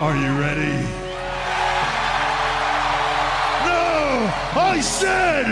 Are 0.00 0.14
you 0.14 0.30
ready? 0.38 0.86
No! 3.66 4.30
I 4.54 4.80
said, 4.80 5.46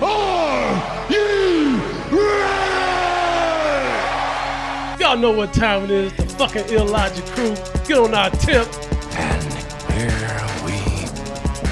are 0.00 0.82
you 1.10 1.76
ready? 2.10 2.64
Y'all 4.98 5.18
know 5.18 5.32
what 5.32 5.52
time 5.52 5.84
it 5.84 5.90
is. 5.90 6.14
The 6.14 6.22
fucking 6.22 6.70
illogic 6.70 7.26
crew. 7.26 7.54
Get 7.86 7.98
on 7.98 8.14
our 8.14 8.30
tip. 8.30 8.66
And 9.16 9.52
here 9.92 10.40
we 10.64 10.72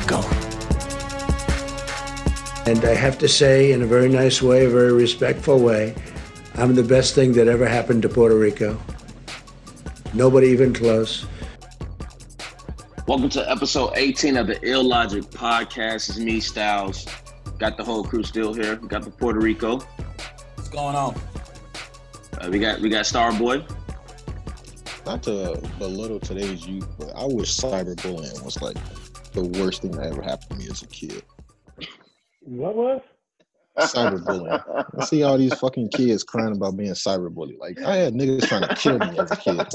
go. 0.06 0.20
And 2.70 2.84
I 2.84 2.92
have 2.94 3.16
to 3.20 3.28
say, 3.28 3.72
in 3.72 3.80
a 3.80 3.86
very 3.86 4.10
nice 4.10 4.42
way, 4.42 4.66
a 4.66 4.68
very 4.68 4.92
respectful 4.92 5.60
way, 5.60 5.94
I'm 6.56 6.74
the 6.74 6.82
best 6.82 7.14
thing 7.14 7.32
that 7.32 7.48
ever 7.48 7.64
happened 7.66 8.02
to 8.02 8.10
Puerto 8.10 8.36
Rico. 8.36 8.78
Nobody 10.12 10.48
even 10.48 10.74
close. 10.74 11.24
Welcome 13.08 13.30
to 13.30 13.50
episode 13.50 13.94
18 13.96 14.36
of 14.36 14.46
the 14.46 14.64
Illogic 14.64 15.24
Podcast. 15.24 16.08
It's 16.08 16.18
me, 16.18 16.38
Styles. 16.38 17.04
Got 17.58 17.76
the 17.76 17.82
whole 17.82 18.04
crew 18.04 18.22
still 18.22 18.54
here. 18.54 18.76
We 18.76 18.86
got 18.86 19.02
the 19.02 19.10
Puerto 19.10 19.40
Rico. 19.40 19.80
What's 20.54 20.68
going 20.68 20.94
on? 20.94 21.20
Uh, 22.40 22.48
we 22.48 22.60
got 22.60 22.78
we 22.80 22.88
got 22.88 23.04
Starboy. 23.04 23.68
Not 25.04 25.24
to 25.24 25.60
belittle 25.80 26.20
today's 26.20 26.64
youth, 26.64 26.86
but 26.96 27.10
I 27.16 27.26
wish 27.26 27.56
cyberbullying 27.56 28.40
was 28.44 28.62
like 28.62 28.76
the 29.32 29.42
worst 29.58 29.82
thing 29.82 29.90
that 29.92 30.12
ever 30.12 30.22
happened 30.22 30.50
to 30.50 30.56
me 30.58 30.68
as 30.70 30.82
a 30.82 30.86
kid. 30.86 31.24
What 32.42 32.76
was? 32.76 33.00
Cyberbullying. 33.78 34.62
I 34.96 35.04
see 35.04 35.24
all 35.24 35.38
these 35.38 35.54
fucking 35.54 35.88
kids 35.88 36.22
crying 36.22 36.54
about 36.54 36.76
being 36.76 36.92
cyberbullied. 36.92 37.58
Like 37.58 37.82
I 37.82 37.96
had 37.96 38.14
niggas 38.14 38.46
trying 38.46 38.62
to 38.62 38.76
kill 38.76 39.00
me 39.00 39.18
as 39.18 39.32
a 39.32 39.36
kid. 39.36 39.66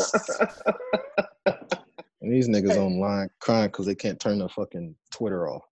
And 2.22 2.32
these 2.34 2.48
niggas 2.50 2.76
online 2.78 3.30
crying 3.40 3.68
because 3.68 3.86
they 3.86 3.96
can't 3.96 4.20
turn 4.20 4.40
their 4.40 4.50
fucking 4.50 4.96
Twitter 5.12 5.48
off. 5.50 5.64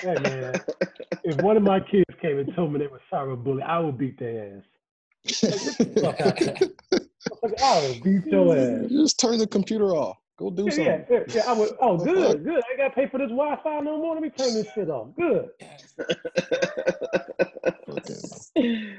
Hey 0.00 0.14
man, 0.22 0.54
if 1.24 1.36
one 1.42 1.56
of 1.56 1.62
my 1.62 1.80
kids 1.80 2.04
came 2.20 2.38
and 2.38 2.54
told 2.54 2.72
me 2.72 2.78
they 2.78 2.86
were 2.86 3.00
cyberbully, 3.12 3.62
I 3.62 3.78
would 3.80 3.98
beat 3.98 4.18
their 4.18 4.56
ass. 4.56 4.64
Fuck 6.00 6.20
out 6.20 6.40
I 7.62 7.88
would 7.88 8.02
beat 8.02 8.24
your 8.26 8.56
ass. 8.84 8.88
Just 8.90 9.20
turn 9.20 9.38
the 9.38 9.46
computer 9.46 9.94
off. 9.94 10.16
Go 10.38 10.50
do 10.50 10.64
Yeah, 10.64 10.70
something. 10.70 10.86
yeah, 10.86 11.04
yeah, 11.10 11.20
yeah, 11.34 11.42
I 11.46 11.52
would. 11.52 11.70
Oh, 11.80 11.98
good, 11.98 12.42
good. 12.44 12.54
I 12.54 12.70
ain't 12.70 12.78
gotta 12.78 12.94
pay 12.94 13.06
for 13.08 13.18
this 13.18 13.28
Wi-Fi 13.28 13.80
no 13.80 13.98
more. 13.98 14.14
Let 14.14 14.22
me 14.22 14.30
turn 14.30 14.54
this 14.54 14.66
shit 14.74 14.88
off. 14.88 15.08
Good. 15.16 15.50
Fucking- 17.86 18.90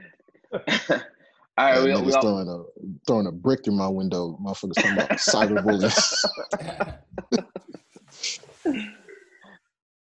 All 1.56 1.66
right, 1.66 1.76
That 1.76 1.84
we, 1.84 1.90
niggas 1.92 2.06
we 2.06 2.14
all, 2.14 2.22
throwing 2.22 2.48
a 2.48 2.64
throwing 3.06 3.28
a 3.28 3.32
brick 3.32 3.64
through 3.64 3.76
my 3.76 3.88
window. 3.88 4.40
Motherfuckers 4.42 4.74
talking 4.74 4.94
about 4.94 5.10
cyberbullying. 5.12 6.98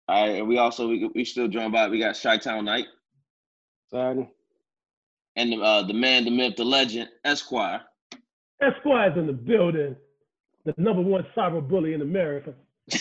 all 0.07 0.27
right, 0.27 0.39
and 0.39 0.47
we 0.47 0.57
also 0.57 0.87
we, 0.87 1.07
we 1.13 1.23
still 1.23 1.47
joined 1.47 1.71
by 1.71 1.87
we 1.89 1.99
got 1.99 2.15
Chitown 2.15 2.63
Knight 2.65 2.87
Sorry. 3.91 4.27
and 5.35 5.51
the 5.51 5.61
uh, 5.61 5.83
the 5.83 5.93
man, 5.93 6.25
the 6.25 6.31
myth, 6.31 6.55
the 6.57 6.63
legend, 6.63 7.09
Esquire. 7.23 7.81
Esquire's 8.61 9.15
in 9.17 9.27
the 9.27 9.33
building. 9.33 9.95
The 10.65 10.73
number 10.77 11.03
one 11.03 11.23
cyberbully 11.37 11.93
in 11.93 12.01
America. 12.01 12.55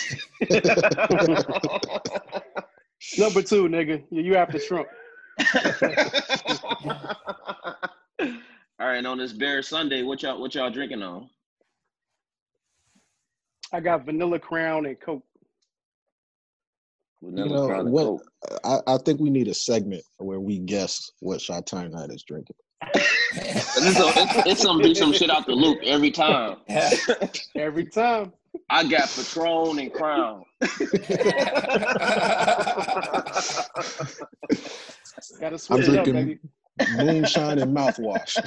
Number 3.19 3.43
two, 3.43 3.69
nigga. 3.69 4.03
You, 4.11 4.23
you 4.23 4.37
after 4.37 4.59
Trump. 4.59 4.89
all 8.21 8.29
right, 8.81 9.05
on 9.05 9.19
this 9.19 9.33
Bear 9.33 9.63
Sunday, 9.63 10.03
what 10.03 10.23
y'all 10.23 10.41
what 10.41 10.55
y'all 10.55 10.71
drinking 10.71 11.03
on? 11.03 11.29
I 13.73 13.81
got 13.81 14.05
vanilla 14.05 14.39
crown 14.39 14.87
and 14.87 15.01
coke. 15.01 15.25
Vanilla 17.23 17.49
You 17.49 17.55
know, 17.55 17.67
Crown 17.67 17.81
and 17.81 17.93
what- 17.93 18.05
Coke. 18.05 18.23
I, 18.65 18.79
I 18.87 18.99
think 18.99 19.21
we 19.21 19.31
need 19.31 19.49
a 19.49 19.55
segment 19.55 20.03
where 20.19 20.41
we 20.41 20.59
guess 20.59 21.11
what 21.21 21.39
Chitown 21.39 21.91
Knight 21.93 22.11
is 22.11 22.23
drinking. 22.23 22.57
It's, 23.35 23.99
it's, 23.99 24.47
it's 24.47 24.61
some 24.61 24.79
be 24.79 24.95
some 24.95 25.13
shit 25.15 25.31
out 25.31 25.47
the 25.47 25.53
loop 25.53 25.79
every 25.83 26.11
time. 26.11 26.59
Every 27.57 27.87
time. 27.87 28.35
I 28.69 28.85
got 28.85 29.09
Patron 29.09 29.79
and 29.79 29.91
Crown. 29.93 30.45
Gotta 35.41 35.59
switch 35.59 35.89
I'm 35.89 35.95
it 35.95 35.99
up, 36.01 36.05
baby. 36.05 36.39
Moonshine 36.97 37.59
and 37.59 37.77
mouthwash. 37.77 38.39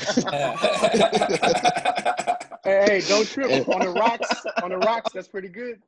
Hey, 2.66 2.84
hey, 2.88 3.02
don't 3.08 3.28
trip. 3.28 3.70
on 3.70 3.82
the 3.82 3.92
rocks, 3.92 4.44
on 4.64 4.72
the 4.72 4.78
rocks, 4.78 5.12
that's 5.14 5.28
pretty 5.28 5.50
good. 5.50 5.80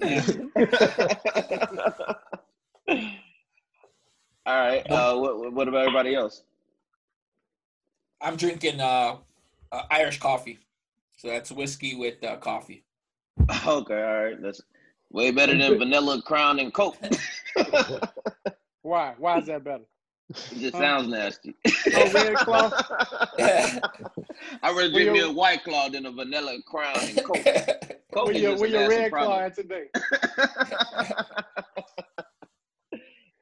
All 4.46 4.58
right. 4.58 4.90
Uh, 4.90 5.14
what, 5.16 5.52
what 5.52 5.68
about 5.68 5.82
everybody 5.82 6.14
else? 6.14 6.42
I'm 8.22 8.36
drinking 8.36 8.80
uh, 8.80 9.16
uh, 9.70 9.82
Irish 9.90 10.18
coffee. 10.20 10.58
So 11.16 11.28
that's 11.28 11.52
whiskey 11.52 11.94
with 11.94 12.22
uh, 12.24 12.36
coffee. 12.36 12.84
Okay, 13.66 14.02
all 14.02 14.24
right. 14.24 14.42
That's 14.42 14.60
way 15.10 15.30
better 15.30 15.56
than 15.56 15.78
vanilla 15.78 16.20
crown 16.22 16.58
and 16.60 16.72
coke. 16.72 16.96
Why? 18.82 19.14
Why 19.18 19.38
is 19.38 19.46
that 19.46 19.64
better? 19.64 19.84
Just 20.58 20.72
sounds 20.76 21.08
nasty. 21.08 21.54
Oh, 21.94 22.10
Red 22.12 22.34
Claw? 22.36 22.70
I'd 23.38 24.76
rather 24.76 24.90
drink 24.90 25.12
me 25.12 25.18
your- 25.18 25.28
a 25.30 25.32
white 25.32 25.64
claw 25.64 25.88
than 25.88 26.06
a 26.06 26.10
vanilla 26.12 26.58
crown 26.66 26.96
and 27.00 27.24
coke. 27.24 27.36
Coke 28.12 28.26
Where 28.26 28.34
is 28.36 28.42
your, 28.42 28.50
just 28.52 28.60
where 28.60 28.68
a 28.68 28.72
your 28.72 28.80
nasty 28.88 28.96
Red 29.02 29.10
Claw 29.12 29.24
product. 29.38 29.58
at 29.58 29.62
today? 29.62 29.84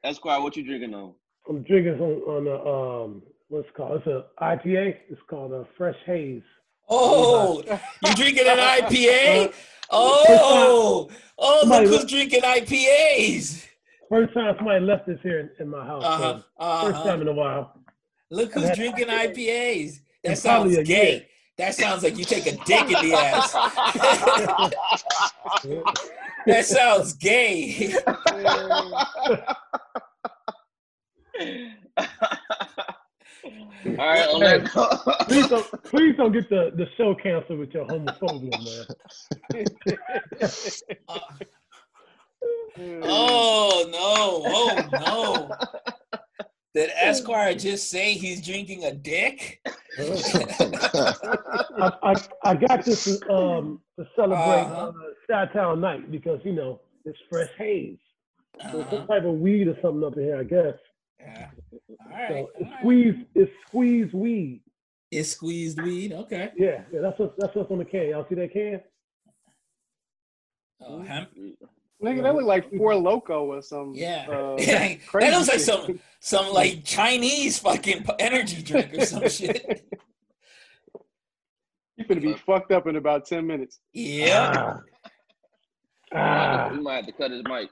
Esquire, 0.03 0.41
what 0.41 0.55
you 0.55 0.63
drinking 0.63 0.93
on? 0.93 1.13
I'm 1.49 1.61
drinking 1.63 1.99
on, 1.99 2.21
on 2.21 2.47
a 2.47 3.03
um, 3.05 3.21
what's 3.49 3.67
it 3.67 3.73
called? 3.75 3.97
It's 4.05 4.07
a 4.07 4.25
IPA. 4.41 4.95
It's 5.09 5.21
called 5.29 5.51
a 5.51 5.65
Fresh 5.77 5.97
Haze. 6.05 6.41
oh, 6.89 7.61
you 8.05 8.15
drinking 8.15 8.47
an 8.47 8.57
IPA? 8.57 9.53
Oh, 9.93 11.09
oh, 11.37 11.59
Somebody 11.59 11.87
look 11.87 12.01
who's 12.03 12.09
drinking 12.09 12.43
IPAs. 12.43 13.65
First 14.11 14.33
time 14.33 14.53
somebody 14.57 14.83
left 14.83 15.07
this 15.07 15.19
here 15.23 15.39
in, 15.39 15.49
in 15.57 15.69
my 15.69 15.85
house. 15.85 16.03
Uh-huh, 16.03 16.19
so 16.19 16.33
First 16.85 16.97
uh-huh. 16.97 17.09
time 17.09 17.21
in 17.21 17.29
a 17.29 17.33
while. 17.33 17.79
Look 18.29 18.53
who's 18.53 18.69
drinking 18.75 19.07
IPAs. 19.07 20.01
That 20.25 20.37
sounds 20.37 20.75
gay. 20.83 21.13
year. 21.13 21.23
That 21.57 21.73
sounds 21.75 22.03
like 22.03 22.17
you 22.17 22.25
take 22.25 22.45
a 22.45 22.57
dick 22.65 22.87
in 22.87 23.09
the 23.09 23.15
ass. 23.15 23.53
that 26.45 26.65
sounds 26.65 27.13
gay. 27.13 27.95
All 33.85 33.95
right, 33.97 34.27
on 34.27 34.41
that 34.41 34.65
Please 35.29 35.47
don't, 35.47 35.83
please 35.83 36.17
don't 36.17 36.33
get 36.33 36.49
the, 36.49 36.73
the 36.75 36.85
show 36.97 37.15
canceled 37.15 37.59
with 37.59 37.73
your 37.73 37.87
homophobia, 37.87 38.51
man. 39.53 39.65
Oh 42.79 43.87
no! 43.91 44.43
Oh 44.45 44.89
no! 44.99 45.51
Did 46.73 46.89
Esquire 46.95 47.53
just 47.53 47.89
say 47.89 48.13
he's 48.13 48.41
drinking 48.45 48.85
a 48.85 48.93
dick? 48.93 49.59
I, 49.99 51.91
I, 52.03 52.13
I 52.45 52.55
got 52.55 52.85
this 52.85 53.03
to, 53.03 53.29
um, 53.29 53.81
to 53.99 54.07
celebrate 54.15 54.67
Uh-huh. 54.67 54.91
uh, 54.95 55.45
Chitown 55.47 55.79
Knight 55.81 56.09
because, 56.11 56.39
you 56.45 56.53
know, 56.53 56.79
it's 57.03 57.17
fresh 57.29 57.49
haze. 57.57 57.97
So 58.71 58.79
Uh-huh. 58.81 58.89
some 58.99 59.07
type 59.07 59.25
of 59.25 59.33
weed 59.39 59.67
or 59.67 59.75
something 59.81 60.03
up 60.03 60.15
in 60.15 60.23
here, 60.23 60.37
I 60.37 60.43
guess. 60.45 60.75
Yeah. 61.19 61.49
All 61.89 62.27
So 62.29 62.33
right. 62.35 62.45
it's 62.59 62.69
squeeze, 62.79 63.15
it's 63.35 63.51
squeezed 63.67 64.13
weed. 64.13 64.61
It's 65.11 65.29
squeezed 65.31 65.81
weed. 65.81 66.13
Okay. 66.13 66.51
Yeah, 66.55 66.83
yeah, 66.93 67.01
that's 67.01 67.19
what 67.19 67.35
that's 67.37 67.53
what's 67.53 67.69
on 67.69 67.79
the 67.79 67.85
can. 67.85 68.07
Y'all 68.09 68.25
see 68.29 68.35
that 68.35 68.53
can? 68.53 68.79
Oh, 70.79 71.01
hemp. 71.01 71.31
Nigga, 72.03 72.23
that 72.23 72.33
look 72.35 72.45
like 72.45 72.75
Four 72.75 72.95
Loco 72.95 73.45
or 73.45 73.61
some. 73.61 73.93
Yeah. 73.93 74.25
Uh, 74.29 74.55
that 74.57 74.99
looks 75.13 75.47
like 75.47 75.59
shit. 75.59 75.61
some 75.61 75.99
some 76.19 76.51
like 76.53 76.83
Chinese 76.83 77.59
fucking 77.59 78.05
energy 78.19 78.63
drink 78.63 78.93
or 78.93 79.05
some 79.05 79.27
shit. 79.29 79.87
You' 81.97 82.05
gonna 82.05 82.21
be 82.21 82.33
fucked 82.33 82.71
up 82.71 82.87
in 82.87 82.95
about 82.95 83.25
ten 83.25 83.45
minutes. 83.45 83.79
Yeah. 83.93 84.77
Ah, 86.13 86.17
ah. 86.17 86.69
we 86.71 86.79
might 86.81 86.95
have 86.97 87.05
to 87.05 87.11
cut 87.11 87.31
his 87.31 87.43
mic. 87.47 87.69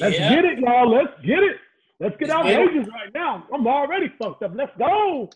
Let's 0.00 0.16
get 0.18 0.44
it, 0.44 0.58
y'all. 0.60 0.88
Let's 0.90 1.12
get 1.24 1.40
it. 1.40 1.56
Let's 1.98 2.16
get 2.16 2.28
Let's 2.28 2.38
out 2.40 2.44
get 2.46 2.60
it. 2.60 2.70
ages 2.70 2.88
right 2.88 3.12
now. 3.12 3.44
I'm 3.52 3.66
already 3.66 4.08
fucked 4.18 4.42
up. 4.42 4.52
Let's 4.54 4.72
go. 4.78 5.28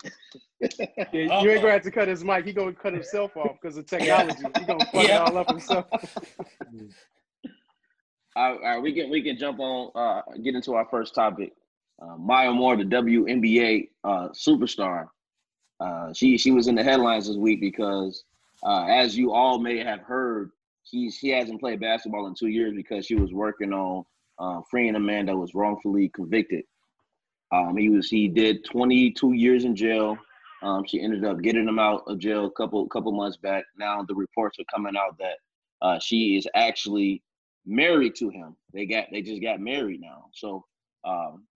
Yeah, 0.61 0.69
you 1.13 1.31
Uh-oh. 1.31 1.47
ain't 1.47 1.61
gonna 1.61 1.73
have 1.73 1.83
to 1.83 1.91
cut 1.91 2.09
his 2.09 2.25
mic. 2.25 2.47
He 2.47 2.53
gonna 2.53 2.73
cut 2.73 2.95
himself 2.95 3.37
off 3.37 3.57
because 3.61 3.77
of 3.77 3.87
technology. 3.87 4.39
He 4.59 4.65
gonna 4.65 4.85
fuck 4.87 5.07
Yeah. 5.07 5.23
it 5.25 5.29
all 5.29 5.39
up 5.39 5.51
himself. 5.51 5.85
All 8.37 8.59
right, 8.59 8.83
we 8.83 8.93
can 8.93 9.11
we 9.11 9.23
can 9.23 9.39
jump 9.39 9.61
on 9.61 9.91
uh, 9.95 10.23
get 10.43 10.57
into 10.57 10.75
our 10.75 10.87
first 10.91 11.15
topic. 11.15 11.53
Uh, 12.03 12.17
Maya 12.17 12.51
Moore, 12.51 12.77
the 12.77 12.85
WNBA 12.85 13.89
uh, 14.03 14.29
superstar, 14.31 15.07
uh, 15.79 16.13
she 16.13 16.37
she 16.37 16.51
was 16.51 16.67
in 16.67 16.75
the 16.75 16.83
headlines 16.83 17.29
this 17.29 17.37
week 17.37 17.61
because, 17.61 18.25
uh, 18.65 18.87
as 18.89 19.17
you 19.17 19.33
all 19.33 19.61
may 19.61 19.79
have 19.79 20.01
heard, 20.01 20.51
she's 20.83 21.17
she 21.17 21.29
hasn't 21.29 21.61
played 21.61 21.81
basketball 21.81 22.27
in 22.27 22.35
two 22.35 22.49
years 22.49 22.75
because 22.75 23.07
she 23.07 23.15
was 23.15 23.33
working 23.33 23.73
on 23.73 24.05
uh, 24.41 24.61
freeing 24.69 24.97
a 24.97 25.01
man 25.01 25.27
that 25.27 25.37
was 25.37 25.55
wrongfully 25.55 26.09
convicted. 26.09 26.65
Um, 27.53 27.77
he 27.77 27.89
was 27.89 28.09
he 28.09 28.27
did 28.27 28.65
22 28.65 29.33
years 29.33 29.65
in 29.65 29.77
jail. 29.77 30.19
Um, 30.63 30.85
she 30.85 31.01
ended 31.01 31.25
up 31.25 31.41
getting 31.41 31.69
him 31.69 31.79
out 31.79 32.03
of 32.09 32.19
jail 32.19 32.47
a 32.47 32.51
couple 32.51 32.85
couple 32.89 33.13
months 33.13 33.37
back. 33.37 33.65
Now 33.79 34.03
the 34.03 34.15
reports 34.15 34.59
are 34.59 34.65
coming 34.75 34.97
out 34.97 35.17
that 35.19 35.37
uh, 35.83 35.99
she 36.01 36.37
is 36.37 36.49
actually 36.57 37.23
married 37.67 38.15
to 38.17 38.31
him. 38.31 38.57
They 38.73 38.87
got 38.87 39.07
they 39.13 39.23
just 39.23 39.43
got 39.43 39.61
married 39.61 40.01
now. 40.01 40.27
So 40.33 40.65
um, 41.05 41.47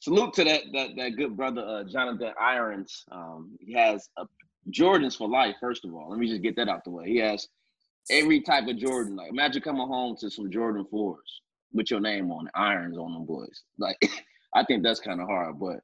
salute 0.00 0.34
to 0.34 0.44
that 0.44 0.62
that 0.72 0.90
that 0.96 1.16
good 1.16 1.36
brother 1.36 1.62
uh, 1.62 1.84
Jonathan 1.84 2.32
Irons. 2.40 3.04
Um, 3.10 3.56
he 3.60 3.72
has 3.74 4.08
a, 4.18 4.26
Jordans 4.70 5.16
for 5.16 5.28
life. 5.28 5.56
First 5.60 5.84
of 5.84 5.94
all, 5.94 6.10
let 6.10 6.18
me 6.18 6.28
just 6.28 6.42
get 6.42 6.56
that 6.56 6.68
out 6.68 6.84
the 6.84 6.90
way. 6.90 7.06
He 7.06 7.18
has 7.18 7.48
every 8.10 8.40
type 8.40 8.66
of 8.68 8.78
Jordan. 8.78 9.16
Like 9.16 9.30
imagine 9.30 9.62
coming 9.62 9.86
home 9.86 10.16
to 10.20 10.30
some 10.30 10.50
Jordan 10.50 10.86
fours 10.90 11.40
with 11.72 11.90
your 11.90 12.00
name 12.00 12.30
on 12.30 12.46
it, 12.46 12.52
irons 12.54 12.98
on 12.98 13.12
them 13.12 13.26
boys. 13.26 13.62
Like 13.78 13.96
I 14.54 14.64
think 14.64 14.82
that's 14.82 15.00
kind 15.00 15.20
of 15.20 15.28
hard. 15.28 15.58
But 15.58 15.80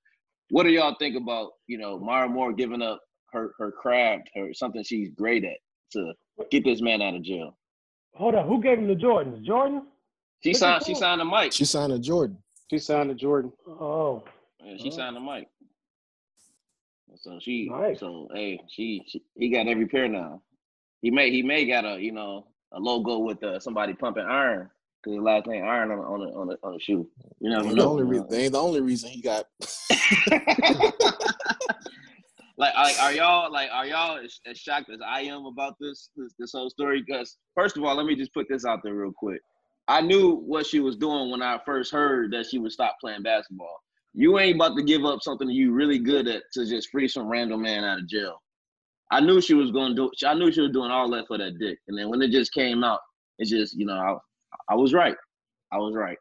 what 0.51 0.65
do 0.65 0.71
y'all 0.71 0.97
think 0.99 1.17
about 1.17 1.53
you 1.67 1.79
know 1.79 1.99
Maya 1.99 2.29
Moore 2.29 2.53
giving 2.53 2.83
up 2.83 3.01
her 3.33 3.53
her 3.59 3.73
craft, 3.73 4.31
her 4.35 4.53
something 4.53 4.83
she's 4.83 5.11
great 5.11 5.45
at 5.45 5.59
to 5.93 6.13
get 6.51 6.65
this 6.65 6.81
man 6.81 7.03
out 7.03 7.15
of 7.15 7.23
jail? 7.23 7.57
Hold 8.15 8.35
on, 8.35 8.47
who 8.47 8.63
gave 8.63 8.79
him 8.79 8.89
the 8.89 8.95
Jordans? 8.95 9.43
Jordan? 9.45 9.83
She 10.43 10.51
Look 10.51 10.59
signed 10.59 10.85
she 10.85 10.95
signed 10.95 11.21
a 11.21 11.25
mic. 11.25 11.53
She 11.53 11.65
signed 11.65 11.93
a 11.93 11.99
Jordan. 11.99 12.37
She 12.71 12.79
signed 12.79 13.11
a 13.11 13.15
Jordan. 13.15 13.53
Oh, 13.67 14.23
Yeah, 14.65 14.77
she 14.79 14.89
Oh. 14.89 14.97
signed 14.97 15.17
a 15.17 15.21
mic. 15.21 15.49
So 17.17 17.39
she 17.41 17.69
Nice. 17.69 18.01
so 18.01 18.29
hey, 18.35 18.61
she, 18.69 19.03
she 19.07 19.23
he 19.37 19.51
got 19.51 19.69
every 19.69 19.87
pair 19.87 20.09
now. 20.09 20.43
He 21.03 21.11
may 21.11 21.31
he 21.31 21.43
may 21.43 21.67
got 21.67 21.85
a 21.85 22.01
you 22.01 22.13
know 22.13 22.47
a 22.73 22.81
logo 22.81 23.19
with 23.19 23.43
uh, 23.45 23.61
somebody 23.61 23.93
pumping 23.93 24.25
iron 24.25 24.71
because 25.03 25.15
his 25.17 25.23
last 25.23 25.47
name 25.47 25.63
iron 25.65 25.91
on 25.91 25.99
the- 25.99 26.05
on 26.05 26.21
the 26.21 26.27
on 26.35 26.47
the, 26.49 26.59
on 26.63 26.73
the 26.75 26.81
shoe. 26.81 27.07
You 27.41 27.51
never 27.51 27.67
Ain't 27.69 27.77
the 27.77 27.85
only 27.87 28.03
you 28.05 28.09
re- 28.09 28.19
know. 28.19 28.27
they 28.31 28.45
ain't 28.45 28.53
the 28.53 28.61
only 28.61 28.81
reason 28.81 29.11
he 29.11 29.21
got. 29.21 29.47
like, 32.57 32.75
like, 32.75 33.01
are 33.01 33.13
y'all 33.13 33.53
like, 33.53 33.71
are 33.73 33.87
y'all 33.87 34.19
as, 34.19 34.41
as 34.47 34.59
shocked 34.59 34.91
as 34.91 35.01
I 35.07 35.23
am 35.23 35.47
about 35.47 35.77
this 35.81 36.11
this, 36.17 36.33
this 36.39 36.53
whole 36.53 36.71
story? 36.71 37.03
Because 37.07 37.37
first 37.55 37.77
of 37.77 37.85
all, 37.85 37.95
let 37.95 38.07
me 38.07 38.15
just 38.17 38.35
put 38.35 38.47
this 38.49 38.65
out 38.65 38.81
there 38.83 38.95
real 38.95 39.13
quick. 39.13 39.41
I 39.89 40.01
knew 40.01 40.37
what 40.37 40.67
she 40.67 40.81
was 40.81 40.97
doing 40.97 41.31
when 41.31 41.43
I 41.43 41.59
first 41.65 41.93
heard 41.93 42.33
that 42.33 42.47
she 42.47 42.59
would 42.59 42.73
stop 42.73 42.97
playing 43.01 43.23
basketball. 43.23 43.81
You 44.15 44.39
ain't 44.39 44.57
about 44.57 44.77
to 44.77 44.83
give 44.83 45.05
up 45.05 45.23
something 45.23 45.49
you 45.49 45.73
really 45.73 45.99
good 45.99 46.29
at 46.29 46.43
to 46.53 46.67
just 46.67 46.91
free 46.91 47.09
some 47.09 47.27
random 47.27 47.63
man 47.63 47.85
out 47.85 47.99
of 47.99 48.07
jail. 48.07 48.41
I 49.11 49.21
knew 49.21 49.41
she 49.41 49.55
was 49.55 49.71
going 49.71 49.97
to 49.97 50.11
do. 50.11 50.27
I 50.27 50.35
knew 50.35 50.53
she 50.53 50.61
was 50.61 50.71
doing 50.71 50.91
all 50.91 51.11
that 51.11 51.27
for 51.27 51.39
that 51.39 51.59
dick. 51.59 51.79
And 51.89 51.99
then 51.99 52.09
when 52.09 52.23
it 52.23 52.31
just 52.31 52.53
came 52.53 52.85
out, 52.85 53.01
it 53.39 53.47
just 53.47 53.75
you 53.77 53.87
know 53.87 53.95
I, 53.95 54.73
I 54.73 54.77
was 54.77 54.93
right. 54.93 55.17
I 55.73 55.79
was 55.79 55.95
right. 55.95 56.19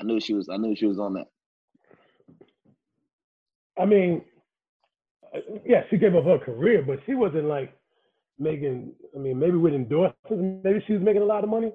I 0.00 0.04
knew 0.04 0.20
she 0.20 0.34
was. 0.34 0.48
I 0.48 0.56
knew 0.56 0.74
she 0.76 0.86
was 0.86 0.98
on 0.98 1.14
that. 1.14 1.26
I 3.78 3.84
mean, 3.84 4.22
yeah, 5.64 5.82
she 5.90 5.96
gave 5.96 6.14
up 6.14 6.24
her 6.24 6.38
career, 6.38 6.82
but 6.86 6.98
she 7.06 7.14
wasn't 7.14 7.46
like 7.46 7.76
making. 8.38 8.92
I 9.14 9.18
mean, 9.18 9.38
maybe 9.38 9.56
with 9.56 9.74
endorsements, 9.74 10.62
maybe 10.64 10.82
she 10.86 10.94
was 10.94 11.02
making 11.02 11.22
a 11.22 11.26
lot 11.26 11.44
of 11.44 11.50
money. 11.50 11.72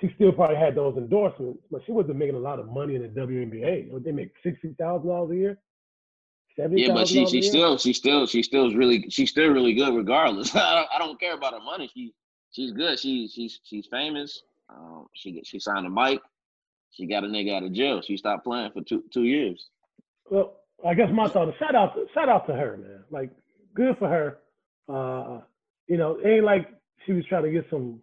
She 0.00 0.10
still 0.16 0.32
probably 0.32 0.56
had 0.56 0.74
those 0.74 0.96
endorsements, 0.96 1.60
but 1.70 1.80
she 1.86 1.92
wasn't 1.92 2.16
making 2.16 2.34
a 2.34 2.40
lot 2.40 2.58
of 2.58 2.68
money 2.68 2.96
in 2.96 3.02
the 3.02 3.08
WNBA. 3.08 3.90
Would 3.90 4.02
they 4.04 4.12
make 4.12 4.32
sixty 4.42 4.74
thousand 4.78 5.08
dollars 5.08 5.30
a 5.30 5.36
year? 5.36 5.58
Seventy 6.58 6.82
Yeah, 6.82 6.94
but 6.94 7.06
she 7.06 7.26
she 7.26 7.42
still 7.42 7.78
she 7.78 7.92
still 7.92 8.26
she 8.26 8.42
still 8.42 8.68
is 8.68 8.74
really 8.74 9.08
she's 9.10 9.30
still 9.30 9.48
really 9.48 9.74
good 9.74 9.94
regardless. 9.94 10.52
I 10.56 10.74
don't 10.74 10.88
I 10.94 10.98
don't 10.98 11.20
care 11.20 11.34
about 11.34 11.52
her 11.52 11.60
money. 11.60 11.88
She 11.92 12.12
she's 12.50 12.72
good. 12.72 12.98
She 12.98 13.28
she's 13.28 13.60
she's 13.62 13.86
famous. 13.86 14.42
Um, 14.68 15.06
she 15.14 15.40
she 15.44 15.60
signed 15.60 15.86
a 15.86 15.90
mic. 15.90 16.20
She 16.90 17.06
got 17.06 17.24
a 17.24 17.26
nigga 17.26 17.56
out 17.56 17.62
of 17.62 17.72
jail. 17.72 18.00
She 18.00 18.16
stopped 18.16 18.44
playing 18.44 18.72
for 18.72 18.82
two 18.82 19.04
two 19.12 19.24
years. 19.24 19.68
Well, 20.30 20.56
I 20.84 20.94
guess 20.94 21.08
my 21.12 21.28
thought 21.28 21.48
is 21.48 21.54
shout 21.58 21.74
out 21.74 21.94
to, 21.94 22.06
shout 22.14 22.28
out 22.28 22.46
to 22.46 22.54
her, 22.54 22.76
man. 22.76 23.04
Like, 23.10 23.30
good 23.74 23.96
for 23.98 24.08
her. 24.08 24.38
Uh, 24.88 25.40
you 25.86 25.96
know, 25.96 26.18
it 26.22 26.26
ain't 26.26 26.44
like 26.44 26.68
she 27.04 27.12
was 27.12 27.24
trying 27.28 27.44
to 27.44 27.50
get 27.50 27.66
some 27.70 28.00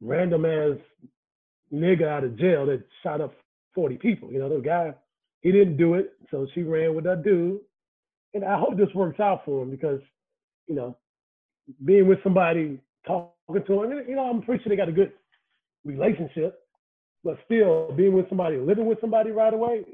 random 0.00 0.44
ass 0.44 0.78
nigga 1.72 2.08
out 2.08 2.24
of 2.24 2.38
jail 2.38 2.66
that 2.66 2.82
shot 3.02 3.20
up 3.20 3.34
40 3.74 3.96
people. 3.96 4.32
You 4.32 4.38
know, 4.38 4.48
the 4.48 4.60
guy, 4.62 4.94
he 5.42 5.52
didn't 5.52 5.76
do 5.76 5.94
it, 5.94 6.14
so 6.30 6.46
she 6.54 6.62
ran 6.62 6.94
with 6.94 7.04
that 7.04 7.22
dude. 7.22 7.60
And 8.34 8.44
I 8.44 8.58
hope 8.58 8.76
this 8.76 8.92
works 8.94 9.20
out 9.20 9.44
for 9.44 9.62
him 9.62 9.70
because, 9.70 10.00
you 10.66 10.74
know, 10.74 10.96
being 11.84 12.06
with 12.06 12.22
somebody, 12.22 12.80
talking 13.06 13.64
to 13.66 13.82
him, 13.82 14.04
you 14.08 14.16
know, 14.16 14.28
I'm 14.30 14.42
pretty 14.42 14.62
sure 14.62 14.70
they 14.70 14.76
got 14.76 14.88
a 14.88 14.92
good 14.92 15.12
relationship, 15.84 16.60
but 17.24 17.38
still 17.44 17.92
being 17.92 18.12
with 18.12 18.28
somebody, 18.28 18.56
living 18.58 18.86
with 18.86 19.00
somebody 19.00 19.30
right 19.30 19.52
away, 19.52 19.84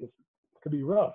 could 0.63 0.73
be 0.73 0.83
rough. 0.83 1.15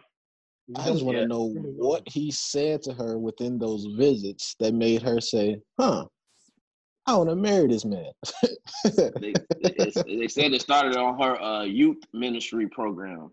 You 0.69 0.75
I 0.77 0.86
just 0.92 1.04
want 1.04 1.16
to 1.18 1.21
Yeah. 1.21 1.27
know 1.27 1.45
what 1.48 2.04
he 2.07 2.30
said 2.30 2.83
to 2.83 2.94
her 2.94 3.18
within 3.18 3.57
those 3.57 3.86
visits 3.98 4.56
that 4.60 4.75
made 4.75 5.01
her 5.01 5.19
say, 5.19 5.60
"Huh, 5.80 6.06
I 7.07 7.16
want 7.18 7.30
to 7.30 7.36
marry 7.36 7.68
this 7.68 7.86
man." 7.86 8.12
They 9.19 9.33
it's- 9.56 10.04
they 10.06 10.27
said 10.27 10.54
it 10.54 10.62
started 10.62 10.95
on 10.95 11.19
her 11.19 11.42
uh, 11.42 11.63
youth 11.63 11.98
ministry 12.13 12.68
program. 12.68 13.31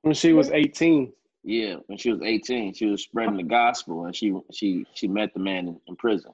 When 0.00 0.14
she 0.14 0.32
was 0.32 0.50
18. 0.50 1.12
Yeah, 1.44 1.76
when 1.88 1.98
she 1.98 2.10
was 2.10 2.22
18, 2.22 2.72
she 2.72 2.86
was 2.86 3.02
spreading 3.02 3.36
the 3.36 3.42
gospel, 3.42 4.06
and 4.06 4.16
she 4.16 4.34
she 4.50 4.86
she 4.94 5.08
met 5.08 5.34
the 5.34 5.40
man 5.40 5.68
in, 5.68 5.80
in 5.88 5.96
prison. 5.96 6.32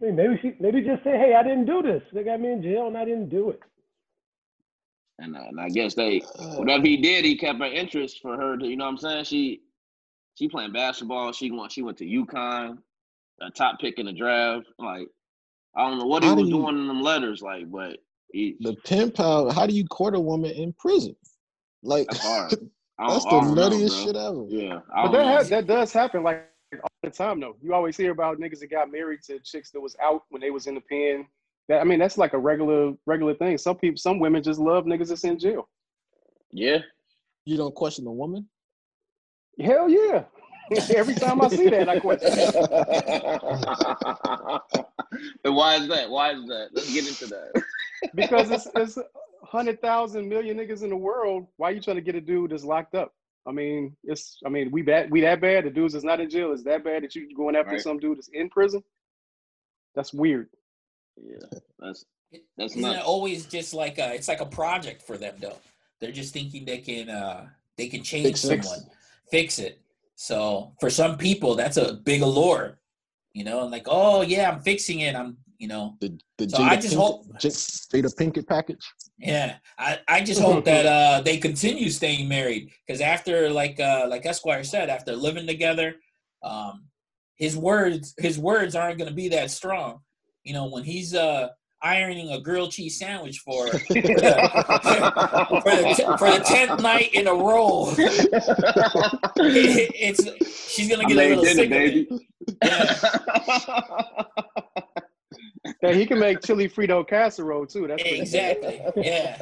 Hey, 0.00 0.10
maybe 0.10 0.36
she 0.42 0.56
maybe 0.58 0.82
just 0.82 1.04
say, 1.04 1.16
hey, 1.16 1.34
I 1.38 1.44
didn't 1.44 1.66
do 1.66 1.80
this. 1.80 2.02
They 2.12 2.24
got 2.24 2.40
me 2.40 2.50
in 2.50 2.60
jail 2.60 2.88
and 2.88 2.98
I 2.98 3.04
didn't 3.04 3.28
do 3.28 3.50
it. 3.50 3.60
And, 5.18 5.36
uh, 5.36 5.40
and 5.48 5.60
I 5.60 5.68
guess 5.68 5.94
they 5.94 6.22
Uh, 6.38 6.56
whatever 6.56 6.84
he 6.86 6.96
did, 6.96 7.24
he 7.24 7.36
kept 7.36 7.58
her 7.60 7.66
interest 7.66 8.20
for 8.20 8.36
her 8.36 8.56
to, 8.56 8.66
you 8.66 8.76
know 8.76 8.84
what 8.84 8.90
I'm 8.92 8.98
saying? 8.98 9.24
She 9.24 9.60
she 10.34 10.48
playing 10.48 10.72
basketball. 10.72 11.32
She 11.32 11.50
went 11.50 11.70
she 11.72 11.82
went 11.82 11.98
to 11.98 12.04
UConn, 12.06 12.78
a 13.40 13.50
top 13.50 13.78
pick 13.80 13.98
in 13.98 14.06
the 14.06 14.12
draft. 14.12 14.66
Like 14.78 15.06
I 15.76 15.88
don't 15.88 15.98
know 15.98 16.06
what 16.06 16.22
he 16.24 16.28
How 16.28 16.34
do 16.34 16.40
was 16.42 16.50
you- 16.50 16.56
doing 16.56 16.78
in 16.78 16.86
them 16.88 17.00
letters, 17.02 17.42
like, 17.42 17.70
but 17.70 17.98
he, 18.32 18.56
the 18.60 18.74
pen 18.84 19.12
pal. 19.12 19.52
How 19.52 19.66
do 19.66 19.74
you 19.74 19.84
court 19.86 20.16
a 20.16 20.20
woman 20.20 20.50
in 20.50 20.72
prison? 20.72 21.14
Like 21.84 22.08
that's 22.08 22.20
hard. 22.20 22.52
I 22.98 23.06
don't- 23.06 23.12
that's 23.12 23.24
the 23.24 23.30
don't 23.30 23.54
know, 23.54 23.68
nuttiest 23.70 24.04
shit 24.04 24.16
ever. 24.16 24.44
Yeah, 24.48 24.80
But 24.92 25.12
that 25.12 25.18
know. 25.18 25.28
has, 25.28 25.48
that 25.50 25.66
does 25.68 25.92
happen 25.92 26.22
like 26.24 26.48
all 26.82 26.88
the 27.04 27.10
time 27.10 27.38
though. 27.38 27.56
You 27.62 27.72
always 27.74 27.96
hear 27.96 28.10
about 28.10 28.38
niggas 28.40 28.58
that 28.60 28.70
got 28.70 28.90
married 28.90 29.22
to 29.24 29.38
chicks 29.40 29.70
that 29.70 29.80
was 29.80 29.94
out 30.02 30.24
when 30.30 30.40
they 30.40 30.50
was 30.50 30.66
in 30.66 30.74
the 30.74 30.80
pen. 30.80 31.26
That 31.68 31.80
I 31.80 31.84
mean, 31.84 31.98
that's 31.98 32.18
like 32.18 32.34
a 32.34 32.38
regular 32.38 32.92
regular 33.06 33.34
thing. 33.34 33.56
Some 33.58 33.76
people, 33.76 33.96
some 33.98 34.18
women 34.18 34.42
just 34.42 34.60
love 34.60 34.84
niggas 34.84 35.08
that's 35.08 35.24
in 35.24 35.38
jail. 35.38 35.68
yeah. 36.52 36.78
You 37.46 37.58
don't 37.58 37.74
question 37.74 38.06
the 38.06 38.10
woman. 38.10 38.48
Hell 39.60 39.86
yeah. 39.90 40.24
Every 40.96 41.14
time 41.14 41.42
I 41.42 41.48
see 41.48 41.68
that, 41.68 41.90
I 41.90 42.00
question. 42.00 42.30
it. 42.32 42.54
and 45.44 45.54
why 45.54 45.76
is 45.76 45.88
that? 45.88 46.08
Why 46.08 46.32
is 46.32 46.46
that? 46.46 46.68
Let's 46.72 46.90
get 46.92 47.06
into 47.06 47.26
that. 47.26 47.62
because 48.14 48.50
it's 48.50 48.66
it's 48.74 48.96
hundred 49.42 49.80
thousand 49.82 50.26
million 50.28 50.56
niggas 50.56 50.82
in 50.82 50.88
the 50.90 50.96
world. 50.96 51.46
Why 51.58 51.68
are 51.68 51.72
you 51.72 51.80
trying 51.82 51.96
to 51.96 52.02
get 52.02 52.14
a 52.14 52.20
dude 52.20 52.50
that's 52.50 52.64
locked 52.64 52.94
up? 52.94 53.12
I 53.46 53.52
mean, 53.52 53.94
it's 54.04 54.38
I 54.46 54.48
mean, 54.48 54.70
we 54.70 54.80
bad 54.82 55.10
we 55.10 55.20
that 55.20 55.40
bad. 55.42 55.64
The 55.64 55.70
dudes 55.70 55.92
that's 55.92 56.04
not 56.04 56.20
in 56.20 56.30
jail 56.30 56.52
is 56.52 56.64
that 56.64 56.82
bad 56.82 57.02
that 57.02 57.14
you 57.14 57.28
going 57.36 57.56
after 57.56 57.72
Right. 57.72 57.80
some 57.80 57.98
dude 57.98 58.16
that's 58.18 58.30
in 58.32 58.48
prison. 58.48 58.82
That's 59.94 60.14
weird. 60.14 60.48
Yeah, 61.16 61.36
that's 61.78 62.04
that's 62.56 62.72
Isn't 62.72 62.82
not. 62.82 62.96
it 62.96 63.02
always 63.02 63.46
just 63.46 63.74
like 63.74 63.98
a, 63.98 64.14
it's 64.14 64.28
like 64.28 64.40
a 64.40 64.46
project 64.46 65.02
for 65.02 65.16
them 65.16 65.34
though? 65.40 65.58
They're 66.00 66.12
just 66.12 66.32
thinking 66.32 66.64
they 66.64 66.78
can 66.78 67.08
uh 67.08 67.46
they 67.76 67.88
can 67.88 68.02
change 68.02 68.26
Fix 68.26 68.44
it. 68.44 68.62
someone, 68.64 68.86
fix 69.30 69.58
it. 69.58 69.80
So 70.16 70.72
for 70.80 70.90
some 70.90 71.16
people, 71.18 71.54
that's 71.54 71.76
a 71.76 71.94
big 71.94 72.22
allure, 72.22 72.78
you 73.32 73.44
know, 73.44 73.62
and 73.62 73.70
like, 73.70 73.86
oh 73.86 74.22
yeah, 74.22 74.50
I'm 74.50 74.60
fixing 74.60 75.00
it. 75.00 75.14
I'm, 75.14 75.36
you 75.58 75.68
know, 75.68 75.96
The 76.00 76.18
the 76.38 76.50
So 76.50 76.58
Jada 76.58 76.68
I 76.68 76.76
just 76.76 76.94
Pinkett, 76.94 76.98
hope- 76.98 77.38
J- 77.38 77.48
Jada 77.48 78.14
Pinkett 78.16 78.46
package. 78.48 78.84
yeah. 79.18 79.56
I, 79.78 79.98
I 80.08 80.20
just 80.22 80.40
hope 80.40 80.64
that 80.70 80.86
uh 80.86 81.20
they 81.22 81.36
continue 81.38 81.90
staying 81.90 82.28
married 82.28 82.70
because 82.86 83.00
after 83.00 83.50
like 83.50 83.78
uh 83.80 84.06
like 84.08 84.26
Esquire 84.26 84.64
said, 84.64 84.88
after 84.90 85.14
living 85.14 85.46
together, 85.46 85.94
um, 86.42 86.84
his 87.36 87.56
words 87.56 88.14
his 88.18 88.38
words 88.38 88.74
aren't 88.74 88.98
gonna 88.98 89.12
be 89.12 89.28
that 89.28 89.50
strong. 89.50 90.00
You 90.44 90.52
know, 90.54 90.66
when 90.66 90.84
he's 90.84 91.14
uh 91.14 91.48
ironing 91.82 92.30
a 92.30 92.40
grilled 92.40 92.70
cheese 92.70 92.98
sandwich 92.98 93.40
for 93.40 93.66
for 93.66 93.78
the, 93.94 94.00
for 95.62 95.70
the, 95.70 96.16
for 96.18 96.30
the 96.30 96.38
tenth 96.44 96.80
night 96.80 97.12
in 97.14 97.26
a 97.26 97.34
row. 97.34 97.92
it's 99.36 100.70
she's 100.70 100.88
gonna 100.88 101.04
get 101.04 101.16
a 101.16 101.28
little 101.36 101.44
dinner, 101.44 101.54
sick 101.54 101.70
baby. 101.70 102.08
of 102.10 102.20
it. 102.20 102.56
Yeah, 102.64 104.24
Hey, 105.80 105.98
he 105.98 106.06
can 106.06 106.18
make 106.18 106.40
chili 106.42 106.68
Frito 106.68 107.06
casserole 107.06 107.66
too. 107.66 107.86
That's 107.86 108.02
pretty 108.02 108.16
good. 108.18 108.22
exactly. 108.22 108.82
Yeah, 108.96 109.38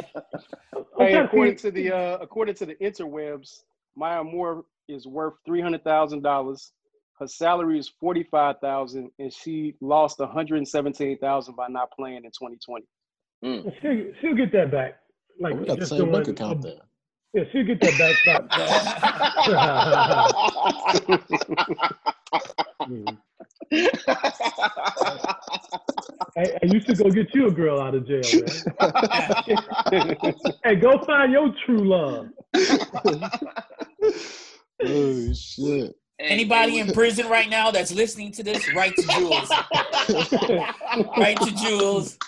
Hey, 0.99 1.15
according 1.15 1.57
to 1.57 1.71
the 1.71 1.93
uh, 1.93 2.19
according 2.21 2.55
to 2.57 2.67
the 2.67 2.75
interwebs, 2.77 3.63
Maya 3.97 4.23
Moore 4.25 4.65
is 4.89 5.07
worth 5.07 5.35
three 5.45 5.61
hundred 5.61 5.85
thousand 5.85 6.23
dollars. 6.23 6.73
Her 7.19 7.27
salary 7.27 7.79
is 7.79 7.89
forty 8.01 8.25
five 8.25 8.57
thousand, 8.61 9.11
and 9.19 9.33
she 9.33 9.75
lost 9.81 10.19
one 10.19 10.31
hundred 10.31 10.57
and 10.59 10.69
seventeen 10.69 11.19
thousand 11.19 11.57
by 11.57 11.69
not 11.69 11.91
playing 11.93 12.25
in 12.25 12.31
twenty 12.31 12.57
twenty. 12.65 12.87
Mm. 13.45 13.73
She'll, 13.81 14.13
she'll 14.21 14.35
get 14.37 14.53
that 14.53 14.71
back. 14.71 14.99
Like 15.41 15.55
we 15.59 15.67
got 15.67 15.79
the 15.79 15.87
same 15.87 15.99
doing 15.99 16.13
bank 16.13 16.29
account 16.29 16.59
a- 16.61 16.69
there. 16.69 16.81
Yeah, 17.35 17.45
she'll 17.51 17.65
get 17.65 17.81
that 17.81 17.99
back. 17.99 18.15
Stop. 18.23 19.63
Mm. 22.89 23.19
Hey, 26.35 26.57
hey, 26.63 26.69
you 26.71 26.81
should 26.81 26.99
go 26.99 27.11
get 27.11 27.35
you 27.35 27.47
a 27.47 27.51
girl 27.51 27.81
out 27.81 27.95
of 27.95 28.07
jail, 28.07 28.23
man. 28.23 30.17
hey, 30.65 30.77
go 30.77 30.99
find 31.05 31.33
your 31.33 31.55
true 31.67 31.85
love. 31.89 32.29
oh 34.85 35.33
shit! 35.35 35.95
Anybody 36.23 36.79
in 36.79 36.93
prison 36.93 37.29
right 37.29 37.49
now 37.49 37.71
that's 37.71 37.93
listening 37.93 38.31
to 38.33 38.43
this, 38.43 38.73
write 38.75 38.95
to 38.97 39.03
Jules. 39.09 39.51
Write 41.17 41.39
to 41.41 41.51
Jules. 41.57 42.19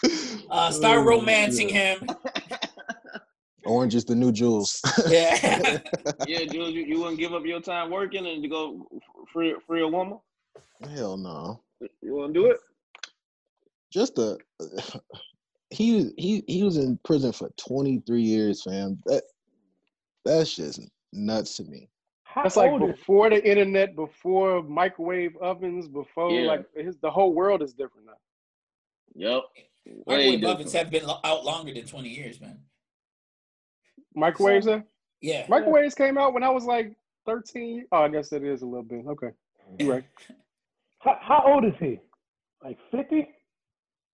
Uh, 0.51 0.71
start 0.71 0.99
Oh, 1.01 1.05
romancing 1.05 1.69
shit. 1.69 1.99
him. 2.01 2.09
Orange 3.67 3.95
is 3.95 4.05
the 4.05 4.15
new 4.15 4.31
jewels. 4.33 4.81
Yeah. 5.09 5.79
Yeah, 6.27 6.45
Jules, 6.45 6.73
you, 6.75 6.83
you 6.85 6.99
wouldn't 7.01 7.19
give 7.19 7.33
up 7.35 7.45
your 7.45 7.61
time 7.61 7.91
working 7.91 8.27
and 8.27 8.43
to 8.43 8.49
go 8.49 8.87
free 9.33 9.55
free 9.67 9.83
a 9.83 9.89
woman? 9.89 10.19
Hell 10.95 11.17
no. 11.17 11.61
You 12.03 12.15
wanna 12.15 12.33
do 12.33 12.47
it? 12.47 12.59
Just 13.93 14.19
a 14.19 14.37
he 15.71 16.13
he 16.19 16.43
he 16.47 16.63
was 16.63 16.77
in 16.77 16.99
prison 17.05 17.33
for 17.33 17.51
23 17.57 18.21
years, 18.23 18.63
fam. 18.63 18.99
That 19.07 19.23
that's 20.25 20.55
just 20.55 20.81
nuts 21.13 21.57
to 21.57 21.65
me. 21.65 21.89
How 22.35 22.43
That's 22.43 22.57
like 22.57 22.77
before 22.81 23.31
the 23.31 23.49
internet, 23.49 23.95
before 23.95 24.61
microwave 24.65 25.37
ovens, 25.37 25.87
before 25.87 26.33
Yeah. 26.33 26.49
like 26.49 26.67
his, 26.75 26.97
the 26.99 27.09
whole 27.09 27.33
world 27.33 27.63
is 27.63 27.75
different 27.75 28.07
now. 28.07 28.13
Yep. 29.15 29.43
Way 29.87 29.95
Microwave 30.17 30.41
different. 30.41 30.45
ovens 30.55 30.73
have 30.73 30.91
been 30.91 31.05
out 31.23 31.45
longer 31.45 31.73
than 31.73 31.87
20 31.87 32.09
years, 32.09 32.41
man. 32.41 32.59
Microwaves, 34.17 34.67
there? 34.67 34.85
Yeah. 35.21 35.47
Microwaves 35.49 35.95
came 35.95 36.19
out 36.19 36.35
when 36.35 36.43
I 36.43 36.51
was 36.51 36.65
like 36.65 36.97
thirteen. 37.25 37.87
Oh, 37.93 37.99
I 37.99 38.09
guess 38.09 38.33
it 38.33 38.43
is 38.43 38.63
a 38.63 38.67
little 38.67 38.83
bit. 38.83 39.07
Okay, 39.07 39.31
you 39.79 39.93
right. 39.93 40.05
how, 40.99 41.17
how 41.21 41.45
old 41.47 41.65
is 41.65 41.75
he? 41.79 42.01
Like 42.65 42.79
50? 42.91 43.29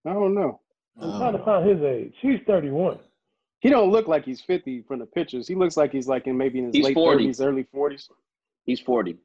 I 0.07 0.13
don't 0.13 0.35
know. 0.35 0.61
I'm 1.01 1.19
trying 1.19 1.33
to 1.39 1.45
find 1.45 1.69
his 1.71 1.81
age. 1.83 2.15
He's 2.21 2.41
31. 2.47 2.99
He 3.61 3.69
don't 3.69 3.91
look 3.91 4.09
like 4.09 4.25
he's 4.25 4.41
fifty 4.41 4.83
from 4.83 4.99
the 5.01 5.07
pictures. 5.07 5.47
He 5.47 5.55
looks 5.55 5.77
like 5.77 5.93
he's 5.93 6.09
like 6.09 6.27
in 6.27 6.37
maybe 6.37 6.59
in 6.59 6.67
his 6.67 6.75
He's 6.75 6.85
late 6.87 6.95
40. 6.95 7.19
thirties, 7.25 7.41
early 7.41 7.63
forties. 7.65 8.09
He's 8.65 8.81
40. 8.81 9.17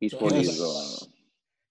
He's 0.00 0.12
So 0.12 0.18
40 0.18 0.34
he's- 0.36 0.46
years 0.48 0.60
old. 0.60 1.08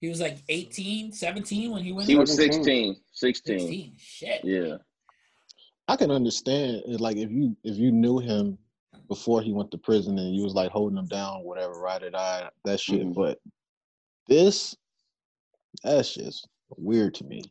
He 0.02 0.10
was 0.10 0.20
like 0.20 0.40
18, 0.50 1.14
17 1.14 1.72
when 1.72 1.82
he 1.82 1.94
went 1.94 2.10
He 2.10 2.16
was 2.16 2.36
16. 2.36 2.98
16. 3.14 3.60
16. 3.60 3.94
Shit. 3.98 4.44
Yeah. 4.44 4.78
I 5.88 5.96
can 5.96 6.12
understand 6.12 6.84
it, 6.88 7.00
like 7.00 7.16
if 7.18 7.30
you 7.32 7.56
if 7.64 7.78
you 7.78 7.92
knew 7.92 8.20
him 8.20 8.58
before 9.08 9.42
he 9.42 9.54
went 9.54 9.70
to 9.72 9.78
prison 9.78 10.18
and 10.18 10.36
you 10.36 10.44
was 10.44 10.56
like 10.56 10.72
holding 10.72 10.98
him 10.98 11.06
down, 11.08 11.44
whatever, 11.44 11.74
right 11.80 12.02
or 12.04 12.10
die, 12.10 12.50
that 12.66 12.80
shit. 12.80 13.02
Mhm. 13.06 13.14
But 13.14 13.40
this, 14.28 14.76
that's 15.84 16.14
just 16.14 16.48
weird 16.78 17.14
to 17.16 17.24
me. 17.26 17.42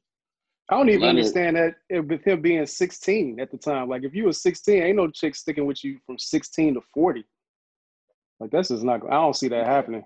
I 0.72 0.76
don't 0.76 0.88
even 0.88 1.02
Leonard- 1.02 1.18
understand 1.18 1.56
that 1.56 1.74
it, 1.90 2.00
with 2.00 2.24
him 2.24 2.40
being 2.40 2.64
sixteen 2.64 3.38
at 3.40 3.50
the 3.50 3.58
time. 3.58 3.88
Like 3.90 4.04
if 4.04 4.14
you 4.14 4.24
were 4.24 4.32
sixteen, 4.32 4.82
ain't 4.82 4.96
no 4.96 5.10
chick 5.10 5.34
sticking 5.34 5.66
with 5.66 5.84
you 5.84 5.98
from 6.06 6.18
sixteen 6.18 6.72
to 6.74 6.80
forty. 6.94 7.26
Like 8.40 8.50
that's 8.50 8.68
just 8.68 8.82
not. 8.82 9.04
I 9.06 9.10
don't 9.14 9.36
see 9.36 9.48
that 9.48 9.66
happening. 9.66 10.02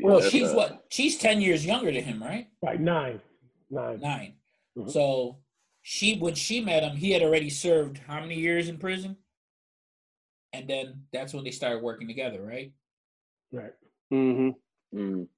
Well, 0.00 0.22
Yeah, 0.22 0.28
she's 0.28 0.48
uh, 0.50 0.54
what? 0.54 0.84
She's 0.88 1.18
10 1.18 1.40
years 1.40 1.66
younger 1.66 1.90
than 1.92 2.04
him, 2.04 2.22
right? 2.22 2.46
Right, 2.62 2.80
nine. 2.80 3.20
Nine. 3.68 4.00
9 4.00 4.34
Mhm. 4.78 4.90
So 4.90 5.38
she 5.82 6.16
when 6.18 6.34
she 6.36 6.60
met 6.60 6.84
him, 6.84 6.96
he 6.96 7.10
had 7.10 7.22
already 7.22 7.50
served 7.50 7.98
how 7.98 8.20
many 8.20 8.36
years 8.36 8.68
in 8.68 8.78
prison? 8.78 9.16
And 10.52 10.68
then 10.70 11.02
that's 11.12 11.34
when 11.34 11.42
they 11.42 11.50
started 11.50 11.82
working 11.82 12.06
together, 12.06 12.40
right? 12.40 12.72
Right. 13.52 13.74
Mm-hmm. 14.12 14.98
Mm. 14.98 15.28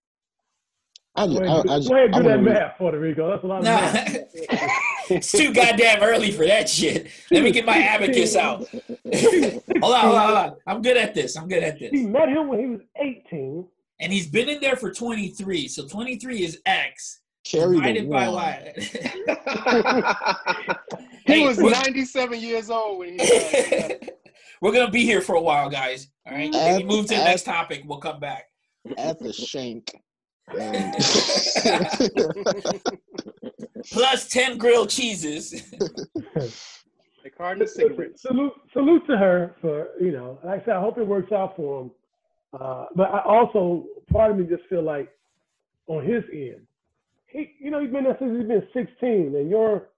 I, 1.15 1.27
Go 1.27 1.33
just, 1.35 1.43
ahead, 1.43 1.67
I, 1.69 1.75
I 1.75 1.79
do, 1.81 1.89
go 1.89 1.95
ahead 1.97 2.15
I 2.15 2.19
do 2.19 2.23
that 2.23 2.25
wanna 2.25 2.37
read- 2.43 2.45
math, 2.55 2.79
Puerto 2.79 2.99
Rico. 2.99 3.29
That's 3.31 3.45
a 3.45 3.47
lot 3.47 3.59
of 3.59 3.65
Nah, 3.65 3.71
math. 3.71 4.17
it's 5.11 5.31
too 5.33 5.53
goddamn 5.53 6.03
early 6.03 6.31
for 6.33 6.47
that 6.47 6.69
shit. 6.71 7.09
Let 7.31 7.43
me 7.43 7.51
get 7.51 7.67
my 7.67 7.77
abacus 7.83 8.35
out. 8.35 8.67
hold 8.71 8.83
on, 9.13 9.81
hold 9.81 9.93
on, 9.93 10.27
hold 10.27 10.39
on. 10.39 10.57
I'm 10.67 10.81
good 10.83 10.97
at 10.97 11.15
this. 11.15 11.37
I'm 11.37 11.49
good 11.49 11.63
at 11.63 11.79
this. 11.79 11.91
He 11.91 12.07
met 12.07 12.29
him 12.31 12.49
when 12.49 12.59
he 12.61 12.67
was 12.67 12.81
18. 12.99 13.67
And 14.01 14.13
he's 14.13 14.27
been 14.27 14.49
in 14.49 14.61
there 14.61 14.75
for 14.77 14.91
23. 14.91 15.69
So 15.69 15.87
23 15.87 16.43
is 16.45 16.61
X. 16.65 17.21
carry 17.45 17.79
the 17.79 17.93
divided 17.93 18.11
by. 18.11 18.29
Y. 18.29 18.73
He 21.27 21.35
Hey, 21.35 21.47
was 21.47 21.57
ninety-seven 21.59 22.41
years 22.41 22.69
old 22.69 22.99
when 22.99 23.11
he. 23.11 23.17
died. 23.19 24.11
We're 24.61 24.73
gonna 24.73 24.91
be 24.91 25.05
here 25.05 25.21
for 25.21 25.37
a 25.37 25.41
while, 25.41 25.71
guys. 25.71 26.09
All 26.27 26.35
right. 26.35 26.49
If 26.49 26.53
we 26.55 26.59
Add- 26.83 26.87
move 26.87 27.07
to 27.07 27.15
the 27.15 27.21
add- 27.21 27.25
next 27.27 27.45
topic, 27.45 27.83
we'll 27.87 27.99
come 27.99 28.19
back. 28.19 28.47
at 28.99 29.19
the 29.21 29.33
shank. 29.33 29.95
And 30.49 30.95
Plus 33.91 34.29
10 34.29 34.59
grilled 34.59 34.91
cheeses. 34.91 35.71
the 36.35 37.31
Cardinal 37.37 37.67
cigarettes. 37.67 38.23
Salute, 38.23 38.53
salute 38.73 39.07
to 39.07 39.17
her 39.17 39.57
for 39.61 39.89
you 40.01 40.13
know. 40.13 40.39
Like 40.45 40.63
I 40.63 40.65
said, 40.65 40.77
I 40.77 40.81
hope 40.81 40.99
it 40.99 41.07
works 41.07 41.33
out 41.33 41.57
for 41.57 41.83
him. 41.83 41.91
Uh, 42.53 42.87
but 42.95 43.11
I 43.11 43.21
also, 43.21 43.87
part 44.13 44.31
of 44.31 44.37
me 44.39 44.45
just 44.45 44.65
feel 44.69 44.83
like, 44.83 45.09
on 45.87 46.05
his 46.05 46.23
end, 46.33 46.67
he, 47.27 47.55
you 47.59 47.71
know, 47.71 47.81
he's 47.81 47.91
been 47.91 48.05
there 48.05 48.17
since 48.19 48.37
he's 48.39 48.47
been 48.47 48.63
16, 48.73 49.35
and 49.35 49.51
you're, 49.51 49.89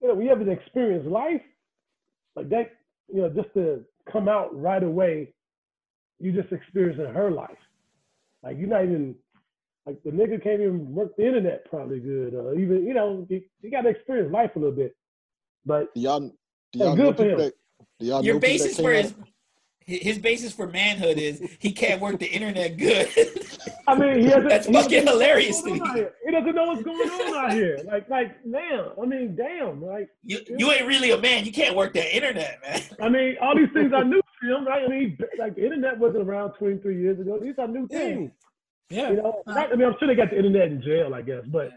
you 0.00 0.08
know, 0.08 0.14
we 0.14 0.26
have 0.26 0.40
an 0.40 0.48
experienced 0.48 1.08
life 1.08 1.42
like 2.36 2.48
that, 2.50 2.72
you 3.12 3.20
know, 3.20 3.28
just 3.28 3.52
to 3.54 3.84
come 4.10 4.28
out 4.28 4.48
right 4.58 4.82
away, 4.82 5.32
you 6.18 6.32
just 6.32 6.52
experiencing 6.52 7.06
her 7.06 7.30
life. 7.30 7.50
Like 8.44 8.58
you're 8.58 8.68
not 8.68 8.84
even 8.84 9.14
like 9.86 10.02
the 10.04 10.10
nigga 10.10 10.42
can't 10.42 10.60
even 10.60 10.94
work 10.94 11.16
the 11.16 11.26
internet 11.26 11.64
probably 11.68 12.00
good, 12.00 12.34
or 12.34 12.54
even 12.58 12.86
you 12.86 12.94
know, 12.94 13.26
you, 13.28 13.42
you 13.62 13.70
got 13.70 13.82
to 13.82 13.88
experience 13.88 14.32
life 14.32 14.50
a 14.56 14.58
little 14.58 14.74
bit. 14.74 14.94
But 15.64 15.94
do 15.94 16.00
y'all, 16.02 16.20
do 16.20 16.78
y'all 16.78 16.94
good 16.96 17.16
for 17.16 17.24
him. 17.24 17.38
that, 17.38 17.54
do 17.98 18.06
y'all 18.06 18.24
Your 18.24 18.34
know 18.34 18.40
people 18.40 18.58
that 18.58 18.64
basis 18.64 18.76
came 18.76 18.84
for 18.84 18.94
out- 18.94 19.04
his 19.04 19.14
his 19.86 20.18
basis 20.18 20.52
for 20.52 20.66
manhood 20.66 21.18
is 21.18 21.42
he 21.58 21.70
can't 21.70 22.00
work 22.00 22.18
the 22.18 22.26
internet 22.26 22.78
good. 22.78 23.06
I 23.86 23.94
mean, 23.94 24.20
he 24.20 24.24
hasn't, 24.26 24.48
That's 24.48 24.66
he 24.66 24.72
fucking 24.72 25.04
doesn't 25.04 25.08
hilarious 25.08 25.60
to 25.60 25.74
me. 25.74 25.80
He 26.24 26.30
doesn't 26.32 26.54
know 26.54 26.64
what's 26.68 26.82
going 26.82 27.10
on 27.10 27.44
out 27.44 27.52
here. 27.52 27.78
Like, 27.84 28.08
like, 28.08 28.34
damn. 28.50 28.88
I 29.00 29.04
mean, 29.04 29.36
damn. 29.36 29.84
Like, 29.84 30.08
You 30.22 30.38
you 30.48 30.72
ain't 30.72 30.86
really 30.86 31.10
a 31.10 31.18
man. 31.18 31.44
You 31.44 31.52
can't 31.52 31.76
work 31.76 31.92
the 31.92 32.16
internet, 32.16 32.60
man. 32.66 32.80
I 32.98 33.10
mean, 33.10 33.36
all 33.42 33.54
these 33.54 33.68
things 33.74 33.92
I 33.94 34.04
knew 34.04 34.22
him, 34.44 34.66
right? 34.66 34.82
I 34.84 34.88
mean, 34.88 35.18
like 35.38 35.54
the 35.56 35.64
internet 35.64 35.98
wasn't 35.98 36.28
around 36.28 36.52
23 36.54 37.00
years 37.00 37.18
ago. 37.20 37.38
These 37.40 37.54
are 37.58 37.68
new 37.68 37.86
Yeah. 37.90 37.98
things. 37.98 38.30
Yeah. 38.90 39.10
You 39.10 39.16
know, 39.16 39.42
not, 39.46 39.72
I 39.72 39.76
mean, 39.76 39.86
I'm 39.88 39.94
sure 39.98 40.08
they 40.08 40.14
got 40.14 40.30
the 40.30 40.36
internet 40.36 40.68
in 40.68 40.82
jail, 40.82 41.14
I 41.14 41.22
guess, 41.22 41.42
but 41.46 41.70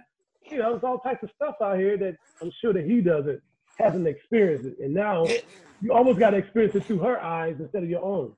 you 0.49 0.57
know, 0.59 0.71
there's 0.71 0.83
all 0.83 0.99
types 0.99 1.23
of 1.23 1.29
stuff 1.35 1.55
out 1.61 1.77
here 1.77 1.97
that 1.97 2.15
I'm 2.41 2.51
sure 2.61 2.73
that 2.73 2.85
he 2.85 3.01
doesn't 3.01 3.41
hasn't 3.79 4.07
experienced 4.07 4.65
it, 4.65 4.77
and 4.79 4.93
now 4.93 5.23
It- 5.25 5.45
you 5.81 5.93
almost 5.93 6.17
got 6.19 6.31
to 6.31 6.37
experience 6.37 6.73
it 6.75 6.83
through 6.85 6.99
her 6.99 7.21
eyes 7.21 7.55
instead 7.59 7.83
of 7.83 7.89
your 7.89 8.03
own. 8.03 8.33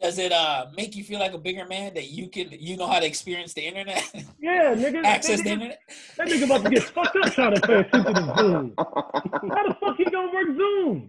Does 0.00 0.18
it 0.18 0.30
uh 0.30 0.66
make 0.76 0.94
you 0.94 1.02
feel 1.02 1.18
like 1.18 1.32
a 1.32 1.38
bigger 1.38 1.64
man 1.64 1.94
that 1.94 2.08
you 2.10 2.28
can 2.28 2.48
you 2.52 2.76
know 2.76 2.86
how 2.86 2.98
to 3.00 3.06
experience 3.06 3.54
the 3.54 3.62
internet, 3.62 4.02
Yeah, 4.38 4.74
nigga. 4.74 5.02
access 5.04 5.40
the 5.42 5.48
internet? 5.50 5.80
that 6.18 6.28
nigga 6.28 6.44
about 6.44 6.64
to 6.64 6.70
get 6.70 6.82
fucked 6.82 7.16
up 7.16 7.32
trying 7.32 7.54
to 7.54 7.60
pay 7.62 7.76
attention 7.80 8.14
to 8.14 8.34
Zoom. 8.36 8.74
How 8.76 9.68
the 9.68 9.74
fuck 9.80 9.96
he 9.96 10.04
gonna 10.04 10.30
work 10.34 10.48
Zoom? 10.54 11.08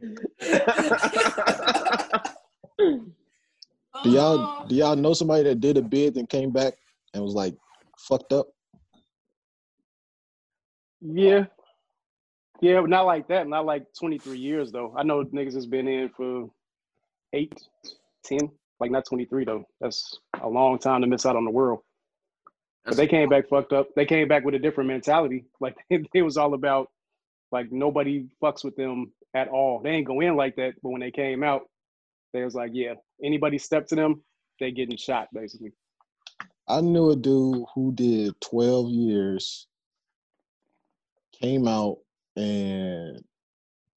Do 2.78 4.12
y'all 4.12 4.66
do 4.68 4.76
y'all 4.76 4.96
know 4.96 5.14
somebody 5.14 5.44
that 5.44 5.60
did 5.60 5.78
a 5.78 5.82
bid 5.82 6.16
and 6.18 6.30
came 6.30 6.52
back 6.52 6.74
and 7.14 7.24
was 7.24 7.34
like 7.34 7.56
fucked 7.98 8.34
up? 8.34 8.48
Yeah. 11.02 11.46
Yeah, 12.62 12.82
but 12.82 12.90
not 12.90 13.06
like 13.06 13.28
that. 13.28 13.48
Not 13.48 13.66
like 13.66 13.86
23 14.00 14.38
years 14.38 14.72
though. 14.72 14.94
I 14.98 15.04
know 15.04 15.24
niggas 15.24 15.54
has 15.54 15.68
been 15.68 15.88
in 15.88 16.10
for 16.10 16.50
eight, 17.34 17.54
10, 18.26 18.50
like 18.80 18.92
not 18.92 19.06
23 19.06 19.46
though. 19.46 19.64
That's 19.80 20.20
a 20.42 20.50
long 20.50 20.80
time 20.80 21.02
to 21.02 21.08
miss 21.08 21.26
out 21.26 21.36
on 21.36 21.46
the 21.46 21.52
world. 21.52 21.80
But 22.86 22.96
they 22.96 23.08
came 23.08 23.30
back 23.30 23.50
fucked 23.50 23.74
up. 23.74 23.90
They 23.96 24.06
came 24.06 24.28
back 24.28 24.44
with 24.44 24.56
a 24.56 24.60
different 24.60 24.90
mentality. 24.90 25.46
Like 25.60 25.76
it 25.90 26.22
was 26.22 26.38
all 26.38 26.54
about 26.54 26.90
like 27.52 27.72
nobody 27.72 28.28
fucks 28.42 28.64
with 28.64 28.76
them 28.76 29.12
at 29.34 29.48
all. 29.48 29.82
They 29.82 29.92
ain't 29.92 30.08
go 30.08 30.20
in 30.22 30.36
like 30.36 30.56
that. 30.58 30.74
But 30.82 30.90
when 30.90 31.02
they 31.02 31.12
came 31.12 31.44
out, 31.44 31.64
they 32.34 32.44
was 32.44 32.56
like, 32.56 32.72
yeah, 32.74 32.94
anybody 33.24 33.58
step 33.58 33.88
to 33.88 33.96
them, 33.96 34.22
they 34.60 34.72
getting 34.72 34.98
shot 34.98 35.28
basically. 35.34 35.72
I 36.68 36.82
knew 36.82 37.12
a 37.12 37.16
dude 37.16 37.66
who 37.74 37.94
did 37.94 38.34
12 38.42 38.90
years, 38.90 39.68
came 41.32 41.68
out, 41.68 41.98
and 42.36 43.24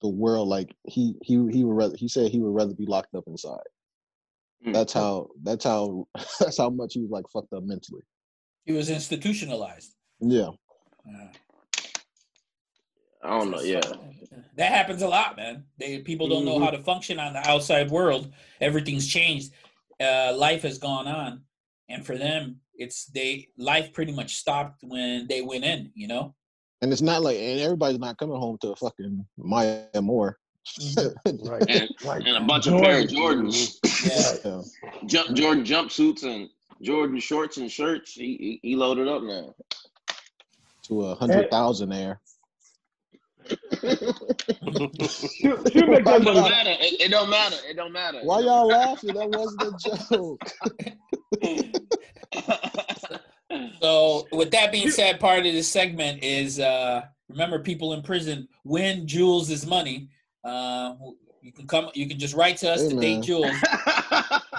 the 0.03 0.09
world 0.09 0.49
like 0.49 0.75
he 0.85 1.15
he 1.23 1.47
he 1.51 1.65
would 1.65 1.77
rather 1.77 1.97
he 1.97 2.09
said 2.09 2.31
he 2.31 2.41
would 2.41 2.55
rather 2.55 2.75
be 2.75 2.87
locked 2.87 3.15
up 3.15 3.25
inside. 3.27 3.59
Mm. 4.67 4.73
That's 4.75 4.93
how. 4.93 5.29
That's 5.43 5.65
how. 5.65 6.07
That's 6.41 6.59
how 6.59 6.71
much 6.71 6.95
he 6.95 7.01
was 7.01 7.11
like 7.11 7.25
fucked 7.33 7.53
up 7.53 7.65
mentally. 7.65 8.03
He 8.65 8.73
was 8.73 8.91
institutionalized. 8.91 9.95
Yeah. 10.21 10.51
Yeah. 11.07 11.29
I 13.23 13.31
don't 13.39 13.51
know. 13.51 13.61
Yeah. 13.61 13.81
That 14.57 14.73
happens 14.73 15.03
a 15.03 15.09
lot, 15.09 15.37
man. 15.37 15.65
They 15.79 15.99
people 15.99 16.29
don't 16.29 16.45
know 16.45 16.59
Mhm. 16.59 16.65
how 16.65 16.71
to 16.71 16.79
function 16.83 17.19
on 17.19 17.33
the 17.35 17.49
outside 17.49 17.91
world. 17.91 18.33
Everything's 18.61 19.07
changed. 19.07 19.53
Uh, 20.01 20.33
life 20.37 20.63
has 20.63 20.79
gone 20.79 21.07
on, 21.07 21.43
and 21.89 22.05
for 22.07 22.17
them, 22.17 22.61
it's 22.75 23.07
they 23.07 23.49
life 23.59 23.93
pretty 23.93 24.13
much 24.13 24.37
stopped 24.37 24.83
when 24.83 25.27
they 25.29 25.43
went 25.43 25.65
in. 25.65 25.91
You 25.95 26.09
know. 26.09 26.35
And 26.83 26.93
it's 26.93 27.03
not 27.03 27.21
like, 27.23 27.37
and 27.37 27.61
everybody's 27.61 27.99
not 27.99 28.17
coming 28.17 28.39
home 28.39 28.57
to 28.63 28.71
a 28.73 28.77
fucking 28.77 29.27
Maya 29.37 29.85
Moore. 30.01 30.39
Right. 31.27 31.65
And, 31.69 31.91
right. 32.05 32.27
and 32.27 32.37
a 32.37 32.41
bunch 32.41 32.67
of 32.67 32.81
pair 32.81 33.01
of 33.01 33.07
Jordans, 33.09 33.79
Yeah. 34.45 34.51
Yeah. 34.53 34.63
jump 35.07 35.35
Jordan 35.37 35.65
jumpsuits 35.65 36.23
and 36.23 36.49
Jordan 36.83 37.19
shorts 37.19 37.57
and 37.59 37.71
shirts. 37.71 38.13
He, 38.13 38.59
he 38.63 38.69
he 38.71 38.77
loaded 38.77 39.09
up 39.09 39.23
now. 39.23 39.55
To 40.85 41.03
a 41.07 41.15
hundred 41.15 41.51
thousand 41.51 41.91
there. 41.91 42.21
She'll, 43.81 45.65
she'll 45.67 45.87
make 45.87 46.01
It 46.01 46.05
that 46.05 46.23
don't 46.23 46.35
money. 46.35 46.51
matter. 46.51 46.71
It, 46.79 47.01
it 47.01 47.11
don't 47.11 47.31
matter. 47.31 47.57
It 47.69 47.77
don't 47.77 47.93
matter. 47.93 48.21
Why 48.23 48.41
y'all 48.41 48.67
laughing? 48.67 49.15
That 49.15 49.29
wasn't 49.31 49.63
a 49.63 49.73
joke. 50.15 50.43
So, 53.83 54.27
with 54.31 54.53
that 54.53 54.71
being 54.71 54.91
said, 54.91 55.19
part 55.19 55.39
of 55.39 55.45
this 55.53 55.67
segment 55.69 56.23
is 56.23 56.61
uh, 56.61 57.03
remember 57.29 57.59
people 57.59 57.95
in 57.95 58.03
prison 58.03 58.47
win 58.65 59.09
Jules' 59.09 59.67
money. 59.67 60.09
Uh, 60.45 60.95
you 61.43 61.51
can 61.53 61.67
come. 61.67 61.91
You 61.95 62.07
can 62.09 62.17
just 62.19 62.35
write 62.35 62.59
to 62.59 62.71
us 62.71 62.83
Hey, 62.83 62.89
to 62.91 62.95
man. 62.95 63.01
date 63.03 63.23
Jules. 63.25 63.51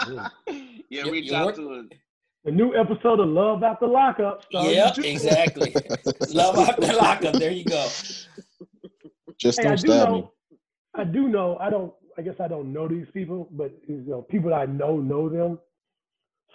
yeah, 0.10 1.06
You- 1.06 1.12
reach 1.12 1.30
you 1.32 1.36
out 1.38 1.56
to 1.56 1.72
us. 1.74 1.86
The 2.44 2.52
new 2.52 2.76
episode 2.76 3.20
of 3.20 3.30
Love 3.30 3.62
After 3.64 3.86
Lockup. 3.88 4.44
starring 4.50 4.72
Yep, 4.74 4.98
exactly. 5.00 5.74
Love 6.34 6.58
after 6.58 6.94
lockup. 6.94 7.34
There 7.36 7.52
you 7.52 7.64
go. 7.64 7.88
Just 9.42 9.60
Hey, 9.60 9.68
I 9.68 9.76
don't 9.76 9.82
do 9.84 9.94
stab 9.94 10.10
me. 10.10 10.22
know. 10.22 10.34
I 10.96 11.04
do 11.06 11.28
know. 11.30 11.58
I 11.60 11.70
don't. 11.70 11.94
I 12.18 12.22
guess 12.22 12.36
I 12.40 12.48
don't 12.48 12.74
know 12.74 12.88
these 12.88 13.08
people, 13.14 13.48
but 13.52 13.72
you 13.88 14.04
know, 14.08 14.22
people 14.24 14.50
that 14.52 14.58
I 14.58 14.66
know 14.66 14.98
know 15.00 15.30
them. 15.30 15.60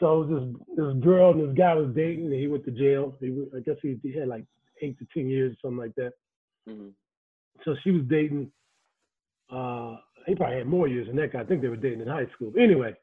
So 0.00 0.24
this 0.24 0.76
this 0.76 0.94
girl 1.02 1.32
and 1.32 1.48
this 1.48 1.56
guy 1.56 1.74
was 1.74 1.94
dating, 1.94 2.26
and 2.26 2.34
he 2.34 2.46
went 2.48 2.64
to 2.66 2.70
jail. 2.70 3.16
He, 3.20 3.28
I 3.56 3.60
guess 3.60 3.76
he, 3.82 3.98
he 4.02 4.12
had 4.12 4.28
like 4.28 4.44
eight 4.82 4.98
to 4.98 5.06
ten 5.14 5.28
years, 5.28 5.56
something 5.62 5.78
like 5.78 5.94
that. 5.96 6.12
Mhm. 6.68 6.92
So 7.64 7.74
she 7.82 7.90
was 7.92 8.02
dating. 8.08 8.52
Uh, 9.50 9.96
he 10.26 10.34
probably 10.34 10.58
had 10.58 10.66
more 10.66 10.88
years 10.88 11.06
than 11.06 11.16
that 11.16 11.32
guy. 11.32 11.40
I 11.40 11.44
think 11.44 11.62
they 11.62 11.68
were 11.68 11.76
dating 11.76 12.02
in 12.02 12.08
high 12.08 12.26
school. 12.34 12.52
Anyway, 12.58 12.94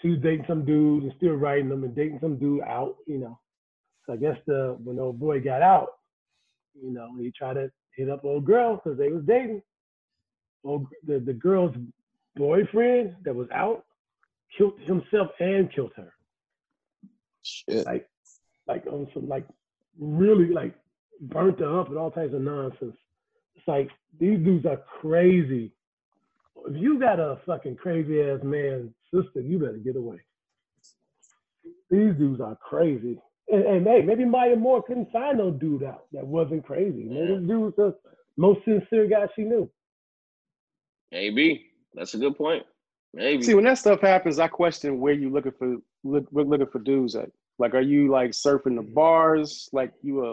she 0.00 0.08
was 0.10 0.20
dating 0.20 0.46
some 0.48 0.64
dude 0.64 1.02
and 1.04 1.12
still 1.16 1.34
writing 1.34 1.68
them 1.68 1.84
and 1.84 1.94
dating 1.94 2.20
some 2.20 2.38
dude 2.38 2.62
out. 2.62 2.96
You 3.06 3.18
know. 3.18 3.38
So 4.06 4.14
I 4.14 4.16
guess 4.16 4.38
the 4.46 4.76
when 4.82 4.96
the 4.96 5.02
old 5.02 5.20
boy 5.20 5.40
got 5.40 5.62
out, 5.62 5.88
you 6.82 6.90
know, 6.92 7.08
he 7.20 7.30
tried 7.30 7.54
to 7.54 7.70
hit 7.96 8.08
up 8.08 8.24
old 8.24 8.44
girl 8.44 8.76
because 8.76 8.98
they 8.98 9.08
was 9.08 9.24
dating. 9.24 9.62
Old 10.64 10.86
the, 11.06 11.18
the 11.18 11.32
girl's 11.32 11.74
boyfriend 12.36 13.16
that 13.24 13.34
was 13.34 13.48
out 13.52 13.84
killed 14.56 14.78
himself 14.80 15.30
and 15.40 15.72
killed 15.72 15.92
her. 15.96 16.12
Shit. 17.42 17.86
Like 17.86 18.08
like 18.66 18.86
on 18.86 19.08
some 19.12 19.28
like 19.28 19.46
really 19.98 20.48
like 20.48 20.74
burnt 21.20 21.60
her 21.60 21.80
up 21.80 21.88
and 21.88 21.98
all 21.98 22.10
types 22.10 22.34
of 22.34 22.40
nonsense. 22.40 22.96
It's 23.56 23.68
like 23.68 23.90
these 24.18 24.38
dudes 24.38 24.66
are 24.66 24.80
crazy. 25.00 25.72
If 26.66 26.80
you 26.80 26.98
got 26.98 27.18
a 27.18 27.40
fucking 27.44 27.76
crazy 27.76 28.22
ass 28.22 28.40
man 28.42 28.94
sister, 29.12 29.40
you 29.40 29.58
better 29.58 29.78
get 29.78 29.96
away. 29.96 30.20
These 31.90 32.14
dudes 32.14 32.40
are 32.40 32.56
crazy. 32.56 33.18
And, 33.48 33.64
and 33.64 33.86
hey, 33.86 34.02
maybe 34.02 34.24
Maya 34.24 34.56
Moore 34.56 34.82
couldn't 34.82 35.10
find 35.12 35.38
no 35.38 35.50
dude 35.50 35.82
out 35.84 36.04
that 36.12 36.26
wasn't 36.26 36.64
crazy. 36.64 37.04
Maybe 37.04 37.26
this 37.34 37.46
dude 37.46 37.60
was 37.60 37.74
the 37.76 37.96
most 38.36 38.64
sincere 38.64 39.06
guy 39.06 39.26
she 39.34 39.42
knew. 39.42 39.70
Maybe 41.10 41.66
that's 41.94 42.14
a 42.14 42.18
good 42.18 42.36
point. 42.36 42.64
Maybe. 43.14 43.42
See, 43.42 43.54
when 43.54 43.64
that 43.64 43.78
stuff 43.78 44.00
happens, 44.00 44.38
I 44.38 44.48
question 44.48 44.98
where 45.00 45.12
you 45.12 45.28
looking 45.30 45.52
for 45.58 45.76
look, 46.04 46.24
look- 46.32 46.48
looking 46.48 46.66
for 46.66 46.78
dudes 46.78 47.14
at. 47.14 47.30
Like, 47.58 47.74
are 47.74 47.82
you 47.82 48.10
like 48.10 48.30
surfing 48.30 48.76
the 48.76 48.82
mm. 48.82 48.94
bars? 48.94 49.68
Like, 49.72 49.92
you 50.02 50.24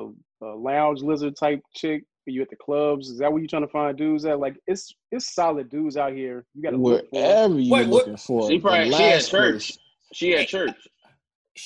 a, 0.42 0.46
a 0.46 0.56
lounge 0.56 1.02
lizard 1.02 1.36
type 1.36 1.62
chick? 1.76 2.04
Are 2.28 2.32
you 2.32 2.42
at 2.42 2.50
the 2.50 2.56
clubs? 2.56 3.10
Is 3.10 3.20
that 3.20 3.32
where 3.32 3.42
you 3.42 3.48
trying 3.48 3.64
to 3.64 3.68
find 3.68 3.98
dudes 3.98 4.24
at? 4.26 4.40
Like, 4.40 4.56
it's 4.68 4.94
it's 5.12 5.34
solid 5.36 5.70
dudes 5.70 5.98
out 5.98 6.14
here. 6.14 6.46
You 6.56 6.64
got 6.64 6.72
to 6.72 6.78
look 6.78 7.10
for. 7.10 7.18
'em. 7.18 7.22
Wherever 7.22 7.60
you 7.60 7.72
Wait, 7.72 7.88
what- 7.88 7.98
looking 8.08 8.18
for. 8.18 8.50
she 8.50 8.60
probably 8.60 8.92
she 8.92 9.04
at 9.04 9.26
church. 9.26 9.32
place- 9.32 9.80
She 10.14 10.36
at 10.36 10.48
church. 10.48 10.76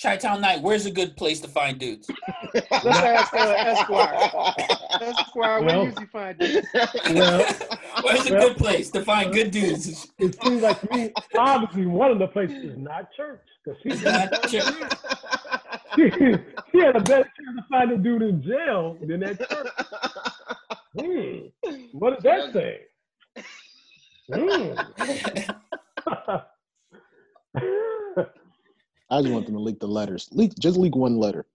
Chitown 0.01 0.39
Knight. 0.41 0.61
Where's 0.61 0.85
a 0.85 0.91
good 0.91 1.15
place 1.15 1.39
to 1.41 1.47
find 1.47 1.77
dudes? 1.79 2.09
Let's 2.53 2.73
ask 2.85 3.33
uh, 3.33 3.53
Esquire. 3.57 4.13
Esquire, 5.01 5.61
where 5.61 5.63
Well- 5.63 5.79
you 5.83 5.89
usually 5.89 6.05
find 6.07 6.37
dudes? 6.39 6.67
Well, 6.73 7.45
Where's 8.03 8.25
a 8.25 8.29
good 8.31 8.57
place 8.57 8.89
to 8.91 9.03
find 9.03 9.31
good 9.31 9.51
dudes? 9.51 10.07
it 10.19 10.41
seems 10.43 10.61
like 10.63 10.81
to 10.81 10.87
me, 10.95 11.11
obviously 11.37 11.85
one 11.85 12.11
of 12.11 12.19
the 12.19 12.27
places 12.27 12.71
is 12.71 12.77
not 12.77 13.11
church. 13.13 13.41
Because 13.63 13.79
she, 13.81 13.89
Not 14.03 14.31
church. 14.49 14.73
she, 15.95 16.09
she 16.71 16.79
had 16.83 16.95
a 16.95 17.01
better 17.01 17.23
chance 17.23 17.57
to 17.57 17.63
find 17.69 17.91
a 17.91 17.97
dude 17.97 18.23
in 18.23 18.41
jail 18.43 18.97
than 19.01 19.23
at 19.23 19.37
church. 19.37 19.67
Hmm. 20.99 21.37
What 21.93 22.15
does 22.15 22.23
that 22.23 22.51
say? 22.53 22.81
Hmm. 24.33 24.73
I 29.13 29.21
just 29.21 29.31
want 29.31 29.45
them 29.45 29.53
to 29.53 29.61
leak 29.61 29.79
the 29.79 29.87
letters. 29.87 30.27
Leak 30.31 30.53
just 30.57 30.75
leak 30.75 30.95
one 30.95 31.17
letter. 31.17 31.45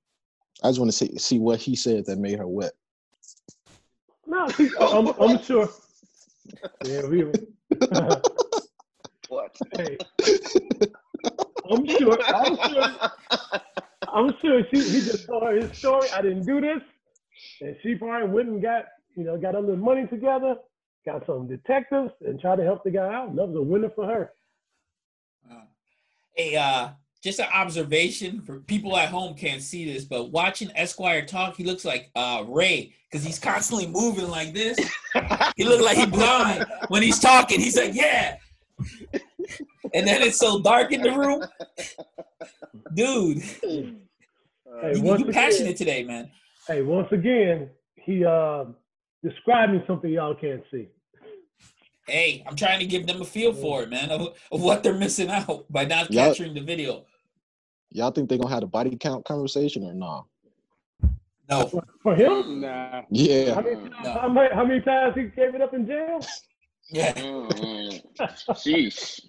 I 0.62 0.68
just 0.68 0.78
want 0.78 0.92
to 0.92 0.96
see 0.96 1.18
see 1.18 1.40
what 1.40 1.58
he 1.58 1.74
said 1.74 2.06
that 2.06 2.18
made 2.18 2.38
her 2.38 2.46
wet. 2.46 2.72
no, 4.26 4.48
she, 4.50 4.70
I'm, 4.80 5.08
I'm 5.20 5.42
sure. 5.42 5.68
Yeah, 6.84 7.06
we. 7.06 7.24
what? 9.28 9.56
hey, 9.76 9.98
I'm 11.68 11.84
sure. 11.88 12.16
I'm 12.26 12.56
sure. 12.70 13.10
I'm 14.06 14.34
sure 14.40 14.62
she, 14.72 14.80
he 14.80 15.00
just 15.00 15.26
told 15.26 15.42
her 15.42 15.56
his 15.56 15.76
story. 15.76 16.08
I 16.14 16.22
didn't 16.22 16.46
do 16.46 16.60
this, 16.60 16.80
and 17.60 17.76
she 17.82 17.96
probably 17.96 18.28
went 18.28 18.48
and 18.50 18.62
got 18.62 18.84
you 19.16 19.24
know 19.24 19.36
got 19.36 19.56
a 19.56 19.60
little 19.60 19.76
money 19.76 20.06
together, 20.06 20.54
got 21.04 21.26
some 21.26 21.48
detectives, 21.48 22.12
and 22.24 22.40
tried 22.40 22.56
to 22.56 22.64
help 22.64 22.84
the 22.84 22.92
guy 22.92 23.12
out. 23.12 23.30
And 23.30 23.38
that 23.38 23.46
was 23.48 23.56
a 23.56 23.62
winner 23.62 23.90
for 23.96 24.06
her. 24.06 24.30
Hey, 26.36 26.54
uh, 26.54 26.90
just 27.22 27.40
an 27.40 27.46
observation 27.52 28.40
for 28.42 28.60
people 28.60 28.96
at 28.96 29.08
home 29.08 29.34
can't 29.34 29.60
see 29.62 29.92
this, 29.92 30.04
but 30.04 30.30
watching 30.30 30.70
Esquire 30.76 31.24
talk, 31.24 31.56
he 31.56 31.64
looks 31.64 31.84
like 31.84 32.10
uh, 32.14 32.44
Ray 32.46 32.92
because 33.10 33.24
he's 33.24 33.38
constantly 33.38 33.86
moving 33.88 34.28
like 34.28 34.52
this. 34.54 34.78
He 35.56 35.64
looks 35.64 35.82
like 35.84 35.96
he's 35.96 36.06
blind 36.06 36.64
when 36.88 37.02
he's 37.02 37.18
talking. 37.18 37.58
He's 37.60 37.76
like, 37.76 37.94
"Yeah," 37.94 38.36
and 39.94 40.06
then 40.06 40.22
it's 40.22 40.38
so 40.38 40.60
dark 40.60 40.92
in 40.92 41.02
the 41.02 41.10
room, 41.10 41.44
dude. 42.94 43.42
Hey, 44.80 44.94
You, 44.94 45.02
you 45.04 45.12
again- 45.14 45.32
passionate 45.32 45.76
today, 45.76 46.04
man. 46.04 46.30
Hey, 46.68 46.82
once 46.82 47.08
again, 47.10 47.70
he 47.96 48.24
uh, 48.24 48.66
describing 49.24 49.82
something 49.86 50.10
y'all 50.10 50.34
can't 50.36 50.62
see. 50.70 50.86
Hey, 52.08 52.42
I'm 52.46 52.56
trying 52.56 52.80
to 52.80 52.86
give 52.86 53.06
them 53.06 53.20
a 53.20 53.24
feel 53.24 53.52
for 53.52 53.82
it, 53.82 53.90
man, 53.90 54.10
of, 54.10 54.34
of 54.50 54.62
what 54.62 54.82
they're 54.82 54.94
missing 54.94 55.28
out 55.30 55.70
by 55.70 55.84
not 55.84 56.10
Yeah. 56.10 56.26
capturing 56.28 56.54
the 56.54 56.60
video. 56.62 57.04
Y'all 57.90 58.10
think 58.10 58.28
they're 58.28 58.38
gonna 58.38 58.52
have 58.54 58.62
a 58.62 58.66
body 58.66 58.96
count 58.96 59.24
conversation 59.24 59.84
or 59.84 59.92
no? 59.94 60.26
No, 61.50 61.66
For, 61.66 61.82
for 62.02 62.14
him, 62.14 62.60
Nah. 62.62 62.90
how 63.02 63.06
Yeah. 63.10 63.60
many, 63.60 63.90
No. 64.02 64.12
how, 64.12 64.28
many, 64.28 64.54
how 64.54 64.64
many 64.64 64.80
times 64.80 65.14
he 65.16 65.24
gave 65.24 65.54
it 65.54 65.60
up 65.62 65.74
in 65.74 65.86
jail? 65.86 66.20
yeah. 66.90 67.12
Mm, 67.14 68.02
Sheesh. 68.50 69.20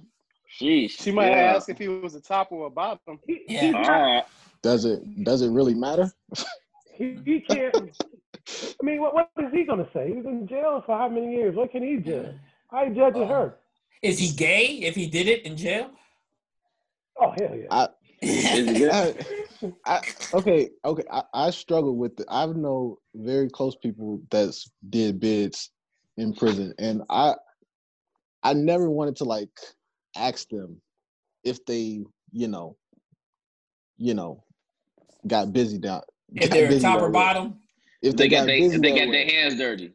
Sheesh. 0.60 0.92
She 0.92 1.12
might 1.12 1.30
Yeah. 1.32 1.54
ask 1.56 1.70
if 1.70 1.78
he 1.78 1.88
was 1.88 2.16
a 2.16 2.22
top 2.22 2.52
or 2.52 2.68
a 2.68 2.70
bottom. 2.70 3.20
He, 3.28 3.42
Yeah. 3.48 3.62
he's 3.62 3.72
not- 3.74 3.86
Ah, 3.90 4.26
Does 4.62 4.84
it 4.86 5.24
does 5.24 5.42
it 5.42 5.52
really 5.52 5.74
matter? 5.74 6.12
he, 6.94 7.18
he 7.26 7.40
can't. 7.42 7.76
I 7.78 8.84
mean, 8.84 9.00
what, 9.00 9.14
what 9.14 9.30
is 9.38 9.54
he 9.54 9.64
gonna 9.64 9.88
say? 9.94 10.08
He 10.10 10.14
was 10.16 10.26
in 10.26 10.48
jail 10.48 10.82
for 10.86 10.98
how 10.98 11.08
many 11.08 11.34
years? 11.34 11.56
What 11.56 11.72
can 11.72 11.84
he 11.84 11.98
judge? 11.98 12.36
How 12.72 12.86
he 12.86 12.94
judging 12.96 13.24
uh, 13.24 13.28
her? 13.28 13.56
Is 14.02 14.20
he 14.20 14.32
gay 14.36 14.66
if 14.84 14.96
he 14.96 15.08
did 15.08 15.28
it 15.28 15.46
in 15.46 15.58
jail? 15.58 15.92
Oh 17.22 17.32
hell 17.32 17.56
yeah! 17.56 17.88
is? 18.22 18.90
I, 18.90 19.16
I, 19.86 20.02
okay, 20.34 20.70
okay. 20.86 21.04
I, 21.12 21.24
I 21.34 21.50
struggle 21.52 21.96
with 21.98 22.20
it. 22.20 22.26
I 22.30 22.46
know 22.48 23.00
very 23.16 23.50
close 23.50 23.76
people 23.76 24.22
that's 24.32 24.70
did 24.90 25.20
bids 25.20 25.72
in 26.18 26.34
prison, 26.34 26.74
and 26.80 27.04
I 27.10 27.36
I 28.44 28.54
never 28.54 28.90
wanted 28.90 29.18
to 29.18 29.26
like 29.26 29.50
ask 30.16 30.48
them 30.50 30.82
if 31.44 31.66
they, 31.66 32.02
you 32.32 32.48
know, 32.48 32.78
you 33.98 34.14
know, 34.14 34.44
got 35.28 35.54
busy 35.54 35.78
down. 35.80 36.02
if 36.36 36.52
they're 36.52 36.70
busy 36.70 36.82
top 36.82 37.00
that 37.00 37.04
or 37.04 37.10
way. 37.10 37.14
bottom? 37.14 37.60
If 38.02 38.16
They 38.16 38.28
they, 38.28 38.30
got 38.30 38.42
got 38.42 38.48
they, 38.48 38.60
busy 38.60 38.78
they 38.80 38.92
got 38.94 39.10
way. 39.10 39.12
their 39.12 39.26
hands 39.26 39.58
dirty. 39.58 39.94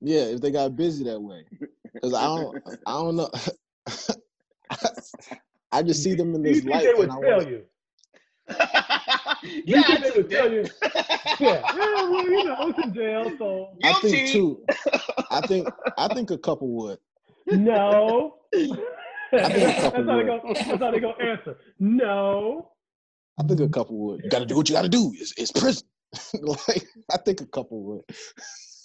Yeah, 0.00 0.22
if 0.22 0.40
they 0.40 0.50
got 0.50 0.76
busy 0.76 1.04
that 1.04 1.20
way. 1.20 1.44
Because 1.94 2.14
I 2.14 2.22
don't 2.24 2.56
I 2.86 2.92
don't 2.92 3.16
know. 3.16 3.30
I 5.72 5.82
just 5.82 6.02
see 6.02 6.14
them 6.14 6.34
in 6.34 6.42
Do 6.42 6.48
you 6.50 6.54
this 6.56 6.64
think 6.64 6.74
light, 6.74 6.84
they 6.84 6.94
would 6.94 7.10
and 7.10 7.12
I 7.12 7.20
tell 7.20 7.36
want. 7.38 7.48
you? 7.48 7.62
yeah, 9.64 9.82
think 9.82 9.90
I 9.90 9.96
they 10.00 10.06
took 10.10 10.16
would 10.16 10.30
tell 10.30 10.52
you? 10.52 10.64
Yeah, 11.40 11.40
yeah, 11.40 11.74
well, 11.76 12.24
you 12.24 12.44
know, 12.44 12.54
I 12.54 12.64
was 12.66 12.74
in 12.84 12.94
jail, 12.94 13.32
so 13.38 13.68
I 13.82 13.92
think 14.00 14.14
Guilty. 14.14 14.32
two. 14.32 14.64
I 15.30 15.40
think 15.46 15.68
I 15.98 16.12
think 16.14 16.30
a 16.30 16.38
couple 16.38 16.68
would. 16.68 16.98
no. 17.46 18.36
I 18.54 19.48
think 19.48 19.56
a 19.56 19.60
that's 19.60 19.82
couple 19.82 20.04
how 20.04 20.18
they 20.18 20.24
would. 20.24 20.26
go. 20.26 20.40
That's 20.54 20.82
how 20.82 20.90
they 20.90 21.00
go 21.00 21.12
answer. 21.12 21.56
No. 21.78 22.68
I 23.40 23.44
think 23.44 23.60
a 23.60 23.68
couple 23.68 23.96
would. 23.98 24.20
You 24.24 24.30
got 24.30 24.40
to 24.40 24.46
do 24.46 24.56
what 24.56 24.68
you 24.68 24.74
got 24.74 24.82
to 24.82 24.88
do. 24.90 25.12
It's, 25.16 25.32
it's 25.38 25.50
prison. 25.52 25.86
like 26.68 26.86
I 27.10 27.16
think 27.16 27.40
a 27.40 27.46
couple 27.46 27.82
would. 27.84 28.02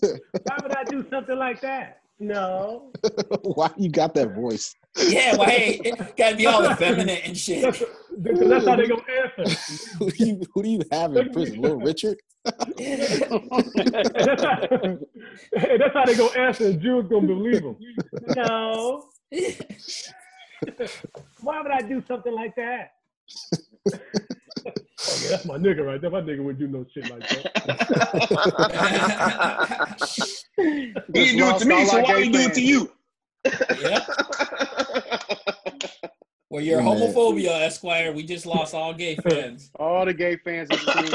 Why 0.02 0.58
would 0.64 0.76
I 0.76 0.84
do 0.86 1.06
something 1.10 1.38
like 1.38 1.60
that? 1.62 2.02
No. 2.20 2.92
Why 3.44 3.70
you 3.78 3.90
got 3.90 4.14
that 4.16 4.34
voice? 4.34 4.74
Yeah, 4.98 5.36
well, 5.38 5.48
hey, 5.48 5.80
it 5.84 6.18
gotta 6.18 6.36
be 6.36 6.48
all 6.48 6.66
effeminate 6.66 7.22
and 7.26 7.38
shit. 7.38 7.62
That's, 7.62 7.84
because 8.22 8.50
that's 8.50 8.68
how 8.68 8.76
they 8.76 8.88
go 8.88 9.00
answer. 9.38 9.96
who, 10.00 10.10
do 10.10 10.26
you, 10.26 10.42
who 10.54 10.64
do 10.64 10.70
you 10.70 10.82
have 10.92 11.16
in 11.16 11.32
prison? 11.32 11.62
Little 11.62 11.80
Richard? 11.80 12.18
And 12.46 13.02
that's 13.02 14.44
how, 14.44 14.60
and 14.72 15.06
that's 15.54 15.94
how 15.94 16.06
they 16.06 16.16
go 16.16 16.30
answer, 16.30 16.68
and 16.68 16.82
Jules 16.82 17.08
gonna 17.08 17.28
believe 17.28 17.62
them. 17.62 17.78
No. 18.36 19.10
Why 21.42 21.62
would 21.62 21.72
I 21.72 21.82
do 21.82 22.04
something 22.08 22.34
like 22.34 22.56
that? 22.56 22.94
Oh, 25.00 25.20
yeah, 25.24 25.30
that's 25.30 25.46
my 25.46 25.58
nigga 25.58 25.86
right 25.86 26.02
there. 26.02 26.10
My 26.10 26.20
nigga 26.22 26.44
would 26.44 26.60
do 26.60 26.68
no 26.68 26.86
shit 26.94 27.10
like 27.10 27.22
that. 27.30 27.54
He 30.58 30.94
didn't 31.14 31.38
do 31.38 31.50
it 31.50 31.60
to 31.60 31.66
me, 31.66 31.76
all 31.76 31.86
so 31.86 31.98
our 31.98 32.04
why 32.04 32.16
gay 32.16 32.24
he 32.26 32.30
do 32.32 32.40
it 32.40 32.54
to 32.56 32.62
you? 32.62 32.92
yeah. 33.80 34.06
Well, 36.50 36.64
your 36.64 36.82
Man. 36.82 36.96
homophobia, 36.98 37.62
Esquire. 37.64 38.14
We 38.14 38.24
just 38.24 38.46
lost 38.46 38.74
all 38.74 38.94
gay 38.94 39.18
fans. 39.18 39.70
All 39.80 40.06
the 40.06 40.14
gay 40.14 40.38
fans 40.38 40.70
just 40.70 40.86
cleaned 40.86 41.14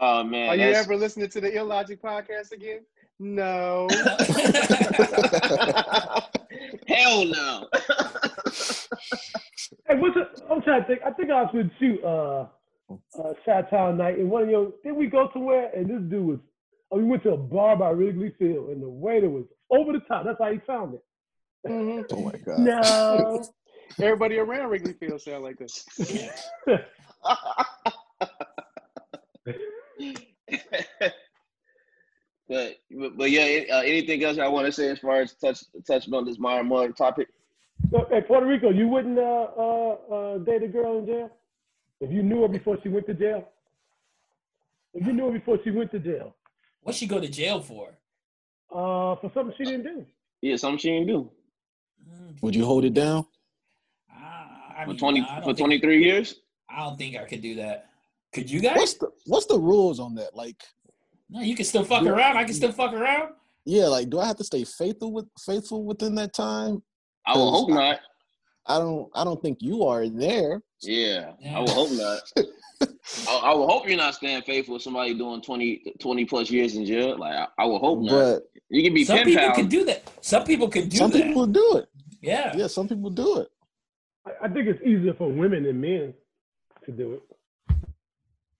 oh 0.00 0.22
man, 0.22 0.48
Are 0.48 0.54
you 0.56 0.72
ever 0.72 0.96
listening 0.96 1.28
to 1.30 1.40
the 1.40 1.56
Illogic 1.56 2.00
podcast 2.00 2.52
again? 2.52 2.84
No. 3.18 3.88
Hell 6.88 7.24
no. 7.26 7.68
Hey, 9.86 9.96
what's 9.98 10.16
it? 10.16 10.40
I'm 10.50 10.62
trying 10.62 10.80
to 10.82 10.86
think. 10.86 11.00
I 11.04 11.10
think 11.10 11.30
I 11.30 11.42
was 11.42 11.50
with 11.52 11.70
you, 11.78 11.98
uh, 12.04 12.46
uh, 13.18 13.32
Chitown 13.46 13.96
Knight, 13.98 14.18
and 14.18 14.30
one 14.30 14.44
of 14.44 14.48
your. 14.48 14.72
Did 14.82 14.92
we 14.92 15.06
go 15.08 15.28
somewhere? 15.32 15.70
And 15.74 15.86
this 15.86 16.00
dude 16.10 16.24
was. 16.26 16.38
Oh, 16.90 16.96
we 16.98 17.04
went 17.04 17.22
to 17.24 17.32
a 17.32 17.36
bar 17.36 17.76
by 17.76 17.90
Wrigley 17.90 18.32
Field, 18.38 18.70
and 18.70 18.82
the 18.82 18.88
waiter 18.88 19.28
was 19.28 19.44
over 19.70 19.92
the 19.92 20.00
top. 20.08 20.24
That's 20.24 20.38
how 20.40 20.50
he 20.52 20.58
found 20.66 20.94
it. 20.94 21.04
Mhm. 21.68 22.04
Oh 22.12 22.22
my 22.22 22.32
god. 22.32 22.58
No. 22.60 23.44
Everybody 24.00 24.38
around 24.38 24.70
Wrigley 24.70 24.94
Field 24.94 25.20
sound 25.20 25.44
like 25.44 25.58
this. 25.58 25.84
But, 32.48 32.76
but 32.90 33.16
but 33.16 33.30
yeah, 33.30 33.62
uh, 33.72 33.80
anything 33.80 34.22
else 34.22 34.38
I 34.38 34.48
want 34.48 34.66
to 34.66 34.72
say 34.72 34.90
as 34.90 34.98
far 34.98 35.20
as 35.22 35.32
touch 35.34 35.60
touching 35.86 36.12
on 36.14 36.26
this 36.26 36.38
Maya 36.38 36.62
Moore 36.62 36.88
topic? 36.90 37.28
So, 37.90 38.06
hey, 38.10 38.20
Puerto 38.20 38.46
Rico, 38.46 38.70
you 38.70 38.86
wouldn't 38.88 39.18
uh, 39.18 39.22
uh, 39.56 39.96
uh, 40.14 40.38
date 40.38 40.62
a 40.62 40.68
girl 40.68 40.98
in 40.98 41.06
jail 41.06 41.30
if 42.00 42.10
you 42.12 42.22
knew 42.22 42.42
her 42.42 42.48
before 42.48 42.78
she 42.82 42.88
went 42.88 43.06
to 43.06 43.14
jail. 43.14 43.48
If 44.92 45.06
you 45.06 45.12
knew 45.12 45.26
her 45.26 45.32
before 45.32 45.58
she 45.64 45.70
went 45.70 45.90
to 45.92 45.98
jail, 45.98 46.34
What 46.82 46.94
she 46.94 47.06
go 47.06 47.18
to 47.20 47.28
jail 47.28 47.60
for? 47.60 47.88
uh, 48.70 49.16
for 49.16 49.30
something 49.32 49.54
she 49.56 49.64
didn't 49.64 49.84
do. 49.84 50.06
Yeah, 50.42 50.56
something 50.56 50.78
she 50.78 50.90
didn't 50.90 51.06
do 51.08 51.30
Mm, 52.10 52.42
Would 52.42 52.54
you 52.54 52.66
hold 52.66 52.84
it 52.84 52.92
down? 52.92 53.24
I, 54.12 54.82
I 54.82 54.84
for 54.84 54.94
twenty 54.94 55.20
nah, 55.20 55.40
for 55.40 55.54
twenty 55.54 55.80
three 55.80 56.04
years. 56.04 56.34
I 56.68 56.80
don't 56.80 56.98
think 56.98 57.16
I 57.16 57.24
could 57.24 57.40
do 57.40 57.54
that. 57.56 57.88
Could 58.32 58.50
you 58.50 58.60
guys? 58.60 58.76
What's 58.76 58.94
the 58.94 59.08
what's 59.26 59.46
the 59.46 59.58
rules 59.58 59.98
on 60.00 60.14
that? 60.16 60.34
Like, 60.34 60.62
No, 61.30 61.40
you 61.40 61.54
can 61.56 61.64
still 61.64 61.84
fuck 61.84 62.02
Yeah. 62.04 62.10
around. 62.10 62.36
I 62.36 62.44
can 62.44 62.54
still 62.54 62.72
fuck 62.72 62.92
around. 62.92 63.30
yeah, 63.64 63.86
like 63.86 64.10
do 64.10 64.18
I 64.20 64.26
have 64.26 64.36
to 64.36 64.44
stay 64.44 64.64
faithful 64.64 65.12
with 65.12 65.26
faithful 65.44 65.84
within 65.84 66.14
that 66.16 66.32
time? 66.34 66.82
I 67.26 67.36
will 67.36 67.50
Cause 67.50 67.60
hope 67.60 67.70
not. 67.70 68.00
I 68.66 68.78
don't 68.78 69.10
I 69.14 69.24
don't 69.24 69.40
think 69.42 69.58
you 69.60 69.84
are 69.84 70.08
there. 70.08 70.62
Yeah, 70.82 71.32
Yeah. 71.40 71.58
I 71.58 71.60
will 71.60 71.70
hope 71.70 71.90
not. 71.92 72.20
I, 73.28 73.36
I 73.50 73.54
will 73.54 73.66
hope 73.68 73.88
you're 73.88 73.96
not 73.96 74.14
staying 74.14 74.42
faithful 74.42 74.74
with 74.74 74.82
somebody 74.82 75.14
doing 75.14 75.40
20, 75.40 75.94
20 75.98 76.24
plus 76.26 76.50
years 76.50 76.74
in 76.76 76.84
jail. 76.84 77.18
Like 77.18 77.34
I, 77.34 77.46
I 77.58 77.64
will 77.66 77.78
hope 77.78 78.00
not. 78.00 78.10
But 78.10 78.42
you 78.68 78.82
can 78.82 78.92
be 78.92 79.04
Some 79.04 79.18
pen 79.18 79.26
people 79.26 79.42
pals. 79.44 79.56
can 79.56 79.68
do 79.68 79.84
that. 79.84 80.10
Some 80.20 80.44
people 80.44 80.68
can 80.68 80.88
do 80.88 80.96
some 80.98 81.10
that. 81.10 81.22
people 81.22 81.46
do 81.46 81.76
it. 81.78 81.86
yeah. 82.22 82.54
Yeah, 82.56 82.66
some 82.66 82.88
people 82.88 83.10
do 83.10 83.40
it. 83.40 83.48
I, 84.26 84.46
I 84.46 84.48
think 84.48 84.66
it's 84.68 84.82
easier 84.82 85.14
for 85.14 85.30
women 85.30 85.62
than 85.64 85.80
men 85.80 86.12
to 86.84 86.92
do 86.92 87.14
it. 87.14 87.22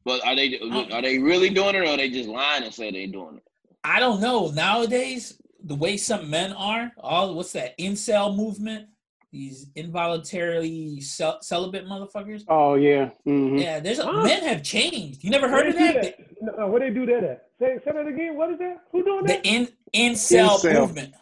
But 0.04 0.24
are 0.26 0.36
they 0.36 0.58
are 0.92 1.02
they 1.02 1.18
really 1.18 1.50
doing 1.50 1.74
it, 1.74 1.78
or 1.78 1.86
are 1.86 1.96
they 1.96 2.10
just 2.10 2.28
lying 2.28 2.62
and 2.64 2.72
say 2.74 2.90
they're 2.90 3.06
doing 3.06 3.36
it? 3.38 3.42
I 3.82 4.00
don't 4.00 4.20
know. 4.20 4.48
Nowadays, 4.50 5.40
the 5.62 5.74
way 5.74 5.96
some 5.96 6.28
men 6.30 6.52
are, 6.52 6.92
all 6.98 7.34
what's 7.34 7.52
that 7.52 7.76
incel 7.78 8.36
movement? 8.36 8.88
These 9.32 9.66
involuntarily 9.74 11.00
cel- 11.00 11.42
celibate 11.42 11.86
motherfuckers. 11.86 12.44
Oh 12.48 12.74
yeah. 12.74 13.10
hmm 13.24 13.56
Yeah, 13.58 13.80
there's 13.80 13.98
a, 13.98 14.04
Huh? 14.04 14.22
men 14.22 14.42
have 14.44 14.62
changed. 14.62 15.24
You 15.24 15.30
never 15.30 15.48
heard 15.48 15.66
of 15.68 15.74
they 15.74 15.88
do 15.88 16.00
that? 16.00 16.14
No, 16.40 16.52
no, 16.58 16.66
where 16.68 16.80
they 16.80 16.90
do 16.90 17.04
that 17.06 17.24
at? 17.24 17.46
Say, 17.58 17.78
say 17.84 17.92
that 17.92 18.06
again. 18.06 18.36
What 18.36 18.50
is 18.50 18.58
that? 18.58 18.82
Who 18.92 19.02
doing 19.02 19.24
that? 19.24 19.42
The 19.42 19.48
in 19.48 19.68
incel, 19.94 20.50
Incel. 20.60 20.80
movement. 20.80 21.14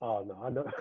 Oh 0.00 0.24
no, 0.26 0.36
I 0.42 0.50
know. 0.50 0.64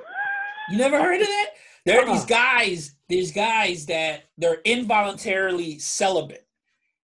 You 0.70 0.78
never 0.78 1.02
heard 1.02 1.20
of 1.20 1.28
that? 1.28 1.50
There 1.86 2.00
are 2.00 2.06
these 2.06 2.24
guys, 2.24 2.96
these 3.10 3.32
guys 3.34 3.86
that 3.88 4.24
they're 4.38 4.62
involuntarily 4.64 5.80
celibate. 5.80 6.48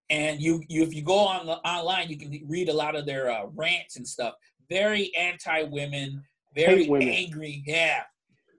And 0.09 0.41
you, 0.41 0.63
you 0.69 0.83
if 0.83 0.93
you 0.93 1.01
go 1.03 1.19
on 1.19 1.45
the 1.45 1.57
online, 1.67 2.09
you 2.09 2.17
can 2.17 2.31
read 2.47 2.69
a 2.69 2.73
lot 2.73 2.95
of 2.95 3.05
their 3.05 3.29
uh, 3.29 3.45
rants 3.55 3.97
and 3.97 4.07
stuff. 4.07 4.33
Very 4.69 5.11
anti-women, 5.15 6.23
very 6.55 6.87
women. 6.87 7.09
angry. 7.09 7.63
Yeah. 7.65 8.03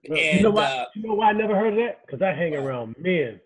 you 0.03 0.15
And 0.15 0.43
know 0.43 0.51
why? 0.51 0.63
uh, 0.65 0.85
you 0.95 1.07
know 1.07 1.15
why 1.15 1.29
I 1.29 1.33
never 1.33 1.55
heard 1.55 1.73
of 1.73 1.79
that? 1.79 2.01
Because 2.05 2.21
I 2.21 2.33
hang 2.33 2.55
around 2.55 2.95
men. 2.99 3.39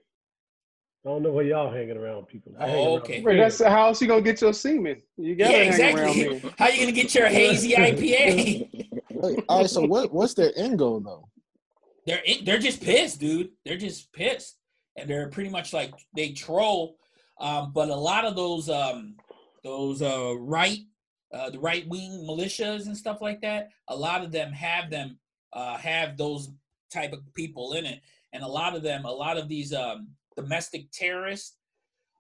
I 1.06 1.10
don't 1.10 1.22
know 1.24 1.32
where 1.32 1.44
y'all 1.46 1.70
hanging 1.72 1.98
around 1.98 2.28
people. 2.28 2.54
I 2.58 2.68
hang 2.68 2.76
Oh, 2.78 2.94
around 2.96 3.02
okay. 3.04 3.22
men. 3.22 3.38
That's 3.38 3.62
how 3.62 3.88
else 3.88 4.02
you 4.02 4.08
gonna 4.08 4.22
get 4.22 4.40
your 4.42 4.54
semen. 4.54 5.02
You 5.18 5.36
gotta 5.36 5.52
yeah, 5.52 5.64
hang 5.72 5.98
around 5.98 6.10
exactly. 6.18 6.40
me. 6.50 6.54
How 6.58 6.68
you 6.70 6.80
gonna 6.80 6.92
get 6.94 7.14
your 7.16 7.28
hazy 7.28 7.74
IPA? 7.74 8.92
Like, 9.12 9.46
all 9.50 9.62
right, 9.62 9.70
so 9.70 9.82
what 9.86 10.14
what's 10.14 10.34
their 10.34 10.52
end 10.58 10.80
goal 10.80 11.00
though? 11.02 11.28
they're 12.06 12.22
they're 12.44 12.58
just 12.60 12.82
pissed, 12.82 13.20
dude. 13.20 13.50
They're 13.66 13.78
just 13.78 14.12
pissed, 14.14 14.58
and 14.98 15.10
they're 15.10 15.30
pretty 15.30 15.50
much 15.50 15.72
like 15.74 15.94
they 16.16 16.32
troll. 16.32 16.96
Um, 17.44 17.74
but 17.74 17.90
a 17.90 17.96
lot 17.96 18.24
of 18.24 18.38
those 18.38 18.70
um, 18.70 19.16
those 19.66 20.02
uh, 20.02 20.34
right 20.40 20.80
uh, 21.34 21.50
the 21.50 21.60
right 21.60 21.86
wing 21.90 22.26
militias 22.28 22.86
and 22.86 22.96
stuff 22.96 23.22
like 23.22 23.42
that, 23.42 23.70
a 23.90 23.96
lot 23.96 24.24
of 24.24 24.32
them 24.32 24.54
have 24.54 24.90
them 24.90 25.20
uh, 25.52 25.78
have 25.78 26.18
those 26.18 26.52
type 26.92 27.12
of 27.12 27.20
people 27.34 27.74
in 27.74 27.86
it, 27.86 28.00
and 28.32 28.44
a 28.44 28.48
lot 28.48 28.76
of 28.76 28.82
them, 28.82 29.04
a 29.04 29.12
lot 29.12 29.38
of 29.38 29.50
these 29.50 29.74
um, 29.74 30.08
domestic 30.38 30.90
terrorists, 30.92 31.58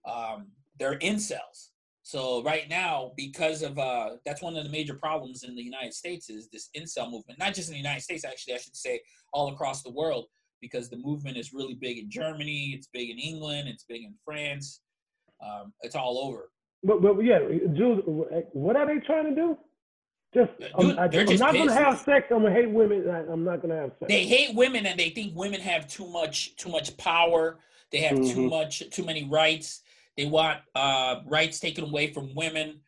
um, 0.05 0.47
they're 0.77 0.99
incels. 0.99 1.69
So 2.01 2.43
right 2.43 2.67
now, 2.67 3.13
because 3.15 3.61
of 3.61 3.79
uh, 3.79 4.17
that's 4.25 4.41
one 4.41 4.57
of 4.57 4.65
the 4.65 4.69
major 4.69 4.95
problems 4.95 5.43
in 5.43 5.55
the 5.55 5.63
United 5.63 5.93
States 5.93 6.29
is 6.29 6.49
this 6.49 6.69
incel 6.75 7.09
movement. 7.09 7.39
Not 7.39 7.53
just 7.53 7.69
in 7.69 7.75
the 7.75 7.79
United 7.79 8.01
States, 8.01 8.25
actually, 8.25 8.55
I 8.55 8.57
should 8.57 8.75
say 8.75 8.99
all 9.31 9.53
across 9.53 9.83
the 9.83 9.91
world, 9.91 10.25
because 10.59 10.89
the 10.89 10.97
movement 10.97 11.37
is 11.37 11.53
really 11.53 11.75
big 11.75 11.97
in 11.97 12.09
Germany, 12.09 12.73
it's 12.75 12.89
big 12.91 13.09
in 13.09 13.19
England, 13.19 13.69
it's 13.69 13.85
big 13.85 14.03
in 14.03 14.15
France, 14.25 14.81
um, 15.43 15.73
it's 15.81 15.95
all 15.95 16.17
over. 16.17 16.49
But, 16.83 17.01
but 17.01 17.19
yeah, 17.19 17.39
Jules, 17.73 18.01
what 18.53 18.75
are 18.75 18.85
they 18.85 18.99
trying 19.05 19.25
to 19.25 19.35
do? 19.35 19.57
Just, 20.33 20.51
Dude, 20.59 20.71
I'm, 20.77 20.99
I, 20.99 21.05
am 21.05 21.37
not 21.37 21.53
gonna 21.53 21.73
have 21.73 21.99
sex. 21.99 22.27
I'm 22.31 22.41
gonna 22.41 22.53
hate 22.53 22.69
women. 22.69 23.07
I, 23.09 23.19
I'm 23.31 23.43
not 23.43 23.61
gonna 23.61 23.75
have 23.75 23.91
sex. 23.99 24.05
They 24.09 24.25
hate 24.25 24.55
women 24.55 24.85
and 24.87 24.99
they 24.99 25.09
think 25.09 25.35
women 25.35 25.61
have 25.61 25.87
too 25.87 26.07
much 26.07 26.55
too 26.55 26.69
much 26.69 26.97
power. 26.97 27.59
They 27.91 27.99
have 27.99 28.17
too 28.17 28.47
Mhm. 28.47 28.49
much 28.49 28.89
too 28.89 29.05
many 29.05 29.25
rights. 29.25 29.83
They 30.17 30.25
want 30.25 30.59
uh, 30.73 31.21
rights 31.27 31.59
taken 31.59 31.83
away 31.83 32.11
from 32.11 32.33
women. 32.33 32.81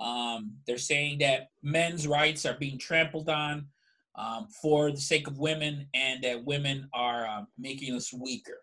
Um, 0.00 0.56
they're 0.66 0.78
saying 0.78 1.18
that 1.18 1.50
men's 1.62 2.08
rights 2.08 2.44
are 2.44 2.54
being 2.54 2.78
trampled 2.78 3.28
on 3.28 3.68
um, 4.16 4.48
for 4.60 4.90
the 4.90 5.00
sake 5.00 5.28
of 5.28 5.38
women, 5.38 5.86
and 5.94 6.22
that 6.24 6.44
women 6.44 6.88
are 6.92 7.26
um, 7.26 7.46
making 7.56 7.94
us 7.94 8.12
weaker. 8.12 8.58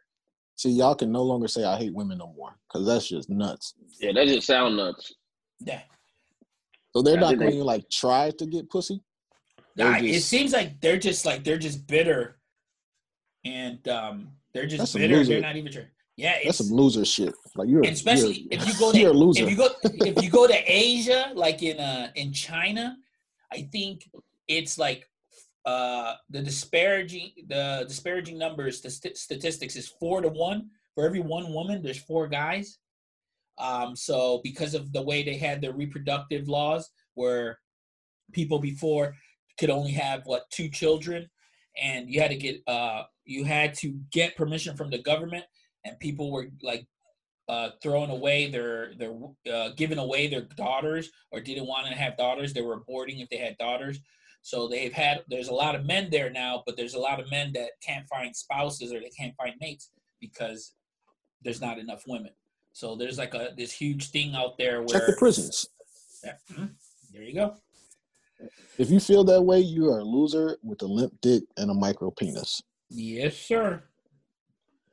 See, 0.60 0.72
y'all 0.72 0.94
can 0.94 1.10
no 1.10 1.24
longer 1.24 1.48
say 1.48 1.64
I 1.64 1.78
hate 1.78 1.94
women 1.94 2.18
no 2.18 2.34
more 2.36 2.54
because 2.68 2.86
that's 2.86 3.08
just 3.08 3.30
nuts. 3.30 3.76
Yeah, 4.02 4.12
that 4.12 4.28
just 4.28 4.46
sound 4.46 4.76
nuts. 4.76 5.16
Yeah. 5.62 5.80
So 6.94 7.02
they're 7.02 7.14
Yeah, 7.14 7.22
not 7.22 7.40
going 7.40 7.52
to 7.52 7.64
like 7.64 7.90
try 7.90 8.32
to 8.32 8.46
get 8.46 8.70
pussy. 8.70 9.02
They're 9.78 9.90
Nah, 9.90 10.00
it 10.00 10.20
seems 10.20 10.52
like 10.52 10.82
they're 10.82 10.98
just 10.98 11.26
like 11.26 11.46
they're 11.46 11.58
just 11.58 11.88
bitter, 11.88 12.42
and 13.46 13.88
um, 13.88 14.32
they're 14.54 14.66
just 14.66 14.80
That's 14.80 14.94
bitter. 14.96 15.24
They're 15.24 15.40
not 15.40 15.56
even 15.56 15.72
sure. 15.72 15.86
Yeah, 16.18 16.34
That's 16.44 16.60
it's, 16.60 16.68
some 16.68 16.76
loser 16.76 17.06
shit. 17.06 17.34
Like 17.56 17.70
you're, 17.70 17.86
and 17.86 17.94
especially 17.94 18.50
you're, 18.52 18.60
if 18.60 18.68
you 18.68 18.74
go 18.78 18.92
you're 18.94 19.12
a 19.12 19.14
to 19.14 19.18
loser. 19.18 19.44
if 19.44 19.50
you 19.50 19.56
go 19.56 19.70
if 19.86 20.22
you 20.22 20.30
go 20.30 20.46
to 20.46 20.62
Asia, 20.66 21.32
like 21.36 21.64
in 21.64 21.80
uh 21.80 22.12
in 22.16 22.34
China, 22.34 22.98
I 23.50 23.70
think 23.72 24.10
it's 24.50 24.78
like 24.78 25.09
uh 25.66 26.14
the 26.30 26.42
disparaging 26.42 27.32
the 27.48 27.86
disparaging 27.88 28.38
numbers 28.38 28.82
the 28.82 28.90
st- 28.90 29.18
statistics 29.18 29.76
is 29.76 29.88
four 30.00 30.22
to 30.22 30.30
one 30.30 30.70
for 30.96 31.06
every 31.06 31.20
one 31.20 31.52
woman 31.54 31.82
there's 31.82 32.02
four 32.02 32.28
guys 32.28 32.80
um 33.58 33.96
so 33.96 34.40
because 34.44 34.74
of 34.74 34.92
the 34.94 35.02
way 35.02 35.22
they 35.24 35.36
had 35.36 35.62
their 35.62 35.74
reproductive 35.74 36.48
laws 36.48 36.90
where 37.16 37.60
people 38.32 38.60
before 38.60 39.16
could 39.60 39.70
only 39.70 39.92
have 39.92 40.22
what 40.26 40.50
two 40.50 40.70
children 40.70 41.30
and 41.82 42.10
you 42.10 42.22
had 42.22 42.32
to 42.32 42.38
get 42.38 42.62
uh 42.68 43.04
you 43.26 43.44
had 43.44 43.74
to 43.74 44.00
get 44.12 44.38
permission 44.38 44.78
from 44.78 44.90
the 44.90 45.02
government 45.02 45.44
and 45.86 46.00
people 46.00 46.32
were 46.32 46.48
like 46.64 46.88
uh, 47.50 47.72
throwing 47.82 48.12
away 48.12 48.50
their 48.50 48.94
their 49.00 49.14
uh, 49.52 49.70
giving 49.76 49.98
away 49.98 50.28
their 50.28 50.42
daughters 50.56 51.10
or 51.32 51.42
didn't 51.42 51.66
want 51.66 51.88
to 51.88 51.94
have 51.94 52.16
daughters. 52.16 52.54
They 52.54 52.62
were 52.62 52.80
aborting 52.80 53.24
if 53.24 53.30
they 53.30 53.38
had 53.38 53.58
daughters. 53.58 54.00
So 54.50 54.68
they've 54.68 54.92
had 54.92 55.22
there's 55.30 55.50
a 55.50 55.54
lot 55.54 55.76
of 55.76 55.86
men 55.86 56.10
there 56.10 56.32
now, 56.32 56.64
but 56.66 56.76
there's 56.76 56.96
a 56.96 57.00
lot 57.00 57.20
of 57.20 57.30
men 57.30 57.52
that 57.54 57.70
can't 57.86 58.08
find 58.08 58.36
spouses 58.36 58.92
or 58.92 59.00
they 59.00 59.12
can't 59.16 59.36
find 59.36 59.54
mates 59.62 59.92
because 60.20 60.74
there's 61.44 61.62
not 61.62 61.78
enough 61.78 62.02
women. 62.08 62.32
So 62.74 62.96
there's 62.96 63.20
like 63.20 63.36
a 63.36 63.50
this 63.56 63.72
huge 63.72 64.10
thing 64.10 64.34
out 64.34 64.58
there 64.58 64.82
where 64.82 65.00
Check 65.00 65.06
the 65.06 65.16
prisons. 65.20 65.68
Yeah, 66.24 66.34
mhm. 66.52 66.72
There 67.14 67.22
you 67.22 67.36
go. 67.36 67.58
If 68.80 68.90
you 68.90 69.00
feel 69.00 69.24
that 69.26 69.40
way, 69.40 69.60
you 69.60 69.88
are 69.92 70.00
a 70.00 70.04
loser 70.04 70.58
with 70.64 70.82
a 70.82 70.88
limp 70.88 71.14
dick 71.22 71.44
and 71.58 71.70
a 71.70 71.74
micro 71.76 72.10
penis. 72.10 72.60
Yes, 72.90 73.38
sir. 73.38 73.84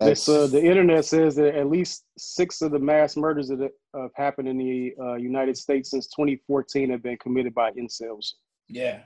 This, 0.01 0.29
uh, 0.29 0.49
the 0.49 0.63
internet 0.63 1.07
says 1.07 1.35
that 1.37 1.55
at 1.57 1.71
least 1.71 2.05
six 2.19 2.61
of 2.61 2.73
the 2.73 2.79
mass 2.79 3.17
murders 3.17 3.49
that 3.49 3.71
have 3.95 4.11
happened 4.17 4.49
in 4.49 4.59
the 4.59 4.95
uh, 5.01 5.15
United 5.15 5.57
States 5.57 5.93
since 5.93 6.09
2014 6.09 6.91
have 6.91 7.03
been 7.03 7.17
committed 7.17 7.55
by 7.55 7.71
incels. 7.71 8.35
Yeah. 8.69 9.01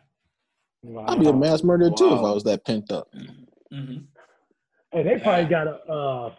I'd 1.07 1.21
be 1.21 1.29
a 1.29 1.33
mass 1.33 1.63
murderer 1.63 1.91
too 1.91 2.07
if 2.07 2.21
I 2.21 2.33
was 2.33 2.45
that 2.45 2.65
pent 2.65 2.91
up. 2.91 3.09
hmm 3.71 3.97
Hey, 4.93 5.05
they 5.05 5.19
probably 5.21 5.45
got 5.45 5.69
a 5.69 5.77
uh, 5.89 6.33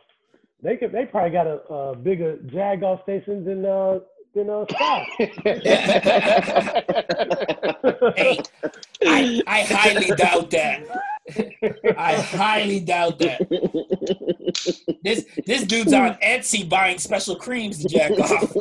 they 0.62 0.76
could 0.76 0.92
they 0.92 1.06
probably 1.06 1.30
got 1.32 1.48
a, 1.48 1.62
uh 1.72 1.94
bigger 1.94 2.38
jag 2.48 2.84
off 2.84 3.02
station 3.04 3.46
than 3.46 3.66
uh 3.66 4.00
than 4.36 4.50
uh 4.50 4.66
Scott. 4.70 5.08
Hey, 8.16 8.40
I, 9.06 9.42
I 9.48 9.62
highly 9.64 10.08
doubt 10.16 10.52
that. 10.52 10.84
I 11.98 12.16
highly 12.16 12.80
doubt 12.82 13.20
that. 13.20 13.40
This 15.04 15.26
this 15.46 15.64
dude's 15.64 15.94
on 15.94 16.16
Etsy 16.16 16.68
buying 16.68 16.98
special 16.98 17.36
creams 17.36 17.80
to 17.82 17.88
jack 17.88 18.12
off. 18.20 18.56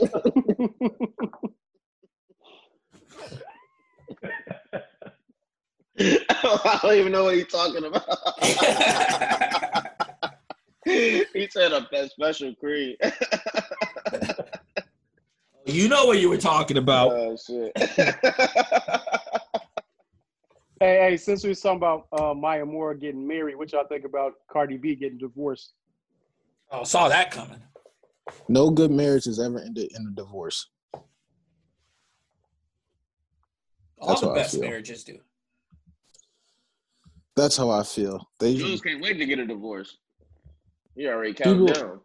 I 6.30 6.78
don't 6.82 6.96
even 6.96 7.12
know 7.12 7.24
what 7.24 7.34
he's 7.34 7.48
talking 7.48 7.84
about. 7.84 8.08
he 10.84 11.48
said 11.50 11.72
a 11.72 11.86
a 11.92 12.08
special 12.08 12.54
creed. 12.54 12.96
you 15.66 15.88
know 15.88 16.06
what 16.06 16.18
you 16.18 16.30
were 16.30 16.38
talking 16.38 16.78
about. 16.78 17.12
oh 17.12 17.36
shit. 17.36 17.72
Hey, 20.80 21.10
hey, 21.10 21.16
since 21.18 21.44
we 21.44 21.50
was 21.50 21.60
talking 21.60 21.76
about 21.76 22.06
uh, 22.10 22.32
Maya 22.32 22.64
Moore 22.64 22.94
getting 22.94 23.28
married, 23.28 23.56
what 23.56 23.70
y'all 23.70 23.86
think 23.86 24.06
about 24.06 24.32
Cardi 24.50 24.78
B 24.78 24.94
getting 24.94 25.18
divorced? 25.18 25.74
Oh, 26.70 26.84
saw 26.84 27.10
that 27.10 27.30
coming. 27.30 27.60
No 28.48 28.70
good 28.70 28.90
marriage 28.90 29.26
has 29.26 29.38
ever 29.38 29.58
ended 29.58 29.92
in 29.94 30.06
a 30.06 30.10
divorce. 30.16 30.70
All 33.98 34.08
That's 34.08 34.22
the 34.22 34.32
best 34.32 34.58
marriages 34.58 35.04
do. 35.04 35.18
That's 37.40 37.56
how 37.56 37.70
I 37.70 37.82
feel. 37.84 38.28
They 38.38 38.54
Jules 38.54 38.82
can't 38.82 39.00
wait 39.00 39.16
to 39.16 39.24
get 39.24 39.38
a 39.38 39.46
divorce. 39.46 39.96
He 40.94 41.06
already 41.08 41.32
counted 41.32 41.66
People- 41.68 41.72
down. 41.88 42.00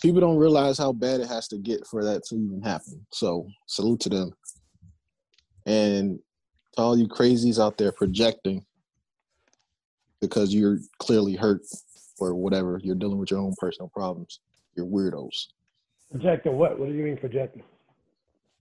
people 0.00 0.20
don't 0.20 0.36
realize 0.36 0.78
how 0.78 0.92
bad 0.92 1.18
it 1.20 1.26
has 1.26 1.48
to 1.48 1.58
get 1.58 1.84
for 1.88 2.04
that 2.04 2.22
to 2.26 2.36
even 2.36 2.62
happen. 2.62 3.04
So 3.10 3.48
salute 3.66 3.98
to 4.02 4.08
them. 4.10 4.32
And 5.64 6.20
to 6.76 6.82
all 6.82 6.96
you 6.96 7.08
crazies 7.08 7.60
out 7.60 7.76
there 7.78 7.90
projecting 7.90 8.64
because 10.20 10.54
you're 10.54 10.78
clearly 11.00 11.34
hurt 11.34 11.62
or 12.20 12.36
whatever, 12.36 12.80
you're 12.80 12.94
dealing 12.94 13.18
with 13.18 13.32
your 13.32 13.40
own 13.40 13.54
personal 13.58 13.88
problems. 13.88 14.38
You're 14.76 14.86
weirdos. 14.86 15.48
projecting 16.12 16.56
what? 16.56 16.78
What 16.78 16.86
do 16.88 16.94
you 16.94 17.02
mean 17.02 17.16
projecting? 17.16 17.64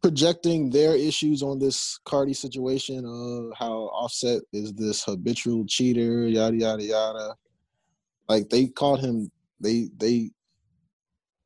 Projecting 0.05 0.69
their 0.69 0.95
issues 0.95 1.41
on 1.41 1.57
this 1.57 1.99
Cardi 2.05 2.35
situation, 2.35 2.99
uh, 3.07 3.55
how 3.57 3.89
Offset 3.91 4.43
is 4.53 4.71
this 4.73 5.03
habitual 5.03 5.65
cheater, 5.65 6.27
yada 6.27 6.55
yada 6.55 6.83
yada. 6.83 7.35
Like 8.29 8.47
they 8.49 8.67
called 8.67 8.99
him, 8.99 9.31
they 9.59 9.89
they 9.97 10.29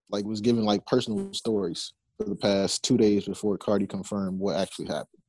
like 0.10 0.26
was 0.26 0.41
giving 0.41 0.65
like 0.65 0.86
personal 0.86 1.32
stories 1.34 1.93
for 2.17 2.26
the 2.26 2.36
past 2.36 2.84
two 2.84 2.98
days 2.98 3.24
before 3.24 3.58
Cardi 3.58 3.88
confirmed 3.88 4.38
what 4.38 4.58
actually 4.58 4.88
happened. 4.88 5.22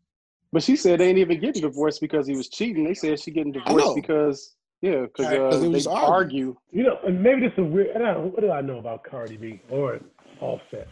But 0.52 0.64
she 0.64 0.74
said 0.74 0.98
they 0.98 1.10
ain't 1.10 1.18
even 1.18 1.38
getting 1.38 1.62
divorced 1.62 2.00
because 2.00 2.26
he 2.26 2.36
was 2.36 2.48
cheating. 2.48 2.82
They 2.82 2.94
said 2.94 3.20
she 3.20 3.30
getting 3.30 3.52
divorced 3.52 3.94
because 3.94 4.56
yeah, 4.82 5.02
because 5.02 5.26
Right, 5.26 5.38
uh, 5.38 5.50
'cause 5.50 5.60
they 5.60 5.68
they 5.68 5.72
was 5.74 5.86
argue. 5.86 6.56
You 6.72 6.82
know, 6.82 6.98
and 7.06 7.22
maybe 7.22 7.42
this 7.42 7.52
is 7.56 7.72
weird. 7.72 7.94
And 7.94 8.04
I 8.04 8.14
don't, 8.14 8.32
what 8.32 8.40
do 8.40 8.50
I 8.50 8.60
know 8.60 8.78
about 8.80 9.04
Cardi 9.04 9.36
B 9.36 9.60
or 9.70 10.00
Offset? 10.40 10.88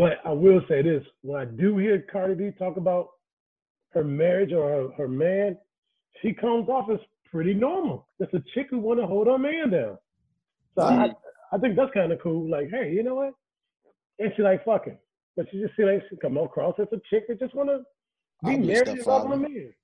But 0.00 0.12
I 0.24 0.32
will 0.32 0.62
say 0.66 0.80
this: 0.80 1.04
when 1.20 1.38
I 1.38 1.44
do 1.44 1.76
hear 1.76 2.06
Cardi 2.10 2.32
B 2.32 2.50
talk 2.58 2.78
about 2.78 3.08
her 3.90 4.02
marriage 4.02 4.50
or 4.50 4.66
her, 4.66 4.88
her 4.96 5.08
man, 5.08 5.58
she 6.22 6.32
comes 6.32 6.70
off 6.70 6.88
as 6.90 6.98
pretty 7.30 7.52
normal. 7.52 8.08
Just 8.18 8.32
a 8.32 8.42
chick 8.54 8.68
who 8.70 8.78
want 8.78 8.98
to 8.98 9.06
hold 9.06 9.26
her 9.26 9.36
man 9.36 9.68
down. 9.68 9.98
So 10.74 10.84
I, 10.84 11.10
I 11.52 11.58
think 11.58 11.76
that's 11.76 11.92
kind 11.92 12.12
of 12.12 12.18
cool. 12.22 12.50
Like, 12.50 12.70
hey, 12.70 12.92
you 12.94 13.02
know 13.02 13.16
what? 13.16 13.34
And 14.18 14.32
she 14.34 14.42
like 14.42 14.64
fucking, 14.64 14.96
but 15.36 15.44
she 15.52 15.60
just 15.60 15.76
see 15.76 15.84
like 15.84 16.02
she 16.08 16.16
come 16.16 16.38
across 16.38 16.76
as 16.78 16.88
a 16.92 17.00
chick 17.10 17.28
that 17.28 17.38
just 17.38 17.54
want 17.54 17.68
to 17.68 17.80
be 18.42 18.52
I'll 18.52 18.56
be 18.56 18.62
a 18.62 18.66
married 18.68 18.88
and 18.88 19.06
love 19.06 19.22
stepfather. 19.24 19.34
a 19.34 19.36
man. 19.36 19.74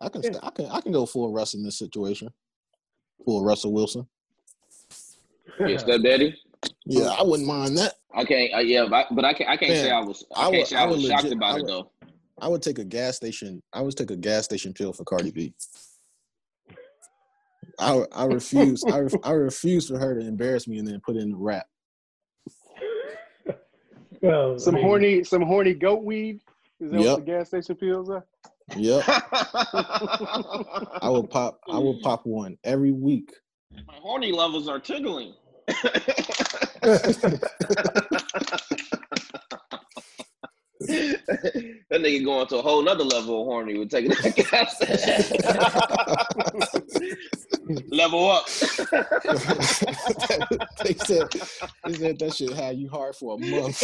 I 0.00 0.08
can 0.10 0.22
Yeah. 0.22 0.30
st- 0.30 0.44
I 0.44 0.50
can 0.50 0.66
I 0.66 0.80
can 0.80 0.92
go 0.92 1.06
full 1.06 1.32
Russ 1.32 1.54
in 1.54 1.64
this 1.64 1.76
situation. 1.76 2.28
Full 3.24 3.42
Russell 3.42 3.72
Wilson. 3.72 4.06
Your 5.58 5.78
stepdaddy? 5.80 6.36
Yeah, 6.86 7.08
I 7.08 7.22
wouldn't 7.22 7.48
mind 7.48 7.76
that. 7.78 7.94
I 8.14 8.24
can't. 8.24 8.54
Uh, 8.54 8.58
yeah, 8.58 8.86
but, 8.88 9.08
but 9.12 9.24
I 9.24 9.34
can't. 9.34 9.50
I 9.50 9.56
can't 9.56 9.72
Man, 9.72 9.84
say 9.84 9.90
I 9.90 10.00
was. 10.00 10.24
I, 10.34 10.40
I 10.40 10.44
can't 10.44 10.56
would- 10.56 10.66
say 10.68 10.76
I 10.76 10.82
I 10.82 10.86
would 10.86 10.96
was 10.98 11.06
shocked 11.06 11.24
legit- 11.24 11.36
about 11.36 11.54
I 11.54 11.58
it 11.58 11.66
though. 11.66 11.90
I 12.40 12.48
would 12.48 12.62
take 12.62 12.78
a 12.78 12.84
gas 12.84 13.16
station. 13.16 13.62
I 13.72 13.80
would 13.80 13.96
take 13.96 14.10
a 14.10 14.16
gas 14.16 14.44
station 14.44 14.72
pill 14.72 14.92
for 14.92 15.04
Cardi 15.04 15.30
B. 15.32 15.52
I 17.78 18.04
I 18.12 18.24
refuse. 18.26 18.84
I, 18.84 19.00
ref, 19.00 19.14
I 19.24 19.32
refuse 19.32 19.88
for 19.88 19.98
her 19.98 20.18
to 20.18 20.26
embarrass 20.26 20.68
me 20.68 20.78
and 20.78 20.86
then 20.86 21.00
put 21.04 21.16
in 21.16 21.30
the 21.30 21.36
rap. 21.36 21.66
well, 24.22 24.58
Some 24.58 24.76
I 24.76 24.78
mean, 24.78 24.86
horny, 24.86 25.24
some 25.24 25.42
horny 25.42 25.74
goat 25.74 26.04
weed. 26.04 26.40
Is 26.80 26.90
that 26.92 27.00
Yep. 27.00 27.10
what 27.10 27.16
the 27.26 27.32
gas 27.32 27.48
station 27.48 27.74
pills 27.74 28.10
are? 28.10 28.24
Yep, 28.76 29.04
I 29.08 30.98
will 31.08 31.26
pop. 31.26 31.60
I 31.68 31.78
will 31.78 32.00
pop 32.02 32.24
one 32.26 32.56
every 32.64 32.92
week. 32.92 33.32
My 33.86 33.94
horny 33.94 34.32
levels 34.32 34.68
are 34.68 34.78
tickling. 34.80 35.34
that 40.78 41.90
nigga 41.90 42.24
going 42.24 42.46
to 42.46 42.58
a 42.58 42.62
whole 42.62 42.80
nother 42.82 43.02
level 43.02 43.40
of 43.40 43.46
horny 43.46 43.76
with 43.78 43.90
taking 43.90 44.10
that 44.10 44.36
gas 44.50 44.76
station. 44.76 45.36
Level 47.88 48.30
up. 48.30 48.46
they 50.84 50.94
said 50.94 51.26
they 51.84 51.94
said 51.94 52.16
that 52.20 52.32
shit 52.32 52.52
had 52.52 52.78
you 52.78 52.88
hard 52.88 53.16
for 53.16 53.34
a 53.34 53.38
month. 53.38 53.82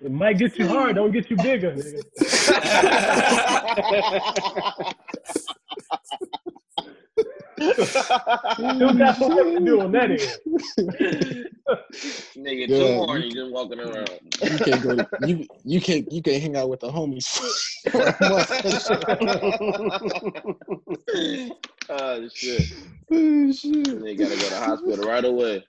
it 0.00 0.12
might 0.12 0.38
get 0.38 0.56
you 0.56 0.68
hard, 0.68 0.94
don't 0.94 1.10
get 1.10 1.28
you 1.28 1.36
bigger. 1.36 1.72
Nigga. 1.72 2.04
Still 7.60 8.94
got 8.94 9.16
some 9.16 9.34
work 9.36 9.52
to 9.54 9.60
do 9.64 9.80
on 9.80 9.92
that 9.92 10.10
end. 10.10 10.20
nigga 12.36 12.60
Yeah, 12.60 12.66
too 12.66 12.74
you- 12.74 12.94
horny 12.94 13.30
just 13.30 13.50
walking 13.52 13.80
around. 13.80 14.10
You 14.42 14.58
can't 14.58 14.82
go. 14.82 14.96
To, 14.96 15.08
you 15.26 15.46
you 15.64 15.80
can't 15.80 16.10
you 16.12 16.22
can't 16.22 16.42
hang 16.42 16.56
out 16.56 16.68
with 16.68 16.80
the 16.80 16.90
homies 16.90 17.26
for 17.88 17.94
oh 21.90 22.28
shit. 22.34 22.62
Oh, 23.12 23.52
shit. 23.52 23.86
Nigga 23.86 24.18
gotta 24.18 24.36
go 24.36 24.48
to 24.48 24.56
hospital 24.58 25.06
right 25.08 25.24
away. 25.24 25.64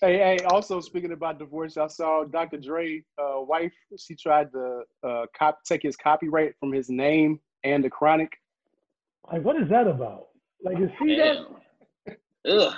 Hey, 0.00 0.16
hey. 0.18 0.38
Also, 0.50 0.80
speaking 0.80 1.12
about 1.12 1.38
divorce, 1.40 1.76
I 1.76 1.88
saw 1.88 2.22
Dr. 2.24 2.58
Dre' 2.58 3.02
uh, 3.20 3.40
wife. 3.40 3.72
She 3.98 4.14
tried 4.14 4.52
to 4.52 4.82
uh, 5.02 5.26
cop 5.36 5.58
take 5.64 5.82
his 5.82 5.96
copyright 5.96 6.54
from 6.60 6.72
his 6.72 6.88
name 6.88 7.40
and 7.64 7.82
the 7.82 7.90
Chronic. 7.90 8.32
Like, 9.32 9.42
what 9.42 9.60
is 9.60 9.68
that 9.70 9.86
about? 9.86 10.28
Like, 10.62 10.78
you 10.78 10.90
see 11.00 11.16
that? 11.16 11.36
Ugh. 12.50 12.74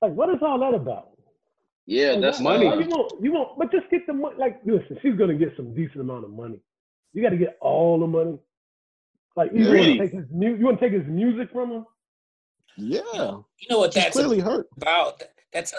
Like, 0.00 0.12
what 0.12 0.30
is 0.30 0.36
all 0.42 0.58
that 0.60 0.74
about? 0.74 1.10
Yeah, 1.86 2.12
Like, 2.12 2.20
that's 2.20 2.40
why- 2.40 2.56
money. 2.56 2.66
why 2.66 2.74
You 2.82 2.88
won't, 2.88 3.12
you 3.24 3.32
won't, 3.32 3.58
but 3.58 3.72
just 3.72 3.90
get 3.90 4.06
the 4.06 4.12
money. 4.12 4.36
Like, 4.38 4.60
listen, 4.64 4.98
she's 5.02 5.14
gonna 5.16 5.34
get 5.34 5.54
some 5.56 5.74
decent 5.74 6.00
amount 6.00 6.24
of 6.24 6.30
money. 6.30 6.60
You 7.12 7.22
got 7.22 7.30
to 7.30 7.36
get 7.36 7.58
all 7.60 7.98
the 8.00 8.06
money. 8.06 8.38
Like 9.36 9.50
you 9.52 9.70
Really? 9.70 9.98
want 9.98 10.00
to 10.00 10.04
take 10.06 10.12
his 10.12 10.30
mu- 10.30 10.56
you 10.56 10.64
want 10.64 10.80
to 10.80 10.88
take 10.88 10.98
his 10.98 11.06
music 11.08 11.50
from 11.52 11.70
him? 11.72 11.86
Yeah, 12.76 13.00
You 13.14 13.68
know 13.68 13.78
what 13.78 13.92
she's 13.92 14.02
that's 14.02 14.16
clearly 14.16 14.38
hurt. 14.40 14.68
about? 14.76 15.22
That's 15.52 15.72
a, 15.72 15.76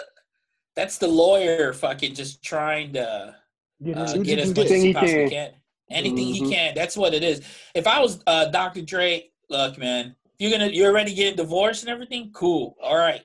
that's 0.76 0.98
the 0.98 1.08
lawyer 1.08 1.72
fucking 1.72 2.14
just 2.14 2.42
trying 2.44 2.92
to 2.94 3.34
Get 3.82 3.96
uh, 3.96 4.02
his, 4.02 4.10
See 4.12 4.18
what 4.18 4.26
get 4.26 4.38
as 4.38 4.52
can 4.52 4.62
much 4.62 4.70
as 4.72 4.82
he 4.82 4.92
possibly 4.92 5.14
can. 5.14 5.30
can. 5.30 5.52
Anything 5.90 6.26
Mhm. 6.28 6.34
he 6.34 6.50
can. 6.54 6.74
That's 6.74 6.96
what 6.96 7.14
it 7.14 7.22
is. 7.24 7.42
If 7.74 7.86
I 7.86 8.00
was 8.00 8.22
uh, 8.26 8.46
Dr. 8.50 8.82
Dre, 8.82 9.30
look, 9.50 9.78
man, 9.78 10.16
you're 10.38 10.50
gonna 10.50 10.68
you're 10.68 10.90
already 10.90 11.14
getting 11.14 11.36
divorced 11.36 11.82
and 11.82 11.90
everything, 11.90 12.30
cool. 12.34 12.76
All 12.82 12.96
right. 12.96 13.22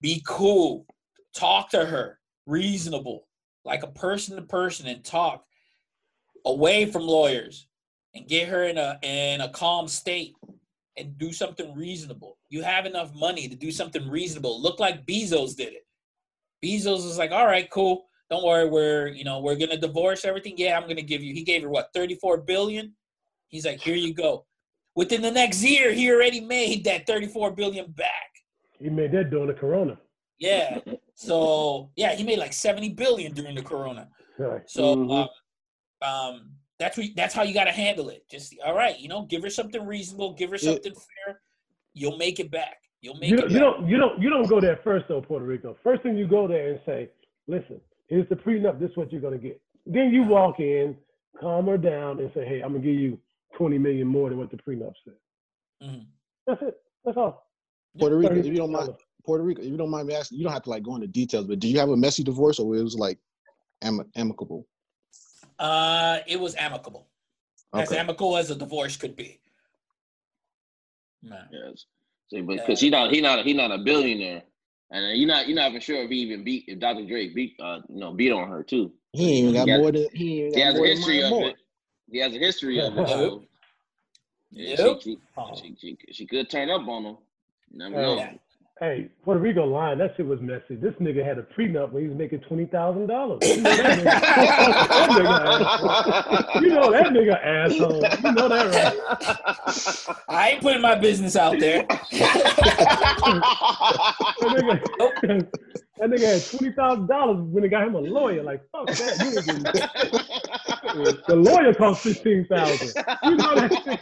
Be 0.00 0.22
cool. 0.26 0.86
Talk 1.34 1.70
to 1.70 1.84
her. 1.84 2.18
Reasonable. 2.46 3.26
Like 3.64 3.82
a 3.82 3.88
person 3.88 4.36
to 4.36 4.42
person 4.42 4.86
and 4.86 5.04
talk 5.04 5.44
away 6.44 6.84
from 6.86 7.02
lawyers 7.02 7.66
and 8.14 8.28
get 8.28 8.48
her 8.48 8.64
in 8.64 8.78
a 8.78 8.98
in 9.02 9.40
a 9.40 9.48
calm 9.48 9.88
state 9.88 10.34
and 10.96 11.18
do 11.18 11.32
something 11.32 11.74
reasonable. 11.74 12.38
You 12.50 12.62
have 12.62 12.86
enough 12.86 13.14
money 13.14 13.48
to 13.48 13.56
do 13.56 13.70
something 13.70 14.08
reasonable. 14.08 14.60
Look 14.60 14.78
like 14.78 15.06
Bezos 15.06 15.56
did 15.56 15.72
it. 15.72 15.86
Bezos 16.64 17.04
was 17.04 17.18
like, 17.18 17.32
all 17.32 17.46
right, 17.46 17.68
cool. 17.70 18.04
Don't 18.30 18.44
worry, 18.44 18.68
we're 18.68 19.08
you 19.08 19.24
know 19.24 19.40
we're 19.40 19.56
gonna 19.56 19.76
divorce 19.76 20.24
everything. 20.24 20.54
Yeah, 20.56 20.76
I'm 20.76 20.88
gonna 20.88 21.02
give 21.02 21.22
you. 21.22 21.34
He 21.34 21.42
gave 21.42 21.62
her 21.62 21.68
what 21.68 21.90
34 21.94 22.38
billion. 22.38 22.94
He's 23.48 23.66
like, 23.66 23.80
here 23.80 23.96
you 23.96 24.14
go. 24.14 24.46
Within 24.96 25.22
the 25.22 25.30
next 25.30 25.62
year, 25.62 25.92
he 25.92 26.10
already 26.10 26.40
made 26.40 26.84
that 26.84 27.06
34 27.06 27.52
billion 27.52 27.90
back. 27.92 28.10
he 28.78 28.88
made 28.90 29.12
that 29.12 29.30
during 29.30 29.46
the 29.48 29.54
corona. 29.54 29.98
Yeah. 30.38 30.78
So 31.16 31.90
yeah, 31.94 32.12
he 32.16 32.24
made 32.24 32.40
like 32.40 32.52
70 32.52 32.88
billion 32.94 33.32
during 33.34 33.54
the 33.54 33.62
corona. 33.62 34.08
Right. 34.36 34.62
So 34.68 34.96
Mhm. 34.96 35.28
um, 36.02 36.08
um, 36.10 36.50
that's 36.76 36.98
what, 36.98 37.06
that's 37.14 37.32
how 37.32 37.44
you 37.44 37.54
got 37.54 37.64
to 37.66 37.70
handle 37.70 38.08
it. 38.08 38.28
Just 38.28 38.56
all 38.66 38.74
right, 38.74 38.98
you 38.98 39.06
know, 39.06 39.22
give 39.26 39.40
her 39.44 39.48
something 39.48 39.86
reasonable, 39.86 40.32
give 40.32 40.50
her 40.50 40.56
Yeah. 40.56 40.72
something 40.72 40.92
fair. 40.92 41.40
You'll 41.92 42.16
make 42.18 42.40
it 42.40 42.50
back. 42.50 42.78
You'll 43.00 43.14
make 43.14 43.30
You 43.30 43.36
it 43.38 43.40
don't, 43.42 43.48
back. 43.48 43.52
you 43.52 43.60
don't 43.60 43.88
you 43.88 43.96
don't 43.96 44.22
you 44.22 44.28
don't 44.28 44.48
go 44.48 44.60
there 44.60 44.80
first 44.82 45.06
though, 45.06 45.20
Puerto 45.20 45.44
Rico. 45.44 45.76
First 45.84 46.02
thing 46.02 46.16
you 46.18 46.26
go 46.26 46.48
there 46.48 46.70
and 46.72 46.80
say, 46.84 47.10
listen, 47.46 47.80
here's 48.08 48.28
the 48.28 48.34
prenup, 48.34 48.80
this 48.80 48.90
is 48.90 48.96
what 48.96 49.12
you're 49.12 49.20
gonna 49.20 49.38
get. 49.38 49.60
Then 49.86 50.12
you 50.12 50.24
walk 50.24 50.58
in, 50.58 50.96
calm 51.40 51.66
her 51.68 51.78
down, 51.78 52.18
and 52.18 52.28
say, 52.34 52.44
hey, 52.44 52.60
I'm 52.60 52.72
gonna 52.72 52.82
give 52.84 52.96
you 52.96 53.20
20 53.56 53.78
million 53.78 54.06
more 54.06 54.28
than 54.28 54.38
what 54.38 54.50
the 54.50 54.56
prenup 54.56 54.92
said. 55.04 55.14
Mhm. 55.82 56.06
That's 56.46 56.62
it. 56.62 56.74
That's 57.04 57.16
all. 57.16 57.46
Puerto 57.98 58.16
Rico, 58.16 58.34
if 58.34 58.46
you 58.46 58.54
don't 58.56 58.72
mind, 58.72 58.94
Puerto 59.24 59.44
Rico, 59.44 59.62
if 59.62 59.68
you 59.68 59.76
don't 59.76 59.90
mind 59.90 60.08
me 60.08 60.14
asking, 60.14 60.38
you 60.38 60.44
don't 60.44 60.52
have 60.52 60.62
to 60.64 60.70
like 60.70 60.82
go 60.82 60.94
into 60.96 61.06
details, 61.06 61.46
but 61.46 61.58
do 61.60 61.68
you 61.68 61.78
have 61.78 61.88
a 61.90 61.96
messy 61.96 62.22
divorce 62.24 62.58
or 62.58 62.74
it 62.76 62.82
was 62.82 62.96
like 62.96 63.18
am- 63.82 64.10
amicable? 64.16 64.66
Uh, 65.58 66.18
it 66.26 66.38
was 66.38 66.54
amicable, 66.56 67.06
as 67.72 67.92
amicable 67.92 68.36
as 68.36 68.50
a 68.50 68.54
divorce 68.56 68.96
could 68.96 69.14
be. 69.14 69.40
Man. 71.22 71.48
Yes. 71.52 71.86
See, 72.30 72.40
but 72.40 72.56
because 72.56 72.80
he 72.80 72.90
not 72.90 73.12
he 73.12 73.20
not 73.20 73.44
he 73.46 73.52
not 73.54 73.70
a 73.70 73.78
billionaire, 73.78 74.42
and 74.90 75.04
uh, 75.04 75.08
you're 75.10 75.28
not 75.28 75.46
you're 75.46 75.56
not 75.56 75.68
even 75.70 75.80
sure 75.80 76.02
if 76.02 76.10
he 76.10 76.16
even 76.16 76.42
beat 76.42 76.64
if 76.66 76.80
Dr. 76.80 77.06
Dre 77.06 77.28
beat 77.28 77.54
uh 77.60 77.80
you 77.88 78.00
know 78.00 78.12
beat 78.12 78.32
on 78.32 78.48
her 78.48 78.62
too. 78.62 78.92
He 79.12 79.38
ain't 79.38 79.48
even 79.48 79.54
got 79.54 79.64
He 79.66 79.70
has- 79.70 79.80
more 79.80 79.92
than 79.92 80.06
he 80.12 80.42
ain't 80.44 80.54
He 80.56 80.60
got 80.60 80.66
has 80.66 80.74
a 80.74 80.78
more 80.78 80.86
than 80.88 80.96
history 80.96 81.22
of 81.22 81.30
more. 81.30 81.48
it. 81.50 81.56
He 82.10 82.18
has 82.18 82.34
a 82.34 82.38
history 82.38 82.80
of 82.80 82.96
it. 82.98 83.08
So, 83.08 83.36
uh, 83.36 83.40
yeah, 84.50 84.76
Yep. 84.86 85.00
she, 85.02 85.18
Oh. 85.36 85.50
she, 85.56 85.76
she, 85.80 85.96
she, 86.06 86.12
she 86.12 86.26
could 86.26 86.48
turn 86.50 86.70
up 86.70 86.86
on 86.88 87.04
him. 87.04 87.16
You 87.70 87.78
never 87.78 87.94
Yeah. 87.96 88.02
know. 88.02 88.16
Yeah. 88.16 88.32
Hey, 88.80 89.08
Puerto 89.24 89.38
Rico 89.40 89.64
line, 89.64 89.98
that 89.98 90.14
shit 90.16 90.26
was 90.26 90.40
messy. 90.40 90.74
This 90.74 90.94
nigga 91.00 91.24
had 91.24 91.38
a 91.38 91.42
prenup 91.42 91.92
when 91.92 92.02
he 92.02 92.08
was 92.08 92.18
making 92.18 92.40
twenty 92.40 92.66
thousand 92.66 93.06
dollars. 93.06 93.40
You 93.44 93.60
know 93.62 93.76
that 93.76 93.94
nigga 97.12 97.40
asshole. 97.44 98.02
You 98.24 98.32
know 98.32 98.48
that 98.48 98.64
right? 98.64 98.98
I 100.28 100.50
ain't 100.50 100.60
putting 100.62 100.82
my 100.82 100.96
business 100.96 101.36
out 101.36 101.58
there. 101.60 101.86
That 104.40 104.52
nigga, 105.22 105.48
that 105.98 106.10
nigga 106.10 106.24
had 106.24 106.44
twenty 106.58 106.72
thousand 106.74 107.06
dollars 107.06 107.38
when 107.38 107.62
they 107.62 107.68
got 107.68 107.86
him 107.86 107.94
a 107.94 108.00
lawyer. 108.00 108.42
Like 108.42 108.62
fuck 108.72 108.86
that. 108.86 109.18
You 109.20 109.26
ain't 109.36 109.64
getting- 109.64 111.22
the 111.28 111.36
lawyer 111.36 111.72
cost 111.74 112.02
fifteen 112.02 112.46
thousand. 112.46 112.88
You 113.22 113.36
know 113.36 113.54
that 113.54 113.72
shit. 113.84 114.00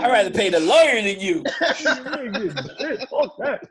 I'd 0.00 0.10
rather 0.10 0.30
pay 0.30 0.48
the 0.50 0.60
lawyer 0.60 1.02
than 1.02 1.18
you. 1.20 1.42
You 2.32 2.50
shit. 2.78 3.08
Fuck 3.08 3.36
that. 3.38 3.68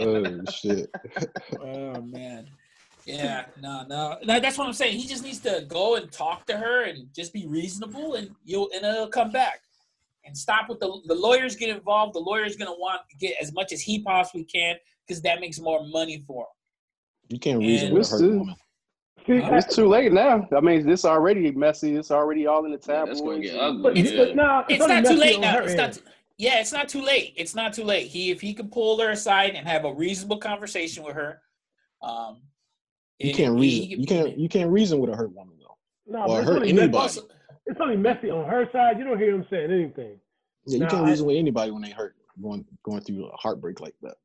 Oh 0.00 0.44
shit. 0.50 0.90
Oh 1.60 2.00
man. 2.02 2.48
Yeah, 3.06 3.44
no, 3.60 3.84
no, 3.86 4.16
no. 4.24 4.40
That's 4.40 4.56
what 4.56 4.66
I'm 4.66 4.72
saying. 4.72 4.98
He 4.98 5.06
just 5.06 5.22
needs 5.22 5.40
to 5.40 5.66
go 5.68 5.96
and 5.96 6.10
talk 6.10 6.46
to 6.46 6.56
her 6.56 6.84
and 6.84 7.06
just 7.14 7.34
be 7.34 7.46
reasonable, 7.46 8.14
and 8.14 8.34
you'll 8.44 8.70
and 8.74 8.82
it'll 8.84 9.08
come 9.08 9.30
back. 9.30 9.60
And 10.26 10.36
stop 10.36 10.68
with 10.68 10.80
the 10.80 11.00
the 11.06 11.14
lawyers 11.14 11.54
get 11.56 11.68
involved. 11.68 12.14
The 12.14 12.18
lawyer's 12.20 12.56
gonna 12.56 12.72
want 12.72 13.02
to 13.10 13.16
get 13.16 13.36
as 13.40 13.52
much 13.52 13.72
as 13.72 13.80
he 13.82 14.00
possibly 14.02 14.44
can 14.44 14.76
because 15.06 15.20
that 15.22 15.40
makes 15.40 15.60
more 15.60 15.86
money 15.86 16.24
for 16.26 16.42
him. 16.42 16.48
You 17.28 17.38
can't 17.38 17.58
reason 17.58 17.88
And- 17.88 17.98
with 17.98 18.06
a 18.08 18.10
hurt 18.10 18.20
Listen. 18.20 18.38
woman. 18.38 18.56
See, 19.26 19.40
Huh? 19.40 19.54
It's 19.54 19.74
too 19.74 19.86
late 19.88 20.12
now. 20.12 20.46
I 20.54 20.60
mean, 20.60 20.86
this 20.86 21.04
already 21.06 21.50
messy. 21.52 21.96
It's 21.96 22.10
already 22.10 22.46
all 22.46 22.64
in 22.66 22.72
the 22.72 22.78
Yeah, 22.86 22.94
tabloids. 23.04 23.20
that's 23.20 23.20
gonna 23.22 23.40
get 23.40 23.56
ugly. 23.58 23.82
but, 23.82 23.96
It's- 23.98 24.14
but 24.16 24.36
nah, 24.36 24.64
It's 24.68 24.82
only 24.82 24.94
not 24.96 25.04
too 25.06 25.16
late 25.16 25.40
now. 25.40 25.58
It's 25.62 25.74
not. 25.74 25.92
Too, 25.94 26.00
yeah, 26.36 26.60
it's 26.60 26.72
not 26.72 26.88
too 26.88 27.00
late. 27.02 27.32
It's 27.36 27.54
not 27.54 27.72
too 27.72 27.84
late. 27.84 28.08
He 28.08 28.30
if 28.30 28.40
he 28.40 28.52
can 28.54 28.68
pull 28.68 28.98
her 29.00 29.10
aside 29.10 29.54
and 29.54 29.66
have 29.66 29.84
a 29.86 29.92
reasonable 29.94 30.38
conversation 30.38 31.04
with 31.04 31.14
her, 31.14 31.40
um, 32.02 32.42
You 33.18 33.30
it- 33.30 33.36
can't 33.36 33.54
he- 33.56 33.60
reason. 33.60 33.88
he- 33.88 33.96
You 33.96 34.06
can't. 34.06 34.38
You 34.38 34.48
can't 34.48 34.70
reason 34.70 34.98
with 35.00 35.10
a 35.10 35.16
hurt 35.16 35.32
woman 35.34 35.56
though. 35.58 35.76
Nah, 36.06 36.26
Or 36.26 36.42
hurt 36.42 36.56
only, 36.56 36.68
anybody. 36.70 36.96
Also, 36.98 37.26
it's 37.66 37.80
only 37.80 37.96
messy 37.96 38.30
on 38.30 38.48
her 38.48 38.68
side. 38.72 38.98
You 38.98 39.04
don't 39.04 39.18
hear 39.18 39.34
him 39.34 39.46
saying 39.50 39.70
anything. 39.72 40.18
Yeah, 40.66 40.74
you 40.78 40.84
Nah, 40.84 40.90
can't 40.90 41.06
I- 41.06 41.10
reason 41.10 41.26
with 41.26 41.36
anybody 41.36 41.70
when 41.70 41.82
they 41.82 41.90
hurt, 41.90 42.16
going 42.40 42.64
going 42.82 43.00
through 43.02 43.26
a 43.26 43.36
heartbreak 43.36 43.80
like 43.80 43.94
that. 44.02 44.16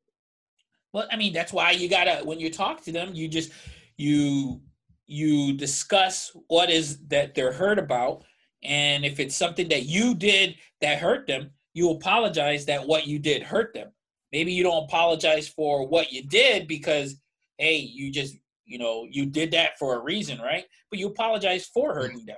Well, 0.93 1.07
I 1.11 1.17
mean, 1.17 1.33
that's 1.33 1.53
why 1.53 1.71
you 1.71 1.87
gotta 1.89 2.23
when 2.25 2.39
you 2.39 2.49
talk 2.49 2.81
to 2.83 2.91
them, 2.91 3.13
you 3.13 3.27
just 3.27 3.51
you 3.97 4.61
you 5.05 5.53
discuss 5.53 6.35
what 6.47 6.69
is 6.69 6.99
that 7.07 7.35
they're 7.35 7.51
hurt 7.51 7.79
about, 7.79 8.23
and 8.63 9.03
if 9.05 9.19
it's 9.19 9.35
something 9.35 9.67
that 9.69 9.83
you 9.85 10.15
did 10.15 10.55
that 10.81 10.99
hurt 10.99 11.27
them, 11.27 11.51
you 11.73 11.91
apologize 11.91 12.65
that 12.65 12.87
what 12.87 13.07
you 13.07 13.19
did 13.19 13.41
hurt 13.43 13.73
them. 13.73 13.91
Maybe 14.31 14.53
you 14.53 14.63
don't 14.63 14.83
apologize 14.83 15.47
for 15.47 15.87
what 15.87 16.11
you 16.11 16.23
did 16.23 16.67
because 16.67 17.15
hey, 17.57 17.77
you 17.77 18.11
just 18.11 18.35
you 18.65 18.77
know 18.79 19.05
you 19.09 19.25
did 19.25 19.51
that 19.51 19.77
for 19.77 19.95
a 19.95 19.99
reason, 20.03 20.39
right? 20.39 20.65
But 20.89 20.99
you 20.99 21.07
apologize 21.07 21.65
for 21.67 21.93
hurting 21.93 22.25
them. 22.25 22.37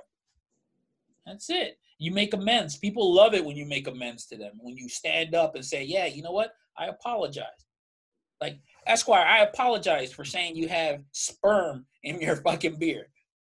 That's 1.26 1.50
it. 1.50 1.78
You 1.98 2.12
make 2.12 2.34
amends. 2.34 2.76
People 2.76 3.14
love 3.14 3.34
it 3.34 3.44
when 3.44 3.56
you 3.56 3.64
make 3.64 3.86
amends 3.86 4.26
to 4.26 4.36
them. 4.36 4.52
When 4.60 4.76
you 4.76 4.88
stand 4.88 5.34
up 5.34 5.54
and 5.54 5.64
say, 5.64 5.84
"Yeah, 5.84 6.06
you 6.06 6.22
know 6.22 6.32
what? 6.32 6.52
I 6.76 6.86
apologize." 6.86 7.46
Like 8.40 8.58
Esquire, 8.86 9.24
I 9.24 9.44
apologize 9.44 10.12
for 10.12 10.24
saying 10.24 10.56
you 10.56 10.68
have 10.68 11.00
sperm 11.12 11.86
in 12.02 12.20
your 12.20 12.36
fucking 12.36 12.78
beer. 12.78 13.06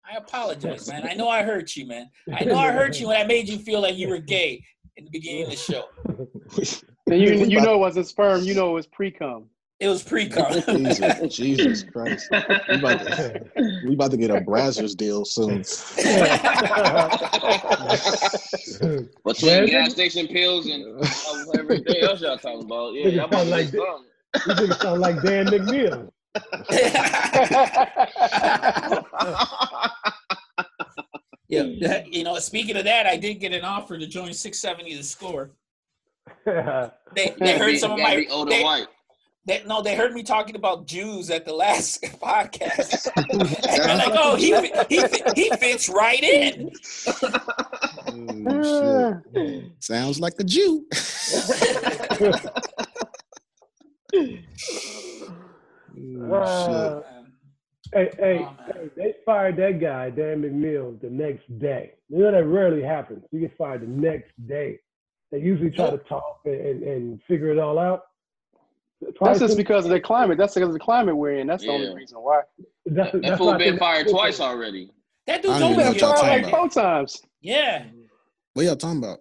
I 0.08 0.18
apologize, 0.18 0.88
man. 0.88 1.08
I 1.08 1.16
know 1.16 1.28
I 1.28 1.42
hurt 1.42 1.76
you, 1.76 1.88
man. 1.88 2.12
I 2.32 2.44
know 2.44 2.58
I 2.58 2.72
hurt 2.72 3.00
you 3.00 3.08
when 3.08 3.18
I 3.18 3.24
made 3.24 3.50
you 3.50 3.58
feel 3.58 3.82
like 3.82 3.98
you 3.98 4.10
were 4.10 4.20
gay 4.20 4.64
in 4.98 5.06
the 5.06 5.12
beginning 5.12 5.46
of 5.46 5.50
the 5.50 5.56
show. 5.56 5.86
You, 7.08 7.46
you 7.46 7.62
know 7.62 7.76
it 7.76 7.80
wasn't 7.80 8.08
sperm. 8.08 8.42
You 8.42 8.56
know 8.56 8.72
it 8.72 8.74
was 8.74 8.88
pre 8.88 9.12
cum. 9.12 9.46
It 9.80 9.88
was 9.90 10.04
pre-com. 10.04 10.62
Jesus, 10.70 11.36
Jesus 11.36 11.84
Christ. 11.92 12.30
We 12.70 12.78
about, 12.78 13.02
to, 13.02 13.42
we 13.84 13.94
about 13.94 14.12
to 14.12 14.18
get 14.18 14.32
a 14.32 14.38
Brazzers 14.38 14.96
deal 14.96 15.26
soon. 15.26 15.64
Between 19.26 19.54
Yeah, 19.54 19.66
gas 19.66 19.92
station 19.92 20.28
pills 20.28 20.68
and 20.68 21.04
uh, 21.04 21.52
everything 21.60 22.04
else 22.04 22.22
y'all 22.22 22.38
talking 22.38 22.62
about, 22.62 22.94
yeah, 22.94 23.10
y'all 23.10 23.26
about 23.26 23.48
sound 23.48 23.48
to 23.48 23.52
like 23.52 23.72
get. 23.72 23.82
You 24.48 24.54
nigga 24.54 24.76
sound 24.76 25.02
like 25.02 25.22
Dan 25.22 25.48
McNeil. 25.48 26.12
yeah, 31.50 32.04
you 32.08 32.24
know, 32.24 32.38
speaking 32.40 32.78
of 32.78 32.86
that, 32.86 33.08
I 33.08 33.18
did 33.18 33.36
get 33.36 33.52
an 33.54 33.66
offer 33.66 33.98
to 33.98 34.08
join 34.08 34.34
670 34.34 34.96
The 34.98 35.04
Score. 35.04 35.52
yeah, 36.46 36.90
They, 37.14 37.36
they 37.40 37.58
heard 37.58 37.78
some 37.78 37.92
of 37.92 38.00
my 38.00 38.16
be 38.16 38.30
old 38.30 38.50
they, 38.50 38.56
and 38.56 38.64
white. 38.64 38.88
They, 39.46 39.64
no, 39.66 39.82
they 39.82 39.96
heard 39.96 40.14
me 40.14 40.24
talking 40.24 40.56
about 40.56 40.88
Jews 40.88 41.30
at 41.30 41.46
the 41.46 41.54
last 41.54 42.02
podcast. 42.22 43.08
and 43.16 43.84
they're 43.84 43.98
like, 43.98 44.14
"Oh, 44.14 44.36
he 44.36 44.56
he 44.90 45.04
he 45.36 45.50
fits 45.58 45.88
right 45.88 46.22
in." 46.24 46.72
Oh. 48.48 49.22
Sounds 49.80 50.20
like 50.20 50.34
a 50.40 50.44
Jew. 50.44 50.86
Oh, 54.14 54.24
Uh, 56.32 57.02
hey, 57.94 58.10
hey, 58.18 58.40
Oh, 58.42 58.56
hey, 58.68 58.90
they 58.98 59.14
fired 59.26 59.56
that 59.58 59.80
guy, 59.80 60.10
Dan 60.10 60.42
McNeil, 60.42 61.00
the 61.00 61.10
next 61.10 61.48
day. 61.60 61.94
You 62.10 62.20
know 62.20 62.32
that 62.32 62.46
rarely 62.46 62.82
happens. 62.84 63.24
You 63.32 63.40
get 63.40 63.56
fired 63.58 63.82
the 63.82 63.88
next 63.88 64.32
day. 64.48 64.80
They 65.32 65.40
usually 65.40 65.72
try 65.72 65.90
to 65.92 65.98
talk 66.00 66.42
and, 66.46 66.56
and, 66.56 66.84
and 66.84 67.22
figure 67.28 67.52
it 67.52 67.60
all 67.60 67.80
out. 67.80 68.02
That's 69.22 69.40
just 69.40 69.58
because 69.58 69.86
of 69.86 69.92
the 69.92 70.00
climate. 70.00 70.38
That's 70.38 70.54
because 70.54 70.70
of 70.70 70.74
the 70.74 70.80
climate 70.80 71.16
we're 71.16 71.36
in. 71.36 71.48
That's 71.48 71.64
the 71.64 71.70
only 71.70 71.94
reason 71.94 72.18
why. 72.20 72.42
That's, 72.86 73.12
That 73.12 73.22
that's 73.22 73.38
fool 73.38 73.58
been 73.58 73.78
fired 73.78 74.06
that's 74.06 74.12
twice 74.12 74.38
different. 74.38 74.58
already. 74.58 74.92
That 75.28 75.42
dude's 75.42 75.60
don't 75.60 75.72
even 75.72 75.78
know 75.78 75.86
always 75.86 76.02
what 76.02 76.02
y'all 76.02 76.14
getting 76.14 76.24
talking 76.24 76.44
Like 76.44 76.52
fired. 76.52 76.74
four 76.74 76.84
times. 76.84 77.22
Yeah. 77.42 77.86
What 78.54 78.66
y'all 78.66 78.76
talking 78.76 79.00
about? 79.00 79.20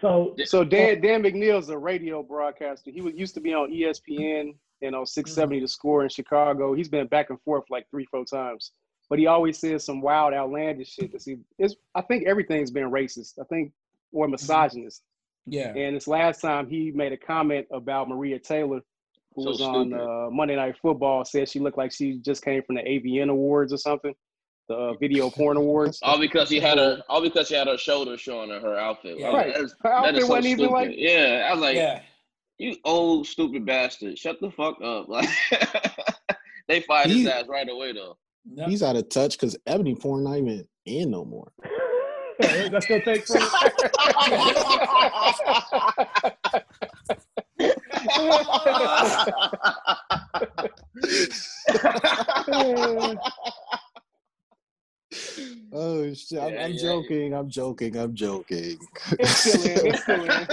So 0.00 0.34
So 0.44 0.64
Dan 0.64 1.00
Dan 1.00 1.22
McNeil's 1.22 1.68
a 1.70 1.78
radio 1.78 2.22
broadcaster. 2.22 2.90
He 2.90 3.00
was 3.00 3.14
used 3.14 3.34
to 3.34 3.40
be 3.40 3.54
on 3.54 3.70
ESPN 3.70 4.54
and 4.82 4.94
on 4.94 5.06
670 5.06 5.60
The 5.60 5.68
Score 5.68 6.02
in 6.02 6.08
Chicago. 6.08 6.74
He's 6.74 6.88
been 6.88 7.06
back 7.06 7.30
and 7.30 7.40
forth 7.42 7.64
like 7.70 7.86
three, 7.90 8.06
four 8.06 8.24
times. 8.24 8.72
But 9.08 9.18
he 9.20 9.28
always 9.28 9.58
says 9.58 9.84
some 9.84 10.00
wild, 10.00 10.34
outlandish 10.34 10.94
shit. 10.94 11.12
That's 11.12 11.24
he, 11.24 11.36
it's, 11.58 11.76
I 11.94 12.02
think 12.02 12.26
everything's 12.26 12.72
been 12.72 12.90
racist. 12.90 13.38
I 13.40 13.44
think 13.44 13.72
or 14.12 14.26
mm-hmm. 14.26 14.32
misogynist. 14.32 15.02
Yeah. 15.46 15.68
And 15.74 15.96
this 15.96 16.08
last 16.08 16.40
time 16.40 16.68
he 16.68 16.90
made 16.90 17.12
a 17.12 17.16
comment 17.16 17.66
about 17.72 18.08
Maria 18.08 18.38
Taylor, 18.38 18.80
who 19.34 19.42
So 19.42 19.50
was 19.50 19.60
on 19.60 19.92
uh, 19.92 20.28
Monday 20.30 20.56
Night 20.56 20.76
Football, 20.80 21.24
said 21.24 21.48
she 21.48 21.60
looked 21.60 21.78
like 21.78 21.92
she 21.92 22.18
just 22.18 22.44
came 22.44 22.62
from 22.62 22.76
the 22.76 22.82
AVN 22.82 23.30
Awards 23.30 23.72
or 23.72 23.78
something, 23.78 24.14
the 24.68 24.74
uh, 24.74 24.94
Video 24.94 25.30
Porn 25.36 25.56
Awards. 25.56 26.00
All 26.02 26.18
because 26.18 26.48
she 26.48 26.58
had 26.58 26.78
her, 26.78 27.02
all 27.08 27.22
because 27.22 27.48
she 27.48 27.54
had 27.54 27.68
her 27.68 27.78
shoulder 27.78 28.18
showing 28.18 28.50
her, 28.50 28.60
her 28.60 28.76
outfit. 28.76 29.18
Yeah. 29.18 29.28
I 29.28 29.30
was 29.30 29.34
like, 29.34 29.46
Right. 29.46 29.56
Her 29.56 29.68
that 29.82 29.92
outfit 29.92 30.16
is 30.16 30.26
so 30.26 30.30
wasn't 30.30 30.46
even 30.46 30.70
like 30.70 30.90
yeah, 30.94 31.48
I 31.48 31.52
was 31.52 31.62
like, 31.62 31.76
yeah. 31.76 32.02
you 32.58 32.76
old 32.84 33.26
stupid 33.26 33.64
bastard, 33.64 34.18
shut 34.18 34.40
the 34.40 34.50
fuck 34.50 34.80
up. 34.82 35.06
Like, 35.08 35.28
they 36.68 36.80
fired 36.80 37.10
his 37.10 37.26
ass 37.28 37.44
right 37.46 37.68
away 37.68 37.92
though. 37.92 38.16
He's 38.66 38.82
out 38.82 38.96
of 38.96 39.08
touch 39.08 39.38
because 39.38 39.56
Ebony 39.66 39.94
porn 39.94 40.24
not 40.24 40.38
even 40.38 40.66
in 40.84 41.10
no 41.10 41.24
more. 41.24 41.52
That's 42.38 42.86
gonna 42.86 43.04
take 43.04 43.26
from 43.26 43.42
Oh 55.72 56.14
shit! 56.14 56.40
I'm, 56.40 56.52
Yeah, 56.52 56.64
I'm 56.64 56.72
yeah. 56.72 56.80
joking. 56.80 57.34
I'm 57.34 57.48
joking. 57.48 57.96
I'm 57.96 58.14
joking. 58.14 58.78
It's 59.18 59.30
still 59.36 59.62
in. 59.64 59.86
It's 59.86 60.02
still 60.02 60.24
in. 60.24 60.48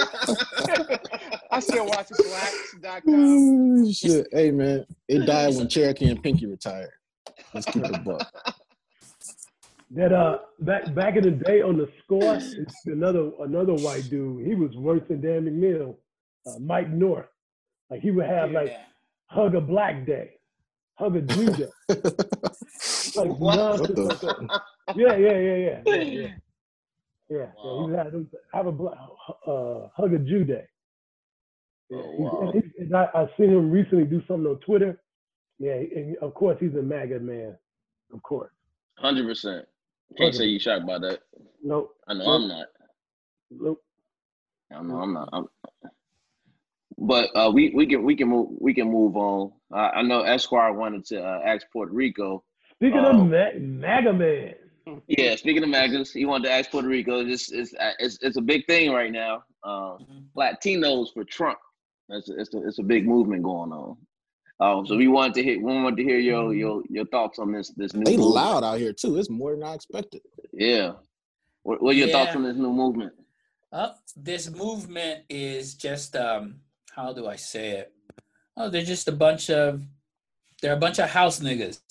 I 1.51 1.59
still 1.59 1.85
watch 1.85 2.09
Blacks.com. 2.09 3.91
Shit. 3.91 4.27
Hey 4.31 4.51
man, 4.51 4.85
it 5.07 5.25
died 5.25 5.55
when 5.55 5.67
Cherokee 5.69 6.09
and 6.09 6.21
Pinky 6.21 6.45
retired. 6.45 6.91
Let's 7.53 7.67
keep 7.67 7.85
it 7.85 7.91
a 7.91 7.99
buck. 7.99 8.27
That 9.95 10.11
uh 10.13 10.39
back 10.59 10.93
back 10.95 11.15
in 11.17 11.23
the 11.23 11.31
day 11.31 11.61
on 11.61 11.77
the 11.77 11.87
score, 12.03 12.35
it's 12.35 12.85
another 12.85 13.31
another 13.41 13.73
white 13.73 14.09
dude. 14.09 14.45
He 14.45 14.55
was 14.55 14.75
worse 14.75 15.01
than 15.07 15.21
Dan 15.21 15.45
McNeil, 15.45 15.95
uh, 16.47 16.59
Mike 16.59 16.89
North. 16.89 17.27
Like 17.89 18.01
he 18.01 18.11
would 18.11 18.25
have 18.25 18.51
like 18.51 18.75
hug 19.27 19.55
a 19.55 19.61
black 19.61 20.05
day, 20.05 20.31
hug 20.95 21.15
a 21.15 21.21
Jew 21.21 21.45
day, 21.51 21.67
like 21.89 23.37
What? 23.39 23.55
nonsense 23.55 23.97
What 23.99 24.21
the? 24.21 24.61
Yeah, 24.95 25.15
yeah, 25.15 25.37
yeah, 25.37 25.55
yeah, 25.55 25.81
yeah, 25.85 25.93
yeah. 25.95 26.27
Yeah, 27.29 27.37
yeah. 27.37 27.45
Wow. 27.63 27.85
he 27.85 27.91
would 27.91 27.99
have, 27.99 28.25
have 28.53 28.67
a 28.67 28.71
black, 28.71 28.97
uh, 29.47 29.87
hug 29.95 30.13
a 30.13 30.19
Jew 30.19 30.43
day. 30.43 30.65
Yeah, 31.89 31.97
Oh, 31.99 32.15
wow. 32.17 32.39
and 32.41 32.53
he's- 32.53 32.73
and 32.79 32.95
I, 32.95 33.07
I 33.13 33.27
seen 33.37 33.49
him 33.49 33.71
recently 33.71 34.03
do 34.05 34.21
something 34.27 34.45
on 34.47 34.59
Twitter. 34.59 34.99
Yeah, 35.59 35.73
and 35.75 36.17
of 36.17 36.33
course 36.33 36.57
he's 36.59 36.73
a 36.75 36.81
MAGA 36.81 37.19
man. 37.19 37.55
Of 38.13 38.21
course. 38.23 38.51
Hundred 38.97 39.25
percent. 39.27 39.65
Can't 40.17 40.35
say 40.35 40.45
you 40.45 40.59
shocked 40.59 40.85
by 40.85 40.99
that. 40.99 41.19
Nope. 41.63 41.95
I 42.07 42.13
know 42.13 42.25
Nope. 42.25 42.41
I'm 42.41 42.47
not. 42.47 42.67
Nope. 43.51 43.83
I 44.71 44.81
know 44.81 44.97
I'm 45.01 45.13
not. 45.13 45.29
I'm, 45.33 45.45
but 46.97 47.29
uh, 47.35 47.51
we 47.53 47.71
we 47.75 47.85
can 47.87 48.03
we 48.03 48.15
can 48.15 48.29
move 48.29 48.49
we 48.59 48.73
can 48.73 48.89
move 48.91 49.15
on. 49.15 49.51
Uh, 49.73 49.89
I 49.93 50.01
know 50.03 50.21
Esquire 50.21 50.73
wanted 50.73 51.05
to 51.07 51.23
uh, 51.23 51.41
ask 51.45 51.65
Puerto 51.71 51.91
Rico. 51.91 52.43
Speaking 52.75 52.99
Oh. 52.99 53.21
of 53.21 53.27
Ma- 53.27 53.59
MAGA 53.59 54.13
man, 54.13 54.53
Yeah, 55.07 55.35
speaking 55.35 55.63
of 55.63 55.69
Magnus, 55.69 56.11
he 56.13 56.25
wanted 56.25 56.45
to 56.49 56.51
ask 56.53 56.69
Puerto 56.71 56.87
Rico. 56.87 57.25
It's 57.25 57.51
it's 57.51 57.73
it's, 57.99 58.17
it's 58.21 58.37
a 58.37 58.41
big 58.41 58.65
thing 58.67 58.91
right 58.91 59.11
now. 59.11 59.43
Um, 59.63 60.05
Mhm. 60.05 60.23
Latinos 60.35 61.13
for 61.13 61.23
Trump. 61.23 61.57
It's 62.09 62.29
a, 62.29 62.39
it's 62.39 62.53
a, 62.53 62.67
it's 62.67 62.79
a 62.79 62.83
big 62.83 63.07
movement 63.07 63.43
going 63.43 63.71
on. 63.71 63.97
Um, 64.59 64.85
so 64.85 64.95
we 64.95 65.07
wanted 65.07 65.33
to 65.35 65.43
hear 65.43 65.57
we 65.57 65.63
wanted 65.63 65.97
to 65.97 66.03
hear 66.03 66.19
your 66.19 66.53
your 66.53 66.83
your 66.89 67.05
thoughts 67.05 67.39
on 67.39 67.51
this 67.51 67.69
this 67.71 67.93
new. 67.93 68.03
They 68.03 68.17
movement. 68.17 68.35
loud 68.35 68.63
out 68.63 68.79
here 68.79 68.93
too. 68.93 69.17
It's 69.17 69.29
more 69.29 69.51
than 69.51 69.63
I 69.63 69.73
expected. 69.73 70.21
Yeah. 70.51 70.93
What, 71.63 71.81
what 71.81 71.95
are 71.95 71.97
your 71.97 72.09
thoughts 72.09 72.35
on 72.35 72.43
this 72.43 72.55
new 72.55 72.71
movement? 72.71 73.13
Uh, 73.71 73.89
this 74.15 74.49
movement 74.51 75.23
is 75.29 75.75
just 75.75 76.15
um 76.15 76.55
how 76.95 77.11
do 77.13 77.27
I 77.27 77.35
say 77.35 77.71
it? 77.71 77.93
Oh, 78.55 78.69
they're 78.69 78.83
just 78.83 79.07
a 79.07 79.11
bunch 79.11 79.49
of 79.49 79.81
they're 80.61 80.73
a 80.73 80.77
bunch 80.77 80.99
of 80.99 81.09
house 81.09 81.39
niggas. 81.39 81.81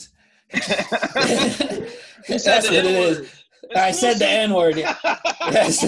That's 0.52 2.44
said 2.44 2.64
what 2.64 2.72
it 2.72 2.86
is. 2.86 3.44
I 3.74 3.90
said 3.90 4.18
the 4.18 4.28
N 4.28 4.54
word. 4.54 4.76
Yes. 5.50 5.82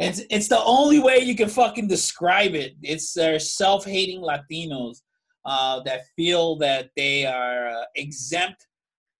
It's 0.00 0.22
it's 0.30 0.48
the 0.48 0.60
only 0.64 0.98
way 0.98 1.18
you 1.18 1.36
can 1.36 1.48
fucking 1.48 1.86
describe 1.86 2.56
it. 2.56 2.74
It's 2.82 3.12
their 3.12 3.38
self-hating 3.38 4.20
Latinos 4.20 5.02
uh, 5.44 5.80
that 5.80 6.06
feel 6.16 6.56
that 6.56 6.90
they 6.96 7.26
are 7.26 7.68
uh, 7.68 7.84
exempt 7.96 8.66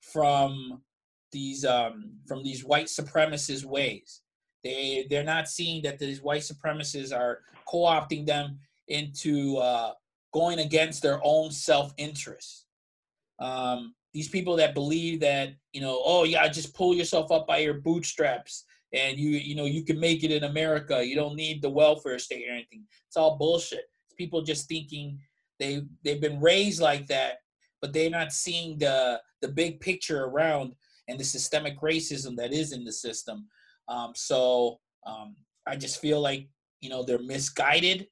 from 0.00 0.82
these 1.32 1.64
um, 1.64 2.12
from 2.26 2.42
these 2.42 2.64
white 2.64 2.86
supremacist 2.86 3.64
ways. 3.64 4.20
They 4.62 5.06
they're 5.10 5.24
not 5.24 5.48
seeing 5.48 5.82
that 5.82 5.98
these 5.98 6.22
white 6.22 6.42
supremacists 6.42 7.16
are 7.16 7.40
co-opting 7.66 8.26
them 8.26 8.58
into 8.88 9.56
uh, 9.56 9.92
going 10.32 10.58
against 10.58 11.02
their 11.02 11.20
own 11.22 11.50
self-interest. 11.50 12.66
Um, 13.38 13.94
these 14.14 14.28
people 14.28 14.56
that 14.56 14.74
believe 14.74 15.20
that 15.20 15.54
you 15.72 15.80
know, 15.80 16.00
oh 16.04 16.24
yeah, 16.24 16.46
just 16.48 16.74
pull 16.74 16.94
yourself 16.94 17.32
up 17.32 17.46
by 17.46 17.58
your 17.58 17.74
bootstraps 17.74 18.64
and 18.92 19.18
you 19.18 19.30
you 19.30 19.54
know 19.56 19.64
you 19.64 19.84
can 19.84 19.98
make 19.98 20.22
it 20.22 20.30
in 20.30 20.44
America. 20.44 21.04
You 21.04 21.16
don't 21.16 21.34
need 21.36 21.62
the 21.62 21.70
welfare 21.70 22.18
state 22.18 22.46
or 22.48 22.52
anything. 22.52 22.84
It's 23.08 23.16
all 23.16 23.38
bullshit. 23.38 23.86
It's 24.06 24.14
people 24.16 24.42
just 24.42 24.68
thinking 24.68 25.18
they 25.58 25.82
they've 26.04 26.20
been 26.20 26.40
raised 26.40 26.80
like 26.80 27.06
that, 27.08 27.38
but 27.80 27.92
they're 27.92 28.10
not 28.10 28.32
seeing 28.32 28.78
the 28.78 29.20
the 29.40 29.48
big 29.48 29.80
picture 29.80 30.24
around 30.24 30.74
and 31.08 31.18
the 31.18 31.24
systemic 31.24 31.80
racism 31.80 32.36
that 32.36 32.52
is 32.52 32.72
in 32.72 32.84
the 32.84 32.92
system. 32.92 33.48
Um, 33.88 34.12
so 34.14 34.78
um, 35.06 35.36
I 35.66 35.76
just 35.76 36.00
feel 36.00 36.20
like 36.20 36.48
you 36.80 36.90
know 36.90 37.02
they're 37.02 37.22
misguided, 37.22 38.06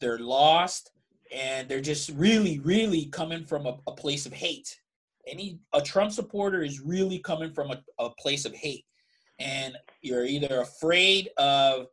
they're 0.00 0.18
lost, 0.18 0.90
and 1.34 1.68
they're 1.68 1.80
just 1.80 2.10
really 2.10 2.58
really 2.60 3.06
coming 3.06 3.44
from 3.44 3.66
a, 3.66 3.78
a 3.86 3.92
place 3.92 4.26
of 4.26 4.32
hate. 4.32 4.76
Any 5.26 5.58
a 5.74 5.80
Trump 5.80 6.12
supporter 6.12 6.62
is 6.62 6.80
really 6.80 7.18
coming 7.18 7.52
from 7.52 7.70
a, 7.70 7.82
a 7.98 8.10
place 8.10 8.44
of 8.44 8.54
hate 8.54 8.84
and 9.40 9.76
you're 10.02 10.24
either 10.24 10.60
afraid 10.60 11.30
of 11.38 11.86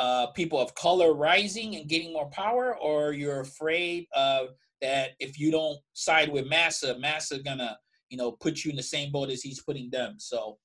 uh, 0.00 0.28
people 0.28 0.58
of 0.58 0.74
color 0.74 1.12
rising 1.12 1.76
and 1.76 1.86
getting 1.86 2.10
more 2.10 2.30
power, 2.30 2.74
or 2.78 3.12
you're 3.12 3.40
afraid 3.40 4.06
of 4.14 4.48
that 4.80 5.10
if 5.20 5.38
you 5.38 5.50
don't 5.50 5.78
side 5.92 6.32
with 6.32 6.46
Massa, 6.46 6.98
Massa 6.98 7.38
gonna 7.40 7.78
you 8.08 8.16
know 8.16 8.32
put 8.32 8.64
you 8.64 8.70
in 8.70 8.76
the 8.76 8.82
same 8.82 9.12
boat 9.12 9.28
as 9.28 9.42
he's 9.42 9.60
putting 9.60 9.90
them. 9.90 10.14
So 10.16 10.56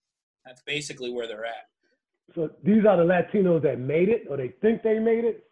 that's 0.45 0.61
basically 0.65 1.11
where 1.11 1.27
they're 1.27 1.45
at. 1.45 1.65
so 2.33 2.49
these 2.63 2.85
are 2.85 2.95
the 2.95 3.03
Latinos 3.03 3.61
that 3.63 3.77
made 3.77 4.07
it, 4.07 4.23
or 4.29 4.37
they 4.37 4.53
think 4.61 4.83
they 4.83 4.99
made 4.99 5.25
it. 5.25 5.43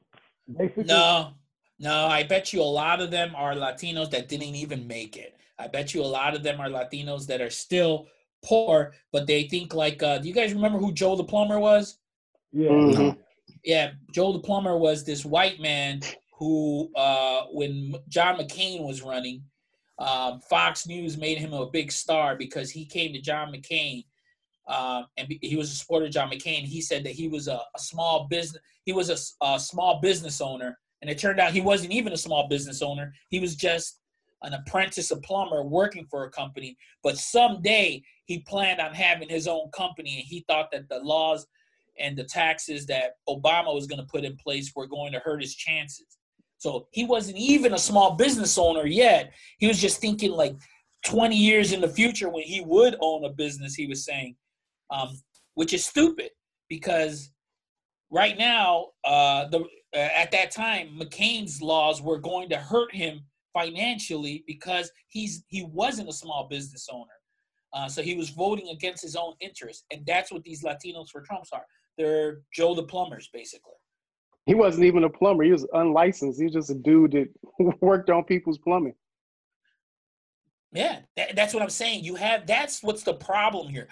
Basically, 0.57 0.86
No, 0.86 1.34
no, 1.77 2.05
I 2.07 2.23
bet 2.23 2.53
you 2.53 2.61
a 2.61 2.73
lot 2.84 3.01
of 3.01 3.11
them 3.11 3.34
are 3.36 3.53
Latinos 3.53 4.09
that 4.11 4.29
didn't 4.29 4.55
even 4.55 4.88
make 4.88 5.17
it. 5.17 5.36
I 5.59 5.67
bet 5.67 5.93
you 5.93 6.01
a 6.03 6.05
lot 6.05 6.36
of 6.36 6.41
them 6.41 6.61
are 6.61 6.69
Latinos 6.69 7.27
that 7.27 7.41
are 7.41 7.49
still 7.49 8.07
poor, 8.45 8.93
but 9.11 9.27
they 9.27 9.43
think 9.43 9.73
like, 9.73 10.01
uh, 10.01 10.19
do 10.19 10.27
you 10.29 10.34
guys 10.34 10.53
remember 10.53 10.79
who 10.79 10.93
Joe 10.93 11.17
the 11.17 11.23
plumber 11.25 11.59
was? 11.59 11.97
yeah. 12.53 12.69
Mhm. 12.69 13.17
Yeah, 13.64 13.91
Joe 14.11 14.34
the 14.34 14.39
plumber 14.39 14.78
was 14.78 15.03
this 15.03 15.26
white 15.26 15.59
man 15.59 16.01
who, 16.38 16.89
uh, 16.95 17.43
when 17.51 17.95
John 18.09 18.38
McCain 18.38 18.86
was 18.86 19.01
running, 19.01 19.43
um, 19.99 20.41
Fox 20.41 20.86
News 20.88 21.18
made 21.18 21.38
him 21.38 21.53
a 21.53 21.70
big 21.70 21.91
star 21.91 22.36
because 22.36 22.70
he 22.70 22.86
came 22.86 23.14
to 23.14 23.22
John 23.22 23.53
McCain, 23.53 24.03
um, 24.68 25.05
and 25.18 25.34
he 25.41 25.55
was 25.55 25.72
a 25.72 25.76
supporter 25.76 26.07
of 26.07 26.11
John 26.11 26.30
McCain. 26.30 26.64
He 26.64 26.82
said 26.82 27.03
that 27.05 27.14
he 27.14 27.28
was 27.28 27.47
a, 27.47 27.61
a 27.76 27.80
small 27.80 28.28
business, 28.30 28.61
he 28.86 28.91
was 28.91 29.09
a, 29.09 29.45
a 29.45 29.59
small 29.59 30.01
business 30.01 30.41
owner, 30.41 30.78
and 31.01 31.09
it 31.09 31.18
turned 31.18 31.39
out 31.39 31.53
he 31.53 31.61
wasn't 31.61 31.93
even 31.93 32.14
a 32.14 32.18
small 32.18 32.47
business 32.49 32.82
owner. 32.82 33.14
He 33.30 33.39
was 33.39 33.55
just 33.55 33.99
an 34.41 34.53
apprentice, 34.53 35.11
a 35.11 35.18
plumber 35.18 35.64
working 35.64 36.05
for 36.09 36.26
a 36.26 36.32
company. 36.32 36.78
But 37.01 37.18
someday 37.18 38.03
he 38.26 38.39
planned 38.39 38.82
on 38.82 38.93
having 38.93 39.30
his 39.30 39.47
own 39.47 39.70
company, 39.72 40.16
and 40.16 40.26
he 40.26 40.43
thought 40.47 40.70
that 40.72 40.89
the 40.89 40.99
laws 40.99 41.45
and 42.00 42.18
the 42.18 42.24
taxes 42.24 42.86
that 42.88 43.16
Obama 43.30 43.74
was 43.74 43.88
going 43.88 44.00
to 44.00 44.08
put 44.12 44.24
in 44.24 44.36
place 44.38 44.72
were 44.76 44.88
going 44.88 45.12
to 45.14 45.20
hurt 45.20 45.41
his 45.41 45.56
chances. 45.56 46.18
So 46.58 46.88
he 46.91 47.06
wasn't 47.06 47.38
even 47.38 47.74
a 47.74 47.78
small 47.78 48.16
business 48.16 48.58
owner 48.58 48.86
yet. 48.86 49.34
He 49.58 49.68
was 49.68 49.80
just 49.80 50.00
thinking 50.00 50.32
like 50.32 50.56
20 51.06 51.36
years 51.36 51.74
in 51.74 51.82
the 51.82 51.89
future 51.89 52.30
when 52.30 52.44
he 52.44 52.62
would 52.62 52.96
own 53.02 53.26
a 53.26 53.30
business, 53.30 53.76
he 53.76 53.88
was 53.88 54.06
saying, 54.06 54.36
um, 54.89 55.10
which 55.56 55.74
is 55.74 55.86
stupid 55.86 56.30
because 56.70 57.32
right 58.10 58.38
now, 58.38 58.88
uh, 59.04 59.48
the 59.50 59.60
uh, 59.96 60.10
at 60.16 60.32
that 60.32 60.52
time, 60.52 60.98
McCain's 61.00 61.62
laws 61.62 62.02
were 62.02 62.18
going 62.18 62.50
to 62.50 62.58
hurt 62.58 62.94
him 62.96 63.22
financially 63.54 64.44
because 64.48 64.91
he's 65.10 65.44
he 65.48 65.64
wasn't 65.64 66.10
a 66.10 66.14
small 66.14 66.48
business 66.50 66.88
owner. 66.91 67.12
Uh, 67.74 67.88
so 67.88 68.02
he 68.02 68.16
was 68.16 68.30
voting 68.30 68.70
against 68.70 69.04
his 69.04 69.16
own 69.16 69.34
interests, 69.39 69.84
and 69.91 70.06
that's 70.06 70.32
what 70.32 70.44
these 70.44 70.64
Latinos 70.64 71.10
for 71.10 71.22
Trumps 71.22 71.50
are. 71.52 71.66
They're 71.98 72.41
Joe 72.54 72.76
the 72.76 72.84
plumbers, 72.84 73.30
basically. 73.32 73.74
He 74.46 74.56
wasn't 74.56 74.86
even 74.86 75.06
a 75.06 75.10
plumber. 75.10 75.44
He 75.44 75.52
was 75.52 75.66
unlicensed. 75.74 76.39
He 76.39 76.46
was 76.46 76.54
just 76.54 76.70
a 76.70 76.76
dude 76.76 77.12
that 77.12 77.30
worked 77.82 78.10
on 78.10 78.24
people's 78.24 78.58
plumbing. 78.58 78.96
Yeah, 80.74 81.00
that, 81.16 81.36
that's 81.36 81.54
what 81.54 81.64
I'm 81.64 81.70
saying. 81.70 82.04
You 82.04 82.16
have 82.16 82.48
that's 82.48 82.82
what's 82.84 83.04
the 83.04 83.14
problem 83.14 83.70
here. 83.70 83.88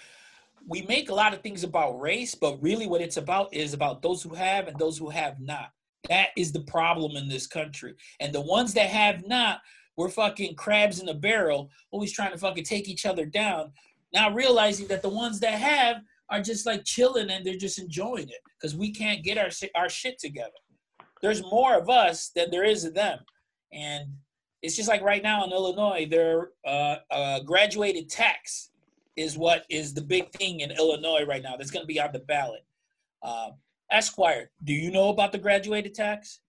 We 0.67 0.81
make 0.83 1.09
a 1.09 1.13
lot 1.13 1.33
of 1.33 1.41
things 1.41 1.63
about 1.63 1.99
race, 1.99 2.35
but 2.35 2.61
really 2.61 2.87
what 2.87 3.01
it's 3.01 3.17
about 3.17 3.53
is 3.53 3.73
about 3.73 4.01
those 4.01 4.21
who 4.21 4.33
have 4.35 4.67
and 4.67 4.77
those 4.77 4.97
who 4.97 5.09
have 5.09 5.39
not. 5.39 5.71
That 6.09 6.29
is 6.35 6.51
the 6.51 6.61
problem 6.61 7.15
in 7.15 7.29
this 7.29 7.47
country. 7.47 7.95
And 8.19 8.33
the 8.33 8.41
ones 8.41 8.73
that 8.73 8.89
have 8.89 9.27
not, 9.27 9.59
we're 9.95 10.09
fucking 10.09 10.55
crabs 10.55 10.99
in 10.99 11.09
a 11.09 11.13
barrel, 11.13 11.69
always 11.91 12.11
trying 12.11 12.31
to 12.31 12.37
fucking 12.37 12.63
take 12.63 12.87
each 12.87 13.05
other 13.05 13.25
down. 13.25 13.71
not 14.13 14.33
realizing 14.35 14.87
that 14.87 15.01
the 15.01 15.09
ones 15.09 15.39
that 15.39 15.53
have 15.53 15.97
are 16.31 16.41
just 16.41 16.65
like 16.65 16.85
chilling 16.85 17.29
and 17.29 17.45
they're 17.45 17.55
just 17.55 17.77
enjoying 17.77 18.29
it 18.29 18.39
because 18.57 18.75
we 18.75 18.91
can't 18.91 19.23
get 19.23 19.37
our 19.37 19.49
our 19.75 19.89
shit 19.89 20.17
together. 20.17 20.49
There's 21.21 21.43
more 21.43 21.77
of 21.77 21.89
us 21.89 22.29
than 22.29 22.49
there 22.49 22.63
is 22.63 22.85
of 22.85 22.95
them, 22.95 23.19
and 23.71 24.05
it's 24.61 24.75
just 24.75 24.89
like 24.89 25.01
right 25.01 25.21
now 25.21 25.43
in 25.43 25.51
Illinois, 25.51 26.07
their 26.09 26.51
uh, 26.65 26.95
uh, 27.11 27.39
graduated 27.41 28.09
tax 28.09 28.71
is 29.17 29.37
what 29.37 29.65
is 29.69 29.93
the 29.93 30.01
big 30.01 30.31
thing 30.31 30.61
in 30.61 30.71
Illinois 30.71 31.25
right 31.25 31.43
now. 31.43 31.57
That's 31.57 31.69
going 31.69 31.83
to 31.83 31.87
be 31.87 31.99
on 31.99 32.11
the 32.13 32.19
ballot. 32.19 32.65
Uh, 33.21 33.51
Esquire, 33.91 34.49
do 34.63 34.73
you 34.73 34.89
know 34.89 35.09
about 35.09 35.31
the 35.31 35.37
graduated 35.37 35.93
tax? 35.93 36.39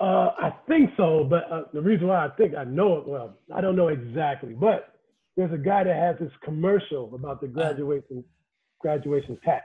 Uh, 0.00 0.32
I 0.38 0.54
think 0.66 0.90
so, 0.96 1.26
but 1.28 1.52
uh, 1.52 1.64
the 1.74 1.82
reason 1.82 2.06
why 2.06 2.24
I 2.24 2.30
think 2.30 2.54
I 2.56 2.64
know 2.64 2.96
it 2.96 3.06
well, 3.06 3.36
I 3.54 3.60
don't 3.60 3.76
know 3.76 3.88
exactly, 3.88 4.54
but 4.54 4.89
there's 5.40 5.52
a 5.54 5.58
guy 5.58 5.82
that 5.84 5.96
has 5.96 6.16
this 6.20 6.30
commercial 6.44 7.14
about 7.14 7.40
the 7.40 7.46
graduation 7.48 8.22
graduation 8.78 9.38
tax. 9.42 9.64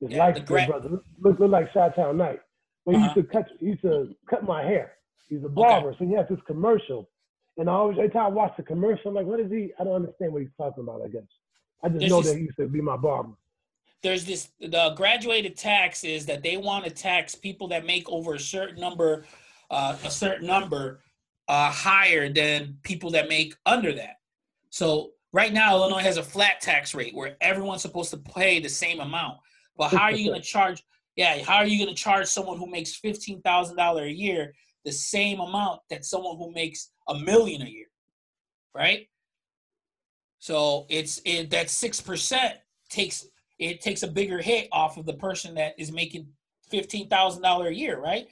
His 0.00 0.10
Yeah, 0.10 0.26
life 0.26 0.44
gra- 0.44 0.66
brother 0.66 0.88
look, 0.90 1.04
look, 1.20 1.38
look 1.40 1.50
like 1.50 1.72
Chitown 1.72 2.16
Knight. 2.16 2.40
But 2.84 2.96
he 2.96 3.00
used 3.00 3.10
Uh-huh. 3.12 3.22
to 3.22 3.28
cut 3.28 3.46
he 3.58 3.66
used 3.66 3.82
to 3.82 4.14
cut 4.28 4.44
my 4.44 4.62
hair. 4.62 4.92
He's 5.28 5.42
a 5.44 5.48
barber, 5.48 5.94
so 5.98 6.04
he 6.04 6.12
has 6.14 6.26
this 6.28 6.38
commercial. 6.46 7.08
And 7.56 7.68
I 7.70 7.72
always 7.72 7.96
every 7.98 8.10
time 8.10 8.26
I 8.26 8.28
watch 8.28 8.54
the 8.58 8.62
commercial, 8.62 9.08
I'm 9.08 9.14
like, 9.14 9.26
what 9.26 9.40
is 9.40 9.50
he? 9.50 9.72
I 9.78 9.84
don't 9.84 9.94
understand 9.94 10.32
what 10.34 10.42
he's 10.42 10.50
talking 10.58 10.82
about, 10.82 11.00
I 11.02 11.08
guess. 11.08 11.22
I 11.82 11.88
just 11.88 12.00
There's 12.00 12.10
know 12.10 12.20
this- 12.20 12.32
that 12.32 12.38
he 12.38 12.44
used 12.44 12.58
to 12.58 12.68
be 12.68 12.82
my 12.82 12.96
barber. 12.98 13.32
There's 14.02 14.24
this 14.26 14.50
the 14.60 14.90
graduated 14.96 15.56
tax 15.56 16.04
is 16.04 16.26
that 16.26 16.42
they 16.42 16.58
want 16.58 16.84
to 16.84 16.90
tax 16.90 17.34
people 17.34 17.68
that 17.68 17.86
make 17.86 18.06
over 18.10 18.34
a 18.34 18.40
certain 18.40 18.78
number, 18.80 19.24
uh, 19.70 19.96
a 20.04 20.10
certain 20.10 20.46
number 20.46 21.00
uh, 21.48 21.70
higher 21.70 22.28
than 22.28 22.78
people 22.82 23.10
that 23.10 23.28
make 23.28 23.56
under 23.66 23.92
that. 23.92 24.19
So 24.70 25.10
right 25.32 25.52
now, 25.52 25.76
Illinois 25.76 26.02
has 26.02 26.16
a 26.16 26.22
flat 26.22 26.60
tax 26.60 26.94
rate 26.94 27.14
where 27.14 27.36
everyone's 27.40 27.82
supposed 27.82 28.10
to 28.10 28.16
pay 28.16 28.60
the 28.60 28.68
same 28.68 29.00
amount. 29.00 29.38
But 29.76 29.90
how 29.90 30.04
are 30.04 30.12
you 30.12 30.30
going 30.30 30.40
to 30.42 30.46
charge? 30.46 30.82
Yeah, 31.16 31.42
how 31.42 31.56
are 31.56 31.66
you 31.66 31.84
going 31.84 31.94
to 31.94 32.00
charge 32.00 32.26
someone 32.26 32.58
who 32.58 32.70
makes 32.70 32.94
fifteen 32.94 33.42
thousand 33.42 33.76
dollar 33.76 34.04
a 34.04 34.10
year 34.10 34.52
the 34.84 34.92
same 34.92 35.40
amount 35.40 35.80
that 35.90 36.04
someone 36.04 36.36
who 36.38 36.52
makes 36.52 36.90
a 37.08 37.18
million 37.18 37.62
a 37.62 37.68
year, 37.68 37.86
right? 38.74 39.06
So 40.38 40.86
it's 40.88 41.20
it, 41.24 41.50
that 41.50 41.68
six 41.68 42.00
percent 42.00 42.54
takes 42.88 43.26
it 43.58 43.82
takes 43.82 44.02
a 44.02 44.08
bigger 44.08 44.38
hit 44.38 44.68
off 44.72 44.96
of 44.96 45.04
the 45.04 45.14
person 45.14 45.54
that 45.56 45.74
is 45.78 45.92
making 45.92 46.26
fifteen 46.70 47.08
thousand 47.08 47.42
dollar 47.42 47.68
a 47.68 47.74
year, 47.74 48.00
right? 48.00 48.26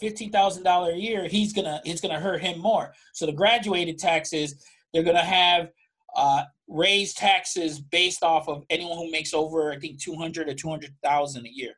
Fifteen 0.00 0.32
thousand 0.32 0.62
dollar 0.62 0.92
a 0.92 0.96
year, 0.96 1.28
he's 1.28 1.52
gonna 1.52 1.80
it's 1.84 2.00
gonna 2.00 2.20
hurt 2.20 2.40
him 2.40 2.58
more. 2.58 2.94
So 3.12 3.26
the 3.26 3.32
graduated 3.32 3.98
taxes, 3.98 4.64
they're 4.92 5.02
gonna 5.02 5.20
have 5.24 5.70
uh, 6.14 6.44
raise 6.68 7.14
taxes 7.14 7.80
based 7.80 8.22
off 8.22 8.48
of 8.48 8.64
anyone 8.70 8.98
who 8.98 9.10
makes 9.10 9.32
over 9.34 9.72
I 9.72 9.78
think 9.78 10.00
two 10.00 10.14
hundred 10.16 10.48
or 10.48 10.54
two 10.54 10.68
hundred 10.68 10.94
thousand 11.02 11.46
a 11.46 11.50
year, 11.50 11.74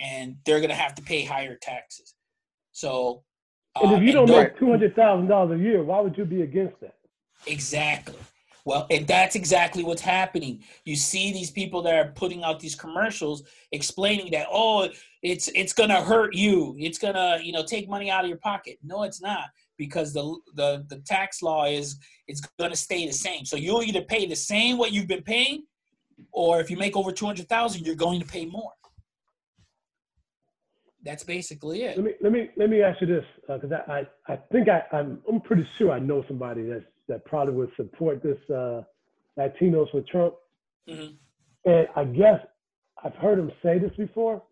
and 0.00 0.36
they're 0.44 0.60
gonna 0.60 0.74
have 0.74 0.94
to 0.96 1.02
pay 1.02 1.24
higher 1.24 1.56
taxes. 1.56 2.14
So 2.72 3.24
And 3.80 3.92
uh, 3.92 3.96
if 3.96 4.02
you 4.02 4.12
don't 4.12 4.28
make 4.28 4.58
two 4.58 4.70
hundred 4.70 4.94
thousand 4.94 5.28
dollars 5.28 5.60
a 5.60 5.62
year, 5.62 5.82
why 5.82 6.00
would 6.00 6.16
you 6.16 6.24
be 6.24 6.42
against 6.42 6.80
that? 6.80 6.94
Exactly. 7.46 8.18
Well, 8.66 8.86
and 8.90 9.06
that's 9.06 9.34
exactly 9.36 9.84
what's 9.84 10.00
happening. 10.00 10.62
You 10.86 10.96
see 10.96 11.32
these 11.32 11.50
people 11.50 11.82
that 11.82 11.94
are 11.94 12.12
putting 12.12 12.42
out 12.44 12.60
these 12.60 12.74
commercials 12.74 13.42
explaining 13.72 14.30
that, 14.32 14.46
oh, 14.50 14.88
it's 15.22 15.48
it's 15.48 15.74
gonna 15.74 16.00
hurt 16.02 16.34
you. 16.34 16.74
It's 16.78 16.98
gonna, 16.98 17.40
you 17.42 17.52
know, 17.52 17.62
take 17.62 17.90
money 17.90 18.10
out 18.10 18.24
of 18.24 18.28
your 18.28 18.38
pocket. 18.38 18.78
No, 18.82 19.02
it's 19.02 19.20
not, 19.20 19.50
because 19.76 20.12
the 20.12 20.22
the 20.54 20.84
the 20.88 20.98
tax 21.00 21.42
law 21.42 21.64
is 21.66 21.98
it's 22.28 22.40
gonna 22.58 22.76
stay 22.76 23.06
the 23.06 23.12
same. 23.12 23.44
So 23.44 23.56
you'll 23.56 23.82
either 23.82 24.02
pay 24.02 24.26
the 24.26 24.36
same 24.36 24.78
what 24.78 24.92
you've 24.92 25.08
been 25.08 25.22
paying, 25.22 25.64
or 26.32 26.60
if 26.60 26.70
you 26.70 26.76
make 26.76 26.96
over 26.96 27.12
two 27.12 27.26
hundred 27.26 27.48
thousand, 27.48 27.84
you're 27.86 27.96
going 27.96 28.20
to 28.20 28.26
pay 28.26 28.46
more. 28.46 28.72
That's 31.02 31.22
basically 31.24 31.82
it. 31.82 31.96
Let 31.98 32.04
me 32.06 32.12
let 32.22 32.32
me 32.32 32.50
let 32.56 32.70
me 32.70 32.80
ask 32.82 33.00
you 33.00 33.06
this, 33.06 33.24
because 33.46 33.70
I, 33.72 33.92
I 33.92 34.32
I 34.32 34.36
think 34.50 34.68
I 34.68 34.82
I'm 34.92 35.20
I'm 35.28 35.40
pretty 35.40 35.66
sure 35.76 35.92
I 35.92 35.98
know 35.98 36.24
somebody 36.26 36.62
that's 36.62 36.84
that 37.08 37.24
probably 37.26 37.52
would 37.54 37.70
support 37.76 38.22
this 38.22 38.38
uh, 38.48 38.82
Latinos 39.38 39.90
for 39.90 40.00
Trump, 40.10 40.34
Mhm. 40.88 41.16
and 41.66 41.88
I 41.94 42.04
guess 42.04 42.40
I've 43.02 43.14
heard 43.16 43.38
him 43.38 43.52
say 43.62 43.78
this 43.78 43.94
before. 43.96 44.42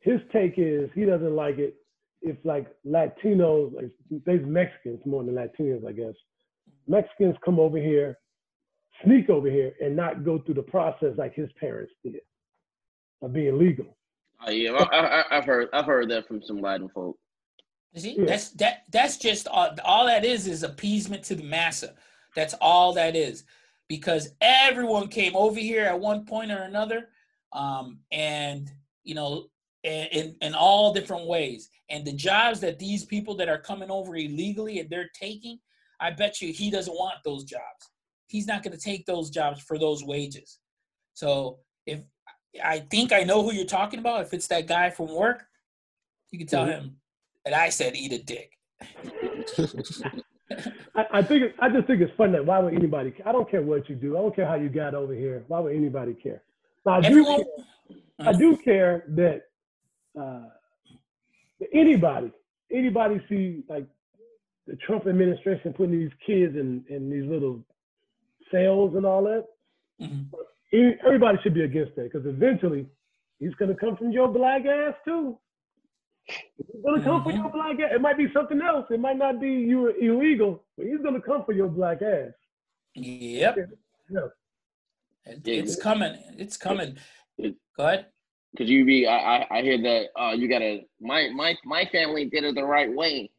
His 0.00 0.20
take 0.32 0.54
is 0.56 0.88
he 0.94 1.04
doesn't 1.04 1.36
like 1.36 1.58
it 1.58 1.74
if 2.22 2.36
like 2.44 2.66
Latinos, 2.86 3.74
like 3.74 3.90
there's 4.26 4.46
Mexicans 4.46 5.00
more 5.06 5.24
than 5.24 5.34
Latinos, 5.34 5.86
I 5.86 5.92
guess. 5.92 6.14
Mexicans 6.86 7.36
come 7.44 7.60
over 7.60 7.78
here, 7.78 8.18
sneak 9.04 9.28
over 9.30 9.50
here, 9.50 9.72
and 9.80 9.94
not 9.94 10.24
go 10.24 10.38
through 10.38 10.54
the 10.54 10.62
process 10.62 11.12
like 11.16 11.34
his 11.34 11.50
parents 11.60 11.92
did 12.04 12.16
of 13.22 13.32
being 13.32 13.58
legal. 13.58 13.96
Oh, 14.46 14.50
yeah, 14.50 14.72
I, 14.72 14.98
I, 14.98 15.38
I've 15.38 15.44
heard 15.44 15.68
I've 15.72 15.84
heard 15.86 16.08
that 16.10 16.26
from 16.28 16.42
some 16.46 16.60
Latin 16.60 16.88
folk. 16.88 17.18
See, 17.96 18.16
Yeah. 18.18 18.26
that's 18.26 18.50
that. 18.50 18.84
That's 18.92 19.16
just 19.16 19.48
all, 19.48 19.70
all 19.84 20.06
that 20.06 20.24
is 20.24 20.46
is 20.46 20.62
appeasement 20.62 21.24
to 21.24 21.34
the 21.34 21.42
massa. 21.42 21.94
That's 22.36 22.54
all 22.60 22.92
that 22.94 23.16
is, 23.16 23.44
because 23.88 24.30
everyone 24.40 25.08
came 25.08 25.34
over 25.34 25.58
here 25.58 25.84
at 25.84 25.98
one 25.98 26.24
point 26.24 26.52
or 26.52 26.58
another, 26.62 27.08
um, 27.52 28.00
and 28.12 28.70
you 29.02 29.14
know, 29.14 29.46
in, 29.88 30.06
in 30.12 30.36
in 30.42 30.54
all 30.54 30.92
different 30.92 31.26
ways. 31.26 31.70
And 31.88 32.04
the 32.04 32.12
jobs 32.12 32.60
that 32.60 32.78
these 32.78 33.04
people 33.04 33.34
that 33.36 33.48
are 33.48 33.58
coming 33.58 33.90
over 33.90 34.14
illegally 34.16 34.78
and 34.80 34.90
they're 34.90 35.10
taking, 35.14 35.58
I 36.00 36.10
bet 36.10 36.40
you 36.42 36.52
he 36.52 36.70
doesn't 36.70 36.92
want 36.92 37.14
those 37.24 37.44
jobs. 37.44 37.90
He's 38.26 38.46
not 38.46 38.62
going 38.62 38.76
to 38.76 38.82
take 38.82 39.06
those 39.06 39.30
jobs 39.30 39.62
for 39.62 39.78
those 39.78 40.04
wages. 40.04 40.58
So 41.14 41.60
if 41.86 42.00
I 42.62 42.80
think 42.90 43.12
I 43.12 43.22
know 43.24 43.42
who 43.42 43.52
you're 43.52 43.64
talking 43.64 43.98
about, 43.98 44.22
if 44.22 44.34
it's 44.34 44.48
that 44.48 44.66
guy 44.66 44.90
from 44.90 45.14
work, 45.14 45.46
you 46.30 46.38
can 46.38 46.46
tell 46.46 46.66
Mhm. 46.66 46.72
him 46.72 46.96
that 47.44 47.54
I 47.54 47.70
said 47.70 47.96
eat 47.96 48.12
a 48.12 48.22
dick. 48.22 48.52
I, 50.94 51.06
I 51.12 51.22
think 51.22 51.42
it, 51.42 51.54
I 51.58 51.68
just 51.70 51.86
think 51.86 52.00
it's 52.00 52.12
funny 52.16 52.32
that 52.32 52.44
why 52.44 52.58
would 52.58 52.74
anybody? 52.74 53.14
I 53.24 53.32
don't 53.32 53.50
care 53.50 53.62
what 53.62 53.88
you 53.88 53.94
do. 53.94 54.16
I 54.16 54.20
don't 54.20 54.34
care 54.36 54.46
how 54.46 54.54
you 54.54 54.68
got 54.68 54.94
over 54.94 55.14
here. 55.14 55.44
Why 55.48 55.60
would 55.60 55.74
anybody 55.74 56.14
care? 56.14 56.42
Now, 56.84 56.94
I 56.94 57.00
do. 57.08 57.24
Care, 57.24 57.44
I 58.20 58.32
do 58.32 58.56
care 58.64 59.04
that 59.08 59.42
uh, 60.18 60.48
anybody, 61.72 62.30
anybody 62.72 63.20
see 63.28 63.62
like 63.68 63.86
the 64.66 64.76
Trump 64.76 65.06
administration 65.06 65.72
putting 65.72 65.98
these 65.98 66.10
kids 66.26 66.54
in 66.56 66.84
in 66.88 67.10
these 67.10 67.28
little 67.28 67.64
cells 68.50 68.94
and 68.96 69.04
all 69.06 69.22
that. 69.24 69.46
Mhm. 70.00 70.26
E- 70.72 70.96
Everybody 71.06 71.38
should 71.42 71.54
be 71.54 71.62
against 71.62 71.94
that 71.96 72.04
because 72.12 72.26
eventually 72.26 72.86
he's 73.38 73.54
going 73.54 73.70
to 73.70 73.76
come 73.76 73.96
from 73.96 74.12
your 74.12 74.28
black 74.28 74.64
ass 74.66 74.94
too. 75.04 75.38
He's 76.26 76.82
going 76.82 77.00
to 77.00 77.04
come 77.04 77.22
for 77.24 77.30
Mhm. 77.32 77.36
your 77.42 77.50
black 77.50 77.80
ass. 77.80 77.92
It 77.94 78.00
might 78.02 78.18
be 78.18 78.30
something 78.32 78.60
else. 78.60 78.86
It 78.90 79.00
might 79.00 79.16
not 79.16 79.40
be 79.40 79.50
you 79.50 79.88
illegal, 79.88 80.64
but 80.76 80.86
he's 80.86 80.98
going 81.00 81.14
to 81.14 81.20
come 81.22 81.44
for 81.44 81.52
your 81.52 81.68
black 81.68 82.02
ass. 82.02 82.32
Yep. 82.94 83.56
Yeah. 84.10 84.28
It's 85.24 85.76
coming. 85.80 86.14
It's 86.38 86.56
coming. 86.56 86.96
Go 87.38 87.54
ahead. 87.78 88.06
Cause 88.56 88.66
you 88.68 88.84
be, 88.84 89.06
I, 89.06 89.36
I, 89.42 89.46
I 89.58 89.62
hear 89.62 89.80
that. 89.82 90.06
Uh, 90.20 90.32
you 90.32 90.48
gotta. 90.48 90.80
My, 91.00 91.28
my, 91.34 91.54
my 91.64 91.84
family 91.92 92.24
did 92.24 92.44
it 92.44 92.54
the 92.54 92.64
right 92.64 92.92
way. 92.92 93.30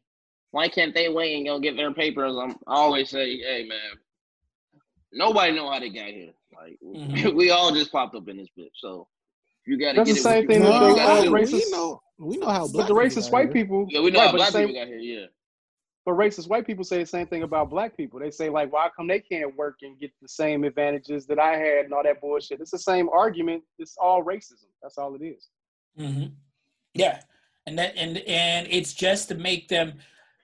Why 0.52 0.68
can't 0.68 0.94
they 0.94 1.08
wait 1.08 1.36
and 1.36 1.46
go 1.46 1.58
get 1.58 1.76
their 1.76 1.92
papers? 1.92 2.34
I'm, 2.40 2.52
I 2.66 2.74
always 2.74 3.10
say, 3.10 3.38
hey 3.38 3.66
man, 3.68 3.78
nobody 5.12 5.52
know 5.54 5.70
how 5.70 5.80
they 5.80 5.90
got 5.90 6.06
here. 6.08 6.30
Like 6.56 6.78
Mhm. 6.84 7.34
we 7.36 7.50
all 7.50 7.72
just 7.72 7.92
popped 7.92 8.14
up 8.14 8.28
in 8.28 8.36
this 8.36 8.48
bitch. 8.58 8.70
So 8.76 9.08
you 9.66 9.78
gotta 9.78 9.96
That's 9.98 10.08
get 10.08 10.14
the 10.14 10.20
it. 10.20 10.22
same 10.22 10.42
what 10.44 10.46
thing 10.48 10.62
you, 10.62 10.68
that 10.70 10.88
you 10.88 10.96
gotta 10.96 11.22
do. 11.22 11.30
racist- 11.32 11.52
we 11.66 11.70
know 11.70 12.02
we 12.18 12.36
know 12.36 12.48
how 12.48 12.66
But 12.66 12.72
black 12.72 12.88
the 12.88 12.94
racist 12.94 13.30
white 13.32 13.52
people, 13.52 13.86
Yeah, 13.90 14.00
we 14.00 14.10
know 14.10 14.20
right, 14.20 14.26
how 14.30 14.36
black 14.36 14.48
the 14.48 14.52
same, 14.52 14.68
people 14.68 14.80
got 14.82 14.88
here. 14.88 14.98
Yeah. 14.98 15.26
But 16.06 16.12
racist 16.12 16.48
white 16.48 16.66
people 16.66 16.84
say 16.84 16.98
the 16.98 17.06
same 17.06 17.26
thing 17.26 17.42
about 17.42 17.68
black 17.68 17.96
people. 17.96 18.20
They 18.20 18.30
say 18.30 18.48
like, 18.48 18.72
why 18.72 18.88
come 18.96 19.06
they 19.06 19.20
can't 19.20 19.54
work 19.56 19.76
and 19.82 19.98
get 19.98 20.10
the 20.22 20.28
same 20.28 20.64
advantages 20.64 21.26
that 21.26 21.38
I 21.38 21.56
had 21.56 21.84
and 21.84 21.92
all 21.92 22.02
that 22.02 22.20
bullshit? 22.20 22.60
It's 22.60 22.70
the 22.70 22.78
same 22.78 23.08
argument. 23.10 23.62
It's 23.78 23.96
all 24.00 24.24
racism. 24.24 24.68
That's 24.82 24.96
all 24.96 25.14
it 25.14 25.22
is. 25.22 25.48
Mm-hmm. 25.98 26.28
Yeah, 26.94 27.20
and 27.66 27.78
that 27.78 27.96
and 27.96 28.18
and 28.18 28.66
it's 28.70 28.94
just 28.94 29.28
to 29.28 29.34
make 29.34 29.68
them. 29.68 29.94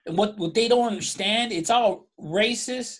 And 0.05 0.17
what 0.17 0.37
what 0.37 0.53
they 0.53 0.67
don't 0.67 0.87
understand, 0.87 1.51
it's 1.51 1.71
all 1.71 2.07
racist, 2.21 2.99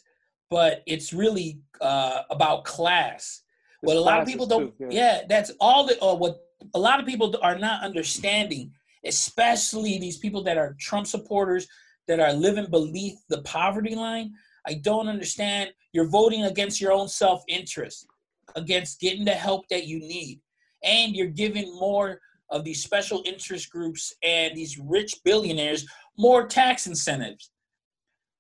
but 0.50 0.84
it's 0.88 1.14
really 1.14 1.60
uh, 1.80 2.24
about 2.32 2.66
class. 2.66 3.44
It's 3.84 3.88
what 3.88 3.98
a 3.98 4.02
lot 4.02 4.20
of 4.20 4.28
people 4.28 4.48
don't. 4.48 4.78
too, 4.78 4.88
yeah. 4.90 5.22
that's 5.30 5.52
all 5.60 5.86
the 5.86 6.00
or 6.02 6.18
what 6.18 6.40
a 6.74 6.80
lot 6.80 7.00
of 7.00 7.06
people 7.06 7.36
are 7.44 7.58
not 7.58 7.84
understanding, 7.84 8.72
especially 9.06 10.00
these 10.00 10.18
people 10.18 10.44
that 10.44 10.58
are 10.58 10.76
Trump 10.80 11.06
supporters 11.06 11.68
that 12.08 12.20
are 12.20 12.34
living 12.34 12.70
beneath 12.70 13.20
the 13.30 13.42
poverty 13.44 13.96
line. 13.96 14.34
I 14.66 14.76
don't 14.76 15.08
understand. 15.08 15.72
You're 15.94 16.10
voting 16.10 16.44
against 16.44 16.82
your 16.82 16.92
own 16.92 17.08
self 17.08 17.44
interest, 17.48 18.08
against 18.56 19.00
getting 19.00 19.26
the 19.26 19.32
help 19.32 19.68
that 19.70 19.88
you 19.88 20.00
need, 20.00 20.42
and 20.84 21.16
you're 21.16 21.28
giving 21.28 21.74
more 21.76 22.20
of 22.50 22.64
these 22.64 22.84
special 22.84 23.22
interest 23.26 23.70
groups 23.70 24.14
and 24.24 24.56
these 24.56 24.78
rich 24.78 25.16
billionaires 25.24 25.86
more 26.18 26.48
tax 26.48 26.88
incentives. 26.88 27.52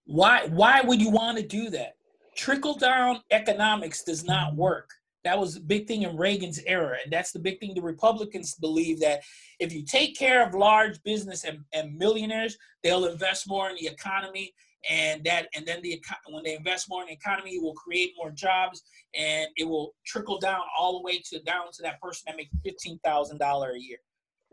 Why 0.06 0.48
why 0.48 0.82
would 0.82 1.02
you 1.02 1.12
want 1.12 1.38
to 1.38 1.46
do 1.46 1.70
that? 1.72 1.96
Trickle 2.36 2.76
down 2.76 3.22
economics 3.32 4.04
does 4.04 4.24
not 4.24 4.56
work. 4.56 4.90
That 5.28 5.38
was 5.38 5.58
a 5.58 5.60
big 5.60 5.88
thing 5.88 6.04
in 6.04 6.16
Reagan's 6.16 6.62
era, 6.66 6.96
and 7.04 7.12
that's 7.12 7.34
the 7.34 7.40
big 7.40 7.60
thing 7.60 7.74
the 7.74 7.82
Republicans 7.82 8.56
believe 8.56 9.02
that 9.02 9.20
if 9.60 9.74
you 9.74 9.84
take 9.84 10.18
care 10.18 10.48
of 10.48 10.54
large 10.54 11.04
business 11.04 11.44
and, 11.44 11.60
and 11.74 11.98
millionaires, 11.98 12.58
they'll 12.82 13.04
invest 13.08 13.46
more 13.46 13.70
in 13.70 13.76
the 13.76 13.88
economy, 13.88 14.54
and 14.90 15.22
that 15.26 15.50
and 15.54 15.66
then 15.66 15.82
the 15.82 16.02
when 16.30 16.44
they 16.46 16.56
invest 16.56 16.88
more 16.90 17.02
in 17.02 17.08
the 17.08 17.14
economy, 17.14 17.56
it 17.56 17.62
will 17.62 17.74
create 17.74 18.14
more 18.16 18.32
jobs, 18.32 18.84
and 19.16 19.48
it 19.58 19.66
will 19.68 19.94
trickle 20.06 20.40
down 20.40 20.62
all 20.80 20.98
the 20.98 21.04
way 21.04 21.22
to 21.26 21.42
down 21.42 21.66
to 21.74 21.82
that 21.82 22.00
person 22.00 22.24
that 22.28 22.38
makes 22.38 22.52
fifteen 22.64 22.98
thousand 23.04 23.38
dollar 23.38 23.72
a 23.72 23.80
year. 23.80 23.98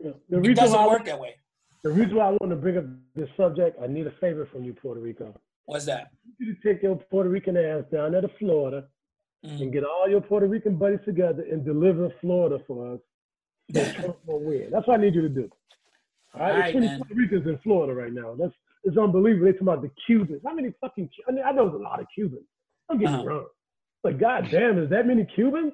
Yeah. 0.03 0.11
The 0.29 0.41
It 0.41 0.55
doesn't 0.55 0.85
work 0.85 1.05
that 1.05 1.17
way. 1.17 1.35
the 1.83 1.91
reason 1.91 2.17
why 2.17 2.25
I 2.25 2.31
want 2.31 2.49
to 2.49 2.57
bring 2.57 2.77
up 2.77 2.85
this 3.15 3.29
subject, 3.37 3.79
I 3.81 3.87
need 3.87 4.07
a 4.07 4.15
favor 4.19 4.45
from 4.51 4.65
you, 4.65 4.73
Puerto 4.73 4.99
Rico. 4.99 5.33
What's 5.67 5.85
that? 5.85 6.09
You 6.37 6.53
to 6.53 6.61
take 6.61 6.83
your 6.83 6.97
Puerto 6.97 7.29
Rican 7.29 7.55
ass 7.55 7.85
down 7.93 8.11
there 8.11 8.19
to 8.19 8.31
Florida 8.39 8.87
Mhm. 9.45 9.61
and 9.61 9.73
get 9.73 9.83
all 9.83 10.07
your 10.09 10.21
Puerto 10.21 10.47
Rican 10.47 10.75
buddies 10.75 10.99
together 11.05 11.43
and 11.43 11.63
deliver 11.63 12.09
Florida 12.21 12.59
for 12.67 12.93
us. 12.95 12.99
Trump 13.95 14.17
will 14.25 14.39
win. 14.39 14.69
That's 14.71 14.87
what 14.87 14.99
I 14.99 15.03
need 15.03 15.15
you 15.15 15.21
to 15.21 15.29
do. 15.29 15.49
All 16.33 16.41
right, 16.41 16.51
All 16.51 16.57
right, 16.59 16.65
it's 16.65 16.71
20 16.73 16.87
man. 16.87 16.97
Puerto 16.99 17.15
Ricans 17.15 17.47
in 17.47 17.57
Florida 17.59 17.93
right 17.93 18.13
now. 18.13 18.35
That's 18.35 18.53
it's 18.83 18.97
unbelievable. 18.97 19.45
They 19.45 19.53
talking 19.53 19.67
about 19.67 19.81
the 19.81 19.91
Cubans. 20.05 20.41
How 20.45 20.53
many 20.53 20.71
fucking? 20.81 21.09
I 21.27 21.31
mean, 21.31 21.43
I 21.43 21.51
know 21.51 21.67
there's 21.69 21.79
a 21.79 21.83
lot 21.83 21.99
of 21.99 22.07
Cubans. 22.13 22.45
Don't 22.89 22.99
get 22.99 23.07
Uh-huh. 23.09 23.21
me 23.23 23.27
wrong. 23.27 23.45
But 24.03 24.19
goddamn, 24.19 24.77
is 24.77 24.89
that 24.91 25.07
many 25.07 25.25
Cubans? 25.25 25.73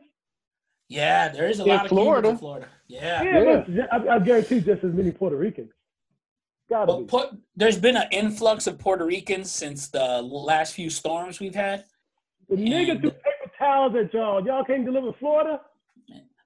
Yeah, 0.88 1.28
there 1.30 1.50
is 1.50 1.60
a 1.60 1.64
In 1.64 1.70
lot 1.70 1.84
of 1.86 1.90
Florida. 1.90 2.22
Cubans 2.30 2.32
in 2.32 2.38
Florida. 2.40 2.68
Yeah. 2.88 3.24
Yeah, 3.24 3.64
but 3.92 4.10
I, 4.12 4.16
I 4.16 4.20
guarantee 4.20 4.62
just 4.62 4.84
as 4.84 4.94
many 4.94 5.12
Puerto 5.12 5.36
Ricans. 5.36 5.72
Gotta 6.70 6.86
But 6.86 7.00
be. 7.00 7.06
put, 7.06 7.30
there's 7.56 7.78
been 7.78 7.98
an 7.98 8.08
influx 8.12 8.66
of 8.68 8.80
Puerto 8.80 9.06
Ricans 9.06 9.52
since 9.52 9.90
the 9.90 10.22
last 10.22 10.74
few 10.74 10.90
storms 10.90 11.42
we've 11.42 11.56
had. 11.56 11.84
The 12.48 12.56
niggas 12.56 12.92
and- 12.92 13.02
threw 13.02 13.12
paper 13.62 14.00
it, 14.00 14.14
y'all. 14.14 14.46
Y'all 14.46 14.64
can't 14.64 14.86
deliver 14.86 15.14
Florida. 15.20 15.62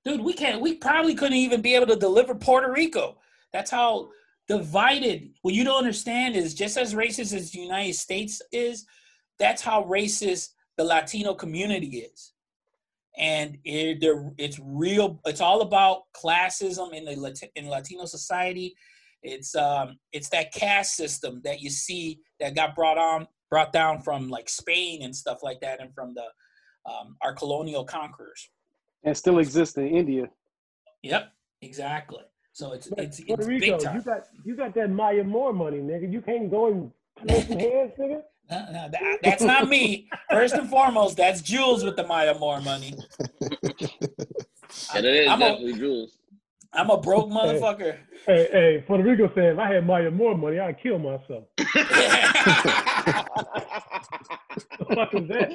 Dude, 0.03 0.22
we 0.22 0.34
can't. 0.34 0.61
We 0.61 0.76
probably 0.76 1.16
couldn't 1.16 1.38
even 1.38 1.61
be 1.61 1.76
able 1.76 1.88
to 1.88 1.95
deliver 1.95 2.36
Puerto 2.36 2.72
Rico. 2.72 3.18
That's 3.53 3.72
how 3.72 4.09
divided. 4.47 5.32
What 5.41 5.53
you 5.53 5.63
don't 5.63 5.80
understand 5.80 6.36
is 6.36 6.53
just 6.53 6.78
as 6.78 6.93
racist 6.93 7.34
as 7.34 7.51
the 7.51 7.59
United 7.59 7.95
States 7.95 8.41
is, 8.51 8.86
that's 9.39 9.61
how 9.61 9.84
racist 9.84 10.49
the 10.78 10.84
Latino 10.84 11.34
community 11.34 11.97
is. 11.99 12.34
And 13.18 13.57
it, 13.63 13.99
it's 14.38 14.59
real. 14.61 15.20
It's 15.26 15.41
all 15.41 15.61
about 15.61 16.03
classism 16.13 16.93
in 16.93 17.05
the 17.05 17.49
in 17.55 17.70
Latino 17.70 18.05
society. 18.05 18.76
It's 19.24 19.55
um 19.55 19.97
it's 20.11 20.30
that 20.30 20.51
caste 20.51 20.95
system 20.95 21.41
that 21.45 21.61
you 21.61 21.70
see 21.70 22.20
that 22.39 22.55
got 22.55 22.76
brought 22.76 22.97
on 22.97 23.28
brought 23.49 23.72
down 23.72 24.01
from 24.01 24.30
like 24.30 24.49
Spain 24.49 25.01
and 25.01 25.16
stuff 25.16 25.39
like 25.41 25.61
that, 25.61 25.82
and 25.82 25.93
from 25.95 26.13
the 26.13 26.26
um, 26.86 27.16
our 27.22 27.34
colonial 27.34 27.84
conquerors. 27.84 28.50
And 29.04 29.16
still 29.16 29.40
exists 29.40 29.78
in 29.78 29.88
India. 29.88 30.30
Yep, 31.04 31.32
exactly. 31.62 32.24
So 32.54 32.72
it's 32.74 32.88
But 32.88 33.00
it's, 33.00 33.20
Puerto 33.22 33.42
it's 33.42 33.48
Rico, 33.50 33.78
big 33.78 33.80
time. 33.86 33.96
you 33.98 34.02
got 34.02 34.24
you 34.46 34.56
got 34.56 34.74
that 34.76 34.90
Maya 34.90 35.24
Moore 35.24 35.54
money, 35.54 35.78
nigga. 35.80 36.12
You 36.12 36.22
can't 36.22 36.50
go 36.50 36.68
and 36.68 36.92
throw 37.28 37.40
some 37.42 37.60
hands, 37.60 37.92
nigga. 38.00 38.22
No, 38.48 38.64
no, 38.72 38.90
that- 38.92 39.18
that's 39.24 39.42
not 39.42 39.68
me. 39.70 40.08
First 40.30 40.54
and 40.54 40.70
foremost, 40.70 41.18
that's 41.18 41.42
Jules 41.42 41.84
with 41.84 41.96
the 41.96 42.06
Maya 42.06 42.38
Moore 42.38 42.62
money. 42.62 42.94
And 44.94 45.04
it 45.04 45.16
is 45.16 45.28
I'm 45.28 45.42
a- 45.42 45.50
definitely 45.50 45.74
Jules. 45.74 46.20
I'm 46.72 46.92
a 46.92 46.98
broke 47.02 47.30
motherfucker. 47.32 47.98
Hey, 48.28 48.48
hey, 48.52 48.84
Puerto 48.86 49.04
Rico 49.04 49.32
saying 49.34 49.54
if 49.54 49.58
I 49.60 49.74
had 49.74 49.88
Maya 49.88 50.12
Moore 50.12 50.38
money, 50.38 50.60
I'd 50.60 50.80
kill 50.80 51.00
myself. 51.00 51.46
the 54.90 54.96
fuck 54.96 55.14
is 55.14 55.28
that? 55.28 55.52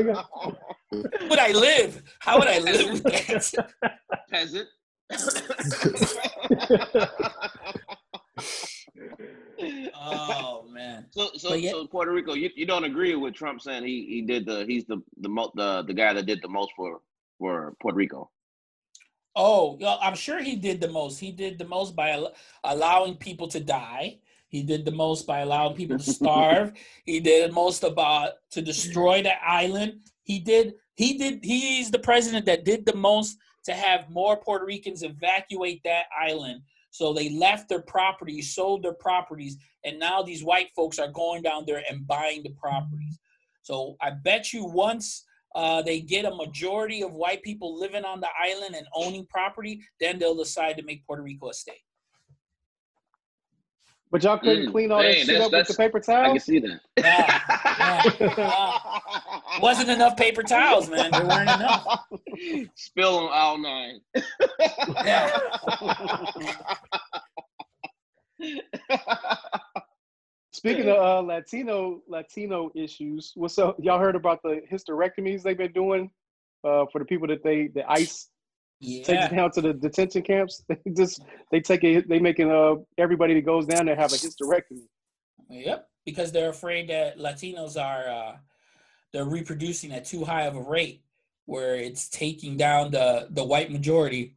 Nigga. 0.00 1.28
would 1.28 1.38
I 1.38 1.52
live? 1.52 2.02
How 2.20 2.38
would 2.38 2.48
I 2.48 2.58
live 2.58 2.92
with 2.92 3.02
that? 3.04 3.74
Peasant. 4.30 4.68
Oh 9.94 10.64
man. 10.70 11.06
So, 11.10 11.30
so, 11.36 11.50
But 11.50 11.60
yet- 11.62 11.72
so 11.72 11.86
Puerto 11.86 12.12
Rico, 12.12 12.34
you, 12.34 12.50
you 12.54 12.66
don't 12.66 12.84
agree 12.84 13.14
with 13.14 13.34
Trump 13.34 13.60
saying 13.60 13.84
he, 13.84 14.06
he 14.08 14.22
did 14.22 14.46
the 14.46 14.64
he's 14.66 14.84
the 14.84 15.02
the 15.20 15.28
mo- 15.28 15.52
the 15.54 15.82
the 15.82 15.94
guy 15.94 16.12
that 16.12 16.26
did 16.26 16.40
the 16.42 16.48
most 16.48 16.70
for 16.76 17.00
for 17.38 17.74
Puerto 17.80 17.96
Rico. 17.96 18.30
Oh, 19.36 19.78
I'm 20.02 20.16
sure 20.16 20.42
he 20.42 20.56
did 20.56 20.80
the 20.80 20.88
most. 20.88 21.18
He 21.18 21.30
did 21.32 21.58
the 21.58 21.64
most 21.64 21.94
by 21.94 22.10
al- 22.10 22.34
allowing 22.64 23.14
people 23.16 23.46
to 23.48 23.60
die. 23.60 24.18
He 24.48 24.62
did 24.62 24.84
the 24.84 24.90
most 24.90 25.26
by 25.26 25.40
allowing 25.40 25.76
people 25.76 25.98
to 25.98 26.12
starve. 26.12 26.72
he 27.04 27.20
did 27.20 27.50
the 27.50 27.54
most 27.54 27.84
about 27.84 28.32
to 28.52 28.62
destroy 28.62 29.22
the 29.22 29.34
island. 29.44 30.00
He 30.22 30.38
did. 30.40 30.74
He 30.94 31.16
did. 31.16 31.44
He's 31.44 31.90
the 31.90 31.98
president 31.98 32.46
that 32.46 32.64
did 32.64 32.84
the 32.84 32.96
most 32.96 33.36
to 33.64 33.74
have 33.74 34.10
more 34.10 34.36
Puerto 34.36 34.64
Ricans 34.64 35.02
evacuate 35.02 35.82
that 35.84 36.06
island. 36.18 36.62
So 36.90 37.12
they 37.12 37.30
left 37.30 37.68
their 37.68 37.82
properties, 37.82 38.54
sold 38.54 38.82
their 38.82 38.94
properties, 38.94 39.58
and 39.84 39.98
now 39.98 40.22
these 40.22 40.42
white 40.42 40.70
folks 40.74 40.98
are 40.98 41.08
going 41.08 41.42
down 41.42 41.64
there 41.66 41.82
and 41.88 42.06
buying 42.06 42.42
the 42.42 42.50
properties. 42.50 43.18
So 43.62 43.96
I 44.00 44.10
bet 44.10 44.52
you 44.52 44.64
once 44.64 45.24
uh, 45.54 45.82
they 45.82 46.00
get 46.00 46.24
a 46.24 46.34
majority 46.34 47.02
of 47.02 47.12
white 47.12 47.42
people 47.42 47.78
living 47.78 48.04
on 48.04 48.20
the 48.20 48.28
island 48.40 48.74
and 48.74 48.86
owning 48.94 49.26
property, 49.26 49.82
then 50.00 50.18
they'll 50.18 50.34
decide 50.34 50.76
to 50.78 50.82
make 50.82 51.06
Puerto 51.06 51.22
Rico 51.22 51.50
a 51.50 51.54
state. 51.54 51.84
But 54.10 54.22
y'all 54.22 54.38
couldn't 54.38 54.68
Mm, 54.68 54.72
clean 54.72 54.90
all 54.92 55.02
that 55.02 55.14
shit 55.18 55.36
up 55.40 55.50
with 55.52 55.66
the 55.66 55.74
that's- 55.74 55.76
paper 55.76 55.98
I 55.98 56.00
can 56.00 56.24
towels? 56.24 56.44
see 56.44 56.58
that. 56.60 56.80
Nah, 58.28 58.36
nah. 58.36 59.60
wasn't 59.60 59.90
enough 59.90 60.16
paper 60.16 60.42
towels, 60.42 60.88
man. 60.88 61.10
There 61.10 61.26
weren't 61.26 61.42
enough. 61.50 62.04
Spill 62.74 63.18
on 63.18 63.30
all 63.32 63.58
nine. 63.58 64.00
Yeah. 65.04 65.38
Speaking 70.52 70.88
of 70.88 70.96
uh, 70.96 71.20
Latino 71.20 72.02
Latino 72.08 72.70
issues, 72.74 73.32
what's 73.36 73.58
up? 73.58 73.76
Y'all 73.80 73.98
heard 73.98 74.16
about 74.16 74.42
the 74.42 74.60
hysterectomies 74.70 75.42
they've 75.42 75.56
been 75.58 75.72
doing 75.72 76.10
uh, 76.64 76.86
for 76.90 76.98
the 76.98 77.04
people 77.04 77.28
that 77.28 77.44
they 77.44 77.68
the 77.68 77.88
ICE 77.90 78.28
takes 78.80 79.24
it 79.26 79.34
down 79.34 79.50
to 79.52 79.60
the 79.60 79.72
detention 79.72 80.22
camps? 80.22 80.62
They 80.68 80.92
just 80.96 81.22
they 81.50 81.60
take 81.60 81.84
it. 81.84 82.08
They 82.08 82.18
making 82.18 82.50
uh 82.50 82.76
everybody 82.96 83.34
that 83.34 83.46
goes 83.46 83.66
down 83.66 83.86
there 83.86 83.96
have 83.96 84.12
a 84.12 84.16
hysterectomy. 84.16 84.86
Yep. 85.50 85.88
Because 86.04 86.32
they're 86.32 86.50
afraid 86.50 86.88
that 86.88 87.18
Latinos 87.18 87.76
are 87.76 88.08
uh, 88.08 88.36
they're 89.12 89.24
reproducing 89.24 89.92
at 89.92 90.04
too 90.04 90.24
high 90.24 90.42
of 90.42 90.56
a 90.56 90.62
rate, 90.62 91.02
where 91.46 91.74
it's 91.76 92.08
taking 92.08 92.56
down 92.56 92.90
the 92.90 93.28
the 93.30 93.44
white 93.44 93.70
majority. 93.70 94.36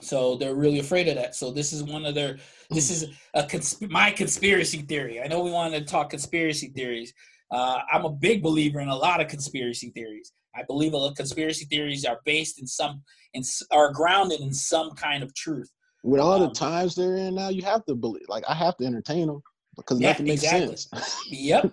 So 0.00 0.36
they're 0.36 0.54
really 0.54 0.78
afraid 0.78 1.08
of 1.08 1.16
that. 1.16 1.34
So 1.34 1.50
this 1.50 1.72
is 1.72 1.82
one 1.82 2.06
of 2.06 2.14
their. 2.14 2.38
This 2.70 2.90
is 2.90 3.06
a 3.34 3.42
consp- 3.42 3.90
my 3.90 4.10
conspiracy 4.10 4.78
theory. 4.78 5.20
I 5.20 5.26
know 5.26 5.42
we 5.42 5.50
wanted 5.50 5.80
to 5.80 5.84
talk 5.84 6.10
conspiracy 6.10 6.68
theories. 6.68 7.12
Uh, 7.50 7.80
I'm 7.92 8.04
a 8.04 8.10
big 8.10 8.42
believer 8.42 8.80
in 8.80 8.88
a 8.88 8.96
lot 8.96 9.20
of 9.20 9.28
conspiracy 9.28 9.90
theories. 9.90 10.32
I 10.54 10.62
believe 10.64 10.92
a 10.92 10.96
lot 10.96 11.10
of 11.10 11.16
conspiracy 11.16 11.64
theories 11.64 12.04
are 12.04 12.20
based 12.24 12.60
in 12.60 12.66
some 12.66 13.02
in 13.34 13.42
are 13.70 13.92
grounded 13.92 14.40
in 14.40 14.52
some 14.52 14.90
kind 14.92 15.22
of 15.22 15.34
truth. 15.34 15.70
With 16.02 16.20
all 16.20 16.38
the 16.38 16.46
Um, 16.46 16.52
times 16.52 16.94
they're 16.94 17.16
in 17.16 17.34
now, 17.34 17.50
you 17.50 17.62
have 17.62 17.84
to 17.86 17.94
believe. 17.94 18.26
Like 18.28 18.44
I 18.48 18.54
have 18.54 18.76
to 18.78 18.84
entertain 18.86 19.26
them 19.28 19.42
because 19.76 20.00
Yeah, 20.00 20.08
nothing 20.08 20.26
makes 20.26 20.42
exactly. 20.42 20.76
sense. 20.76 21.24
Yep. 21.30 21.72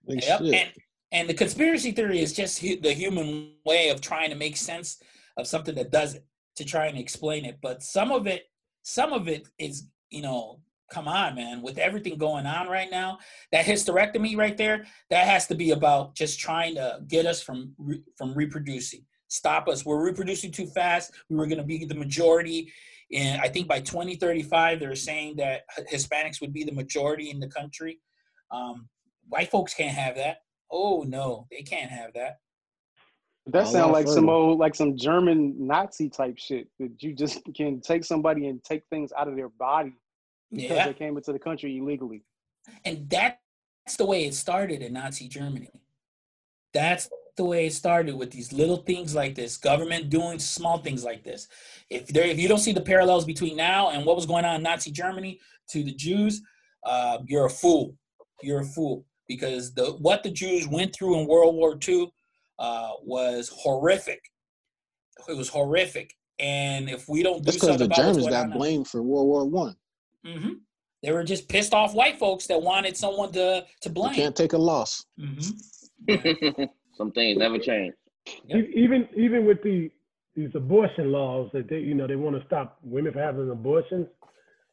Like, 0.05 0.21
Yep. 0.21 0.39
shit. 0.39 0.53
And 0.55 0.71
and 1.13 1.29
the 1.29 1.33
conspiracy 1.33 1.91
theory 1.91 2.19
is 2.19 2.33
just 2.33 2.59
hu- 2.59 2.79
the 2.79 2.91
human 2.93 3.53
way 3.65 3.89
of 3.89 4.01
trying 4.01 4.31
to 4.31 4.35
make 4.35 4.57
sense 4.57 5.01
of 5.37 5.47
something 5.47 5.75
that 5.75 5.91
doesn't 5.91 6.23
to 6.57 6.65
try 6.65 6.87
and 6.87 6.97
explain 6.97 7.45
it. 7.45 7.59
But 7.61 7.83
some 7.83 8.11
of 8.11 8.27
it, 8.27 8.43
some 8.81 9.13
of 9.13 9.27
it 9.27 9.47
is 9.57 9.87
you 10.09 10.21
know 10.21 10.59
come 10.93 11.07
on, 11.07 11.35
man. 11.35 11.61
With 11.61 11.77
everything 11.77 12.17
going 12.17 12.45
on 12.45 12.67
right 12.67 12.89
now, 12.89 13.17
that 13.51 13.65
hysterectomy 13.65 14.37
right 14.37 14.55
there, 14.55 14.85
that 15.09 15.27
has 15.27 15.47
to 15.47 15.55
be 15.55 15.71
about 15.71 16.15
just 16.15 16.39
trying 16.39 16.75
to 16.75 16.99
get 17.07 17.25
us 17.25 17.41
from 17.41 17.73
re- 17.77 18.03
from 18.15 18.33
reproducing. 18.35 19.03
Stop 19.27 19.67
us. 19.67 19.83
We're 19.83 20.03
reproducing 20.03 20.51
too 20.51 20.67
fast. 20.67 21.11
We 21.29 21.35
were 21.35 21.47
going 21.47 21.57
to 21.57 21.63
be 21.63 21.85
the 21.85 21.95
majority. 21.95 22.71
And 23.11 23.41
I 23.41 23.47
think 23.47 23.67
by 23.67 23.79
2035, 23.79 24.79
they're 24.79 24.95
saying 24.95 25.37
that 25.37 25.61
Hispanics 25.91 26.39
would 26.39 26.53
be 26.53 26.63
the 26.63 26.71
majority 26.71 27.31
in 27.31 27.39
the 27.39 27.47
country. 27.47 27.99
Um, 28.51 28.87
white 29.27 29.49
folks 29.49 29.73
can't 29.73 29.95
have 29.95 30.15
that. 30.15 30.37
Oh 30.71 31.03
no, 31.07 31.47
they 31.51 31.63
can't 31.63 31.89
have 31.89 32.13
that. 32.13 32.37
That 33.47 33.63
A 33.63 33.67
sounds 33.67 33.91
like 33.91 34.07
some 34.07 34.29
old, 34.29 34.59
like 34.59 34.75
some 34.75 34.95
German 34.95 35.55
Nazi 35.59 36.09
type 36.09 36.37
shit. 36.37 36.67
That 36.79 37.01
you 37.01 37.13
just 37.13 37.41
can 37.55 37.81
take 37.81 38.05
somebody 38.05 38.47
and 38.47 38.63
take 38.63 38.83
things 38.89 39.11
out 39.17 39.27
of 39.27 39.35
their 39.35 39.49
body 39.49 39.95
because 40.53 40.77
Yeah. 40.77 40.87
they 40.87 40.93
came 40.93 41.17
into 41.17 41.33
the 41.33 41.39
country 41.39 41.77
illegally. 41.77 42.23
And 42.85 43.09
that's 43.09 43.97
the 43.97 44.05
way 44.05 44.25
it 44.25 44.33
started 44.33 44.81
in 44.81 44.93
Nazi 44.93 45.27
Germany. 45.27 45.69
That's 46.73 47.09
the 47.35 47.45
way 47.45 47.65
it 47.65 47.73
started 47.73 48.15
with 48.15 48.31
these 48.31 48.53
little 48.53 48.77
things 48.77 49.15
like 49.15 49.35
this, 49.35 49.57
government 49.57 50.09
doing 50.09 50.39
small 50.39 50.77
things 50.77 51.03
like 51.03 51.23
this. 51.23 51.47
If 51.89 52.07
there, 52.07 52.25
if 52.25 52.39
you 52.39 52.47
don't 52.47 52.59
see 52.59 52.71
the 52.73 52.81
parallels 52.81 53.25
between 53.25 53.55
now 53.57 53.89
and 53.89 54.05
what 54.05 54.15
was 54.15 54.25
going 54.25 54.45
on 54.45 54.55
in 54.55 54.63
Nazi 54.63 54.91
Germany 54.91 55.39
to 55.69 55.83
the 55.83 55.93
Jews, 55.93 56.41
uh, 56.83 57.19
you're 57.25 57.45
a 57.45 57.49
fool. 57.49 57.95
You're 58.41 58.61
a 58.61 58.65
fool 58.65 59.05
because 59.27 59.73
the 59.73 59.93
what 59.93 60.21
the 60.23 60.31
Jews 60.31 60.67
went 60.67 60.93
through 60.93 61.19
in 61.19 61.27
World 61.27 61.55
War 61.55 61.77
II 61.87 62.11
uh, 62.59 62.91
was 63.03 63.49
horrific. 63.53 64.21
It 65.27 65.37
was 65.37 65.49
horrific, 65.49 66.13
and 66.39 66.89
if 66.89 67.07
we 67.07 67.23
don't 67.23 67.37
do 67.37 67.45
That's 67.45 67.57
because 67.57 67.69
something 67.69 67.87
the 67.89 67.95
about 67.95 68.13
Germans 68.13 68.27
got 68.27 68.51
blamed 68.51 68.87
for 68.87 69.01
World 69.01 69.27
War 69.27 69.45
One. 69.45 69.75
Hmm 70.25 70.53
They 71.01 71.11
were 71.11 71.23
just 71.23 71.49
pissed 71.49 71.73
off 71.73 71.93
white 71.93 72.17
folks 72.17 72.47
that 72.47 72.61
wanted 72.61 72.95
someone 72.97 73.31
to 73.33 73.65
to 73.81 73.89
You 73.89 73.93
blame. 73.93 74.15
can't 74.15 74.35
take 74.35 74.53
a 74.53 74.57
loss. 74.57 75.05
hmm 75.19 75.39
Some 76.97 77.11
things 77.11 77.37
never 77.37 77.57
change. 77.57 77.93
Yep. 78.47 78.65
Even 78.75 79.07
even 79.17 79.45
with 79.45 79.61
the 79.63 79.89
these 80.35 80.49
abortion 80.55 81.11
laws 81.11 81.49
that 81.53 81.69
they 81.69 81.79
you 81.79 81.93
know 81.95 82.07
they 82.07 82.15
want 82.15 82.39
to 82.39 82.45
stop 82.45 82.77
women 82.83 83.11
from 83.13 83.21
having 83.21 83.49
abortions, 83.49 84.07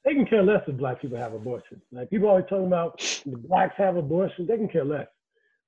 they 0.04 0.14
can 0.14 0.26
care 0.26 0.42
less 0.42 0.62
if 0.66 0.76
black 0.76 1.00
people 1.02 1.18
have 1.18 1.34
abortions. 1.34 1.82
Like 1.92 2.10
people 2.10 2.28
always 2.28 2.44
talking 2.48 2.66
about 2.66 2.98
the 3.26 3.36
blacks 3.36 3.74
have 3.78 3.96
abortions, 3.96 4.48
they 4.48 4.56
can 4.56 4.68
care 4.68 4.84
less. 4.84 5.06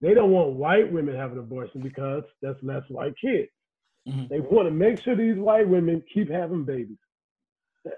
They 0.00 0.14
don't 0.14 0.30
want 0.32 0.54
white 0.54 0.92
women 0.92 1.14
having 1.16 1.38
abortion 1.38 1.80
because 1.80 2.24
that's 2.40 2.58
less 2.62 2.82
white 2.88 3.14
kids. 3.20 3.50
Mhm. 4.08 4.28
They 4.28 4.40
want 4.40 4.66
to 4.66 4.72
make 4.72 5.00
sure 5.02 5.14
these 5.14 5.36
white 5.36 5.68
women 5.68 6.02
keep 6.12 6.28
having 6.30 6.64
babies. 6.64 6.98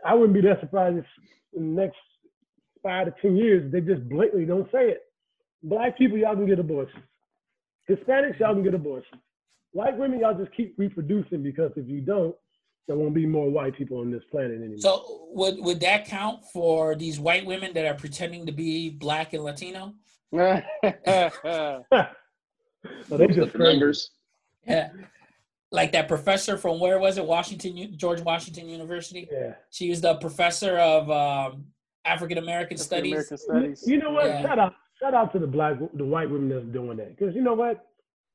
I 0.05 0.15
wouldn't 0.15 0.35
be 0.35 0.41
that 0.43 0.61
surprised 0.61 0.99
if 0.99 1.05
in 1.57 1.75
the 1.75 1.83
next 1.83 1.97
five 2.83 3.07
to 3.07 3.15
ten 3.21 3.37
years 3.37 3.71
they 3.73 3.81
just 3.81 4.09
blatantly 4.09 4.45
don't 4.45 4.71
say 4.73 4.89
it. 4.89 5.03
Black 5.63 5.97
people, 5.97 6.19
y'all 6.19 6.35
can 6.35 6.47
get 6.47 6.59
abortions. 6.59 7.03
Hispanics, 7.89 8.39
y'all 8.39 8.55
can 8.55 8.63
get 8.63 8.75
abortions. 8.75 9.21
White 9.73 9.97
women, 9.99 10.21
y'all 10.21 10.37
just 10.39 10.55
keep 10.57 10.75
reproducing 10.79 11.43
because 11.43 11.73
if 11.77 11.89
you 11.89 12.01
don't, 12.01 12.35
there 12.87 12.97
won't 12.97 13.15
be 13.15 13.27
more 13.27 13.51
white 13.51 13.77
people 13.77 13.99
on 13.99 14.11
this 14.11 14.23
planet 14.31 14.59
anymore. 14.59 14.79
So 14.79 15.27
would 15.33 15.57
would 15.59 15.81
that 15.81 16.07
count 16.07 16.45
for 16.53 16.95
these 16.95 17.19
white 17.19 17.47
women 17.47 17.73
that 17.75 17.87
are 17.87 17.95
pretending 17.95 18.47
to 18.47 18.53
be 18.53 18.91
black 18.91 19.33
and 19.33 19.43
Latino? 19.43 19.95
so 20.33 20.63
they 23.11 23.27
The 23.27 23.29
just 23.29 23.53
crazy. 23.55 23.59
numbers. 23.73 24.11
Yeah, 24.67 24.91
like 25.75 25.91
that 25.93 26.07
professor 26.09 26.57
from 26.57 26.79
where 26.79 26.99
was 27.01 27.19
it? 27.19 27.25
Washington, 27.27 27.95
George 27.97 28.21
Washington 28.21 28.69
University. 28.69 29.29
Yeah. 29.31 29.55
She 29.71 29.91
was 29.91 30.01
the 30.01 30.15
professor 30.17 30.79
of 30.79 31.11
um, 31.11 31.65
African 32.05 32.39
American 32.39 32.79
studies. 32.79 33.13
American 33.13 33.39
studies. 33.39 33.85
You 33.87 33.99
know 33.99 34.13
what? 34.13 34.27
Yeah. 34.27 34.43
Shout 34.43 34.59
out, 34.59 34.75
shout 35.01 35.15
out 35.15 35.33
to 35.33 35.39
the 35.41 35.47
black, 35.49 35.77
the 35.95 36.05
white 36.05 36.31
women 36.31 36.49
that's 36.49 36.67
doing 36.67 36.97
that. 36.99 37.17
Because 37.19 37.35
you 37.35 37.43
know 37.43 37.55
what? 37.55 37.85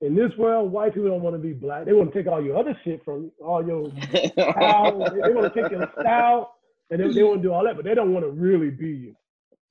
In 0.01 0.15
this 0.15 0.31
world, 0.37 0.71
white 0.71 0.93
people 0.93 1.09
don't 1.09 1.21
want 1.21 1.35
to 1.35 1.39
be 1.39 1.53
black. 1.53 1.85
They 1.85 1.93
want 1.93 2.11
to 2.13 2.17
take 2.23 2.31
all 2.31 2.43
your 2.43 2.57
other 2.57 2.77
shit 2.83 3.03
from 3.05 3.31
all 3.43 3.65
your 3.65 3.89
style. 4.31 4.99
they, 4.99 5.21
they 5.27 5.33
want 5.33 5.53
to 5.53 5.61
take 5.61 5.71
your 5.71 5.89
style, 5.99 6.55
and 6.89 7.01
they, 7.01 7.11
they 7.13 7.23
want 7.23 7.41
to 7.41 7.47
do 7.47 7.53
all 7.53 7.63
that, 7.65 7.75
but 7.77 7.85
they 7.85 7.95
don't 7.95 8.13
want 8.13 8.25
to 8.25 8.31
really 8.31 8.69
be 8.69 8.87
you. 8.89 9.15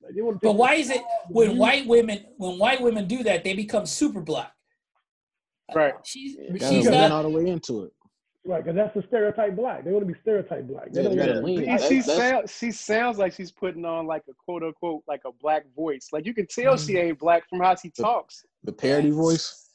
Like, 0.03 0.13
they 0.15 0.21
want 0.21 0.41
to 0.41 0.47
But 0.47 0.53
why 0.53 0.73
is 0.75 0.89
it 0.89 1.01
when 1.29 1.51
you- 1.51 1.57
white 1.57 1.85
women 1.87 2.25
when 2.37 2.57
white 2.57 2.81
women 2.81 3.07
do 3.07 3.21
that 3.23 3.43
they 3.43 3.53
become 3.53 3.85
super 3.85 4.21
black? 4.21 4.51
Right. 5.75 5.93
She's 6.03 6.35
You 6.35 6.57
she's 6.59 6.85
lean 6.85 6.91
not. 6.91 7.11
all 7.11 7.23
the 7.23 7.29
way 7.29 7.47
into 7.47 7.83
it. 7.83 7.93
Right, 8.45 8.63
because 8.63 8.75
that's 8.75 8.95
the 8.95 9.03
stereotype 9.07 9.55
black. 9.55 9.83
They 9.83 9.91
want 9.91 10.07
to 10.07 10.11
be 10.13 10.19
stereotype 10.21 10.65
black. 10.67 10.91
They 10.91 11.03
Yeah, 11.03 11.25
don't 11.25 11.47
you 11.47 11.57
lean. 11.57 11.77
She, 11.79 11.87
she 11.87 12.01
sounds 12.01 12.57
she 12.57 12.71
sounds 12.71 13.17
like 13.17 13.33
she's 13.33 13.51
putting 13.51 13.85
on 13.85 14.07
like 14.07 14.23
a 14.29 14.33
quote 14.33 14.63
unquote 14.63 15.03
like 15.07 15.21
a 15.25 15.31
black 15.31 15.65
voice. 15.75 16.07
Like 16.11 16.25
you 16.25 16.33
can 16.33 16.47
tell 16.47 16.77
she 16.77 16.93
mm. 16.93 17.03
ain't 17.03 17.19
black 17.19 17.47
from 17.49 17.59
how 17.59 17.75
she 17.75 17.89
talks. 17.89 18.45
The 18.63 18.71
parody 18.71 19.11
voice. 19.11 19.69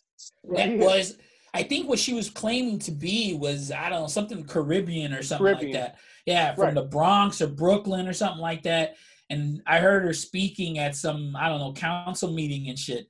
That 0.45 0.79
was 0.79 1.19
I 1.53 1.63
think 1.63 1.89
what 1.89 1.99
she 1.99 2.15
was 2.15 2.31
claiming 2.31 2.79
to 2.81 2.91
be 2.91 3.35
was 3.35 3.71
I 3.71 3.89
don't 3.91 4.03
know 4.03 4.09
something 4.09 4.45
Caribbean 4.45 5.13
or 5.13 5.23
something 5.23 5.47
Caribbean. 5.47 5.73
like 5.73 5.83
that. 5.83 5.99
Yeah, 6.27 6.55
from 6.55 6.65
Right. 6.65 6.75
the 6.75 6.83
Bronx 6.83 7.43
or 7.43 7.49
Brooklyn 7.49 8.09
or 8.09 8.13
something 8.15 8.41
like 8.41 8.63
that. 8.63 8.97
And 9.31 9.63
I 9.67 9.79
heard 9.79 10.05
her 10.05 10.15
speaking 10.15 10.79
at 10.79 10.97
some 10.97 11.37
I 11.37 11.49
don't 11.49 11.61
know 11.61 11.73
council 11.75 12.33
meeting 12.33 12.71
and 12.71 12.79
shit. 12.79 13.09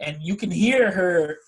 And 0.00 0.18
you 0.22 0.36
can 0.36 0.50
hear 0.50 0.90
her 0.90 1.38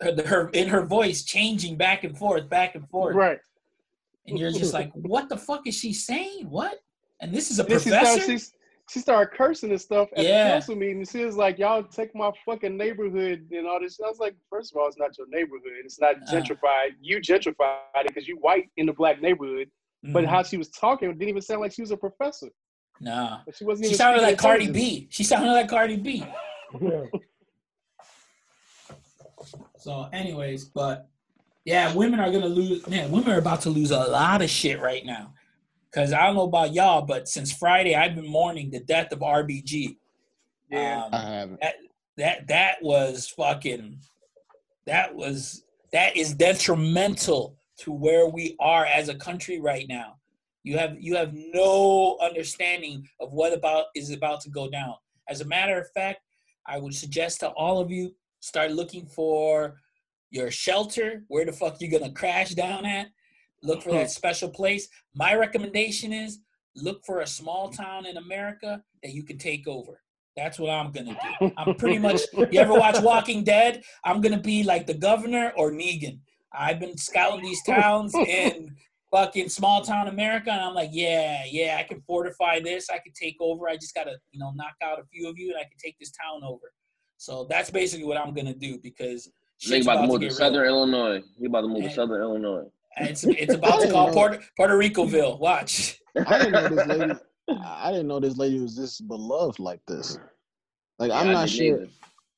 her, 0.00 0.14
her 0.26 0.48
in 0.50 0.68
her 0.68 0.84
voice 0.84 1.22
changing 1.24 1.76
back 1.76 2.04
and 2.04 2.16
forth, 2.16 2.48
back 2.48 2.74
and 2.74 2.88
forth. 2.88 3.14
Right. 3.14 3.38
And 4.26 4.38
you're 4.38 4.52
just 4.52 4.72
like, 4.72 4.90
what 4.94 5.28
the 5.28 5.36
fuck 5.36 5.66
is 5.66 5.74
she 5.76 5.92
saying? 5.92 6.48
What? 6.48 6.80
And 7.20 7.32
this 7.32 7.50
is 7.50 7.58
a 7.58 7.62
Then 7.62 7.78
she 7.78 7.90
professor. 7.90 8.20
started, 8.20 8.40
she, 8.40 8.46
she 8.90 9.00
started 9.00 9.36
cursing 9.36 9.70
and 9.70 9.80
stuff 9.80 10.08
at 10.16 10.24
Yeah. 10.24 10.44
the 10.44 10.50
council 10.54 10.76
meeting. 10.76 11.04
She 11.04 11.24
was 11.24 11.36
like, 11.36 11.58
"Y'all 11.58 11.82
take 11.84 12.14
my 12.14 12.30
fucking 12.44 12.76
neighborhood 12.76 13.46
and 13.52 13.66
all 13.66 13.80
this." 13.80 13.98
I 14.04 14.08
was 14.08 14.18
like, 14.18 14.34
first 14.50 14.72
of 14.72 14.78
all, 14.78 14.88
it's 14.88 14.98
not 14.98 15.16
your 15.16 15.28
neighborhood. 15.28 15.72
It's 15.84 16.00
not 16.00 16.16
Uh. 16.16 16.32
gentrified. 16.32 16.96
You 17.00 17.18
gentrified 17.18 17.78
it 17.96 18.08
because 18.08 18.26
you 18.26 18.36
white 18.38 18.68
in 18.76 18.86
the 18.86 18.92
black 18.92 19.22
neighborhood. 19.22 19.70
But 20.02 20.24
Mhm. 20.24 20.28
how 20.28 20.42
she 20.42 20.56
was 20.58 20.68
talking 20.70 21.10
didn't 21.12 21.28
even 21.28 21.40
sound 21.40 21.60
like 21.62 21.72
she 21.72 21.80
was 21.82 21.90
a 21.92 21.96
professor. 21.96 22.48
Nah. 23.00 23.40
She 23.54 23.64
wasn't 23.64 23.86
She 23.86 23.90
even. 23.90 23.98
sounded 23.98 24.22
like 24.22 24.36
Cardi. 24.38 24.70
B. 24.70 25.06
She 25.10 25.24
sounded 25.24 25.52
like 25.52 25.68
Cardi 25.68 25.96
B. 25.96 26.24
Yeah. 26.80 27.04
So, 29.78 30.08
anyways, 30.12 30.66
but 30.66 31.08
yeah, 31.64 31.94
women 31.94 32.20
are 32.20 32.30
gonna 32.30 32.46
lose. 32.46 32.86
Man, 32.86 33.10
women 33.10 33.32
are 33.32 33.38
about 33.38 33.62
to 33.62 33.70
lose 33.70 33.90
a 33.90 33.98
lot 33.98 34.42
of 34.42 34.50
shit 34.50 34.80
right 34.80 35.04
now. 35.04 35.32
Cause 35.92 36.12
I 36.12 36.26
don't 36.26 36.34
know 36.34 36.42
about 36.42 36.74
y'all, 36.74 37.02
but 37.02 37.28
since 37.28 37.52
Friday, 37.52 37.94
I've 37.94 38.16
been 38.16 38.26
mourning 38.26 38.70
the 38.70 38.80
death 38.80 39.12
of 39.12 39.20
RBG. 39.20 39.96
Yeah. 40.68 41.04
Um, 41.04 41.14
I 41.14 41.20
haven't. 41.20 41.60
that 42.16 42.48
that 42.48 42.82
was 42.82 43.28
fucking. 43.28 44.00
That 44.86 45.14
was 45.14 45.64
that 45.92 46.16
is 46.16 46.34
detrimental 46.34 47.56
to 47.78 47.92
where 47.92 48.28
we 48.28 48.56
are 48.58 48.84
as 48.84 49.08
a 49.08 49.14
country 49.14 49.60
right 49.60 49.86
now. 49.88 50.16
You 50.64 50.78
have 50.78 50.96
you 50.98 51.14
have 51.14 51.32
no 51.32 52.18
understanding 52.20 53.08
of 53.20 53.32
what 53.32 53.52
about 53.52 53.86
is 53.94 54.10
about 54.10 54.40
to 54.42 54.50
go 54.50 54.68
down. 54.68 54.94
As 55.28 55.40
a 55.40 55.46
matter 55.46 55.78
of 55.78 55.88
fact, 55.92 56.20
I 56.66 56.78
would 56.78 56.94
suggest 56.94 57.40
to 57.40 57.50
all 57.50 57.80
of 57.80 57.90
you 57.90 58.14
start 58.44 58.72
looking 58.72 59.06
for 59.06 59.80
your 60.30 60.50
shelter. 60.50 61.24
Where 61.28 61.46
the 61.46 61.52
fuck 61.52 61.80
you 61.80 61.90
gonna 61.90 62.12
crash 62.12 62.50
down 62.50 62.84
at? 62.84 63.08
Look 63.62 63.82
for 63.82 63.92
that 63.92 64.06
mm-hmm. 64.06 64.08
special 64.08 64.50
place. 64.50 64.86
My 65.14 65.34
recommendation 65.34 66.12
is 66.12 66.40
look 66.76 67.00
for 67.06 67.20
a 67.20 67.26
small 67.26 67.70
town 67.70 68.04
in 68.04 68.18
America 68.18 68.82
that 69.02 69.12
you 69.12 69.22
can 69.22 69.38
take 69.38 69.66
over. 69.66 70.00
That's 70.36 70.58
what 70.58 70.70
I'm 70.70 70.92
gonna 70.92 71.16
do. 71.40 71.52
I'm 71.56 71.74
pretty 71.76 71.98
much. 71.98 72.20
You 72.34 72.60
ever 72.60 72.74
watch 72.74 73.00
Walking 73.00 73.44
Dead? 73.44 73.82
I'm 74.04 74.20
gonna 74.20 74.40
be 74.40 74.62
like 74.62 74.86
the 74.86 74.94
governor 74.94 75.52
or 75.56 75.72
Negan. 75.72 76.18
I've 76.52 76.78
been 76.78 76.98
scouting 76.98 77.44
these 77.44 77.62
towns 77.64 78.14
in 78.14 78.76
fucking 79.10 79.48
small 79.48 79.82
town 79.82 80.08
America, 80.08 80.50
and 80.50 80.60
I'm 80.60 80.74
like, 80.74 80.90
yeah, 80.92 81.44
yeah, 81.50 81.76
I 81.80 81.84
can 81.84 82.02
fortify 82.02 82.60
this. 82.60 82.90
I 82.90 82.98
can 82.98 83.12
take 83.18 83.36
over. 83.40 83.68
I 83.68 83.76
just 83.76 83.94
gotta, 83.94 84.16
you 84.32 84.38
know, 84.38 84.52
knock 84.54 84.74
out 84.82 84.98
a 84.98 85.04
few 85.04 85.28
of 85.28 85.38
you, 85.38 85.50
and 85.50 85.58
I 85.58 85.62
can 85.62 85.78
take 85.82 85.96
this 85.98 86.10
town 86.10 86.42
over. 86.44 86.72
So 87.16 87.46
that's 87.48 87.70
basically 87.70 88.04
what 88.06 88.18
I'm 88.18 88.34
gonna 88.34 88.54
do 88.54 88.78
because 88.78 89.26
They 89.66 89.76
shit's 89.76 89.86
about 89.86 90.02
to 90.02 90.06
move 90.08 90.20
to 90.20 90.26
get 90.26 90.26
real. 90.28 90.36
Southern 90.36 90.66
Illinois. 90.66 91.22
He 91.38 91.46
about 91.46 91.62
to 91.62 91.68
move 91.68 91.84
to 91.84 91.90
Southern 91.90 92.20
Illinois. 92.20 92.64
It's 92.98 93.24
it's 93.24 93.54
about 93.54 93.80
to 93.82 93.90
call 93.90 94.12
Puerto 94.12 94.40
Puerto 94.56 94.74
Ricoville. 94.78 95.38
Watch. 95.38 96.00
I 96.26 96.38
didn't 96.38 96.52
know 96.52 96.68
this 96.68 96.86
lady. 96.86 97.12
I 97.64 97.90
didn't 97.90 98.06
know 98.08 98.20
this 98.20 98.36
lady 98.36 98.60
was 98.60 98.76
this 98.76 99.00
beloved 99.00 99.58
like 99.58 99.80
this. 99.86 100.18
Like 100.98 101.10
I'm 101.10 101.26
Yeah, 101.26 101.30
I 101.30 101.34
not 101.34 101.48
didn't 101.48 101.56
sure. 101.56 101.82
either. 101.82 101.88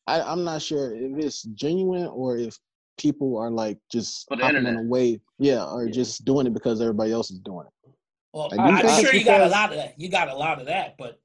I, 0.09 0.21
I'm 0.23 0.45
not 0.45 0.63
sure 0.63 0.95
if 0.95 1.19
it's 1.19 1.43
genuine 1.43 2.07
or 2.07 2.39
if 2.39 2.57
people 2.97 3.37
are 3.37 3.51
like 3.51 3.79
just 3.91 4.27
For 4.29 4.37
the 4.37 4.45
hopping 4.45 4.67
on 4.67 4.77
a 4.77 4.83
wave. 4.83 5.21
Yeah, 5.39 5.65
or 5.65 5.85
Yeah. 5.87 5.91
just 5.93 6.25
doing 6.25 6.47
it 6.47 6.55
because 6.55 6.81
everybody 6.81 7.13
else 7.13 7.31
is 7.31 7.41
doing 7.41 7.67
it. 7.67 7.91
Well, 8.33 8.49
I 8.53 8.57
do 8.83 8.89
I'm 8.89 9.05
sure 9.05 9.15
you 9.15 9.25
got 9.25 9.41
a 9.41 9.49
lot 9.49 9.71
of 9.71 9.77
that. 9.77 9.99
You 9.99 10.09
got 10.09 10.29
a 10.29 10.35
lot 10.35 10.61
of 10.61 10.67
that, 10.67 10.97
but 10.97 11.21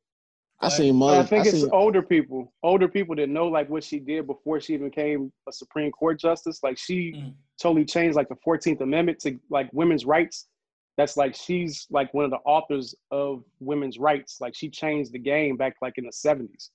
I 0.61 0.65
But- 0.67 0.69
seen 0.73 0.93
But 0.93 1.05
mothers. 1.05 1.25
I 1.25 1.27
think 1.27 1.45
I 1.45 1.49
it's 1.49 1.61
seen, 1.61 1.69
older 1.71 2.01
people, 2.03 2.53
older 2.61 2.87
people 2.87 3.15
that 3.15 3.29
know 3.29 3.47
like 3.47 3.67
what 3.69 3.83
she 3.83 3.99
did 3.99 4.27
before 4.27 4.59
she 4.61 4.73
even 4.75 4.89
became 4.89 5.33
a 5.47 5.51
Supreme 5.51 5.91
Court 5.91 6.19
justice. 6.19 6.61
Like 6.61 6.77
she 6.77 7.13
Mm. 7.13 7.33
totally 7.59 7.85
changed 7.85 8.15
like 8.15 8.29
the 8.29 8.35
Fourteenth 8.43 8.81
Amendment 8.81 9.19
to 9.21 9.39
like 9.49 9.69
women's 9.73 10.05
rights. 10.05 10.47
that's 10.97 11.15
like 11.15 11.33
she's 11.33 11.87
like 11.89 12.13
one 12.13 12.25
of 12.25 12.31
the 12.31 12.37
authors 12.45 12.93
of 13.11 13.43
women's 13.61 13.97
rights. 13.97 14.39
Like 14.41 14.53
she 14.53 14.69
changed 14.69 15.13
the 15.13 15.19
game 15.19 15.55
back 15.55 15.75
like 15.81 15.97
in 15.97 16.05
the 16.05 16.11
seventies. 16.11 16.69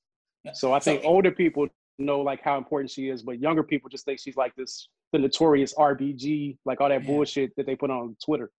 So 0.55 0.72
I 0.72 0.78
think 0.80 1.05
older 1.05 1.30
people 1.30 1.68
know 1.99 2.22
like 2.22 2.41
how 2.43 2.57
important 2.57 2.91
she 2.91 3.09
is, 3.11 3.22
but 3.22 3.39
younger 3.41 3.62
people 3.62 3.89
just 3.91 4.05
think 4.07 4.18
she's 4.18 4.37
like 4.37 4.55
this 4.57 4.89
the 5.12 5.18
notorious 5.18 5.74
RBG, 5.74 6.57
like 6.64 6.80
all 6.80 6.89
that 6.89 7.03
Yeah. 7.03 7.07
bullshit 7.07 7.55
that 7.57 7.66
they 7.66 7.76
put 7.76 7.91
on 7.91 8.16
Twitter. 8.24 8.51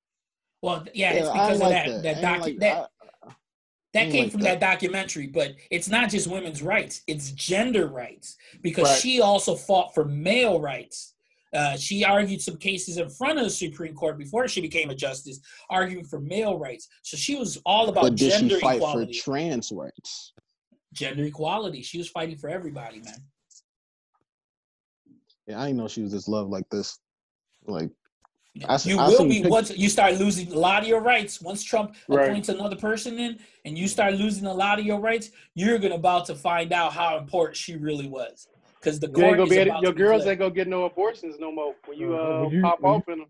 Well, 0.61 0.85
yeah, 0.93 1.11
it's 1.13 1.25
Yeah, 1.25 1.31
I 1.31 1.33
because 1.33 1.61
ain't 1.61 1.63
of 1.63 1.69
that 1.69 2.03
that. 2.03 2.21
that 2.21 2.37
docu- 2.37 2.41
like- 2.41 2.59
that 2.59 2.77
I- 2.96 2.96
that 4.05 4.11
came 4.11 4.23
like 4.23 4.31
from 4.31 4.41
that. 4.41 4.59
that. 4.59 4.71
documentary, 4.73 5.27
but 5.27 5.55
it's 5.71 5.87
not 5.89 6.09
just 6.09 6.27
women's 6.27 6.61
rights; 6.61 7.01
it's 7.07 7.31
gender 7.31 7.87
rights 7.87 8.37
because 8.61 8.87
Right. 8.89 8.99
she 8.99 9.21
also 9.21 9.55
fought 9.55 9.93
for 9.93 10.05
male 10.05 10.59
rights. 10.59 11.13
Uh, 11.53 11.77
she 11.77 12.03
argued 12.03 12.41
some 12.41 12.57
cases 12.57 12.97
in 12.97 13.09
front 13.09 13.37
of 13.39 13.43
the 13.45 13.49
Supreme 13.49 13.93
Court 13.95 14.17
before 14.17 14.47
she 14.49 14.59
became 14.61 14.89
a 14.89 14.95
justice, 14.95 15.39
arguing 15.69 16.03
for 16.05 16.19
male 16.19 16.57
rights. 16.59 16.87
So 17.03 17.15
she 17.17 17.35
was 17.35 17.57
all 17.65 17.87
about 17.89 18.03
But 18.03 18.15
did 18.15 18.31
gender 18.31 18.55
she 18.55 18.61
fight 18.61 18.75
equality. 18.77 19.13
for 19.17 19.23
trans 19.23 19.71
rights? 19.71 20.33
gender 20.93 21.23
equality. 21.25 21.81
She 21.83 21.97
was 21.97 22.09
fighting 22.09 22.37
for 22.37 22.49
everybody, 22.49 22.99
man. 23.01 23.23
Yeah, 25.47 25.61
I 25.61 25.67
didn't 25.67 25.77
know 25.77 25.87
she 25.87 26.01
was 26.01 26.11
this 26.11 26.27
love 26.27 26.49
like 26.49 26.67
this. 26.69 26.99
Like 27.65 27.89
I 28.67 28.75
s- 28.75 28.85
you 28.85 28.97
I 28.99 29.07
will 29.09 29.25
be 29.27 29.41
pic- 29.43 29.51
once 29.51 29.75
you 29.75 29.89
start 29.89 30.15
losing 30.15 30.51
a 30.51 30.57
lot 30.57 30.81
of 30.83 30.87
your 30.87 31.01
rights. 31.01 31.41
Once 31.41 31.63
Trump 31.63 31.95
Right. 32.07 32.29
appoints 32.29 32.49
another 32.49 32.75
person 32.75 33.19
in, 33.19 33.39
and 33.65 33.77
you 33.77 33.87
start 33.87 34.13
losing 34.15 34.45
a 34.45 34.53
lot 34.53 34.79
of 34.79 34.85
your 34.85 34.99
rights, 34.99 35.31
you're 35.55 35.77
gonna 35.79 35.95
about 35.95 36.25
to 36.25 36.35
find 36.35 36.71
out 36.73 36.93
how 36.93 37.17
important 37.17 37.57
she 37.57 37.75
really 37.75 38.07
was. 38.07 38.47
Because 38.79 38.99
the 38.99 39.07
court 39.09 39.37
gonna 39.37 39.43
is 39.43 39.49
be 39.49 39.57
about 39.57 39.81
your 39.81 39.91
to 39.91 39.97
girls 39.97 40.23
flipped. 40.23 40.29
ain't 40.31 40.39
gonna 40.39 40.51
get 40.53 40.67
no 40.67 40.85
abortions 40.85 41.35
no 41.39 41.51
more 41.51 41.73
when 41.85 41.97
you 41.99 42.15
Uh, 42.15 42.19
uh, 42.19 42.41
when 42.43 42.51
you- 42.51 42.61
pop 42.61 42.79
when 42.81 42.93
off 42.93 43.09
in 43.09 43.19
them. 43.19 43.27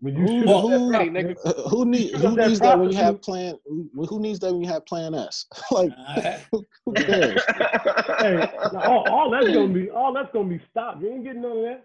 When 0.00 0.14
you 0.14 0.20
Who- 0.22 0.28
shoot 0.28 0.46
Well, 0.46 0.58
up 0.86 0.92
that 0.92 1.02
hey, 1.02 1.08
nigga. 1.08 1.36
uh, 1.44 1.68
who 1.70 1.84
need 1.84 2.14
who 2.14 2.28
up 2.28 2.34
that 2.36 2.48
needs 2.48 2.60
that 2.60 2.78
when 2.78 2.90
you 2.90 2.96
have 2.98 3.20
plan 3.20 3.58
who, 3.66 4.06
who 4.06 4.20
needs 4.20 4.38
that 4.40 4.52
when 4.52 4.62
you 4.62 4.68
have 4.68 4.86
plan 4.86 5.12
S? 5.14 5.46
like 5.72 5.90
Uh, 6.06 6.32
who, 6.52 6.66
who 6.86 6.92
cares? 6.94 7.42
Hey, 8.18 8.48
now, 8.72 8.80
all, 8.84 9.08
all 9.10 9.30
that's 9.30 9.46
gonna 9.46 9.68
be 9.72 9.90
all 9.90 10.12
that's 10.12 10.30
gonna 10.32 10.48
be 10.48 10.60
stopped. 10.70 11.02
You 11.02 11.10
ain't 11.12 11.24
getting 11.24 11.42
none 11.42 11.56
of 11.58 11.62
that. 11.64 11.84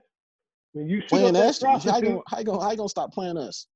When 0.74 0.90
you 0.90 1.02
shoot 1.02 1.10
Plan 1.10 1.26
up 1.28 1.34
that 1.34 1.44
S? 1.46 1.62
How 1.62 1.98
you 1.98 2.04
gonna 2.04 2.22
how 2.28 2.40
you 2.40 2.46
gonna 2.46 2.62
how 2.62 2.72
you 2.72 2.78
gonna 2.78 2.90
stop 2.90 3.14
playing 3.14 3.38
us? 3.38 3.68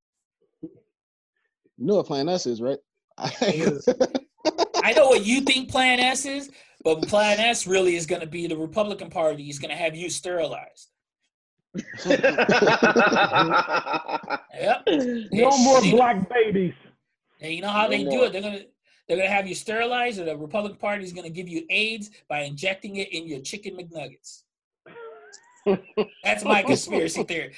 You 0.62 1.86
know 1.86 1.95
what 1.95 2.08
plan 2.08 2.28
S 2.28 2.48
is, 2.48 2.62
right? 2.62 2.80
I 3.18 4.93
know 4.95 5.08
what 5.08 5.26
you 5.26 5.41
think 5.41 5.70
Plan 5.70 6.00
S 6.00 6.26
is, 6.26 6.50
but 6.84 7.08
Plan 7.08 7.39
S 7.39 7.68
really 7.68 7.95
is 7.95 8.06
going 8.06 8.22
to 8.22 8.28
be 8.28 8.48
the 8.48 8.58
Republican 8.58 9.10
Party 9.10 9.50
is 9.50 9.60
going 9.60 9.72
to 9.72 9.76
have 9.76 9.95
you 9.95 10.10
sterilized. 10.10 10.89
Yep. 14.60 14.88
no 15.32 15.58
more 15.60 15.82
black 15.82 16.28
babies. 16.30 16.74
And 17.41 17.54
you 17.54 17.62
know 17.62 17.70
how 17.70 17.84
No 17.84 17.89
they 17.89 18.04
do 18.04 18.24
it? 18.24 18.32
They're 18.32 18.41
gonna 18.41 18.62
they're 19.08 19.18
gonna 19.18 19.30
have 19.30 19.48
you 19.48 19.54
sterilized, 19.54 20.20
or 20.20 20.26
the 20.26 20.36
Republican 20.36 20.80
Party 20.80 21.04
is 21.04 21.14
gonna 21.14 21.30
give 21.30 21.48
you 21.48 21.64
AIDS 21.70 22.10
by 22.28 22.39
injecting 22.39 22.95
it 22.95 23.14
in 23.14 23.28
your 23.28 23.39
chicken 23.41 23.78
McNuggets. 23.78 24.41
That's 26.24 26.43
my 26.43 26.63
conspiracy 26.63 27.24
theory. 27.24 27.53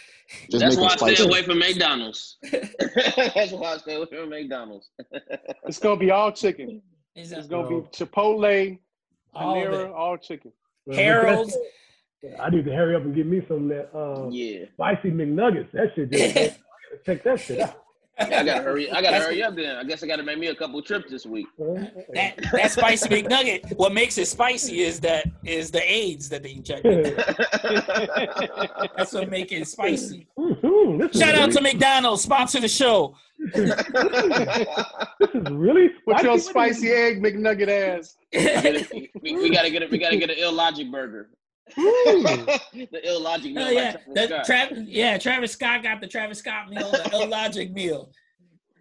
Just 0.50 0.64
That's 0.64 0.78
why 0.78 0.88
I 1.08 1.14
stay 1.14 1.24
away 1.26 1.44
from 1.44 1.60
McDonald's. 1.60 2.38
That's 2.52 3.52
why 3.52 3.74
I 3.74 3.78
stay 3.78 3.96
away 3.96 4.06
from 4.10 4.30
McDonald's. 4.30 4.90
It's 5.66 5.80
gonna 5.80 6.00
be 6.00 6.12
all 6.12 6.32
chicken. 6.32 6.82
Is 7.16 7.32
It's 7.32 7.48
gonna 7.48 7.70
No. 7.70 7.82
be 7.82 7.88
Chipotle, 7.90 8.80
all 9.34 9.56
Panera, 9.56 9.86
it? 9.86 9.92
all 9.92 10.18
chicken. 10.18 10.52
Well, 10.86 10.98
Harold's. 10.98 11.58
I 12.40 12.50
need 12.50 12.66
to 12.66 12.72
hurry 12.76 12.96
up 12.96 13.04
and 13.04 13.16
get 13.16 13.26
me 13.26 13.42
some 13.48 13.64
of 13.64 13.78
that 13.78 13.98
uh, 13.98 14.30
Yeah. 14.30 14.66
spicy 14.74 15.12
McNuggets. 15.12 15.72
That 15.72 15.92
shit 15.96 16.12
just 16.12 16.60
check 17.06 17.24
that 17.24 17.40
shit 17.40 17.60
out. 17.62 17.82
I 18.20 18.44
gotta 18.44 18.62
hurry. 18.62 18.90
I 18.92 18.96
gotta 18.96 19.04
That's- 19.04 19.24
hurry 19.26 19.44
up 19.44 19.56
then. 19.56 19.78
I 19.78 19.84
guess 19.84 20.04
I 20.04 20.08
gotta 20.08 20.24
make 20.24 20.40
me 20.40 20.48
a 20.48 20.56
couple 20.56 20.82
trips 20.82 21.10
this 21.10 21.26
week. 21.26 21.48
That 21.58 22.36
that 22.52 22.72
spicy 22.72 23.10
McNugget. 23.10 23.76
What 23.78 23.94
makes 23.94 24.18
it 24.18 24.28
spicy 24.28 24.82
is 24.82 25.00
that 25.02 25.26
is 25.46 25.72
the 25.72 25.82
AIDS 25.92 26.30
that 26.30 26.44
they 26.44 26.52
inject. 26.52 26.84
That's 28.98 29.14
what 29.14 29.30
makes 29.30 29.52
it 29.52 29.68
spicy. 29.68 30.28
Shout 31.14 31.36
out 31.36 31.52
to 31.52 31.62
McDonald's, 31.62 32.24
sponsor 32.24 32.60
the 32.60 32.68
show. 32.68 33.16
this 33.54 33.72
is 35.34 35.52
really 35.52 35.90
With 36.06 36.22
your 36.24 36.38
spicy 36.40 36.90
egg 36.92 37.24
McNugget 37.24 37.70
ass. 37.70 38.18
we, 39.22 39.36
we 39.36 39.50
gotta 39.50 39.70
get 39.70 39.82
it. 39.84 39.92
We 39.92 39.98
gotta 39.98 40.18
get 40.18 40.30
an 40.30 40.38
illogic 40.40 40.92
burger. 40.92 41.30
The 42.92 43.00
illogic 43.04 43.54
meal. 43.54 43.66
Oh 43.68 43.70
yeah, 43.72 43.96
like 44.08 44.30
the 44.30 44.44
Travis 44.46 44.78
Scott. 44.78 44.88
Yeah, 44.88 45.18
Travis 45.18 45.52
Scott 45.52 45.84
got 45.84 46.02
the 46.02 46.08
Travis 46.08 46.40
Scott 46.40 46.70
meal, 46.70 46.90
the 46.92 47.10
illogic 47.24 47.72
meal. 47.74 48.12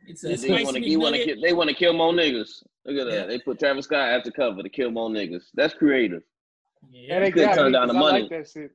It's 0.07 0.24
a 0.24 0.28
They 0.36 0.51
want 0.64 0.76
to. 0.76 0.97
Want 0.97 1.14
to. 1.16 1.24
Kill, 1.24 1.41
they 1.43 1.53
want 1.53 1.68
to 1.70 1.74
kill 1.76 1.93
more 1.93 2.12
niggas. 2.12 2.62
Look 2.86 2.97
at 2.99 3.07
that. 3.11 3.12
Yeah. 3.20 3.26
They 3.26 3.39
put 3.39 3.59
Travis 3.59 3.84
Scott 3.84 4.09
as 4.09 4.22
the 4.24 4.30
cover 4.32 4.62
to 4.62 4.68
kill 4.68 4.91
more 4.91 5.11
niggas. 5.11 5.45
That's 5.55 5.74
creative. 5.74 6.22
And 6.82 6.95
Yeah, 6.95 7.20
they 7.20 7.30
couldn't 7.30 7.55
turn 7.55 7.66
me 7.66 7.72
down 7.72 7.89
the 7.89 7.95
'cause 7.95 8.03
I 8.03 8.11
money. 8.12 8.20
like 8.22 8.30
that 8.30 8.49
shit. 8.49 8.70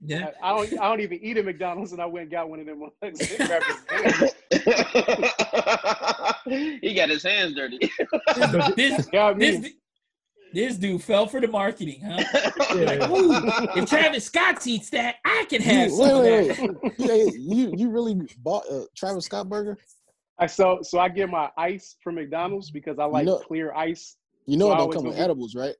yeah. 0.00 0.30
I, 0.42 0.50
I 0.52 0.56
don't. 0.56 0.80
I 0.80 0.88
don't 0.88 1.00
even 1.00 1.18
eat 1.22 1.36
at 1.36 1.44
McDonald's, 1.44 1.92
and 1.92 2.00
I 2.02 2.06
went 2.06 2.22
and 2.24 2.30
got 2.32 2.48
one 2.50 2.58
of 2.60 2.66
them. 2.66 2.80
rappers. 3.02 4.34
he 6.80 6.94
got 6.94 7.08
his 7.08 7.22
hands 7.22 7.54
dirty. 7.54 7.78
This 8.76 9.06
got 9.06 9.38
this 9.38 9.60
me. 9.60 9.74
This 10.52 10.76
dude 10.76 11.02
fell 11.02 11.26
for 11.26 11.40
the 11.40 11.48
marketing, 11.48 12.00
huh? 12.04 12.22
Yeah. 12.74 12.84
Like, 12.84 13.08
ooh, 13.10 13.80
if 13.80 13.88
Travis 13.88 14.24
Scott 14.26 14.66
eats 14.66 14.90
that, 14.90 15.16
I 15.24 15.46
can 15.48 15.62
have 15.62 15.90
You- 15.90 15.96
some 15.96 16.22
wait, 16.22 16.50
of 16.50 16.58
wait, 16.58 16.70
that. 16.82 16.82
wait. 16.82 16.92
Yeah, 16.98 17.32
you 17.38 17.72
you 17.76 17.90
really 17.90 18.14
bought 18.38 18.64
a 18.70 18.86
Travis 18.96 19.24
Scott 19.24 19.48
burger? 19.48 19.78
I 20.38 20.46
so 20.46 20.78
so 20.82 20.98
I 20.98 21.08
get 21.08 21.28
my 21.30 21.50
ice 21.56 21.96
from 22.02 22.16
McDonald's 22.16 22.70
because 22.70 22.98
I 22.98 23.04
like 23.04 23.26
know- 23.26 23.38
clear 23.38 23.72
ice. 23.74 24.16
You 24.46 24.56
know 24.56 24.66
So 24.66 24.72
it 24.72 24.74
don't 24.74 24.80
always 24.82 24.96
come 24.96 25.04
with 25.06 25.18
edibles, 25.18 25.54
right? 25.54 25.74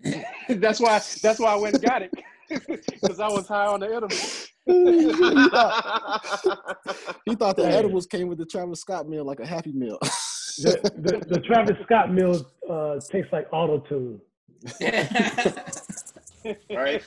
that's 0.48 0.80
why. 0.80 1.00
That's 1.22 1.38
why 1.38 1.52
I 1.52 1.56
went 1.56 1.74
and 1.74 1.84
got 1.84 2.02
it 2.02 2.10
because 2.68 3.20
I 3.20 3.28
was 3.28 3.46
high 3.48 3.66
on 3.66 3.80
the 3.80 3.86
edibles. 3.86 4.48
he, 4.66 5.48
thought, 5.50 7.18
he 7.24 7.34
thought 7.34 7.56
the 7.56 7.66
Hey. 7.68 7.76
edibles 7.76 8.06
came 8.06 8.28
with 8.28 8.38
the 8.38 8.46
Travis 8.46 8.80
Scott 8.80 9.08
meal 9.08 9.24
like 9.24 9.40
a 9.40 9.46
Happy 9.46 9.72
Meal. 9.72 9.98
The, 10.58 10.80
the, 10.96 11.24
the 11.28 11.40
Travis 11.46 11.76
Scott 11.84 12.12
meal 12.12 12.46
uh, 12.70 13.00
tastes 13.10 13.32
like 13.32 13.46
auto 13.52 13.78
tune. 13.80 14.20
right? 16.70 17.02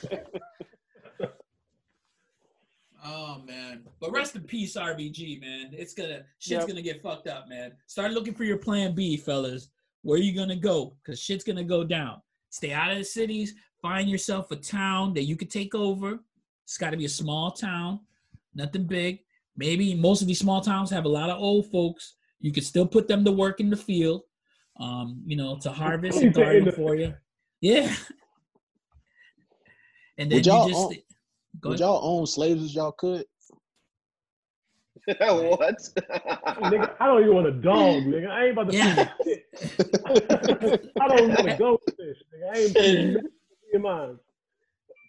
oh 3.04 3.42
man, 3.46 3.82
but 4.00 4.12
rest 4.12 4.36
in 4.36 4.42
peace, 4.42 4.76
RBG, 4.76 5.40
man. 5.40 5.70
It's 5.72 5.94
gonna 5.94 6.18
shit's 6.38 6.60
Yep. 6.60 6.68
gonna 6.68 6.82
get 6.82 7.02
fucked 7.02 7.28
up, 7.28 7.48
man. 7.48 7.72
Start 7.86 8.12
looking 8.12 8.34
for 8.34 8.44
your 8.44 8.58
plan 8.58 8.94
B, 8.94 9.16
fellas. 9.16 9.68
Where 10.02 10.18
you 10.18 10.34
gonna 10.34 10.56
go? 10.56 10.96
Cause 11.04 11.20
shit's 11.20 11.44
gonna 11.44 11.64
go 11.64 11.84
down. 11.84 12.20
Stay 12.50 12.72
out 12.72 12.90
of 12.92 12.98
the 12.98 13.04
cities. 13.04 13.54
Find 13.82 14.08
yourself 14.10 14.50
a 14.50 14.56
town 14.56 15.14
that 15.14 15.24
you 15.24 15.36
could 15.36 15.50
take 15.50 15.74
over. 15.74 16.18
It's 16.64 16.76
got 16.78 16.90
to 16.90 16.96
be 16.96 17.06
a 17.06 17.08
small 17.08 17.50
town, 17.50 18.00
nothing 18.54 18.84
big. 18.84 19.20
Maybe 19.56 19.94
most 19.94 20.22
of 20.22 20.28
these 20.28 20.38
small 20.38 20.60
towns 20.60 20.90
have 20.90 21.04
a 21.04 21.08
lot 21.08 21.30
of 21.30 21.40
old 21.40 21.70
folks. 21.70 22.14
You 22.40 22.52
could 22.52 22.64
still 22.64 22.86
put 22.86 23.08
them 23.08 23.24
to 23.24 23.32
work 23.32 23.60
in 23.60 23.70
the 23.70 23.76
field, 23.76 24.22
um, 24.78 25.22
you 25.26 25.36
know, 25.36 25.58
to 25.60 25.70
harvest 25.72 26.22
and 26.22 26.32
garden 26.42 26.70
for 26.72 26.94
you. 26.94 27.14
Yeah. 27.60 27.94
And 30.18 30.30
then 30.30 30.36
Would 30.36 30.46
you 30.46 30.52
y'all 30.52 30.68
just 30.68 30.78
own- 30.80 30.94
go 31.62 31.68
Would 31.70 31.80
ahead. 31.80 31.88
y'all 31.88 32.00
own 32.18 32.26
slaves 32.26 32.62
as 32.62 32.74
y'all 32.74 32.92
could? 32.92 33.24
what? 35.06 35.78
Nigga, 35.78 36.94
I 37.00 37.06
don't 37.06 37.22
even 37.22 37.34
want 37.34 37.46
a 37.46 37.52
dog, 37.52 38.02
nigga. 38.02 38.28
I 38.28 38.42
ain't 38.44 38.52
about 38.52 38.70
to 38.70 38.76
Yeah. 38.76 39.08
see 39.24 39.34
this 39.54 39.76
shit. 39.80 40.92
I 41.00 41.08
don't 41.08 41.18
even 41.20 41.28
want 41.36 41.48
to 41.48 41.56
go 41.58 41.78
with 41.86 41.96
this, 41.96 42.18
nigga. 42.34 42.54
I 42.54 42.58
ain't 42.58 42.74
putting 42.74 43.12
nothing 43.14 43.24
in 43.24 43.30
your 43.72 43.82
mind. 43.82 44.18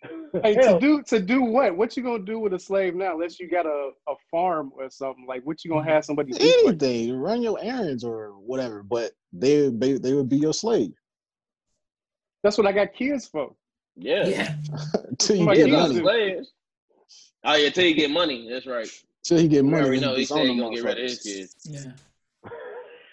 Hey, 0.43 0.55
Hell, 0.55 0.75
to 0.75 0.79
do 0.79 1.03
to 1.03 1.19
do 1.19 1.43
what? 1.43 1.75
What 1.77 1.95
you 1.95 2.01
gonna 2.01 2.23
do 2.23 2.39
with 2.39 2.53
a 2.53 2.59
slave 2.59 2.95
now? 2.95 3.13
Unless 3.13 3.39
you 3.39 3.49
got 3.49 3.65
a, 3.65 3.91
a 4.07 4.13
farm 4.31 4.71
or 4.75 4.89
something. 4.89 5.25
Like 5.27 5.45
what 5.45 5.63
you 5.63 5.69
gonna 5.69 5.83
have 5.83 6.05
somebody 6.05 6.31
do? 6.31 6.39
for 6.39 6.43
you? 6.43 6.63
Anything, 6.67 7.17
run 7.17 7.41
your 7.41 7.59
errands 7.61 8.03
or 8.03 8.29
whatever, 8.39 8.81
but 8.81 9.11
they 9.33 9.67
they, 9.69 9.97
they 9.97 10.13
would 10.13 10.29
be 10.29 10.37
your 10.37 10.53
slave 10.53 10.93
That's 12.43 12.57
what 12.57 12.65
I 12.65 12.71
got 12.71 12.93
kids 12.93 13.27
for. 13.27 13.53
Yeah. 13.95 14.25
Yeah. 14.25 14.55
until 15.09 15.35
you 15.35 15.53
get 15.53 15.69
money. 15.69 16.01
Oh 17.43 17.55
yeah, 17.55 17.69
till 17.69 17.85
you 17.85 17.93
get 17.93 18.09
money. 18.09 18.49
That's 18.49 18.65
right. 18.65 18.89
Till 19.23 19.41
you 19.41 19.49
get 19.49 19.65
money, 19.65 19.83
already 19.83 19.99
then 19.99 20.09
know 20.09 20.15
he 20.15 20.25
said 20.25 20.47
he 20.47 20.57
gonna 20.57 20.75
get 20.75 20.83
rid 20.83 20.97
of 20.97 21.03
his 21.03 21.55
motherfuckers. 21.67 21.93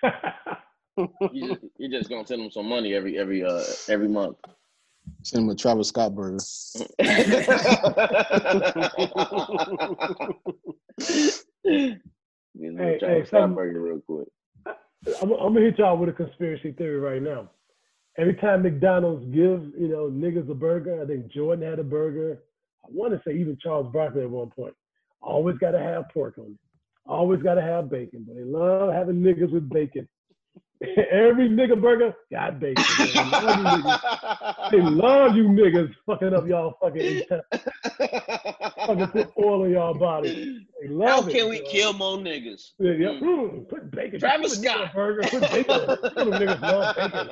Yeah. 0.03 0.11
You 1.32 1.49
just, 1.49 1.61
you're 1.76 1.90
just 1.90 2.11
gonna 2.11 2.26
send 2.26 2.42
them 2.42 2.51
some 2.51 2.66
money 2.66 2.92
every 2.94 3.18
every 3.18 3.44
uh 3.44 3.62
every 3.88 4.09
month. 4.09 4.36
Send 5.22 5.44
him 5.44 5.50
a 5.50 5.54
Travis 5.54 5.88
Scott 5.88 6.14
burger. 6.14 6.38
Get 6.98 7.12
Hey, 11.64 12.00
hey, 12.61 12.74
hey, 12.76 12.98
Travis 12.98 13.30
some- 13.30 13.52
Scott 13.52 13.54
burger 13.54 13.80
real 13.80 14.00
quick. 14.00 14.28
I'm, 15.22 15.30
I'm 15.32 15.54
gonna 15.54 15.61
hit 15.61 15.78
y'all 15.78 15.96
with 15.96 16.09
a 16.09 16.12
conspiracy 16.12 16.72
theory 16.72 16.98
right 16.98 17.22
now. 17.22 17.48
Every 18.18 18.34
time 18.34 18.62
McDonald's 18.64 19.24
gives, 19.26 19.64
you 19.78 19.86
know, 19.88 20.11
niggas 20.11 20.50
a 20.50 20.54
burger, 20.54 21.00
I 21.00 21.06
think 21.06 21.28
Jordan 21.30 21.68
had 21.68 21.78
a 21.78 21.84
burger. 21.84 22.42
I 22.84 22.88
want 22.90 23.12
to 23.12 23.20
say 23.24 23.36
even 23.38 23.56
Charles 23.62 23.92
Barkley 23.92 24.22
at 24.22 24.30
one 24.30 24.50
point. 24.50 24.74
Always 25.22 25.56
got 25.59 25.70
to 25.72 25.78
have 25.78 26.09
pork 26.12 26.36
on 26.38 26.46
it. 26.46 26.59
always 27.06 27.40
got 27.42 27.54
to 27.54 27.62
have 27.62 27.88
bacon, 27.90 28.24
but 28.26 28.34
they 28.36 28.42
love 28.42 28.92
having 28.92 29.20
niggas 29.20 29.52
with 29.52 29.68
bacon. 29.70 30.09
Every 31.11 31.49
nigga 31.49 31.81
burger 31.81 32.14
got 32.31 32.61
bacon. 32.61 32.85
They 32.99 33.12
love 33.12 33.59
you 33.59 33.64
niggas. 33.83 34.70
They 34.70 34.81
love 34.81 35.37
you 35.37 35.45
niggas 35.45 35.95
fucking 36.07 36.35
up 36.35 36.47
y'all 36.47 36.74
fucking 36.81 37.01
intestines, 37.01 37.64
fucking 38.87 39.09
put 39.09 39.33
oil 39.43 39.64
in 39.64 39.72
y'all 39.72 39.95
body. 39.95 40.66
They 40.81 40.89
love 40.89 41.24
How 41.24 41.29
it. 41.29 41.33
can 41.33 41.49
we 41.51 41.61
bro. 41.61 41.68
kill 41.70 41.93
more 41.95 42.18
niggas? 42.18 42.62
Yeah, 42.79 42.93
yeah. 42.93 43.09
Mm. 43.20 43.68
Put 43.68 43.91
bacon. 43.91 44.20
Travis 44.20 44.57
Put 44.59 44.62
bacon 44.62 44.76
on 44.76 44.83
a 44.83 44.87
Scott. 44.87 44.95
Burger. 44.95 45.22
Put 45.29 45.41
bacon. 45.51 45.81
on 45.81 46.41
niggas 46.41 46.61
love 46.61 46.97
bacon. 46.97 47.29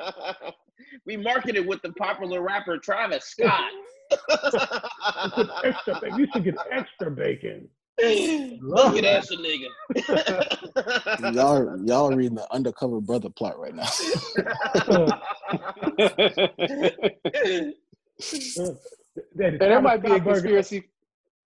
we 1.05 1.15
marketed 1.15 1.65
with 1.65 1.81
the 1.83 1.93
popular 1.93 2.41
rapper 2.41 2.77
Travis 2.77 3.25
Scott. 3.25 3.71
Extra 5.63 5.99
bacon. 6.01 6.19
You 6.19 6.27
should 6.33 6.43
get 6.43 6.55
extra 6.71 7.11
bacon. 7.11 7.69
Look 7.99 8.97
at 8.97 9.03
that 9.03 9.25
nigga. 9.31 9.69
Y'all, 11.33 11.79
y'all 11.85 12.11
reading 12.15 12.35
the 12.35 12.47
undercover 12.53 13.01
brother 13.01 13.29
plot 13.29 13.57
right 13.57 13.73
now. 13.73 13.87
That, 19.35 19.53
And 19.53 19.59
that 19.59 19.81
might 19.83 20.03
be 20.03 20.11
a 20.11 20.19
conspiracy. 20.19 20.83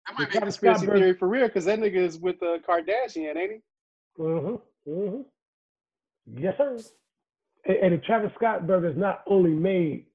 That 0.06 0.18
might 0.18 0.32
be- 0.32 0.38
conspiracy 0.38 0.78
Scott 0.78 0.86
burger. 0.86 0.98
theory 0.98 1.14
for 1.18 1.28
real, 1.28 1.46
because 1.48 1.66
that 1.66 1.78
nigga 1.78 1.96
is 1.96 2.18
with 2.18 2.42
uh, 2.42 2.56
Kardashian, 2.66 3.36
ain't 3.36 3.52
he? 3.52 3.58
Mm-hmm. 4.22 4.90
Mm-hmm. 4.90 5.20
Yes, 6.42 6.54
sir. 6.56 6.78
And, 7.66 7.76
and 7.76 7.92
the 7.92 7.98
Travis 8.06 8.32
Scott 8.36 8.66
burger 8.66 8.88
is 8.88 8.96
not 8.96 9.22
only 9.26 9.50
made 9.50 10.06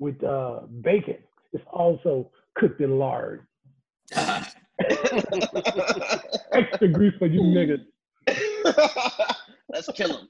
with 0.00 0.22
uh, 0.24 0.60
bacon, 0.80 1.18
it's 1.52 1.62
also 1.72 2.32
cooked 2.56 2.80
in 2.80 2.98
lard. 2.98 3.46
Extra 6.52 6.88
grease 6.88 7.14
for 7.18 7.26
you 7.26 7.40
niggas. 7.40 7.84
Let's 9.72 9.88
kill 9.92 10.16
him. 10.18 10.28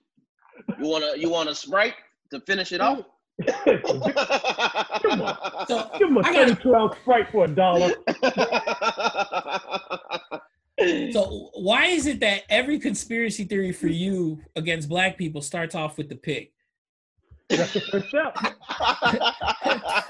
You 0.81 0.89
wanna 0.89 1.13
you 1.17 1.29
want 1.31 1.49
a 1.49 1.55
sprite 1.55 1.95
to 2.31 2.41
finish 2.41 2.73
it 2.73 2.81
off? 2.81 3.01
Give 3.39 3.81
So 5.69 5.91
him 5.95 6.17
a 6.17 6.21
I 6.25 6.33
got- 6.33 6.49
32 6.49 6.75
ounce 6.75 6.97
Sprite 7.03 7.31
for 7.31 7.45
a 7.45 7.49
dollar. 7.49 7.93
So 11.11 11.51
why 11.55 11.87
is 11.87 12.07
it 12.07 12.21
that 12.21 12.43
every 12.49 12.79
conspiracy 12.79 13.43
theory 13.43 13.73
for 13.73 13.89
you 13.89 14.41
against 14.55 14.89
black 14.89 15.19
people 15.19 15.43
starts 15.43 15.75
off 15.75 15.99
with 15.99 16.09
the 16.09 16.15
pig? 16.15 16.53
That's 17.49 17.73
the 17.73 17.81
first 17.81 18.09
step. 18.09 18.37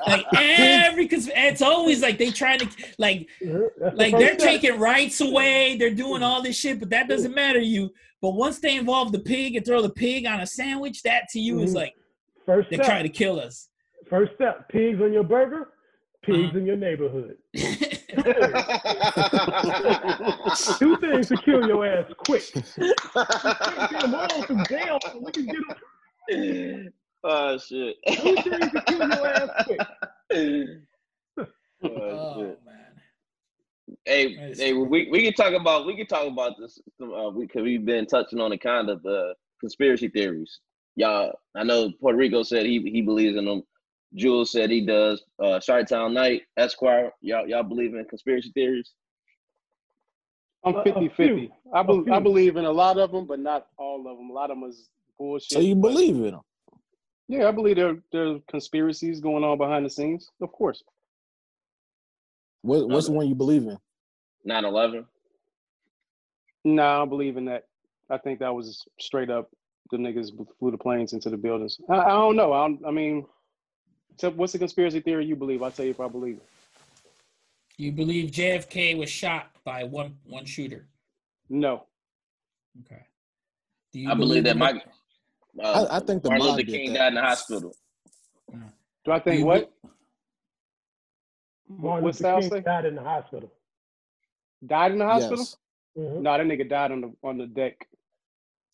Like 0.07 0.25
every 0.37 1.07
cons- 1.09 1.31
it's 1.35 1.63
always 1.63 2.03
like 2.03 2.19
they 2.19 2.31
trying 2.31 2.59
to 2.61 2.69
like. 2.99 3.29
That's 3.41 3.97
like 3.97 4.13
they're 4.19 4.39
step. 4.39 4.51
taking 4.61 4.79
rights 4.81 5.21
away, 5.21 5.77
they're 5.79 5.95
doing 5.95 6.23
all 6.23 6.43
this 6.43 6.59
shit, 6.59 6.81
but 6.81 6.91
that 6.91 7.09
doesn't 7.09 7.35
matter 7.35 7.61
to 7.61 7.65
you. 7.67 7.91
But 8.21 8.31
once 8.31 8.59
they 8.59 8.77
involve 8.77 9.13
the 9.13 9.21
pig 9.21 9.55
and 9.55 9.65
throw 9.65 9.81
the 9.83 9.91
pig 9.91 10.27
on 10.27 10.41
a 10.41 10.47
sandwich, 10.47 11.03
that 11.05 11.29
to 11.31 11.39
you 11.41 11.61
is 11.61 11.73
Mhm. 11.73 11.77
like 11.77 11.95
First 12.45 12.71
they're 12.71 12.79
step. 12.79 12.87
trying 12.87 13.05
to 13.05 13.09
kill 13.11 13.39
us. 13.39 13.69
First 14.11 14.33
step. 14.35 14.69
Pigs 14.71 15.01
on 15.01 15.13
your 15.13 15.23
burger. 15.25 15.69
Pigs 16.25 16.49
Uh-huh. 16.49 16.59
in 16.59 16.67
your 16.67 16.77
neighborhood. 16.77 17.37
Two 20.79 20.97
things 20.97 21.29
to 21.29 21.37
kill 21.45 21.67
your 21.67 21.87
ass 21.87 22.11
quick. 22.19 22.43
Get 22.55 22.97
them 24.01 24.15
all 24.15 24.43
through 24.43 24.65
jail 24.65 24.99
so 25.05 25.19
we 25.25 25.31
can 25.33 25.47
get 25.47 25.57
them. 26.29 26.93
Oh 27.25 27.59
shit. 27.59 27.97
Two 28.09 28.37
things 28.37 28.71
to 28.73 28.81
kill 28.87 29.09
your 29.09 29.27
ass 29.27 29.51
quick. 29.67 29.81
oh, 30.33 31.47
oh 31.83 32.57
man. 32.65 32.77
Hey, 34.05 34.37
That 34.37 34.51
is 34.51 34.61
hey, 34.61 34.73
we 34.75 35.09
we 35.11 35.23
can 35.25 35.33
talk 35.33 35.53
about 35.55 35.87
we 35.87 35.97
can 35.97 36.07
talk 36.07 36.27
about 36.27 36.53
this 36.59 36.79
uh, 37.03 37.31
we 37.31 37.47
cause 37.49 37.63
we've 37.63 37.85
been 37.85 38.07
touching 38.07 38.41
on 38.41 38.51
the 38.51 38.59
kind 38.59 38.89
of 38.91 39.03
the 39.03 39.35
conspiracy 39.61 40.09
theories. 40.09 40.61
Y'all, 40.97 41.33
I 41.57 41.65
know 41.65 41.91
Puerto 42.01 42.19
Rico 42.19 42.43
said 42.43 42.67
he 42.67 42.81
he 42.91 43.03
believes 43.03 43.37
in 43.37 43.45
them. 43.45 43.63
Jules 44.15 44.53
said 44.53 44.71
he 44.71 44.85
does. 44.87 45.23
Uh, 45.43 45.61
Town 45.61 46.15
Knight, 46.15 46.43
Esquire, 46.57 47.13
y'all 47.21 47.47
y'all 47.49 47.63
believe 47.63 47.95
in 47.95 48.05
conspiracy 48.05 48.51
theories? 48.55 48.93
I'm 50.65 50.75
A- 50.75 50.79
a 50.81 50.85
50 50.85 51.09
50. 51.09 51.15
few. 51.17 51.37
Be, 51.37 52.11
I 52.11 52.19
believe 52.21 52.57
in 52.57 52.65
a 52.65 52.71
lot 52.73 52.99
of 52.99 53.13
them, 53.13 53.27
but 53.27 53.39
not 53.39 53.67
all 53.79 54.01
of 54.11 54.17
them. 54.17 54.31
A 54.31 54.33
lot 54.33 54.51
of 54.51 54.59
them 54.59 54.69
is 54.69 54.89
bullshit. 55.19 55.53
so 55.53 55.61
you 55.61 55.75
believe 55.75 56.17
in 56.17 56.23
them? 56.33 56.41
Yeah, 57.29 57.49
I 57.49 57.51
believe 57.51 57.77
there, 57.77 57.99
there 58.11 58.29
are 58.29 58.39
conspiracies 58.49 59.21
going 59.21 59.45
on 59.45 59.59
behind 59.59 59.85
the 59.85 59.91
scenes. 59.91 60.31
Of 60.41 60.51
course. 60.53 60.83
What, 62.63 62.89
what's 62.89 63.07
the 63.07 63.13
one 63.13 63.29
you 63.29 63.35
believe 63.35 63.63
in? 63.63 63.79
9-11? 64.49 65.05
No, 66.65 66.83
I 66.83 66.97
don't 66.97 67.09
believe 67.09 67.37
in 67.37 67.45
that. 67.47 67.65
I 68.11 68.19
think 68.19 68.41
that 68.41 68.55
was 68.55 68.85
straight 68.99 69.31
up 69.31 69.51
the 69.91 69.97
niggas 69.97 70.33
flew 70.59 70.71
the 70.71 70.79
planes 70.79 71.13
into 71.13 71.31
the 71.31 71.37
buildings. 71.37 71.79
I, 71.89 71.97
I 71.97 72.09
don't 72.09 72.37
know. 72.37 72.53
I, 72.53 72.69
don't, 72.69 72.81
I 72.87 72.91
mean, 72.91 73.27
so 74.17 74.31
what's 74.31 74.53
the 74.53 74.59
conspiracy 74.59 75.01
theory 75.01 75.25
you 75.25 75.37
believe? 75.37 75.63
I'll 75.63 75.71
tell 75.71 75.85
you 75.85 75.93
if 75.93 76.01
I 76.01 76.09
believe 76.09 76.37
it. 76.37 76.49
You 77.77 77.93
believe 77.93 78.33
JFK 78.33 78.99
was 78.99 79.09
shot 79.09 79.51
by 79.65 79.85
one 79.85 80.17
one 80.27 80.45
shooter? 80.45 80.89
No. 81.49 81.85
Okay. 82.81 83.03
Do 83.93 84.01
you 84.01 84.11
I 84.11 84.15
believe 84.15 84.45
that 84.45 84.53
in 84.53 84.59
Mike. 84.59 84.85
Uh, 85.61 85.87
I- 85.91 85.97
I 85.97 86.01
think 86.01 86.23
the 86.23 86.31
Martin 86.31 86.47
mob 86.47 86.57
Luther 86.59 86.71
King 86.71 86.93
died 86.95 87.09
in 87.09 87.15
the 87.15 87.21
hospital. 87.23 87.75
Do 89.05 89.13
I 89.13 89.19
think 89.21 89.41
You 89.41 89.47
what? 89.47 89.73
Martin 91.69 92.05
What's 92.05 92.21
Luther 92.21 92.41
King 92.41 92.51
say? 92.51 92.61
died 92.61 92.85
in 92.87 92.95
the 92.95 93.03
hospital. 93.03 93.53
Died 94.67 94.93
in 94.93 94.99
the 94.99 95.05
hospital? 95.07 95.39
Yes. 95.39 95.57
Mhm. 95.97 96.21
No, 96.23 96.37
that 96.39 96.47
nigga 96.47 96.69
died 96.69 96.93
on 96.93 97.01
the 97.01 97.13
on 97.23 97.39
the 97.39 97.47
deck. 97.47 97.89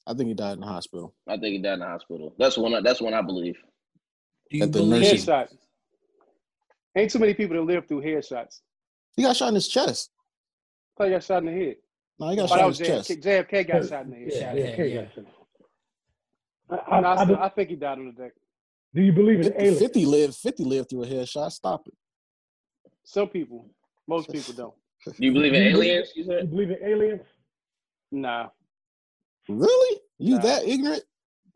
I 0.06 0.14
think 0.14 0.28
he 0.28 0.34
died 0.34 0.54
in 0.54 0.60
the 0.60 0.66
hospital. 0.66 1.14
I 1.26 1.32
think 1.38 1.52
he 1.54 1.58
died 1.58 1.74
in 1.74 1.78
the 1.80 1.86
hospital. 1.86 2.34
That's 2.38 2.56
one. 2.58 2.74
I- 2.74 2.80
That's 2.80 3.00
one 3.00 3.14
I 3.14 3.22
believe. 3.22 3.56
Do 4.50 4.58
you 4.58 4.66
That 4.66 4.72
the 4.72 4.78
believe 4.80 5.02
nurses- 5.02 5.26
Headshot. 5.26 5.56
Ain't 6.96 7.10
too 7.10 7.18
many 7.18 7.34
people 7.34 7.56
that 7.56 7.62
live 7.62 7.88
through 7.88 8.02
headshots. 8.02 8.60
He 9.16 9.22
got 9.22 9.36
shot 9.36 9.48
in 9.48 9.54
his 9.54 9.68
chest. 9.68 10.10
Thought 10.96 11.04
he 11.06 11.10
got 11.10 11.24
shot 11.24 11.38
in 11.38 11.46
the 11.46 11.52
head. 11.64 11.76
No, 12.20 12.28
he 12.28 12.36
got 12.36 12.44
Oh, 12.44 12.46
shot 12.46 12.54
that 12.56 12.60
in 12.60 12.66
was 12.68 12.78
his 12.78 12.88
chest. 12.88 13.08
JFK. 13.10 13.22
JFK 13.22 13.64
got 13.66 13.88
shot 13.88 14.04
in 14.04 14.10
the 14.10 14.16
head. 14.16 14.56
Yeah, 14.56 14.84
yeah, 14.84 14.84
yeah. 15.16 15.22
Got 16.76 16.86
shot. 16.86 16.92
I, 16.92 16.98
I, 16.98 17.14
I, 17.24 17.42
I, 17.42 17.46
I 17.46 17.48
think 17.50 17.70
he 17.70 17.76
died 17.76 17.98
on 17.98 18.06
the 18.06 18.22
deck. 18.22 18.32
do 18.94 19.02
you 19.02 19.12
believe 19.12 19.38
in 19.40 19.44
50, 19.44 19.58
aliens? 19.62 19.78
50 19.78 20.04
lived. 20.06 20.34
50 20.36 20.64
lived 20.64 20.90
through 20.90 21.02
a 21.04 21.06
headshot. 21.06 21.50
Stop 21.52 21.86
it. 21.88 21.94
Some 23.04 23.28
people, 23.28 23.68
most 24.06 24.30
people 24.30 24.54
don't. 24.54 24.74
Do 25.06 25.12
you 25.18 25.32
believe 25.32 25.52
in 25.54 25.60
Do 25.62 25.68
you 25.68 25.72
believe- 25.74 25.90
aliens? 25.90 26.12
You 26.14 26.24
You 26.24 26.46
believe 26.46 26.70
in 26.70 26.78
aliens? 26.82 27.22
Nah, 28.12 28.48
Really? 29.48 30.00
You 30.18 30.36
Nah. 30.36 30.42
that 30.42 30.64
ignorant 30.66 31.02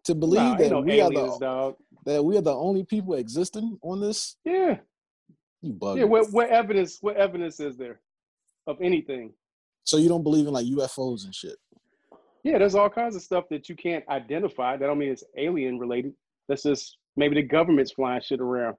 to 0.05 0.14
believe 0.14 0.41
nah, 0.41 0.57
that 0.57 0.71
no 0.71 0.81
we 0.81 1.01
are 1.01 1.11
aliens, 1.11 1.39
the 1.39 1.45
dog. 1.47 1.77
that 2.05 2.23
we 2.25 2.37
are 2.37 2.41
the 2.43 2.55
only 2.55 2.85
people 2.85 3.14
existing 3.14 3.79
on 3.83 4.01
this? 4.01 4.37
Yeah, 4.45 4.79
You 5.62 5.73
bug. 5.73 5.99
yeah. 5.99 6.05
What, 6.05 6.31
what 6.33 6.49
evidence? 6.51 6.99
What 7.01 7.16
evidence 7.16 7.61
is 7.61 7.77
there 7.77 8.01
of 8.66 8.81
anything? 8.83 9.33
So 9.85 9.97
you 9.97 10.09
don't 10.09 10.23
believe 10.23 10.47
in 10.47 10.53
like 10.53 10.66
UFOs 10.66 11.25
and 11.25 11.35
shit? 11.35 11.57
Yeah, 12.45 12.59
there's 12.59 12.74
all 12.74 12.91
kinds 12.91 13.16
of 13.16 13.22
stuff 13.22 13.45
that 13.51 13.68
you 13.68 13.76
can't 13.76 14.09
identify. 14.09 14.76
That 14.76 14.86
don't 14.86 14.99
mean 14.99 15.11
it's 15.11 15.24
alien 15.36 15.78
related. 15.78 16.14
That's 16.49 16.62
just 16.62 16.99
maybe 17.16 17.34
the 17.34 17.43
government's 17.43 17.93
flying 17.93 18.22
shit 18.22 18.41
around. 18.41 18.76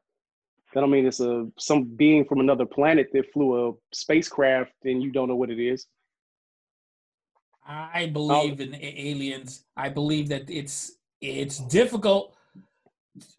That 0.74 0.82
don't 0.82 0.92
mean 0.92 1.06
it's 1.06 1.20
a 1.20 1.48
some 1.58 1.84
being 1.84 2.26
from 2.26 2.40
another 2.40 2.66
planet 2.66 3.10
that 3.14 3.32
flew 3.34 3.70
a 3.70 3.74
spacecraft 3.94 4.72
and 4.86 5.02
you 5.02 5.12
don't 5.12 5.28
know 5.28 5.36
what 5.36 5.50
it 5.50 5.60
is. 5.60 5.88
I 7.68 8.08
believe 8.08 8.62
in 8.62 8.76
aliens. 8.76 9.66
I 9.78 9.90
believe 9.90 10.30
that 10.30 10.50
it's 10.50 10.94
it's 11.22 11.60
difficult 11.60 12.36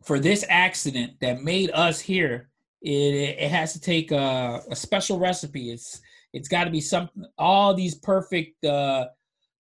for 0.05 0.21
this 0.21 0.45
accident 0.49 1.15
that 1.21 1.43
made 1.43 1.71
us 1.73 2.01
here. 2.01 2.49
It 2.83 3.39
it 3.39 3.51
has 3.51 3.73
to 3.73 3.81
take 3.81 4.13
a, 4.13 4.63
a 4.71 4.77
special 4.77 5.19
recipe. 5.19 5.73
It's 5.73 6.01
it's 6.33 6.49
got 6.49 6.65
to 6.65 6.71
be 6.71 6.81
something. 6.81 7.25
All 7.39 7.75
these 7.75 7.97
perfect 7.97 8.65
uh, 8.65 9.07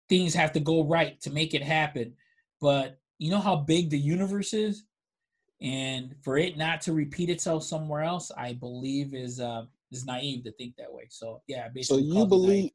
things 0.10 0.34
have 0.34 0.52
to 0.54 0.60
go 0.60 0.84
right 0.84 1.20
to 1.22 1.30
make 1.32 1.54
it 1.54 1.64
happen. 1.64 2.14
But 2.62 3.00
you 3.20 3.32
know 3.32 3.40
how 3.40 3.56
big 3.56 3.90
the 3.90 4.00
universe 4.00 4.54
is, 4.54 4.86
and 5.62 6.16
for 6.24 6.38
it 6.38 6.58
not 6.58 6.82
to 6.82 6.94
repeat 6.94 7.30
itself 7.30 7.64
somewhere 7.64 8.04
else, 8.04 8.32
I 8.38 8.54
believe 8.54 9.14
is 9.14 9.40
uh, 9.40 9.66
is 9.92 10.06
naive 10.06 10.44
to 10.46 10.52
think 10.54 10.76
that 10.78 10.92
way. 10.92 11.08
So 11.10 11.42
yeah, 11.48 11.68
basically. 11.70 11.84
So 11.84 11.96
basically. 11.96 12.08
you 12.08 12.14
calls 12.14 12.30
naive. 12.30 12.30
believe 12.30 12.72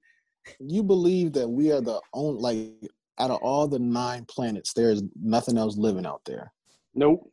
you 0.60 0.82
believe 0.82 1.32
that 1.34 1.48
we 1.48 1.72
are 1.72 1.80
the 1.80 2.00
only 2.12 2.40
like 2.40 2.92
out 3.18 3.30
of 3.30 3.38
all 3.42 3.68
the 3.68 3.78
nine 3.78 4.24
planets, 4.24 4.72
there's 4.72 5.02
nothing 5.20 5.58
else 5.58 5.76
living 5.76 6.06
out 6.06 6.22
there. 6.24 6.52
Nope. 6.94 7.28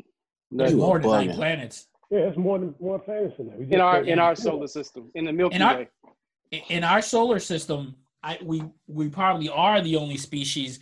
There's 0.52 0.72
You 0.72 0.78
more 0.78 1.00
than 1.00 1.12
nine 1.12 1.34
planets. 1.34 1.88
Yeah, 2.12 2.20
it's 2.20 2.38
more 2.38 2.58
than 2.60 2.74
more 2.80 3.00
planets 3.00 3.38
than 3.38 3.48
that. 3.48 3.74
In 3.74 3.82
our 3.82 4.04
in 4.04 4.20
our 4.20 4.36
solar 4.36 4.68
system, 4.68 5.12
in 5.16 5.26
the 5.26 5.34
Milky 5.34 5.56
In 5.56 5.62
our- 5.62 5.78
Way. 5.78 5.90
In 6.70 6.84
our 6.84 7.02
solar 7.02 7.38
system, 7.38 7.96
I 8.24 8.40
we 8.44 8.64
we 8.88 9.10
probably 9.10 9.50
are 9.50 9.82
the 9.82 9.96
only 9.96 10.18
species 10.18 10.80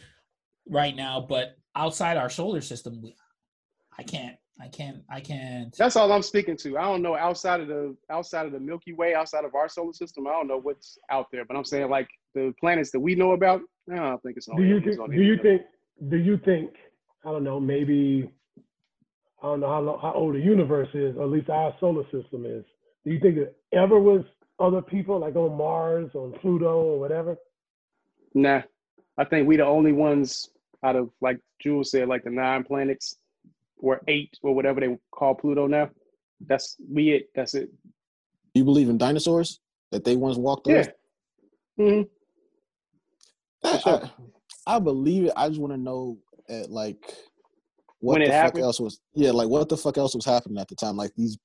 right 0.70 0.96
now, 0.96 1.26
but 1.28 1.58
outside 1.76 2.18
our 2.18 2.30
solar 2.30 2.62
system, 2.62 3.02
we, 3.02 3.16
I 3.98 4.04
can't, 4.04 4.36
I 4.60 4.68
can't, 4.68 5.04
I 5.10 5.22
can't. 5.22 5.76
That's 5.78 5.96
all 5.96 6.12
I'm 6.12 6.24
speaking 6.24 6.58
to. 6.58 6.78
I 6.78 6.84
don't 6.84 7.02
know 7.02 7.16
outside 7.16 7.62
of 7.62 7.68
the 7.68 7.96
outside 8.10 8.46
of 8.46 8.52
the 8.52 8.60
Milky 8.60 8.94
Way, 8.94 9.14
outside 9.14 9.46
of 9.46 9.56
our 9.56 9.70
solar 9.70 9.94
system. 9.94 10.28
I 10.28 10.32
don't 10.32 10.48
know 10.48 10.60
what's 10.60 10.98
out 11.12 11.28
there, 11.32 11.46
but 11.46 11.56
I'm 11.56 11.64
saying 11.64 11.90
like 11.90 12.10
the 12.34 12.54
planets 12.60 12.92
that 12.92 13.00
we 13.00 13.16
know 13.16 13.32
about. 13.34 13.62
I 13.92 13.96
don't 13.96 14.22
think 14.24 14.38
it's 14.38 14.48
on. 14.48 14.58
Do 14.58 14.64
you 14.64 14.78
aliens 14.78 14.98
think? 14.98 15.12
Do 15.12 15.22
you 15.22 15.38
think? 15.42 15.62
Do 16.10 16.18
you 16.18 16.38
think? 16.44 16.72
I 17.26 17.32
don't 17.32 17.44
know. 17.44 17.60
Maybe 17.60 18.30
I 19.42 19.46
don't 19.46 19.60
know 19.60 19.68
how 19.68 19.80
lo- 19.82 20.00
how 20.02 20.14
old 20.14 20.36
the 20.36 20.40
universe 20.40 20.90
is, 20.94 21.16
or 21.18 21.24
at 21.24 21.30
least 21.30 21.50
our 21.50 21.74
solar 21.80 22.04
system 22.06 22.46
is. 22.46 22.66
Do 23.06 23.12
you 23.12 23.20
think 23.20 23.38
it 23.38 23.56
ever 23.74 24.00
was 24.00 24.24
other 24.60 24.82
people 24.82 25.20
like 25.20 25.36
on 25.36 25.58
Mars, 25.58 26.12
on 26.16 26.34
Pluto, 26.34 26.82
or 26.82 26.99
whatever? 26.99 27.38
Nah, 28.34 28.62
I 29.18 29.26
think 29.26 29.47
we 29.47 29.58
the 29.58 29.66
only 29.66 29.91
ones 29.91 30.49
out 30.84 30.95
of 30.95 31.10
like 31.22 31.39
Jules 31.62 31.91
said, 31.91 32.08
like 32.08 32.24
the 32.24 32.30
nine 32.30 32.64
planets 32.64 33.18
or 33.78 34.01
eight 34.08 34.38
or 34.41 34.53
whatever 34.55 34.80
they 34.80 34.97
call 35.12 35.36
Pluto 35.36 35.68
now. 35.68 35.89
That's 36.45 36.76
we 36.91 37.12
it. 37.12 37.30
That's 37.36 37.53
it. 37.55 37.70
You 38.53 38.64
believe 38.64 38.89
in 38.89 38.97
dinosaurs 38.97 39.60
that 39.91 40.03
they 40.03 40.16
once 40.16 40.38
walked 40.38 40.66
the 40.66 40.72
Yeah. 40.72 40.78
earth? 40.80 40.91
hmm 41.78 42.01
I, 43.64 43.78
sure. 43.80 44.01
I, 44.68 44.76
I 44.76 44.80
believe 44.80 45.26
it. 45.26 45.34
I 45.36 45.47
just 45.47 45.60
want 45.60 45.74
to 45.74 45.78
know 45.78 46.18
at 46.49 46.70
like 46.70 46.97
what 47.99 48.14
When 48.14 48.22
it 48.22 48.26
the 48.28 48.32
fuck 48.32 48.43
happened? 48.43 48.64
else 48.64 48.80
was. 48.80 48.99
Yeah, 49.14 49.32
like 49.32 49.49
what 49.49 49.70
the 49.70 49.78
fuck 49.78 49.97
else 49.97 50.16
was 50.16 50.26
happening 50.26 50.58
at 50.60 50.68
the 50.68 50.76
time? 50.76 50.95
Like 50.95 51.12
these 51.16 51.38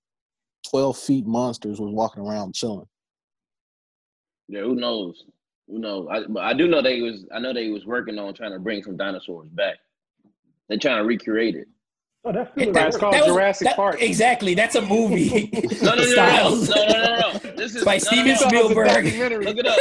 twelve 0.68 0.98
feet 0.98 1.26
monsters 1.26 1.80
was 1.80 1.92
walking 1.92 2.22
around 2.22 2.54
chilling. 2.54 2.86
Yeah, 4.48 4.60
who 4.60 4.74
knows? 4.74 5.24
Who 5.68 5.78
knows? 5.78 6.08
I, 6.10 6.20
but 6.28 6.42
I 6.44 6.52
do 6.52 6.68
know 6.68 6.82
they 6.82 7.00
was. 7.00 7.24
I 7.34 7.38
know 7.38 7.52
they 7.52 7.68
was 7.70 7.86
working 7.86 8.18
on 8.18 8.34
trying 8.34 8.52
to 8.52 8.58
bring 8.58 8.82
some 8.82 8.96
dinosaurs 8.96 9.48
back. 9.50 9.76
They're 10.68 10.78
trying 10.78 10.98
to 10.98 11.04
recreate 11.04 11.54
it. 11.56 11.68
Oh, 12.24 12.32
that's 12.32 12.50
still 12.52 12.68
in 12.68 12.72
That- 12.72 12.82
the 12.82 12.88
it's 12.88 12.96
called 12.96 13.12
works. 13.14 13.20
That 13.24 13.26
was- 13.28 13.36
Jurassic 13.36 13.66
that- 13.68 13.76
Park. 13.76 14.00
Exactly. 14.02 14.54
That's 14.54 14.74
a 14.76 14.82
movie. 14.82 15.50
No, 15.82 15.94
no, 15.94 16.04
no, 16.04 16.14
no, 16.14 16.14
no, 16.14 16.54
no, 16.54 16.86
no, 16.86 16.86
no, 16.86 17.32
no. 17.32 17.56
This 17.56 17.74
is 17.74 17.84
By 17.84 17.92
no, 17.92 17.98
no, 17.98 17.98
Steven 17.98 18.26
no. 18.28 18.34
Spielberg. 18.48 19.04
Look 19.44 19.56
it 19.58 19.66
up. 19.66 19.78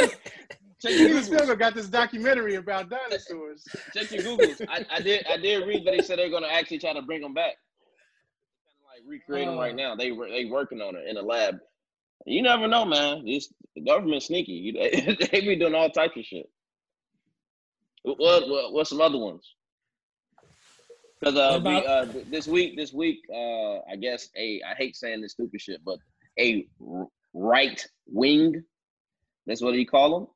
Check 0.80 0.90
your 0.98 1.08
Steven 1.08 1.22
Spielberg 1.22 1.58
got 1.60 1.74
this 1.74 1.86
documentary 1.88 2.56
about 2.56 2.90
dinosaurs. 2.90 3.64
Check 3.94 4.10
your 4.10 4.22
Googles. 4.22 4.66
I, 4.68 4.84
I 4.90 5.00
did. 5.00 5.24
I 5.30 5.36
did 5.36 5.64
read 5.66 5.86
that 5.86 5.92
they 5.96 6.02
said 6.02 6.18
they're 6.18 6.28
going 6.30 6.42
to 6.42 6.52
actually 6.52 6.80
try 6.80 6.92
to 6.92 7.02
bring 7.02 7.20
them 7.20 7.34
back. 7.34 7.54
Like 8.92 9.02
recreate 9.06 9.46
them 9.46 9.56
right 9.58 9.72
Uh. 9.74 9.76
now. 9.76 9.94
They 9.94 10.10
were 10.10 10.28
they 10.28 10.46
working 10.46 10.80
on 10.80 10.96
it 10.96 11.06
in 11.08 11.16
a 11.16 11.22
lab. 11.22 11.58
You 12.26 12.42
never 12.42 12.68
know, 12.68 12.84
man. 12.84 13.24
This 13.24 13.52
the 13.74 13.82
government 13.82 14.22
sneaky. 14.22 14.72
They 15.32 15.40
be 15.40 15.56
doing 15.56 15.74
all 15.74 15.90
types 15.90 16.16
of 16.16 16.24
shit. 16.24 16.48
What 18.02 18.48
what 18.48 18.72
what's 18.72 18.90
some 18.90 19.00
other 19.00 19.18
ones? 19.18 19.54
Because 21.20 21.36
uh, 21.36 21.60
we, 21.64 21.86
uh, 21.86 22.06
this 22.30 22.48
week, 22.48 22.76
this 22.76 22.92
week, 22.92 23.20
uh, 23.32 23.78
I 23.88 23.96
guess 24.00 24.28
a 24.36 24.60
I 24.62 24.74
hate 24.74 24.96
saying 24.96 25.20
this 25.20 25.32
stupid 25.32 25.60
shit, 25.60 25.80
but 25.84 25.98
a 26.38 26.66
right 27.32 27.84
wing, 28.06 28.62
that's 29.46 29.62
what 29.62 29.74
you 29.74 29.86
call 29.86 30.18
them. 30.18 30.28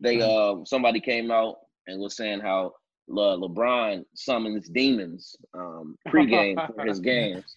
They 0.00 0.20
uh, 0.20 0.64
somebody 0.64 1.00
came 1.00 1.30
out 1.30 1.58
and 1.86 2.00
was 2.00 2.16
saying 2.16 2.40
how 2.40 2.72
Le- 3.08 3.38
LeBron 3.38 4.04
summons 4.14 4.68
demons 4.68 5.36
um, 5.54 5.96
pregame 6.08 6.56
for 6.74 6.84
his 6.84 6.98
games. 7.12 7.56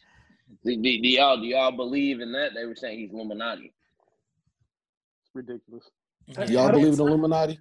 Do, 0.63 0.75
do, 0.75 1.01
do 1.01 1.07
y'all 1.07 1.37
do 1.37 1.47
y'all 1.47 1.71
believe 1.71 2.19
in 2.19 2.31
that? 2.33 2.53
They 2.53 2.65
were 2.65 2.75
saying 2.75 2.99
he's 2.99 3.11
Illuminati. 3.11 3.73
It's 5.35 5.47
ridiculous. 5.47 5.89
Do 6.47 6.53
y'all 6.53 6.71
believe 6.71 6.93
in 6.93 6.99
Illuminati? 6.99 7.59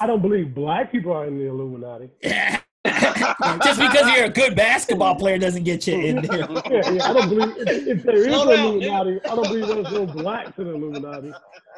I 0.00 0.06
don't 0.06 0.22
believe 0.22 0.54
black 0.54 0.90
people 0.92 1.12
are 1.12 1.26
in 1.26 1.38
the 1.38 1.46
Illuminati. 1.46 2.10
Just 3.64 3.80
because 3.80 4.12
you're 4.14 4.24
a 4.24 4.30
good 4.30 4.54
basketball 4.56 5.14
player 5.14 5.38
doesn't 5.38 5.62
get 5.64 5.86
you 5.86 5.98
in 6.00 6.16
there. 6.22 6.48
Yeah, 6.70 6.90
yeah, 6.90 7.04
I 7.08 7.12
don't 7.12 7.28
believe 7.28 7.56
if, 7.58 7.86
if 7.98 8.02
there 8.02 8.16
is 8.16 8.26
Slow 8.34 8.50
an 8.50 8.56
down, 8.56 8.66
Illuminati, 9.06 9.20
I 9.24 9.34
don't 9.34 9.42
believe 9.48 9.66
there's 9.68 9.92
no 9.92 10.06
blacks 10.06 10.58
in 10.58 10.64
the 10.64 10.74
Illuminati. 10.74 11.32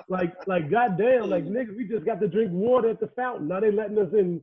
Like, 0.09 0.35
like, 0.47 0.71
goddamn, 0.71 1.29
like 1.31 1.45
niggas, 1.45 1.77
we 1.77 1.87
just 1.87 2.05
got 2.07 2.21
to 2.21 2.29
drink 2.29 2.51
water 2.53 2.91
at 2.91 3.01
the 3.01 3.09
fountain. 3.09 3.49
Now 3.49 3.61
they 3.61 3.71
letting 3.71 3.99
us 3.99 4.13
in 4.13 4.41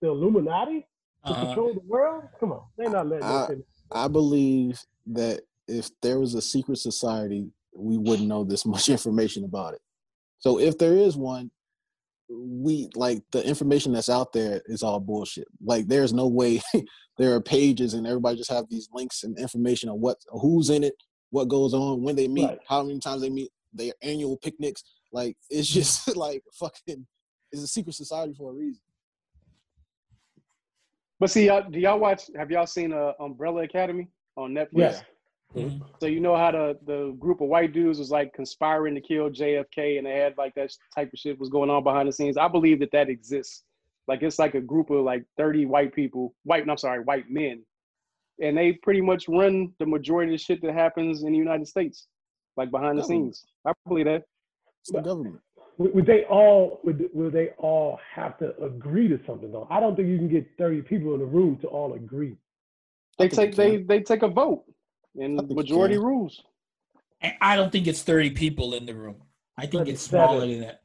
the 0.00 0.08
Illuminati 0.08 0.86
to 1.26 1.32
Uh-huh. 1.32 1.46
control 1.46 1.74
the 1.74 1.80
world? 1.86 2.24
Come 2.40 2.52
on, 2.52 2.62
they're 2.76 2.90
not 2.90 3.06
letting 3.06 3.24
us 3.24 3.50
I- 3.50 3.52
in. 3.54 3.64
I 3.90 4.08
believe 4.08 4.80
that 5.06 5.40
if 5.68 5.88
there 6.02 6.18
was 6.20 6.34
a 6.34 6.42
secret 6.42 6.78
society, 6.78 7.50
we 7.74 7.96
wouldn't 7.98 8.28
know 8.28 8.44
this 8.44 8.64
much 8.66 8.88
information 8.96 9.44
about 9.44 9.74
it. 9.74 9.80
So 10.42 10.58
if 10.58 10.76
there 10.76 10.94
is 10.94 11.16
one, 11.16 11.50
we 12.28 12.88
like 12.96 13.22
the 13.30 13.46
information 13.46 13.92
that's 13.92 14.08
out 14.08 14.32
there 14.32 14.60
is 14.66 14.82
all 14.82 14.98
bullshit. 14.98 15.46
Like 15.64 15.86
there's 15.86 16.12
no 16.12 16.26
way 16.26 16.60
there 17.18 17.34
are 17.34 17.40
pages 17.40 17.94
and 17.94 18.06
everybody 18.06 18.36
just 18.38 18.50
have 18.50 18.68
these 18.68 18.88
links 18.92 19.22
and 19.22 19.38
information 19.38 19.88
on 19.88 20.00
what 20.00 20.18
who's 20.30 20.70
in 20.70 20.82
it, 20.82 20.94
what 21.30 21.48
goes 21.48 21.74
on, 21.74 22.02
when 22.02 22.16
they 22.16 22.26
meet, 22.26 22.46
Right. 22.46 22.58
how 22.68 22.82
many 22.82 22.98
times 22.98 23.22
they 23.22 23.30
meet, 23.30 23.50
their 23.72 23.92
annual 24.02 24.36
picnics. 24.36 24.82
Like 25.12 25.36
it's 25.48 25.68
just 25.68 26.16
like 26.16 26.42
fucking 26.58 27.06
it's 27.52 27.62
a 27.62 27.68
secret 27.68 27.94
society 27.94 28.34
for 28.34 28.50
a 28.50 28.54
reason. 28.54 28.82
But 31.20 31.30
see, 31.30 31.46
y'all, 31.46 31.70
do 31.70 31.78
y'all 31.78 32.00
watch? 32.00 32.30
Have 32.36 32.50
y'all 32.50 32.66
seen 32.66 32.92
uh, 32.92 33.12
Umbrella 33.20 33.62
Academy 33.62 34.08
on 34.36 34.50
Netflix? 34.52 34.68
Yes. 34.74 35.02
Mhm. 35.54 35.82
So 36.00 36.06
you 36.06 36.20
know 36.20 36.36
how 36.36 36.50
the 36.50 36.78
the 36.86 37.12
group 37.18 37.40
of 37.40 37.48
white 37.48 37.72
dudes 37.72 37.98
was 37.98 38.10
like 38.10 38.32
conspiring 38.32 38.94
to 38.94 39.00
kill 39.00 39.28
JFK, 39.28 39.98
and 39.98 40.06
they 40.06 40.16
had 40.18 40.36
like 40.38 40.54
that 40.54 40.72
type 40.94 41.12
of 41.12 41.18
shit 41.18 41.38
was 41.38 41.50
going 41.50 41.70
on 41.70 41.84
behind 41.84 42.08
the 42.08 42.12
scenes. 42.12 42.36
I 42.36 42.48
believe 42.48 42.80
that 42.80 42.92
that 42.92 43.08
exists. 43.08 43.64
Like 44.08 44.22
it's 44.22 44.38
like 44.38 44.54
a 44.54 44.60
group 44.60 44.90
of 44.90 45.04
like 45.04 45.24
thirty 45.36 45.66
white 45.66 45.94
people, 45.94 46.34
white. 46.44 46.68
I'm 46.68 46.76
sorry, 46.78 47.04
white 47.04 47.30
men, 47.30 47.62
and 48.40 48.56
they 48.56 48.72
pretty 48.72 49.00
much 49.00 49.28
run 49.28 49.72
the 49.78 49.86
majority 49.86 50.32
of 50.32 50.38
the 50.40 50.44
shit 50.44 50.62
that 50.62 50.74
happens 50.74 51.22
in 51.22 51.32
the 51.32 51.38
United 51.38 51.68
States, 51.68 52.06
like 52.56 52.70
behind 52.70 52.98
the 52.98 53.02
Government. 53.02 53.36
scenes. 53.36 53.44
I 53.66 53.72
believe 53.86 54.06
that. 54.06 54.24
It's 54.80 54.90
the 54.90 55.00
government. 55.00 55.38
Would, 55.78 55.94
would 55.94 56.06
they 56.06 56.24
all 56.24 56.80
would, 56.82 57.08
would 57.12 57.32
they 57.32 57.50
all 57.58 58.00
have 58.14 58.38
to 58.38 58.56
agree 58.62 59.06
to 59.08 59.20
something 59.26 59.52
though? 59.52 59.68
I 59.70 59.80
don't 59.80 59.96
think 59.96 60.08
you 60.08 60.18
can 60.18 60.28
get 60.28 60.46
thirty 60.58 60.80
people 60.80 61.14
in 61.14 61.20
a 61.20 61.24
room 61.24 61.58
to 61.58 61.68
all 61.68 61.92
agree. 61.92 62.36
They 63.18 63.28
take 63.28 63.54
they 63.54 63.76
they 63.76 64.00
take 64.00 64.22
a 64.22 64.28
vote, 64.28 64.64
I 64.68 64.72
and 65.18 65.38
think 65.38 65.52
majority 65.52 65.94
can. 65.94 66.04
rules. 66.04 66.42
And 67.20 67.34
I 67.40 67.56
don't 67.56 67.70
think 67.70 67.86
it's 67.86 68.02
30 68.02 68.30
people 68.30 68.74
in 68.74 68.86
the 68.86 68.94
room. 68.94 69.16
I 69.56 69.66
think 69.66 69.88
it's 69.88 70.02
smaller 70.02 70.46
than 70.46 70.60
that. 70.60 70.80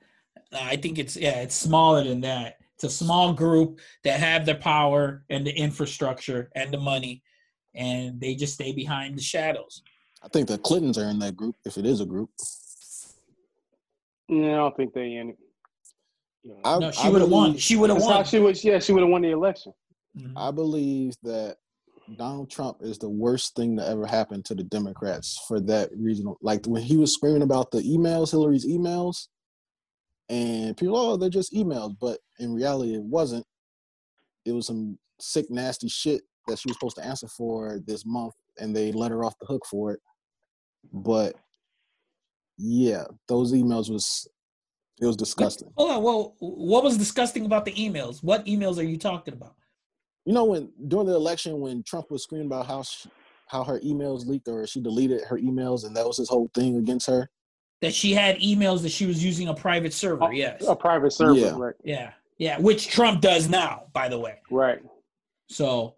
I 0.53 0.75
think 0.75 0.99
it's 0.99 1.15
yeah, 1.17 1.41
it's 1.41 1.55
smaller 1.55 2.03
than 2.03 2.21
that. 2.21 2.57
It's 2.75 2.83
a 2.83 2.89
small 2.89 3.33
group 3.33 3.79
that 4.03 4.19
have 4.19 4.45
the 4.45 4.55
power 4.55 5.23
and 5.29 5.45
the 5.45 5.51
infrastructure 5.51 6.49
and 6.55 6.71
the 6.71 6.77
money, 6.77 7.23
and 7.73 8.19
they 8.21 8.35
just 8.35 8.53
stay 8.53 8.71
behind 8.71 9.17
the 9.17 9.21
shadows. 9.21 9.81
I 10.21 10.27
think 10.27 10.47
the 10.47 10.57
Clintons 10.57 10.97
are 10.97 11.09
in 11.09 11.19
that 11.19 11.35
group, 11.35 11.55
if 11.65 11.77
it 11.77 11.85
is 11.85 12.01
a 12.01 12.05
group. 12.05 12.29
No, 14.29 14.53
I 14.53 14.55
don't 14.57 14.75
think 14.77 14.93
they 14.93 15.15
in 15.15 15.29
it. 15.29 15.37
I, 16.63 16.91
she 16.91 17.09
would 17.09 17.21
have 17.21 17.29
won. 17.29 17.57
She 17.57 17.75
would 17.75 17.89
have 17.89 18.01
won. 18.01 18.23
she 18.25 18.39
was. 18.39 18.63
Yeah, 18.63 18.79
she 18.79 18.93
would 18.93 19.01
have 19.01 19.09
won 19.09 19.21
the 19.21 19.31
election. 19.31 19.73
Mhm. 20.17 20.33
I 20.35 20.51
believe 20.51 21.15
that 21.23 21.57
Donald 22.15 22.49
Trump 22.49 22.77
is 22.81 22.97
the 22.97 23.09
worst 23.09 23.55
thing 23.55 23.75
that 23.75 23.89
ever 23.89 24.05
happened 24.05 24.45
to 24.45 24.55
the 24.55 24.63
Democrats 24.63 25.43
for 25.47 25.59
that 25.61 25.89
reason. 25.95 26.33
Like 26.41 26.65
when 26.65 26.81
he 26.81 26.97
was 26.97 27.13
screaming 27.13 27.41
about 27.41 27.71
the 27.71 27.79
emails, 27.79 28.31
Hillary's 28.31 28.65
emails, 28.65 29.27
and 30.29 30.75
people, 30.77 30.97
oh, 30.97 31.17
they're 31.17 31.29
just 31.29 31.53
emails. 31.53 31.95
But 31.99 32.19
in 32.39 32.53
reality, 32.53 32.95
it 32.95 33.03
wasn't. 33.03 33.45
It 34.45 34.53
was 34.53 34.67
some 34.67 34.97
sick, 35.19 35.49
nasty 35.49 35.89
shit 35.89 36.21
that 36.47 36.59
she 36.59 36.69
was 36.69 36.77
supposed 36.77 36.95
to 36.97 37.05
answer 37.05 37.27
for 37.27 37.79
this 37.85 38.05
month, 38.05 38.33
and 38.57 38.75
they 38.75 38.91
let 38.91 39.11
her 39.11 39.23
off 39.23 39.37
the 39.39 39.45
hook 39.45 39.65
for 39.65 39.91
it. 39.91 39.99
But 40.93 41.35
yeah, 42.57 43.03
those 43.27 43.53
emails 43.53 43.91
was 43.91 44.27
it 44.99 45.05
was 45.05 45.17
disgusting. 45.17 45.71
Hold 45.75 45.91
on. 45.91 46.03
Well, 46.03 46.35
what 46.39 46.83
was 46.83 46.97
disgusting 46.97 47.45
about 47.45 47.65
the 47.65 47.73
emails? 47.73 48.23
What 48.23 48.45
emails 48.45 48.77
are 48.77 48.83
you 48.83 48.97
talking 48.97 49.33
about? 49.33 49.56
You 50.27 50.33
know, 50.33 50.43
when 50.43 50.69
during 50.89 51.07
the 51.07 51.15
election, 51.15 51.61
when 51.61 51.83
Trump 51.83 52.11
was 52.11 52.23
screaming 52.23 52.47
about 52.47 52.67
how 52.67 52.83
she, 52.83 53.09
how 53.47 53.63
her 53.63 53.79
emails 53.79 54.27
leaked 54.27 54.49
or 54.49 54.67
she 54.67 54.81
deleted 54.81 55.21
her 55.23 55.37
emails, 55.37 55.85
and 55.85 55.95
that 55.95 56.05
was 56.05 56.17
his 56.17 56.27
whole 56.27 56.51
thing 56.53 56.75
against 56.75 57.07
her. 57.07 57.29
That 57.79 57.93
she 57.93 58.11
had 58.11 58.37
emails 58.39 58.81
that 58.81 58.89
she 58.91 59.05
was 59.05 59.23
using 59.23 59.47
a 59.47 59.53
private 59.53 59.93
server. 59.93 60.25
Oh, 60.25 60.31
yes. 60.31 60.65
A 60.67 60.75
private 60.75 61.13
server, 61.13 61.39
Yeah. 61.39 61.53
right? 61.55 61.75
Yeah. 61.81 62.11
Yeah. 62.39 62.59
Which 62.59 62.89
Trump 62.89 63.21
does 63.21 63.47
now, 63.47 63.85
by 63.93 64.09
the 64.09 64.19
way. 64.19 64.35
Right. 64.51 64.81
So, 65.47 65.95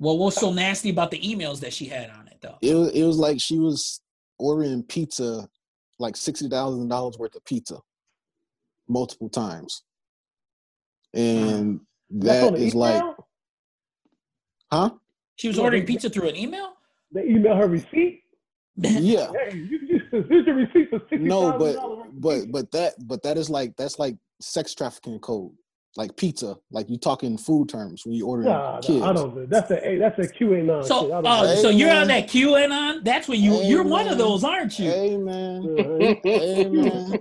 well, 0.00 0.18
what's 0.18 0.40
so 0.40 0.52
nasty 0.52 0.90
about 0.90 1.12
the 1.12 1.20
emails 1.20 1.60
that 1.60 1.72
she 1.72 1.84
had 1.84 2.10
on 2.10 2.26
it, 2.26 2.38
though? 2.40 2.58
It 2.60 2.74
was 2.74 2.88
it 2.90 3.04
was 3.04 3.18
like 3.18 3.40
she 3.40 3.60
was 3.60 4.00
ordering 4.40 4.82
pizza, 4.82 5.48
like 6.00 6.16
sixty 6.16 6.48
thousand 6.48 6.88
dollars 6.88 7.16
worth 7.16 7.36
of 7.36 7.44
pizza, 7.44 7.78
multiple 8.88 9.28
times, 9.28 9.84
and 11.14 11.78
That's 12.10 12.44
on 12.44 12.52
that 12.54 12.58
the 12.58 12.66
is 12.66 12.74
like, 12.74 12.96
email? 12.96 13.17
Huh? 14.70 14.90
She 15.36 15.48
was 15.48 15.56
Yeah, 15.56 15.62
ordering 15.64 15.84
they- 15.84 15.92
pizza 15.92 16.10
through 16.10 16.28
an 16.28 16.36
email. 16.36 16.74
They 17.12 17.24
email 17.24 17.56
her 17.56 17.68
receipt. 17.68 18.22
Yeah. 18.80 19.32
Hey, 19.32 19.56
you, 19.56 19.78
you, 19.88 20.00
here's 20.28 20.46
your 20.46 20.54
receipt 20.54 20.90
for 20.90 21.00
sixty 21.10 21.18
No, 21.18 21.58
but 21.58 21.76
but 22.20 22.52
but 22.52 22.70
that 22.70 22.94
but 23.08 23.22
that 23.24 23.36
is 23.36 23.50
like 23.50 23.76
that's 23.76 23.98
like 23.98 24.14
sex 24.40 24.72
trafficking 24.72 25.18
code. 25.18 25.50
like 25.96 26.14
pizza, 26.16 26.54
like 26.70 26.88
you 26.88 26.96
talking 26.96 27.36
food 27.36 27.68
terms 27.68 28.06
when 28.06 28.14
you 28.14 28.24
order 28.24 28.44
Nah, 28.44 28.78
kids. 28.80 29.00
nah, 29.00 29.10
I 29.10 29.12
don't. 29.14 29.50
That's 29.50 29.70
a 29.72 29.98
that's 29.98 30.18
a 30.20 30.28
QAnon 30.32 30.82
shit. 30.82 30.86
So, 30.86 31.06
I 31.06 31.22
don't 31.22 31.26
oh, 31.26 31.46
Hey, 31.48 31.60
so 31.62 31.70
you're 31.70 31.90
on 31.90 32.06
man. 32.06 32.20
that 32.20 32.28
QAnon? 32.28 33.04
That's 33.04 33.26
what 33.26 33.38
you. 33.38 33.54
Hey, 33.54 33.68
you're 33.68 33.82
one 33.82 34.06
of 34.06 34.16
those, 34.16 34.44
aren't 34.44 34.78
you? 34.78 34.90
Hey 34.92 35.16
man, 35.16 35.64
Uh, 35.76 36.14
hey 36.22 36.68
man. 36.68 37.20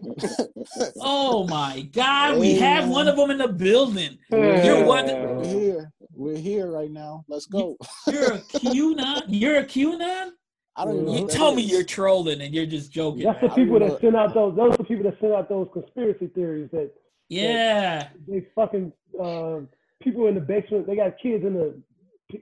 Oh 1.01 1.47
my 1.47 1.81
God, 1.91 2.37
we 2.39 2.53
have 2.55 2.87
one 2.87 3.07
of 3.07 3.15
them 3.15 3.31
in 3.31 3.39
the 3.39 3.47
building. 3.47 4.19
We're 4.29 4.63
You're 4.63 4.85
one. 4.85 5.05
We're 5.07 5.45
here. 5.45 5.91
We're 6.17 6.35
here 6.37 6.71
right 6.71 6.89
now. 6.89 7.23
Let's 7.27 7.45
go. 7.45 7.77
You're 8.07 8.33
a 8.33 8.37
QAnon. 8.53 9.21
You're 9.27 9.57
a 9.57 9.63
QAnon. 9.65 10.31
I 10.75 10.85
don't 10.85 10.93
even 10.95 11.05
know. 11.05 11.13
You 11.15 11.21
what 11.23 11.31
tell 11.31 11.53
me 11.53 11.63
is. 11.63 11.71
you're 11.71 11.83
trolling 11.83 12.41
and 12.41 12.53
you're 12.53 12.65
just 12.65 12.91
joking. 12.91 13.23
That's 13.23 13.39
the 13.39 13.47
man. 13.47 13.51
I 13.51 13.55
don't 13.55 13.65
people 13.65 13.79
that 13.87 14.01
send 14.01 14.15
out 14.15 14.33
those. 14.33 14.55
Those 14.55 14.73
are 14.73 14.77
the 14.77 14.83
people 14.83 15.03
that 15.03 15.19
send 15.21 15.33
out 15.33 15.47
those 15.47 15.67
conspiracy 15.73 16.27
theories 16.27 16.69
that 16.71 16.91
Yeah. 17.29 18.09
they 18.27 18.47
fucking 18.55 18.91
uh, 19.23 19.59
people 20.01 20.27
in 20.27 20.33
the 20.35 20.41
basement. 20.41 20.87
They 20.87 20.95
got 20.95 21.13
kids 21.21 21.43
in 21.45 21.53
the 21.53 21.81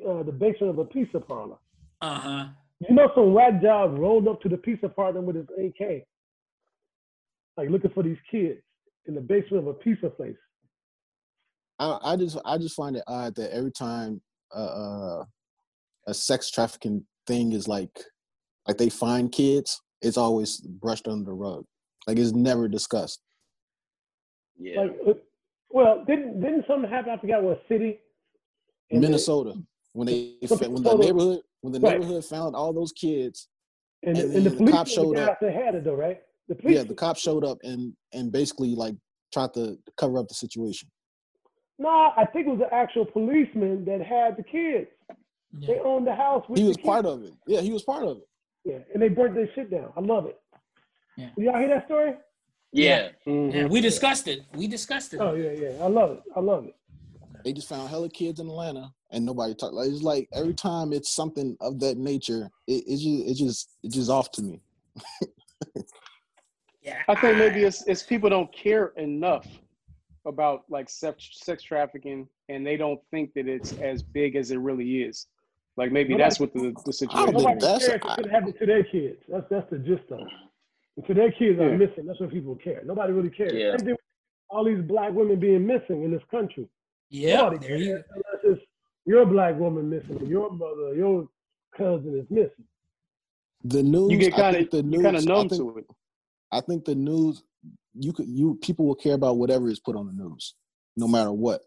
uh, 0.10 0.24
the 0.24 0.32
basement 0.32 0.72
of 0.72 0.80
a 0.80 0.86
pizza 0.86 1.20
parlor. 1.20 1.58
Uh 2.02 2.20
huh. 2.20 2.46
You 2.88 2.96
know, 2.96 3.10
some 3.14 3.34
whack 3.34 3.62
job 3.62 3.98
rolled 3.98 4.28
up 4.28 4.42
to 4.42 4.50
the 4.50 4.58
pizza 4.58 4.88
parlor 4.90 5.22
with 5.22 5.36
his 5.36 5.48
AK, 5.58 6.04
like 7.58 7.70
looking 7.70 7.92
for 7.92 8.04
these 8.04 8.18
kids 8.32 8.60
in 9.06 9.16
the 9.16 9.22
basement 9.22 9.64
of 9.64 9.68
a 9.68 9.74
pizza 9.74 10.10
place. 10.10 10.36
I, 11.80 12.00
I 12.04 12.16
just 12.16 12.38
I 12.46 12.58
just 12.58 12.76
find 12.76 12.96
it 12.96 13.04
odd 13.08 13.36
that 13.36 13.54
every 13.54 13.72
time 13.72 14.22
uh, 14.56 14.60
uh, 14.60 15.24
a 16.08 16.14
sex 16.14 16.50
trafficking 16.52 17.06
thing 17.28 17.52
is 17.52 17.68
like 17.68 17.92
like 18.68 18.78
they 18.78 18.90
find 18.90 19.32
kids, 19.32 19.82
it's 20.02 20.18
always 20.18 20.58
brushed 20.62 21.08
under 21.08 21.26
the 21.26 21.34
rug. 21.34 21.66
Like 22.08 22.18
it's 22.18 22.32
never 22.32 22.68
discussed. 22.68 23.20
Yeah. 24.60 24.82
Like, 24.82 24.98
uh, 25.08 25.14
well, 25.70 26.04
didn't 26.08 26.40
didn't 26.42 26.66
something 26.68 26.90
happen? 26.90 27.12
I 27.12 27.18
forgot 27.18 27.44
what 27.44 27.62
city. 27.68 28.00
And 28.92 29.04
they- 29.04 29.08
Minnesota, 29.08 29.56
when 29.94 30.08
they 30.08 30.36
Some 30.46 30.58
fa- 30.60 30.70
when 30.70 30.84
the 30.84 30.96
neighborhood 30.96 31.42
when 31.62 31.74
the 31.74 31.80
Right. 31.80 31.94
neighborhood 32.00 32.24
found 32.24 32.56
all 32.56 32.72
those 32.72 32.92
kids, 32.94 33.50
and, 34.04 34.16
and 34.18 34.34
and 34.34 34.46
the 34.46 34.50
then 34.52 34.66
the 34.66 34.72
police 34.72 34.90
showed 34.94 35.18
up. 35.18 35.40
They 35.42 35.52
had 35.52 35.76
it 35.76 35.84
though, 35.84 35.96
right? 35.96 36.22
The 36.48 36.56
police. 36.56 36.78
yeah, 36.78 36.84
the 36.84 36.94
cops 36.94 37.20
showed 37.20 37.44
up 37.44 37.58
and 37.64 37.94
and 38.14 38.32
basically 38.32 38.76
like 38.76 38.96
tried 39.34 39.54
to 39.56 39.78
cover 39.98 40.20
up 40.20 40.28
the 40.30 40.36
situation. 40.36 40.90
No, 41.78 42.14
I 42.16 42.26
think 42.26 42.48
it 42.48 42.50
was 42.52 42.60
the 42.60 42.74
actual 42.74 43.06
policeman 43.06 43.84
that 43.86 44.02
had 44.02 44.38
the 44.38 44.44
kids. 44.44 44.88
They 45.54 45.80
owned 45.80 46.06
the 46.08 46.16
house. 46.16 46.44
With 46.48 46.60
He 46.60 46.66
was 46.66 46.78
the 46.78 46.84
part 46.84 47.06
kids. 47.06 47.14
of 47.16 47.24
it. 47.24 47.34
Yeah, 47.48 47.62
he 47.62 47.72
was 47.72 47.84
part 47.84 48.04
of 48.04 48.18
it. 48.18 48.28
Yeah, 48.64 48.80
and 48.94 49.02
they 49.02 49.10
burnt 49.10 49.36
their 49.36 49.50
shit 49.54 49.70
down. 49.72 49.92
I 49.96 50.02
love 50.02 50.26
it. 50.26 50.40
Yeah. 51.18 51.30
Y'all 51.38 51.60
hear 51.60 51.68
that 51.70 51.86
story? 51.86 52.14
yeah. 52.72 53.10
Mm-hmm. 53.28 53.56
Yeah, 53.56 53.66
we 53.68 53.80
discussed 53.80 54.28
it. 54.28 54.42
We 54.54 54.68
discussed 54.68 55.14
it. 55.14 55.22
Oh 55.22 55.34
yeah, 55.34 55.52
yeah. 55.52 55.84
I 55.84 55.88
love 55.88 56.12
it. 56.12 56.24
I 56.36 56.40
love 56.42 56.66
it. 56.66 56.76
They 57.44 57.54
just 57.54 57.70
found 57.70 57.90
hella 57.90 58.10
kids 58.10 58.40
in 58.40 58.48
Atlanta 58.50 58.92
and 59.12 59.26
nobody 59.26 59.54
talked. 59.54 59.74
Like 59.76 59.90
it's 59.90 60.02
like 60.02 60.28
every 60.34 60.54
time 60.56 60.92
it's 60.92 61.16
something 61.16 61.56
of 61.62 61.80
that 61.80 61.98
nature, 61.98 62.50
it, 62.68 62.84
it's 62.88 63.02
just 63.04 63.28
it 63.30 63.34
just 63.36 63.70
it 63.84 63.92
just 63.92 64.10
off 64.10 64.32
to 64.32 64.42
me. 64.42 64.62
Yeah. 66.82 67.00
I 67.08 67.16
think 67.16 67.38
maybe 67.40 67.64
it's 67.64 67.84
it's 67.88 68.04
people 68.04 68.30
don't 68.30 68.54
care 68.56 68.88
enough 68.98 69.48
about 70.26 70.64
like 70.70 70.90
sex 70.90 71.30
sex 71.34 71.64
trafficking, 71.64 72.28
and 72.50 72.66
they 72.66 72.78
don't 72.78 73.00
think 73.12 73.34
that 73.34 73.48
it's 73.48 73.74
as 73.80 74.02
big 74.04 74.36
as 74.36 74.52
it 74.52 74.58
really 74.58 75.04
is. 75.04 75.28
Like 75.78 75.92
maybe 75.92 76.10
Nobody- 76.14 76.24
that's 76.24 76.40
what 76.40 76.54
the, 76.54 76.60
the 76.60 76.66
I 76.68 76.72
don't 76.72 76.94
situation 76.94 77.26
think 77.26 77.38
Nobody 77.38 77.58
is. 77.58 77.64
that's- 77.64 77.88
cares 77.88 78.02
if 78.20 78.26
it 78.26 78.32
happened 78.32 78.56
to 78.60 78.66
their 78.66 78.84
kids. 78.84 79.18
That's 79.28 79.46
that's 79.50 79.70
the 79.70 79.80
gist 79.80 80.04
of 80.12 80.20
it. 80.22 81.06
To 81.08 81.14
their 81.14 81.32
kids 81.32 81.60
are 81.60 81.70
Yeah. 81.72 81.76
missing, 81.78 82.06
that's 82.06 82.20
what 82.22 82.32
people 82.32 82.56
care. 82.56 82.82
Nobody 82.86 83.12
really 83.14 83.30
cares. 83.30 83.54
Yeah. 83.54 83.72
Same 83.72 83.80
thing 83.80 83.90
with 83.90 84.00
all 84.50 84.64
these 84.64 84.82
black 84.82 85.12
women 85.14 85.40
being 85.40 85.66
missing 85.68 86.04
in 86.04 86.12
this 86.12 86.24
country. 86.32 86.68
Yeah. 87.10 87.50
There 87.62 87.76
you. 87.78 87.86
cares 87.96 88.04
unless 88.16 88.44
it's 88.58 88.62
your 89.06 89.26
black 89.26 89.58
woman 89.60 89.90
missing, 89.90 90.18
or 90.22 90.26
your 90.26 90.50
mother, 90.52 90.88
or 90.88 90.96
your 90.96 91.28
cousin 91.78 92.18
is 92.18 92.26
missing. 92.30 92.66
The 93.66 93.84
news. 93.84 94.12
You 94.12 94.18
get 94.18 94.34
kind 94.34 94.56
think 94.56 94.72
the 94.72 94.84
news. 94.84 94.94
you 95.00 95.04
kind 95.04 95.18
of 95.18 95.24
I 95.24 95.26
numb 95.26 95.50
think, 95.50 95.62
to 95.62 95.78
it. 95.80 95.86
I 96.52 96.62
think 96.62 96.86
the 96.86 96.96
news. 96.96 97.44
You 97.98 98.14
could 98.14 98.28
you 98.28 98.58
people 98.62 98.86
will 98.86 98.96
care 98.96 99.14
about 99.14 99.38
whatever 99.38 99.70
is 99.70 99.80
put 99.80 99.96
on 99.96 100.08
the 100.08 100.14
news, 100.14 100.56
no 100.98 101.08
matter 101.08 101.32
what. 101.32 101.62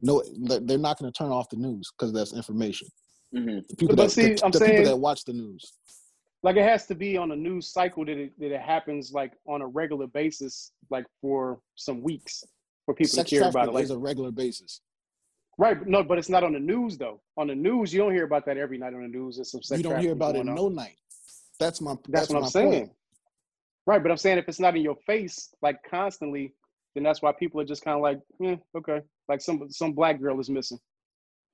No, 0.00 0.22
they're 0.42 0.60
they're 0.60 0.78
not 0.78 0.98
going 0.98 1.10
to 1.12 1.16
turn 1.16 1.30
off 1.30 1.48
the 1.50 1.56
news 1.56 1.90
because 1.96 2.12
that's 2.12 2.32
information. 2.32 2.88
hmm 3.32 3.58
The 3.68 3.76
people 3.76 3.96
But 3.96 4.04
that 4.04 4.10
see, 4.10 4.34
the, 4.34 4.44
I'm 4.44 4.50
the 4.52 4.58
saying- 4.58 4.72
people 4.76 4.84
that 4.90 4.96
watch 4.96 5.24
the 5.24 5.32
news. 5.32 5.72
Like 6.44 6.54
it 6.56 6.62
has 6.62 6.86
to 6.86 6.94
be 6.94 7.16
on 7.16 7.32
a 7.32 7.36
news 7.36 7.66
cycle 7.72 8.04
that 8.04 8.16
it 8.16 8.32
that 8.38 8.52
it 8.54 8.60
happens 8.60 9.12
like 9.12 9.32
on 9.46 9.60
a 9.60 9.66
regular 9.66 10.06
basis, 10.06 10.70
like 10.88 11.04
for 11.20 11.58
some 11.74 12.00
weeks 12.00 12.44
for 12.86 12.94
people 12.94 13.16
Sex 13.16 13.28
to 13.30 13.38
care 13.40 13.48
about 13.48 13.66
it. 13.68 13.72
Like 13.74 13.84
is 13.84 13.90
a 13.90 13.98
regular 13.98 14.30
basis. 14.30 14.80
right, 15.58 15.84
no, 15.84 16.04
but 16.04 16.16
it's 16.16 16.28
not 16.28 16.44
on 16.44 16.52
the 16.52 16.60
news 16.60 16.96
though. 16.96 17.20
On 17.36 17.48
the 17.48 17.56
news, 17.56 17.92
you 17.92 17.98
don't 17.98 18.12
hear 18.12 18.22
about 18.24 18.46
that 18.46 18.56
every 18.56 18.78
night 18.78 18.94
on 18.94 19.02
the 19.02 19.08
news. 19.08 19.40
It's 19.40 19.50
some 19.50 19.62
sex 19.64 19.78
you 19.78 19.82
don't 19.82 19.98
hear 20.00 20.12
about 20.12 20.36
it 20.36 20.48
on. 20.48 20.54
no 20.54 20.68
night. 20.68 20.94
That's 21.58 21.80
my. 21.80 21.96
That's, 22.08 22.28
what 22.30 22.44
I'm 22.44 22.48
saying. 22.50 22.70
point. 22.70 22.92
Right, 23.88 24.02
but 24.02 24.10
I'm 24.10 24.18
saying 24.18 24.36
if 24.36 24.50
it's 24.50 24.60
not 24.60 24.76
in 24.76 24.82
your 24.82 24.98
face 25.06 25.48
like 25.62 25.78
constantly, 25.90 26.52
then 26.94 27.04
that's 27.04 27.22
why 27.22 27.32
people 27.32 27.58
are 27.58 27.64
just 27.64 27.82
kind 27.82 27.96
of 27.96 28.02
like, 28.02 28.20
yeah, 28.38 28.56
okay. 28.76 29.00
Like 29.28 29.40
some 29.40 29.66
some 29.70 29.94
black 29.94 30.20
girl 30.20 30.38
is 30.38 30.50
missing. 30.50 30.78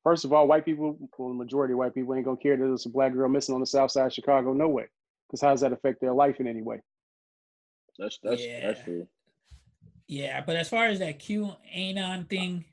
First 0.02 0.24
of 0.24 0.32
all, 0.32 0.48
white 0.48 0.64
people, 0.64 0.98
well, 1.16 1.28
the 1.28 1.34
majority 1.36 1.74
of 1.74 1.78
white 1.78 1.94
people 1.94 2.12
ain't 2.12 2.24
gonna 2.24 2.36
care 2.36 2.56
that 2.56 2.64
there's 2.64 2.86
a 2.86 2.88
black 2.88 3.12
girl 3.12 3.28
missing 3.28 3.54
on 3.54 3.60
the 3.60 3.66
south 3.66 3.92
side 3.92 4.06
of 4.06 4.12
Chicago. 4.12 4.52
No 4.52 4.66
way. 4.66 4.86
Because 5.28 5.42
how 5.42 5.50
does 5.50 5.60
that 5.60 5.72
affect 5.72 6.00
their 6.00 6.12
life 6.12 6.40
in 6.40 6.48
any 6.48 6.60
way? 6.60 6.80
That's 8.00 8.18
that's 8.20 8.44
Yeah. 8.44 8.66
that's 8.66 8.82
true. 8.82 9.06
Yeah, 10.08 10.42
but 10.44 10.56
as 10.56 10.68
far 10.68 10.86
as 10.86 10.98
that 10.98 11.20
QAnon 11.20 12.28
thing, 12.28 12.64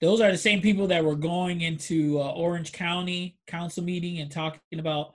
those 0.00 0.22
are 0.22 0.30
the 0.30 0.38
same 0.38 0.62
people 0.62 0.86
that 0.86 1.04
were 1.04 1.14
going 1.14 1.60
into 1.60 2.18
uh, 2.22 2.32
Orange 2.32 2.72
County 2.72 3.36
council 3.46 3.84
meeting 3.84 4.20
and 4.20 4.32
talking 4.32 4.78
about 4.78 5.12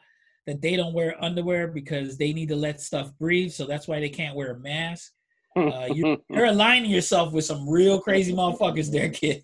that 0.49 0.61
they 0.61 0.75
don't 0.75 0.93
wear 0.93 1.15
underwear 1.23 1.67
because 1.67 2.17
they 2.17 2.33
need 2.33 2.49
to 2.49 2.55
let 2.55 2.81
stuff 2.81 3.11
breathe, 3.19 3.51
so 3.51 3.65
that's 3.67 3.87
why 3.87 3.99
they 3.99 4.09
can't 4.09 4.35
wear 4.35 4.51
a 4.53 4.59
mask. 4.59 5.11
Uh, 5.55 5.87
you, 5.93 6.17
you're 6.29 6.45
aligning 6.45 6.89
yourself 6.89 7.31
with 7.31 7.45
some 7.45 7.69
real 7.69 8.01
crazy 8.01 8.33
motherfuckers 8.33 8.91
there, 8.91 9.09
kid. 9.09 9.43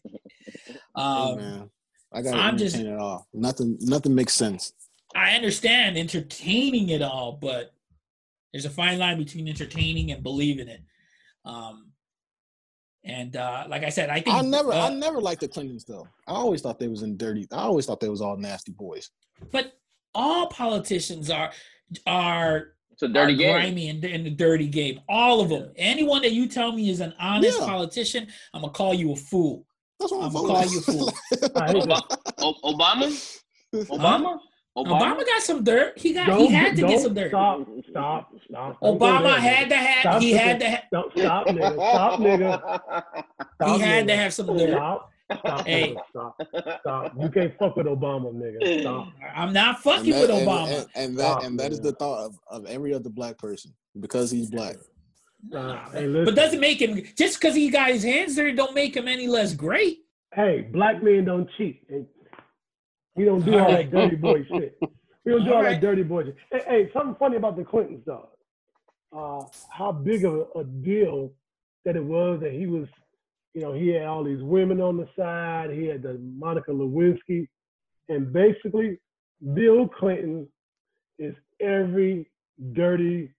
Um, 0.96 1.38
man, 1.38 1.70
I 2.12 2.22
got 2.22 2.34
I'm 2.36 2.58
to 2.58 2.64
just- 2.64 2.76
it 2.78 2.88
all. 2.98 3.28
Nothing. 3.34 3.78
Nothing 3.82 4.16
makes 4.16 4.34
sense. 4.34 4.74
I 5.14 5.36
understand 5.36 5.98
entertaining 5.98 6.90
it 6.90 7.02
all, 7.02 7.34
but 7.40 7.72
there's 8.52 8.66
a 8.66 8.70
fine 8.70 8.98
line 9.00 9.18
between 9.18 9.48
entertaining 9.48 10.12
and 10.12 10.24
believing 10.24 10.68
it. 10.68 10.82
Um, 11.46 11.92
and 13.04 13.36
uh, 13.36 13.66
like 13.70 13.84
I 13.84 13.90
said, 13.90 14.10
I 14.10 14.20
think 14.22 14.36
I 14.36 14.42
never. 14.42 14.74
uh, 14.74 14.88
I 14.88 14.94
never 14.94 15.22
liked 15.22 15.42
the 15.42 15.48
Clintons 15.48 15.86
though. 15.86 16.08
I 16.28 16.32
always 16.34 16.62
thought 16.62 16.80
they 16.80 16.88
was 16.88 17.04
in 17.04 17.16
dirty. 17.18 17.48
I 17.52 17.58
always 17.60 17.86
thought 17.86 18.00
they 18.00 18.10
was 18.10 18.22
all 18.22 18.36
nasty 18.38 18.72
boys. 18.72 19.12
but 19.52 19.74
all 20.16 20.48
politicians 20.48 21.30
are 21.30 21.52
are 22.08 22.70
It's 22.92 23.04
a 23.04 23.08
dirty 23.08 23.36
game. 23.36 23.54
grimy 23.54 23.90
and 23.90 24.04
in 24.04 24.24
the 24.24 24.30
dirty 24.32 24.68
game. 24.68 25.00
All 25.10 25.42
of 25.42 25.50
them. 25.50 25.72
Anyone 25.76 26.22
that 26.24 26.32
you 26.32 26.48
tell 26.48 26.72
me 26.72 26.90
is 26.90 27.00
an 27.02 27.14
honest 27.20 27.60
Yeah. 27.60 27.66
politician, 27.66 28.28
I'm 28.54 28.62
gonna 28.62 28.74
call 28.74 28.94
you 28.94 29.12
a 29.12 29.16
fool. 29.16 29.66
That's 30.00 30.12
what 30.12 30.20
I'm, 30.20 30.26
I'm 30.26 30.32
voting. 30.32 30.48
calling 30.56 30.70
you 30.70 30.80
a 30.80 30.82
fool. 30.82 31.14
I 31.56 31.72
hate. 31.72 31.88
Ob- 31.90 32.20
O- 32.40 32.74
Obama? 32.74 33.40
Obama? 33.74 34.40
Obama 34.78 35.26
got 35.26 35.42
some 35.42 35.64
dirt. 35.64 35.98
He 35.98 36.12
got. 36.14 36.28
Don't, 36.28 36.40
he 36.42 36.48
had 36.48 36.76
to 36.76 36.82
get 36.82 37.00
some 37.00 37.14
dirt. 37.14 37.30
Stop, 37.30 37.66
stop, 37.90 38.32
stop. 38.50 38.82
Obama 38.82 39.24
there, 39.24 39.40
had 39.40 39.70
to 39.70 39.76
have. 39.78 40.02
Stop 40.02 40.22
he 40.22 40.32
had 40.34 40.60
to 40.60 40.70
have. 40.70 40.84
Stop, 40.88 41.12
stop, 41.18 41.48
nigga. 41.48 41.74
Stop, 41.76 42.20
nigga. 42.20 43.04
He 43.64 43.66
Stop, 43.66 43.80
had 43.82 44.08
to 44.08 44.16
have 44.18 44.34
some 44.34 44.48
dirt. 44.58 44.72
Stop. 44.72 45.12
Stop, 45.40 45.66
Hey. 45.66 45.96
Stop. 46.12 46.40
Stop. 46.82 47.14
You 47.20 47.30
can't 47.30 47.58
fuck 47.58 47.76
with 47.76 47.88
Obama, 47.88 48.32
nigga. 48.34 48.82
Stop. 48.82 49.08
I'm 49.36 49.54
not 49.54 49.80
fucking 49.82 50.12
that, 50.12 50.22
with 50.22 50.30
and- 50.30 50.48
Obama. 50.48 50.68
and, 50.80 50.88
and 50.96 51.18
that 51.18 51.24
Stop, 51.32 51.44
and 51.44 51.60
that 51.60 51.72
is 51.72 51.80
the 51.82 51.94
thought 51.94 52.26
of, 52.26 52.40
of 52.50 52.66
every 52.68 52.94
other 52.94 53.10
black 53.10 53.38
person 53.38 53.74
because 54.00 54.30
he's 54.30 54.50
black. 54.52 54.76
Nah, 55.50 55.90
hey, 55.92 56.12
but 56.24 56.36
doesn't 56.36 56.60
make 56.60 56.82
him 56.82 57.04
just 57.16 57.40
because 57.40 57.56
he 57.56 57.70
got 57.70 57.90
his 57.92 58.04
hands 58.04 58.36
there. 58.36 58.52
Don't 58.54 58.74
make 58.74 58.96
him 58.96 59.08
any 59.08 59.28
less 59.28 59.54
great. 59.54 60.00
hey, 60.34 60.62
black 60.72 61.04
men 61.04 61.26
don't 61.26 61.48
cheat. 61.58 61.84
And 61.90 62.08
we 63.16 63.26
don't 63.26 63.44
do 63.46 63.54
all 63.54 63.62
Alright. 63.66 63.92
that 63.92 63.98
dirty 63.98 64.16
boy 64.16 64.44
shit. 64.52 64.78
We 65.24 65.32
don't 65.32 65.44
do 65.46 65.52
all 65.52 65.58
Alright. 65.58 65.80
that 65.80 65.88
dirty 65.88 66.04
boy 66.04 66.24
shit. 66.26 66.36
Hey, 66.52 66.62
hey, 66.68 66.90
something 66.94 67.16
funny 67.20 67.38
about 67.38 67.58
the 67.58 67.64
Clintons, 67.64 68.02
though. 68.06 68.30
Uh, 69.16 69.44
how 69.70 69.92
big 69.92 70.26
of 70.26 70.34
a, 70.56 70.60
a 70.60 70.64
deal 70.64 71.32
that 71.86 71.96
it 71.96 72.04
was 72.04 72.40
that 72.42 72.52
he 72.52 72.66
was, 72.68 72.88
you 73.56 73.62
know, 73.62 73.72
he 73.74 73.88
had 73.88 74.04
all 74.06 74.24
these 74.24 74.44
women 74.44 74.82
on 74.82 74.98
the 74.98 75.08
side. 75.18 75.70
He 75.72 75.86
had 75.88 76.04
the 76.04 76.20
Monica 76.38 76.72
Lewinsky, 76.72 77.48
and 78.10 78.32
basically, 78.32 79.00
Bill 79.54 79.88
Clinton 79.88 80.48
is 81.18 81.34
every 81.62 82.30
dirty 82.74 83.32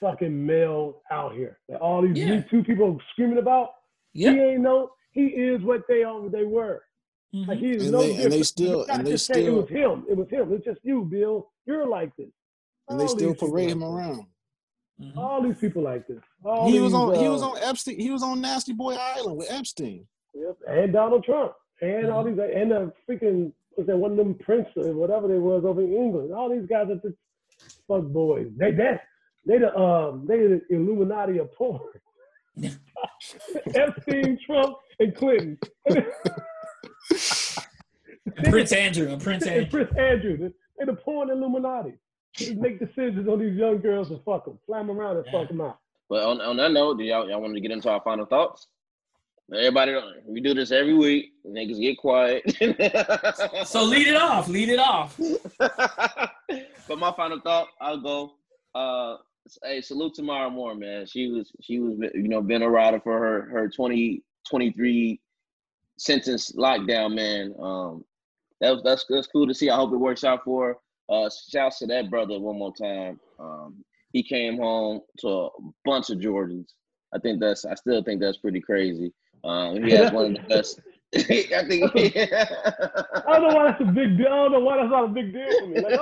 fucking 0.00 0.46
male 0.46 1.02
out 1.10 1.34
here. 1.34 1.58
That 1.68 1.80
all 1.82 2.00
these 2.02 2.16
Yeah. 2.18 2.36
Me 2.38 2.44
Too 2.50 2.64
people 2.64 2.98
screaming 3.12 3.36
about. 3.38 3.74
Yep. 4.14 4.34
He 4.34 4.40
ain't 4.40 4.60
no. 4.62 4.90
He 5.12 5.26
is 5.26 5.60
what 5.62 5.82
they 5.88 6.02
are. 6.04 6.26
They 6.30 6.44
were. 6.44 6.82
Like 7.32 7.58
Mhm. 7.58 7.60
he 7.60 7.70
is 7.70 7.82
And 7.84 7.92
no 7.92 8.00
they- 8.02 8.22
and 8.24 8.32
they 8.32 8.42
still- 8.42 8.86
and 8.90 9.06
they 9.06 9.16
still. 9.16 9.46
it 9.46 9.60
was 9.60 9.68
him. 9.68 10.06
It 10.08 10.16
was 10.16 10.28
him. 10.30 10.52
It's 10.52 10.64
just 10.64 10.80
you, 10.82 11.04
Bill. 11.04 11.50
You're 11.66 11.86
like 11.86 12.16
this. 12.16 12.30
And 12.88 12.98
they 12.98 13.06
still 13.06 13.34
parade 13.34 13.70
him 13.70 13.84
around. 13.84 14.26
Mhm. 15.00 15.16
All 15.16 15.42
these 15.42 15.56
people 15.58 15.82
like 15.82 16.06
this. 16.06 16.20
All 16.44 16.70
He 16.70 16.78
was 16.78 16.92
these, 16.92 17.00
on. 17.00 17.14
He 17.14 17.26
uh, 17.26 17.32
was 17.32 17.42
on 17.42 17.56
Epstein. 17.62 17.98
He 17.98 18.10
was 18.10 18.22
on 18.22 18.40
Nasty 18.40 18.72
Boy 18.72 18.94
Island 18.94 19.38
with 19.38 19.50
Epstein. 19.50 20.06
Yep, 20.34 20.56
and 20.68 20.92
Donald 20.92 21.24
Trump, 21.24 21.52
and 21.80 22.10
all 22.10 22.22
these, 22.22 22.38
and 22.38 22.70
the 22.70 22.92
freaking 23.08 23.52
was 23.76 23.86
that 23.86 23.96
one 23.96 24.12
of 24.12 24.16
them 24.18 24.34
Prince 24.34 24.68
or 24.76 24.92
whatever 24.92 25.26
they 25.26 25.38
was 25.38 25.64
over 25.64 25.80
in 25.82 25.92
England. 25.92 26.32
All 26.34 26.50
these 26.50 26.66
guys 26.68 26.88
are 26.90 26.96
just 26.96 27.16
fuck 27.88 28.02
boys. 28.04 28.48
They 28.56 28.72
that 28.72 29.02
they 29.46 29.58
the 29.58 29.74
um 29.76 30.26
they 30.28 30.36
the 30.38 30.60
Illuminati 30.70 31.38
of 31.38 31.52
porn. 31.54 31.80
Epstein, 33.74 34.38
Trump, 34.44 34.76
and 34.98 35.14
Clinton. 35.14 35.58
And 38.36 38.50
Prince 38.50 38.72
Andrew 38.72 39.08
and 39.08 39.20
Prince 39.22 39.44
and 39.46 39.52
Andrew. 39.64 39.70
Prince 39.70 39.98
Andrew. 39.98 40.36
They, 40.36 40.52
they 40.78 40.84
the 40.84 40.94
porn 40.94 41.30
Illuminati. 41.30 41.94
Just 42.40 42.56
make 42.56 42.78
decisions 42.78 43.28
on 43.28 43.38
these 43.38 43.56
young 43.56 43.80
girls 43.80 44.10
and 44.10 44.20
fuck 44.24 44.44
them, 44.44 44.58
slam 44.66 44.86
them 44.86 44.98
around 44.98 45.16
and 45.16 45.26
fuck 45.26 45.48
them 45.48 45.60
out. 45.60 45.78
But 46.08 46.24
on, 46.24 46.40
on 46.40 46.56
that 46.56 46.72
note, 46.72 46.98
do 46.98 47.04
y'all 47.04 47.28
y'all 47.28 47.40
want 47.40 47.54
to 47.54 47.60
get 47.60 47.70
into 47.70 47.88
our 47.88 48.00
final 48.00 48.26
thoughts? 48.26 48.66
Everybody, 49.52 49.96
we 50.26 50.40
do 50.40 50.54
this 50.54 50.70
every 50.70 50.94
week. 50.94 51.32
Niggas 51.46 51.80
get 51.80 51.98
quiet. 51.98 52.42
So 53.66 53.84
lead 53.84 54.06
it 54.06 54.16
off. 54.16 54.48
Lead 54.48 54.68
it 54.68 54.78
off. 54.78 55.18
but 55.58 56.98
my 56.98 57.12
final 57.12 57.40
thought, 57.40 57.68
I'll 57.80 58.00
go. 58.00 58.32
Uh, 58.74 59.16
hey, 59.64 59.80
salute 59.80 60.14
to 60.14 60.22
Maya 60.22 60.48
Moore, 60.50 60.74
man. 60.74 61.06
She 61.06 61.28
was 61.28 61.52
she 61.60 61.80
was 61.80 61.98
you 62.14 62.28
know 62.28 62.40
been 62.40 62.62
a 62.62 62.70
rider 62.70 63.00
for 63.00 63.18
her 63.18 63.42
her 63.50 63.68
20, 63.68 64.22
23 64.48 65.20
sentence 65.98 66.52
lockdown, 66.52 67.14
man. 67.14 67.54
Um, 67.60 68.04
that 68.60 68.70
was 68.72 68.82
that's 68.82 69.04
that's 69.08 69.26
cool 69.26 69.46
to 69.46 69.54
see. 69.54 69.70
I 69.70 69.76
hope 69.76 69.92
it 69.92 69.96
works 69.96 70.24
out 70.24 70.44
for 70.44 70.66
her. 70.68 70.76
Uh, 71.10 71.28
shouts 71.50 71.80
to 71.80 71.86
that 71.86 72.08
brother 72.08 72.38
one 72.38 72.58
more 72.58 72.72
time. 72.74 73.18
Um, 73.38 73.84
he 74.12 74.22
came 74.22 74.58
home 74.58 75.00
to 75.18 75.28
a 75.28 75.48
bunch 75.84 76.10
of 76.10 76.18
Jordans. 76.18 76.68
I 77.14 77.18
think 77.18 77.40
that's 77.40 77.64
I 77.64 77.74
still 77.74 78.02
think 78.02 78.20
that's 78.20 78.38
pretty 78.38 78.60
crazy. 78.60 79.12
Um, 79.42 79.82
he 79.82 79.90
has 79.92 80.12
one 80.12 80.26
of 80.26 80.34
the 80.34 80.48
best. 80.48 80.80
I 81.14 81.64
think. 81.66 81.84
I 83.26 83.38
don't 83.38 83.48
know 83.48 83.56
why 83.56 83.64
that's 83.70 83.80
a 83.80 83.84
big 83.84 84.16
deal. 84.16 84.28
I 84.28 84.36
don't 84.36 84.52
know 84.52 84.60
why 84.60 84.76
that's 84.76 84.90
not 84.90 85.04
a 85.04 85.08
big 85.08 85.32
deal 85.32 85.60
for 85.60 85.66
me. 85.66 85.80
Like, 85.80 85.98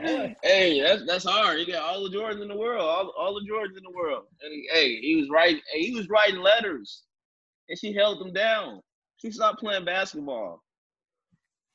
okay. 0.00 0.36
hey, 0.42 0.80
that's 0.80 1.06
that's 1.06 1.24
hard. 1.24 1.58
He 1.58 1.66
got 1.70 1.82
all 1.82 2.02
the 2.08 2.16
Jordans 2.16 2.42
in 2.42 2.48
the 2.48 2.56
world, 2.56 2.82
all, 2.82 3.12
all 3.16 3.34
the 3.34 3.48
Jordans 3.48 3.76
in 3.76 3.84
the 3.84 3.96
world. 3.96 4.24
And 4.42 4.52
he, 4.52 4.68
hey, 4.72 4.96
he 4.96 5.16
was 5.16 5.28
writing. 5.30 5.60
Hey, 5.72 5.82
he 5.82 5.94
was 5.94 6.08
writing 6.08 6.40
letters, 6.40 7.02
and 7.68 7.78
she 7.78 7.92
held 7.92 8.20
them 8.20 8.32
down. 8.32 8.80
She 9.18 9.30
stopped 9.30 9.60
playing 9.60 9.84
basketball. 9.84 10.62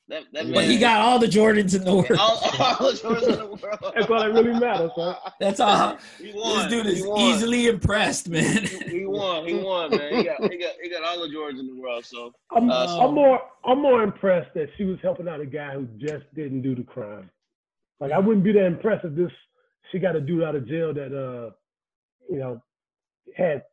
That 0.08 0.22
that 0.32 0.52
But 0.52 0.64
he 0.66 0.78
got 0.78 1.00
all 1.00 1.18
the 1.18 1.26
Jordans 1.26 1.74
in 1.74 1.82
the 1.84 1.92
world. 1.94 2.12
all, 2.12 2.38
all 2.60 2.92
the 2.92 2.96
Jordans 2.96 3.28
in 3.28 3.38
the 3.38 3.46
world. 3.46 3.92
That's 3.94 4.08
all 4.08 4.20
that 4.20 4.32
really 4.32 4.58
matters, 4.60 4.92
son. 4.96 5.16
That's 5.40 5.58
all. 5.58 5.98
He 6.18 6.32
won. 6.32 6.70
This 6.70 6.70
dude 6.70 6.86
is 6.86 7.04
won. 7.06 7.20
easily 7.20 7.66
impressed, 7.66 8.28
man. 8.28 8.64
He 8.66 9.04
won. 9.04 9.46
He 9.48 9.54
won, 9.54 9.90
man. 9.90 10.14
He 10.16 10.22
got 10.22 10.40
he 10.52 10.58
got 10.58 10.72
he 10.80 10.88
got 10.90 11.02
all 11.02 11.20
the 11.20 11.34
Jordans 11.34 11.58
in 11.58 11.66
the 11.66 11.80
world. 11.80 12.04
So 12.04 12.32
I'm, 12.56 12.70
Uh, 12.70 12.98
I'm 13.00 13.14
more 13.14 13.40
I'm 13.64 13.82
more 13.82 14.02
impressed 14.04 14.54
that 14.54 14.68
she 14.76 14.84
was 14.84 14.98
helping 15.02 15.26
out 15.28 15.40
a 15.40 15.46
guy 15.46 15.74
who 15.74 15.86
just 15.98 16.24
didn't 16.36 16.62
do 16.62 16.74
the 16.76 16.84
crime. 16.84 17.28
Like 17.98 18.12
I 18.12 18.18
wouldn't 18.20 18.44
be 18.44 18.52
that 18.52 18.64
impressed 18.66 19.04
if 19.04 19.14
this 19.16 19.32
she 19.90 19.98
got 19.98 20.14
a 20.14 20.20
dude 20.20 20.44
out 20.44 20.54
of 20.54 20.68
jail 20.68 20.94
that 20.94 21.06
uh 21.12 21.50
you 22.30 22.38
know 22.38 22.62
had 23.36 23.64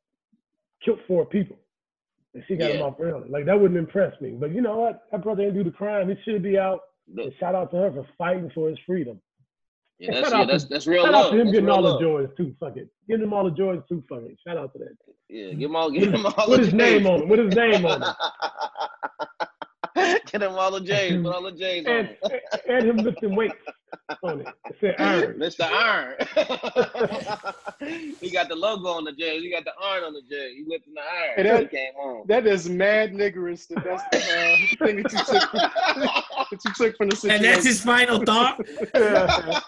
killed 0.84 1.00
four 1.08 1.26
people. 1.26 1.58
And 2.34 2.44
she 2.48 2.56
got 2.56 2.72
him 2.72 2.82
off 2.82 2.96
early. 3.00 3.30
Like 3.30 3.46
that 3.46 3.60
wouldn't 3.60 3.78
impress 3.78 4.20
me. 4.22 4.32
But 4.32 4.52
you 4.54 4.62
know 4.62 4.78
what? 4.78 5.04
That 5.12 5.24
brother 5.24 5.44
didn't 5.44 5.58
do 5.58 5.64
the 5.64 5.72
crime. 5.76 6.10
He 6.10 6.16
should 6.24 6.42
be 6.44 6.58
out. 6.58 6.80
the, 7.14 7.24
And 7.24 7.34
shout 7.40 7.54
out 7.56 7.72
to 7.72 7.78
her 7.78 7.92
for 7.92 8.08
fighting 8.18 8.50
for 8.56 8.70
his 8.70 8.78
freedom. 8.88 9.20
yeah, 10.00 10.22
that's 10.22 10.32
yeah, 10.32 10.40
to- 10.42 10.48
that's 10.52 10.66
that's 10.66 10.88
real 10.88 11.04
Shout 11.04 11.14
love. 11.14 11.26
out 11.28 11.32
to 11.32 11.36
him 11.40 11.46
That's 11.48 11.52
getting 11.54 11.70
all 11.70 11.82
love. 11.84 12.00
the 12.00 12.06
Jordans 12.06 12.36
too. 12.38 12.56
Fuck 12.60 12.78
it. 12.78 12.90
Getting 13.08 13.24
him 13.26 13.34
all 13.34 13.44
the 13.44 13.52
Jordans 13.52 13.88
too. 13.88 14.04
Fuck 14.10 14.24
it. 14.24 14.38
Shout 14.46 14.58
out 14.58 14.74
to 14.74 14.80
that. 14.80 14.96
Yeah, 15.30 15.54
give 15.54 15.70
him 15.70 15.76
all, 15.76 15.92
give 15.92 16.12
him 16.14 16.26
all 16.26 16.50
With 16.50 16.60
his 16.62 16.74
name 16.74 17.06
on 17.08 17.22
it. 17.22 17.28
With 17.28 17.40
his 17.40 17.56
name 17.56 17.86
on 17.86 18.02
it. 18.04 18.16
Get 20.32 20.42
him 20.42 20.54
all 20.54 20.72
the 20.72 20.82
J's. 20.82 21.22
Put 21.22 21.34
all 21.36 21.44
the 21.44 21.52
J's 21.52 21.86
on 21.86 21.92
And, 21.94 22.10
it. 22.24 22.44
and 22.68 22.86
him 22.90 22.98
lifting 22.98 23.36
weights 23.36 23.54
on 24.24 24.42
it. 24.42 24.48
It 24.70 24.76
said 24.80 24.96
iron. 25.00 25.34
Mr. 25.40 25.64
Iron. 25.70 26.16
he 28.20 28.30
got 28.30 28.50
the 28.50 28.56
logo 28.56 28.88
on 28.90 29.04
the 29.04 29.12
J. 29.12 29.40
He 29.40 29.52
got 29.52 29.64
the 29.66 29.72
iron 29.82 30.04
on 30.06 30.14
the 30.14 30.22
J. 30.30 30.56
He 30.56 30.64
lifting 30.68 30.94
the 30.94 31.02
iron. 31.02 31.34
Hey, 31.36 31.44
till 31.44 31.58
he 31.60 31.66
came 31.68 31.94
home. 31.96 32.24
That 32.28 32.48
is 32.48 32.70
mad 32.70 33.14
niggerous. 33.14 33.68
That 33.68 33.84
that's 33.84 34.04
the 34.12 34.18
uh, 34.20 34.86
thing 34.86 35.04
that 35.04 35.12
you 35.12 35.20
took 35.20 35.52
that 35.52 36.60
you 36.66 36.74
took 36.76 36.98
from 36.98 37.10
the 37.10 37.16
situation. 37.16 37.46
And 37.46 37.46
that's 37.46 37.66
his 37.66 37.82
final 37.82 38.20
thought. 38.24 38.60
Yeah. 38.94 39.60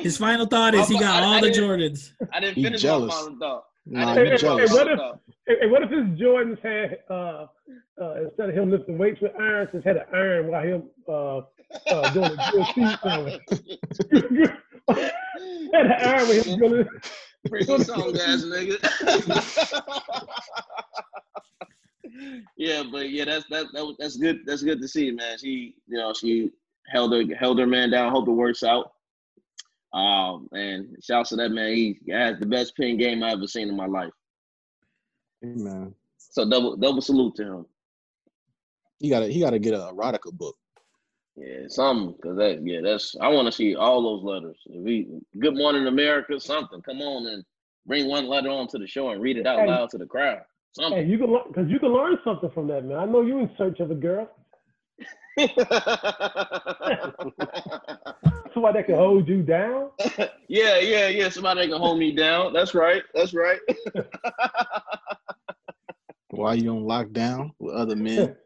His 0.00 0.16
final 0.18 0.46
thought 0.46 0.74
is 0.74 0.88
he 0.88 0.98
got 0.98 1.22
I- 1.22 1.26
I 1.26 1.34
all 1.36 1.40
the 1.40 1.50
Jordans. 1.50 2.10
I 2.32 2.40
didn't 2.40 2.56
finish 2.62 2.82
jealous. 2.82 3.08
my 3.14 3.14
final 3.22 3.38
thought. 3.38 3.64
Nah, 3.86 4.14
didn't 4.14 4.32
he 4.32 4.38
finish 4.38 4.42
my 4.42 4.48
Hey, 4.48 4.66
what 4.74 4.88
if- 4.90 4.98
thought. 4.98 5.20
Hey, 5.46 5.54
hey, 5.60 5.66
what 5.68 5.82
if 5.82 5.90
his 5.90 6.04
Jordans 6.18 6.58
had 6.62 6.98
uh, 7.10 7.46
uh, 8.00 8.14
instead 8.24 8.48
of 8.48 8.54
him 8.56 8.70
lifting 8.70 8.96
weights 8.98 9.20
with 9.20 9.32
irons, 9.38 9.68
just 9.72 9.86
had 9.86 9.96
an 9.98 10.04
iron 10.12 10.46
while 10.48 10.62
him 10.62 10.82
uh, 11.08 11.40
uh, 11.88 12.10
doing 12.12 12.32
a 12.32 12.50
good 12.52 12.66
feet 12.68 12.98
sandwich? 13.02 13.42
had 15.74 15.86
an 15.86 15.92
iron 15.92 16.28
with 16.28 16.46
him 16.46 16.58
doing 16.58 16.88
Pretty 17.48 17.66
song 17.84 18.16
ass 18.16 18.42
nigga. 18.44 18.78
yeah, 22.56 22.82
but 22.90 23.10
yeah, 23.10 23.26
that's 23.26 23.44
that, 23.50 23.66
that 23.72 23.96
that's 23.98 24.16
good. 24.16 24.40
That's 24.46 24.62
good 24.62 24.80
to 24.80 24.88
see, 24.88 25.10
man. 25.10 25.36
She, 25.38 25.74
you 25.86 25.98
know, 25.98 26.14
she 26.14 26.52
held 26.88 27.12
her 27.12 27.22
held 27.38 27.58
her 27.58 27.66
man 27.66 27.90
down. 27.90 28.12
Hope 28.12 28.28
it 28.28 28.32
works 28.32 28.62
out. 28.62 28.92
Um, 29.92 30.48
and 30.52 30.96
shouts 31.02 31.30
to 31.30 31.36
that 31.36 31.50
man. 31.50 31.74
He 31.74 31.98
has 32.10 32.38
the 32.38 32.46
best 32.46 32.74
pin 32.76 32.96
game 32.96 33.22
I 33.22 33.32
ever 33.32 33.46
seen 33.46 33.68
in 33.68 33.76
my 33.76 33.86
life. 33.86 34.12
man. 35.42 35.94
So 36.18 36.48
double 36.48 36.76
double 36.76 37.02
salute 37.02 37.34
to 37.36 37.44
him. 37.44 37.66
He 39.00 39.10
got 39.10 39.20
to 39.20 39.30
he 39.30 39.40
got 39.40 39.50
to 39.50 39.58
get 39.58 39.74
a 39.74 39.90
erotica 39.92 40.32
book. 40.32 40.56
Yeah, 41.36 41.66
something 41.68 42.12
because 42.14 42.36
that 42.36 42.60
yeah, 42.64 42.80
that's 42.80 43.16
I 43.20 43.26
want 43.28 43.46
to 43.46 43.52
see 43.52 43.74
all 43.74 44.02
those 44.02 44.22
letters. 44.22 44.56
If 44.66 44.82
we 44.84 45.08
Good 45.40 45.56
Morning 45.56 45.86
America, 45.88 46.38
something. 46.38 46.80
Come 46.82 47.00
on 47.00 47.26
and 47.26 47.44
bring 47.86 48.06
one 48.08 48.26
letter 48.28 48.50
on 48.50 48.68
to 48.68 48.78
the 48.78 48.86
show 48.86 49.10
and 49.10 49.20
read 49.20 49.36
it 49.36 49.46
out 49.46 49.58
Hey. 49.60 49.66
loud 49.66 49.90
to 49.90 49.98
the 49.98 50.06
crowd. 50.06 50.38
Hey, 50.38 50.82
Something. 50.82 51.08
you 51.10 51.18
can 51.18 51.32
learn 51.32 51.42
because 51.48 51.68
you 51.70 51.78
can 51.80 51.92
learn 51.92 52.18
something 52.24 52.50
from 52.50 52.68
that, 52.68 52.84
man. 52.84 52.98
I 52.98 53.04
know 53.06 53.22
you 53.22 53.38
in 53.40 53.50
search 53.58 53.80
of 53.80 53.90
a 53.90 53.94
girl, 53.96 54.28
somebody 58.54 58.78
that 58.78 58.86
can 58.86 58.94
hold 58.96 59.28
you 59.28 59.42
down. 59.42 59.90
yeah, 60.48 60.78
yeah, 60.78 61.08
yeah. 61.08 61.28
Somebody 61.28 61.62
that 61.62 61.68
can 61.72 61.80
hold 61.80 61.98
me 61.98 62.12
down. 62.14 62.52
That's 62.52 62.74
right. 62.74 63.02
That's 63.14 63.34
right. 63.34 63.58
Why 66.30 66.54
you 66.54 66.70
on 66.70 66.82
lockdown 66.84 67.50
with 67.58 67.74
other 67.74 67.94
men, 67.96 68.36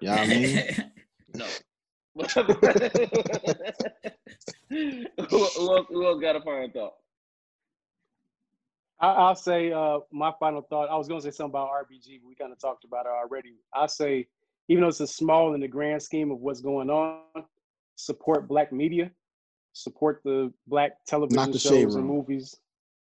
you 0.00 0.08
know 0.08 0.14
I 0.14 0.26
mean? 0.26 0.62
No. 1.34 1.46
who, 4.68 5.04
who, 5.28 5.76
else, 5.76 5.86
who 5.88 6.06
else 6.06 6.20
got 6.20 6.36
a 6.36 6.40
final 6.40 6.70
thought? 6.72 6.92
I, 9.00 9.08
I'll 9.08 9.36
say 9.36 9.72
uh, 9.72 10.00
my 10.10 10.32
final 10.40 10.62
thought. 10.62 10.90
I 10.90 10.96
was 10.96 11.08
going 11.08 11.20
to 11.20 11.24
say 11.24 11.34
something 11.34 11.52
about 11.52 11.70
RBG, 11.70 12.20
but 12.20 12.28
we 12.28 12.34
kind 12.34 12.52
of 12.52 12.60
talked 12.60 12.84
about 12.84 13.06
it 13.06 13.10
already. 13.10 13.54
I 13.74 13.86
say, 13.86 14.26
even 14.68 14.82
though 14.82 14.88
it's 14.88 15.00
a 15.00 15.06
small 15.06 15.54
in 15.54 15.60
the 15.60 15.68
grand 15.68 16.02
scheme 16.02 16.30
of 16.30 16.40
what's 16.40 16.60
going 16.60 16.90
on, 16.90 17.20
support 17.96 18.48
black 18.48 18.72
media, 18.72 19.10
support 19.72 20.20
the 20.24 20.52
black 20.66 20.92
television 21.06 21.52
the 21.52 21.58
shade 21.58 21.82
shows 21.82 21.94
and 21.94 22.04
movies. 22.04 22.54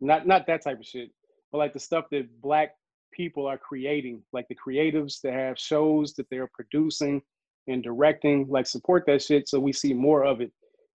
Not 0.01 0.27
not 0.27 0.47
that 0.47 0.63
type 0.63 0.79
of 0.79 0.87
shit, 0.87 1.11
but 1.51 1.59
like 1.59 1.73
the 1.73 1.81
stuff 1.81 2.07
that 2.13 2.29
black 2.41 2.77
people 3.13 3.47
are 3.47 3.59
creating, 3.59 4.23
like 4.33 4.47
the 4.49 4.55
creatives 4.55 5.21
that 5.23 5.33
have 5.33 5.59
shows 5.59 6.15
that 6.15 6.31
they're 6.31 6.51
producing 6.55 7.21
and 7.67 7.83
directing. 7.83 8.47
Like 8.49 8.67
support 8.67 9.05
that 9.07 9.23
shit 9.23 9.49
so 9.49 9.59
we 9.61 9.73
see 9.73 9.93
more 9.95 10.25
of 10.25 10.41
it. 10.41 10.53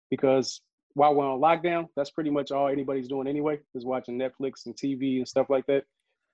Because 0.10 0.62
while 0.94 1.14
we're 1.14 1.26
on 1.30 1.40
lockdown, 1.40 1.88
that's 1.96 2.12
pretty 2.12 2.30
much 2.30 2.52
all 2.52 2.68
anybody's 2.68 3.08
doing 3.08 3.28
anyway, 3.28 3.60
is 3.74 3.86
watching 3.86 4.18
Netflix 4.18 4.66
and 4.66 4.76
TV 4.76 5.18
and 5.18 5.28
stuff 5.28 5.48
like 5.50 5.66
that. 5.68 5.84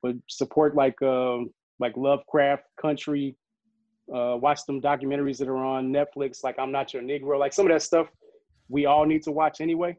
But 0.03 0.15
support 0.27 0.75
like 0.75 1.01
um, 1.01 1.51
like 1.79 1.95
Lovecraft 1.95 2.63
Country, 2.79 3.35
uh, 4.13 4.37
watch 4.39 4.65
them 4.65 4.81
documentaries 4.81 5.37
that 5.37 5.47
are 5.47 5.57
on 5.57 5.91
Netflix, 5.91 6.43
like 6.43 6.57
I'm 6.59 6.71
Not 6.71 6.93
Your 6.93 7.03
Negro, 7.03 7.39
like 7.39 7.53
some 7.53 7.65
of 7.65 7.71
that 7.71 7.81
stuff 7.81 8.07
we 8.71 8.85
all 8.85 9.05
need 9.05 9.23
to 9.23 9.31
watch 9.31 9.61
anyway. 9.61 9.95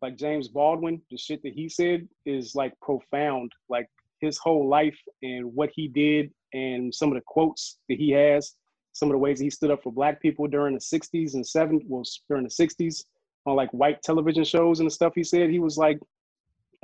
Like 0.00 0.16
James 0.16 0.48
Baldwin, 0.48 1.02
the 1.10 1.16
shit 1.16 1.42
that 1.42 1.52
he 1.52 1.68
said 1.68 2.08
is 2.24 2.54
like 2.54 2.72
profound. 2.80 3.52
Like 3.68 3.86
his 4.20 4.38
whole 4.38 4.68
life 4.68 4.98
and 5.22 5.52
what 5.54 5.70
he 5.74 5.88
did 5.88 6.30
and 6.52 6.94
some 6.94 7.08
of 7.10 7.16
the 7.16 7.22
quotes 7.26 7.78
that 7.88 7.98
he 7.98 8.10
has, 8.10 8.54
some 8.92 9.08
of 9.08 9.12
the 9.12 9.18
ways 9.18 9.40
he 9.40 9.50
stood 9.50 9.70
up 9.70 9.82
for 9.82 9.92
black 9.92 10.20
people 10.20 10.46
during 10.46 10.74
the 10.74 10.80
60s 10.80 11.34
and 11.34 11.44
70s, 11.44 11.84
well, 11.86 12.02
during 12.28 12.44
the 12.44 12.50
60s 12.50 13.04
on 13.46 13.56
like 13.56 13.70
white 13.70 14.02
television 14.02 14.44
shows 14.44 14.80
and 14.80 14.86
the 14.86 14.90
stuff 14.90 15.12
he 15.14 15.24
said, 15.24 15.50
he 15.50 15.58
was 15.58 15.76
like 15.76 15.98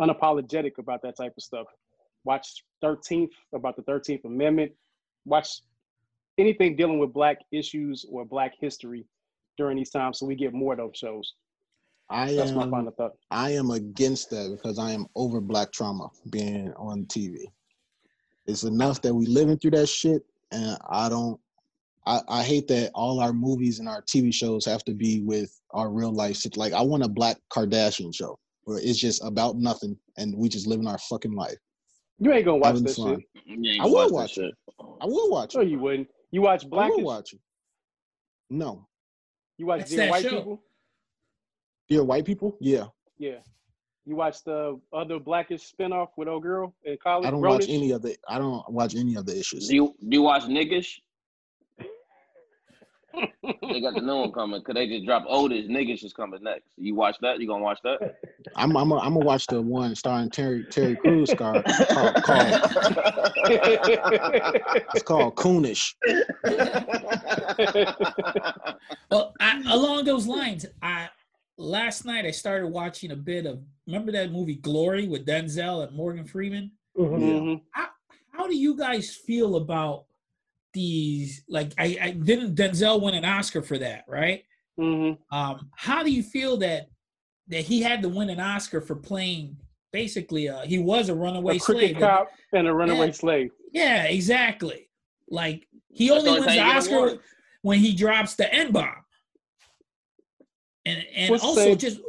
unapologetic 0.00 0.78
about 0.78 1.02
that 1.02 1.16
type 1.16 1.34
of 1.36 1.42
stuff. 1.42 1.66
Watch 2.24 2.64
13th 2.82 3.30
about 3.54 3.76
the 3.76 3.82
13th 3.82 4.24
Amendment. 4.24 4.72
Watch 5.24 5.60
anything 6.38 6.76
dealing 6.76 6.98
with 6.98 7.12
black 7.12 7.38
issues 7.52 8.06
or 8.10 8.24
black 8.24 8.54
history 8.60 9.04
during 9.56 9.76
these 9.76 9.90
times 9.90 10.18
so 10.18 10.26
we 10.26 10.34
get 10.34 10.54
more 10.54 10.72
of 10.72 10.78
those 10.78 10.96
shows. 10.96 11.34
I 12.10 12.32
That's 12.34 12.52
my 12.52 12.62
am 12.62 12.70
final 12.70 12.92
thought. 12.92 13.12
I 13.30 13.50
am 13.50 13.70
against 13.70 14.30
that 14.30 14.50
because 14.50 14.78
I 14.78 14.92
am 14.92 15.06
over 15.14 15.40
black 15.40 15.72
trauma 15.72 16.08
being 16.30 16.72
on 16.76 17.04
TV. 17.04 17.44
It's 18.46 18.62
enough 18.62 19.02
that 19.02 19.14
we 19.14 19.26
living 19.26 19.58
through 19.58 19.72
that 19.72 19.88
shit, 19.88 20.22
and 20.50 20.78
I 20.88 21.10
don't. 21.10 21.38
I, 22.08 22.20
I 22.28 22.42
hate 22.42 22.66
that 22.68 22.90
all 22.94 23.20
our 23.20 23.32
movies 23.34 23.78
and 23.80 23.88
our 23.88 24.02
TV 24.02 24.32
shows 24.32 24.64
have 24.64 24.82
to 24.84 24.94
be 24.94 25.20
with 25.22 25.50
our 25.72 25.90
real 25.90 26.12
life. 26.12 26.36
sit- 26.36 26.56
Like 26.56 26.72
I 26.72 26.80
want 26.82 27.02
a 27.04 27.08
Black 27.08 27.36
Kardashian 27.52 28.14
show 28.14 28.38
where 28.64 28.78
it's 28.78 28.98
just 28.98 29.22
about 29.24 29.56
nothing 29.56 29.96
and 30.16 30.34
we 30.36 30.48
just 30.48 30.66
living 30.66 30.86
our 30.86 30.98
fucking 31.10 31.34
life. 31.34 31.56
You 32.18 32.32
ain't 32.32 32.44
gonna 32.46 32.56
watch 32.58 32.66
Having 32.76 32.84
that 32.84 32.96
fun. 32.96 33.22
shit. 33.46 33.80
I 33.80 33.84
will 33.86 33.92
watch 33.94 34.08
that 34.08 34.14
watch 34.14 34.38
it. 34.38 34.54
I 35.02 35.06
will 35.06 35.30
watch 35.30 35.54
it. 35.54 35.58
No, 35.58 35.64
you 35.64 35.78
wouldn't. 35.78 36.08
You 36.30 36.40
watch 36.42 36.68
Black. 36.68 36.86
I 36.86 36.88
will 36.88 37.02
Blackish. 37.02 37.04
watch 37.04 37.32
it. 37.34 37.40
No, 38.50 38.88
You 39.58 39.66
watch 39.66 39.80
That's 39.80 39.90
Dear 39.90 39.98
that 40.00 40.10
White 40.10 40.22
show. 40.22 40.30
People. 40.38 40.62
you're 41.88 42.04
white 42.04 42.24
people. 42.24 42.56
Yeah, 42.60 42.86
Yeah. 43.18 43.38
You 44.06 44.16
watch 44.16 44.42
the 44.42 44.80
other 44.94 45.18
Blackish 45.18 45.70
spinoff 45.70 46.08
with 46.16 46.28
old 46.28 46.42
girl 46.42 46.74
in 46.84 46.96
college. 47.02 47.26
I 47.26 47.30
don't 47.30 47.42
Grownish? 47.42 47.50
watch 47.60 47.66
any 47.68 47.90
of 47.90 48.00
the. 48.00 48.16
I 48.26 48.38
don't 48.38 48.66
watch 48.72 48.94
any 48.94 49.16
of 49.16 49.26
the 49.26 49.38
issues. 49.38 49.68
Do 49.68 49.74
you 49.74 49.94
do 50.00 50.16
you 50.16 50.22
watch 50.22 50.44
niggas? 50.44 50.88
They 53.14 53.80
got 53.80 53.94
the 53.94 54.00
new 54.00 54.14
one 54.16 54.32
coming 54.32 54.60
because 54.60 54.74
they 54.74 54.86
just 54.86 55.06
dropped 55.06 55.26
oldest. 55.28 55.68
Niggas 55.68 56.04
is 56.04 56.12
coming 56.12 56.42
next. 56.42 56.68
You 56.76 56.94
watch 56.94 57.16
that? 57.22 57.40
You 57.40 57.46
gonna 57.46 57.64
watch 57.64 57.80
that? 57.84 58.16
I'm 58.56 58.76
I'm 58.76 58.92
I'm 58.92 59.14
gonna 59.14 59.24
watch 59.24 59.46
the 59.46 59.60
one 59.62 59.94
starring 59.94 60.30
Terry 60.30 60.64
Terry 60.70 60.96
Crews 60.96 61.32
called, 61.36 61.64
called, 61.64 62.14
called 62.22 62.46
it's 64.94 65.02
called 65.02 65.34
Coonish. 65.36 65.94
Well, 69.10 69.34
I, 69.40 69.62
along 69.70 70.04
those 70.04 70.26
lines, 70.26 70.66
I 70.82 71.08
last 71.56 72.04
night 72.04 72.26
I 72.26 72.30
started 72.30 72.68
watching 72.68 73.10
a 73.10 73.16
bit 73.16 73.46
of. 73.46 73.60
Remember 73.86 74.12
that 74.12 74.30
movie 74.30 74.56
Glory 74.56 75.08
with 75.08 75.26
Denzel 75.26 75.86
and 75.86 75.96
Morgan 75.96 76.24
Freeman? 76.26 76.72
Mhm. 76.96 77.18
Mhm. 77.18 77.62
How 78.32 78.46
do 78.46 78.56
you 78.56 78.76
guys 78.76 79.16
feel 79.16 79.56
about 79.56 80.04
these? 80.82 81.42
Like, 81.48 81.72
I, 81.78 81.98
I 82.00 82.10
didn't 82.12 82.54
Denzel 82.54 83.02
win 83.02 83.14
an 83.14 83.24
Oscar 83.24 83.62
for 83.62 83.78
that, 83.78 84.04
right? 84.06 84.44
Mhm. 84.78 85.18
Um, 85.32 85.70
how 85.76 86.02
do 86.04 86.10
you 86.10 86.22
feel 86.22 86.56
that 86.58 86.86
that 87.48 87.62
he 87.64 87.80
had 87.82 88.02
to 88.02 88.08
win 88.08 88.30
an 88.30 88.38
Oscar 88.40 88.80
for 88.80 88.94
playing 88.94 89.56
basically? 89.92 90.48
Uh, 90.48 90.60
he 90.62 90.78
was 90.78 91.08
a 91.08 91.14
runaway 91.14 91.56
A 91.56 91.60
slave. 91.60 91.78
cricket 91.78 91.94
but- 92.00 92.06
cop 92.08 92.28
and 92.52 92.68
a 92.68 92.72
runaway 92.72 93.06
Yeah. 93.08 93.12
slave. 93.12 93.50
Yeah, 93.72 94.04
exactly. 94.04 94.88
Like 95.28 95.66
he 95.90 96.08
That's 96.08 96.18
only 96.20 96.30
only 96.30 96.40
wins 96.42 96.52
the 96.54 96.58
time 96.60 96.66
you 96.68 96.72
get 96.82 96.92
an 96.92 97.08
Oscar 97.08 97.22
when 97.62 97.78
he 97.80 97.92
drops 97.94 98.34
the 98.36 98.52
N 98.54 98.70
bomb. 98.72 98.94
And 100.86 101.04
and 101.14 101.30
What's 101.30 101.42
also 101.44 101.64
say- 101.64 101.74
just 101.74 102.00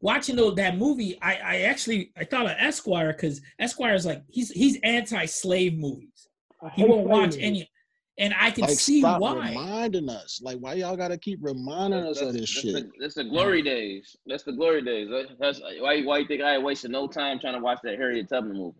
watching 0.00 0.36
though 0.36 0.50
that 0.52 0.76
movie, 0.76 1.18
I 1.22 1.34
I 1.36 1.56
actually 1.62 2.12
I 2.16 2.24
thought 2.24 2.44
of 2.46 2.52
Esquire 2.58 3.12
because 3.12 3.40
Esquire 3.58 3.94
is 3.94 4.04
like 4.04 4.22
he's 4.28 4.50
he's 4.50 4.78
anti-slave 4.82 5.78
movies. 5.78 6.28
He 6.74 6.84
won't 6.84 7.08
watch 7.08 7.32
slavery. 7.32 7.42
any, 7.48 7.70
and 8.18 8.34
I 8.38 8.50
can 8.50 8.62
Like 8.62 8.70
see 8.78 9.00
stop 9.00 9.20
why. 9.20 9.48
reminding 9.50 10.08
us. 10.08 10.40
Like 10.42 10.58
why 10.58 10.74
y'all 10.74 10.96
gotta 10.96 11.16
keep 11.16 11.38
reminding 11.42 12.00
us 12.00 12.20
of 12.20 12.32
this 12.32 12.40
that's 12.42 12.50
shit? 12.50 12.74
The, 12.74 12.90
that's 13.00 13.14
the 13.14 13.24
glory 13.24 13.62
days. 13.62 14.16
That's 14.26 14.42
the 14.42 14.52
glory 14.52 14.82
days. 14.82 15.08
That- 15.08 15.36
That's 15.38 15.60
why. 15.60 16.00
Why 16.02 16.18
you 16.18 16.26
think 16.26 16.42
I 16.42 16.58
wasted 16.58 16.90
no 16.90 17.06
time 17.06 17.38
trying 17.40 17.54
to 17.54 17.60
watch 17.60 17.78
that 17.84 17.98
Harriet 17.98 18.28
Tubman 18.28 18.56
movie? 18.56 18.76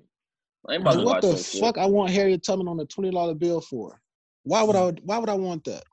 I 0.69 0.77
Like, 0.77 1.05
what 1.05 1.23
the 1.23 1.33
that 1.33 1.39
shit. 1.45 1.61
fuck 1.61 1.79
I 1.79 1.87
want 1.87 2.11
Harriet 2.11 2.45
Tubman 2.45 2.69
on 2.69 2.79
a 2.79 2.85
twenty 2.87 3.11
dollar 3.11 3.35
bill 3.35 3.61
for? 3.61 4.01
Why 4.45 4.63
would 4.63 4.77
I 4.77 4.91
why 5.05 5.19
would 5.19 5.29
I 5.31 5.35
want 5.35 5.65
that? 5.65 5.85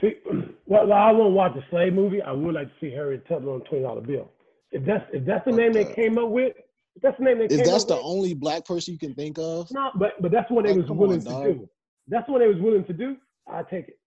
See, 0.00 0.12
well, 0.66 0.86
well, 0.86 0.92
I 0.92 1.10
won't 1.12 1.34
watch 1.34 1.56
a 1.56 1.64
slave 1.70 1.92
movie. 1.94 2.20
I 2.22 2.32
would 2.32 2.54
like 2.54 2.68
to 2.68 2.74
see 2.80 2.90
Harriet 2.90 3.26
Tubman 3.26 3.48
on 3.48 3.62
a 3.62 3.64
twenty 3.64 3.82
dollar 3.84 4.00
bill. 4.02 4.30
If 4.70 4.84
that's 4.84 5.04
if 5.12 5.24
that's 5.24 5.44
the 5.46 5.50
Fuck 5.52 5.60
name 5.60 5.72
they 5.72 5.92
came 5.94 6.18
up 6.18 6.28
with, 6.28 6.52
that's 7.02 7.16
the 7.18 7.24
name 7.24 7.38
they 7.38 7.44
If 7.46 7.50
came 7.52 7.64
that's 7.64 7.84
up 7.84 7.88
the 7.88 7.94
with, 7.96 8.04
only 8.04 8.34
black 8.34 8.64
person 8.66 8.92
you 8.92 8.98
can 8.98 9.14
think 9.14 9.38
of, 9.38 9.70
no, 9.72 9.90
but 9.98 10.10
but 10.20 10.30
that's 10.30 10.50
what 10.50 10.66
they 10.66 10.72
was 10.76 10.88
willing 10.90 11.18
on, 11.20 11.24
to 11.24 11.30
dog. 11.30 11.44
do. 11.44 11.68
That's 12.08 12.28
what 12.28 12.38
they 12.40 12.48
was 12.48 12.58
willing 12.58 12.84
to 12.84 12.92
do. 12.92 13.16
I 13.50 13.62
take 13.62 13.88
it. 13.88 13.98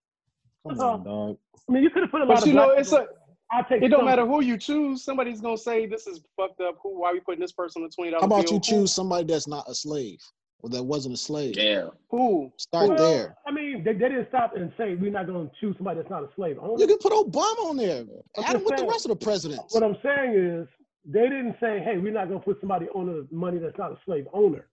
come 0.66 0.78
Uh-huh. 0.78 0.90
on, 0.92 1.04
dog. 1.04 1.38
I 1.68 1.72
mean, 1.72 1.82
you 1.82 1.90
could 1.90 2.02
have 2.02 2.10
put 2.10 2.20
a 2.20 2.24
lot 2.24 2.34
But 2.36 2.42
of 2.42 2.48
you 2.48 2.54
know, 2.54 2.66
black 2.66 2.78
it's 2.80 2.90
people- 2.90 3.04
a. 3.06 3.54
I 3.54 3.62
take. 3.62 3.82
It 3.82 3.88
don't 3.88 4.00
some- 4.00 4.06
matter 4.06 4.26
who 4.26 4.40
you 4.42 4.56
choose. 4.56 5.02
Somebody's 5.04 5.40
gonna 5.40 5.58
say 5.58 5.86
this 5.86 6.06
is 6.06 6.20
fucked 6.36 6.60
up. 6.60 6.78
Who? 6.82 7.00
Why 7.00 7.10
are 7.10 7.12
we 7.14 7.20
putting 7.20 7.40
this 7.40 7.52
person 7.52 7.82
on 7.82 7.86
a 7.88 7.90
twenty 7.90 8.10
dollar 8.12 8.22
How 8.22 8.28
bill? 8.28 8.38
about 8.38 8.50
you 8.50 8.60
choose 8.60 8.92
somebody 8.92 9.24
that's 9.26 9.46
not 9.46 9.68
a 9.68 9.74
slave 9.74 10.20
or 10.62 10.70
that 10.70 10.82
wasn't 10.82 11.14
a 11.14 11.18
slave? 11.18 11.56
Yeah. 11.58 11.88
Who? 12.10 12.50
Start 12.56 12.88
Well, 12.90 12.96
there. 12.98 13.36
I 13.46 13.50
mean, 13.50 13.84
they, 13.84 13.92
they 13.92 14.08
didn't 14.08 14.28
stop 14.28 14.56
and 14.56 14.72
say 14.78 14.94
we're 14.94 15.10
not 15.10 15.26
going 15.26 15.48
to 15.50 15.54
choose 15.60 15.76
somebody 15.76 15.98
that's 15.98 16.08
not 16.10 16.22
a 16.22 16.28
slave 16.34 16.56
owner. 16.62 16.80
You 16.80 16.86
can 16.86 16.98
put 16.98 17.12
Obama 17.12 17.68
on 17.70 17.76
there. 17.76 18.04
I'm 18.38 18.44
Add 18.44 18.56
him 18.56 18.60
just 18.60 18.64
with 18.64 18.76
the 18.80 18.86
rest 18.86 19.04
of 19.04 19.10
the 19.10 19.16
presidents. 19.22 19.74
What 19.74 19.82
I'm 19.82 19.96
saying 20.02 20.32
is 20.34 20.68
they 21.04 21.24
didn't 21.28 21.56
say, 21.60 21.80
hey, 21.80 21.98
we're 21.98 22.12
not 22.12 22.28
going 22.28 22.40
to 22.40 22.44
put 22.44 22.58
somebody 22.60 22.86
on 22.94 23.06
the 23.06 23.26
money 23.30 23.58
that's 23.58 23.76
not 23.76 23.92
a 23.92 23.98
slave 24.06 24.26
owner. 24.32 24.68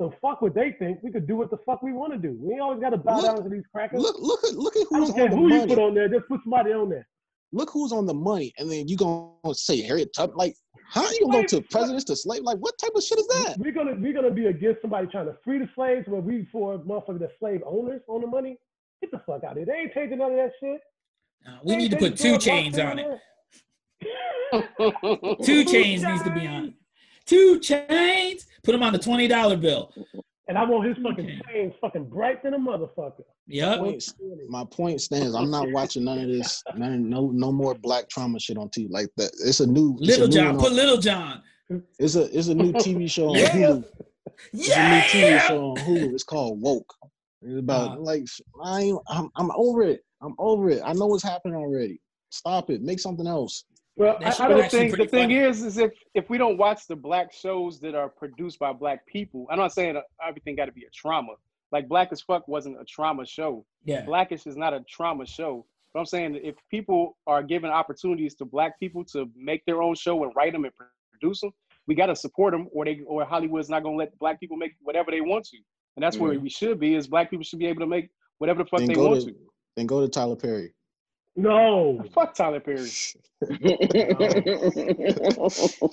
So 0.00 0.10
fuck 0.22 0.40
what 0.40 0.54
they 0.54 0.72
think. 0.78 1.00
We 1.02 1.12
could 1.12 1.26
do 1.26 1.36
what 1.36 1.50
the 1.50 1.58
fuck 1.58 1.82
we 1.82 1.92
want 1.92 2.14
to 2.14 2.18
do. 2.18 2.34
We 2.40 2.54
ain't 2.54 2.62
always 2.62 2.80
got 2.80 2.90
to 2.90 2.96
bow 2.96 3.16
Look- 3.16 3.36
down 3.36 3.44
to 3.44 3.50
these 3.50 3.64
crackers. 3.70 4.00
Look, 4.00 4.16
look 4.18 4.42
at 4.44 4.54
look 4.54 4.74
at 4.74 4.86
I 4.90 4.96
who's 4.98 5.08
don't 5.10 5.14
care 5.16 5.24
on 5.26 5.30
the 5.30 5.36
who 5.36 5.54
you 5.54 5.66
put 5.66 5.78
on 5.78 5.94
there. 5.94 6.08
Just 6.08 6.26
put 6.26 6.40
somebody 6.42 6.72
on 6.72 6.88
there. 6.88 7.06
Look 7.52 7.68
who's 7.70 7.92
on 7.92 8.06
the 8.06 8.14
money, 8.14 8.54
and 8.58 8.70
then 8.70 8.88
you 8.88 8.96
gonna 8.96 9.30
say 9.52 9.82
Harriet 9.82 10.14
Tubman? 10.14 10.38
Like, 10.38 10.54
how 10.88 11.02
you 11.10 11.26
gonna 11.26 11.42
go 11.42 11.46
to 11.48 11.56
what- 11.56 11.68
presidents 11.70 12.04
to 12.04 12.16
slave? 12.16 12.44
Like, 12.44 12.56
what 12.60 12.78
type 12.78 12.92
of 12.94 13.02
shit 13.02 13.18
is 13.18 13.26
that? 13.26 13.56
We're 13.58 13.72
gonna 13.72 13.94
we're 14.00 14.14
gonna 14.14 14.30
be 14.30 14.46
against 14.46 14.80
somebody 14.80 15.06
trying 15.08 15.26
to 15.26 15.36
free 15.44 15.58
the 15.58 15.68
slaves, 15.74 16.06
but 16.08 16.22
we 16.24 16.46
for 16.50 16.78
motherfuckers 16.78 17.18
that 17.18 17.32
slave 17.38 17.60
owners 17.66 18.00
on 18.08 18.22
the 18.22 18.26
money. 18.26 18.56
Get 19.02 19.10
the 19.10 19.18
fuck 19.26 19.44
out 19.44 19.50
of 19.52 19.56
here. 19.58 19.66
They 19.66 19.72
ain't 19.82 19.92
changing 19.92 20.16
none 20.18 20.30
of 20.30 20.36
that 20.38 20.52
shit. 20.60 20.80
Uh, 21.46 21.58
we 21.62 21.72
They 21.72 21.76
need 21.76 21.90
to 21.90 21.96
put 21.98 22.16
two 22.16 22.38
chains 22.38 22.78
on 22.78 22.98
it. 22.98 23.18
Two 24.02 25.36
Two 25.42 25.64
chains 25.64 26.02
needs 26.04 26.22
to 26.22 26.30
be 26.30 26.46
on. 26.46 26.62
chains. 26.64 26.74
Two 27.30 27.60
chains. 27.60 28.46
Put 28.64 28.72
them 28.72 28.82
on 28.82 28.92
the 28.92 28.98
twenty 28.98 29.28
dollar 29.28 29.56
bill. 29.56 29.92
And 30.48 30.58
I 30.58 30.64
want 30.64 30.88
his 30.88 30.96
fucking 30.96 31.24
Okay. 31.26 31.40
chains 31.48 31.74
fucking 31.80 32.06
bright 32.06 32.42
than 32.42 32.54
a 32.54 32.58
motherfucker. 32.58 33.22
Yep. 33.46 33.78
Point- 33.78 34.14
my 34.48 34.64
point 34.64 35.00
stands. 35.00 35.36
I'm 35.36 35.48
not 35.48 35.70
watching 35.70 36.02
none 36.04 36.18
of 36.18 36.26
this. 36.28 36.60
None, 36.76 37.08
no, 37.08 37.30
no 37.30 37.52
more 37.52 37.76
black 37.76 38.08
trauma 38.08 38.40
shit 38.40 38.58
on 38.58 38.68
TV 38.70 38.88
like 38.90 39.06
that. 39.16 39.30
It's 39.46 39.60
a 39.60 39.66
new. 39.66 39.96
it's 40.00 40.16
a 40.16 40.20
Little 40.22 40.26
new 40.26 40.34
John. 40.34 40.46
one 40.46 40.54
on- 40.56 40.60
Put 40.60 40.72
Little 40.72 40.96
John. 40.96 41.42
It's 42.00 42.16
a 42.16 42.36
it's 42.36 42.48
a 42.48 42.54
new 42.54 42.72
TV 42.72 43.08
show 43.08 43.28
on 43.28 43.36
Yeah. 43.36 43.50
Hulu. 43.50 43.84
It's 44.52 44.68
a 44.76 44.88
new 44.90 45.00
TV 45.02 45.38
show 45.46 45.70
on 45.70 45.76
Hulu. 45.76 46.12
It's 46.14 46.24
called 46.24 46.60
Woke. 46.60 46.92
It's 47.42 47.58
about 47.60 47.98
Uh. 47.98 48.00
like 48.00 48.24
I 48.64 48.80
ain't, 48.82 48.98
I'm 49.08 49.30
I'm 49.36 49.52
over 49.54 49.82
it. 49.84 50.00
I'm 50.20 50.34
over 50.40 50.68
it. 50.70 50.82
I 50.84 50.92
know 50.94 51.06
what's 51.06 51.22
happening 51.22 51.54
already. 51.54 52.00
Stop 52.30 52.70
it. 52.70 52.82
Make 52.82 52.98
something 52.98 53.26
else. 53.28 53.64
Well, 54.00 54.16
I, 54.24 54.28
I 54.28 54.48
don't 54.48 54.56
the 54.56 54.64
actually 54.64 54.78
thing, 54.78 54.90
the 54.90 54.96
pretty 54.96 55.10
thing 55.10 55.22
funny. 55.24 55.36
is, 55.36 55.62
is 55.62 55.76
if 55.76 55.92
if 56.14 56.30
we 56.30 56.38
don't 56.38 56.56
watch 56.56 56.86
the 56.86 56.96
black 56.96 57.34
shows 57.34 57.78
that 57.80 57.94
are 57.94 58.08
produced 58.08 58.58
by 58.58 58.72
black 58.72 59.06
people, 59.06 59.46
I'm 59.50 59.58
not 59.58 59.74
saying 59.74 59.94
uh, 59.94 60.00
everything 60.26 60.56
got 60.56 60.64
to 60.66 60.72
be 60.72 60.84
a 60.84 60.90
trauma. 60.90 61.34
Like 61.70 61.86
Black 61.86 62.08
as 62.10 62.22
Fuck 62.22 62.48
wasn't 62.48 62.80
a 62.80 62.84
trauma 62.86 63.26
show. 63.26 63.66
Yeah. 63.84 64.06
Blackish 64.06 64.46
is 64.46 64.56
not 64.56 64.72
a 64.72 64.80
trauma 64.88 65.26
show. 65.26 65.66
But 65.92 66.00
I'm 66.00 66.06
saying 66.06 66.40
if 66.42 66.54
people 66.70 67.18
are 67.26 67.42
given 67.42 67.68
opportunities 67.68 68.34
to 68.36 68.46
black 68.46 68.80
people 68.80 69.04
to 69.12 69.28
make 69.36 69.66
their 69.66 69.82
own 69.82 69.94
show 69.94 70.24
and 70.24 70.32
write 70.34 70.54
them 70.54 70.64
and 70.64 70.72
produce 71.12 71.42
them, 71.42 71.50
we 71.86 71.94
got 71.94 72.06
to 72.06 72.16
support 72.16 72.52
them, 72.52 72.68
or 72.72 72.86
they 72.86 73.00
or 73.06 73.26
Hollywood's 73.26 73.68
not 73.68 73.82
gonna 73.82 73.96
let 73.96 74.18
black 74.18 74.40
people 74.40 74.56
make 74.56 74.72
whatever 74.80 75.10
they 75.10 75.20
want 75.20 75.44
to. 75.48 75.58
And 75.96 76.02
that's 76.02 76.16
where 76.16 76.32
mm-hmm. 76.32 76.44
we 76.44 76.48
should 76.48 76.80
be. 76.80 76.94
Is 76.94 77.06
black 77.06 77.28
people 77.28 77.44
should 77.44 77.58
be 77.58 77.66
able 77.66 77.80
to 77.80 77.86
make 77.86 78.08
whatever 78.38 78.62
the 78.62 78.68
fuck 78.70 78.80
Then 78.80 78.88
they 78.88 78.96
want 78.96 79.20
to 79.20 79.26
to. 79.26 79.36
then 79.76 79.86
go 79.86 80.00
to 80.00 80.08
Tyler 80.08 80.36
Perry. 80.36 80.72
No. 81.36 82.02
Fuck 82.14 82.34
Tyler 82.34 82.60
Perry. 82.60 82.90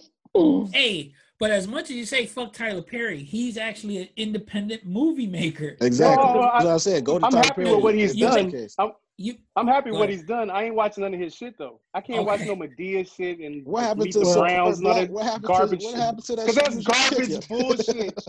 Hey, 0.73 1.13
but 1.39 1.51
as 1.51 1.67
much 1.67 1.85
as 1.85 1.91
you 1.95 2.05
say 2.05 2.25
fuck 2.25 2.51
Tyler 2.53 2.81
Perry, 2.83 3.23
he's 3.23 3.57
actually 3.57 3.97
an 3.97 4.09
independent 4.17 4.85
movie 4.85 5.25
maker. 5.27 5.77
Exactly. 5.81 6.23
No, 6.25 6.41
I- 6.41 6.51
That's 6.53 6.65
what 6.65 6.73
I 6.73 6.77
said. 6.77 7.03
Go 7.05 7.17
to 7.19 7.25
I'm 7.25 7.31
Tyler 7.31 7.43
happy 7.45 7.63
Perry. 7.63 7.75
with 7.75 7.83
what 7.83 7.95
he's 7.95 8.13
if 8.13 8.19
that's 8.19 8.35
the 8.35 8.41
done. 8.43 8.51
case. 8.51 8.75
I'm, 8.77 8.91
You 9.17 9.35
I'm 9.55 9.67
happy 9.67 9.89
with 9.91 9.99
what 9.99 10.09
he's 10.09 10.23
done. 10.23 10.49
I 10.51 10.65
ain't 10.65 10.75
watching 10.75 11.03
none 11.03 11.13
of 11.13 11.19
his 11.19 11.33
shit 11.33 11.57
though. 11.57 11.79
I 11.93 12.01
can't 12.01 12.25
watch 12.25 12.41
no 12.41 12.55
Madea 12.55 13.09
shit 13.11 13.39
and 13.39 13.65
What 13.65 13.83
happened 13.83 14.11
to 14.11 14.19
the 14.19 14.33
Browns 14.35 14.77
and 14.79 14.87
all 14.87 14.93
what, 14.93 14.99
that 15.01 15.09
what 15.11 15.23
happened 15.25 15.43
garbage 15.45 15.79
to 15.79 15.85
what 15.87 15.95
happened 15.95 16.23
to 16.25 16.35
that? 16.35 16.45
Because 16.55 16.55
that's 16.55 16.75
shit 17.09 17.19
you 17.19 17.25
just 17.35 17.49
garbage 17.49 18.17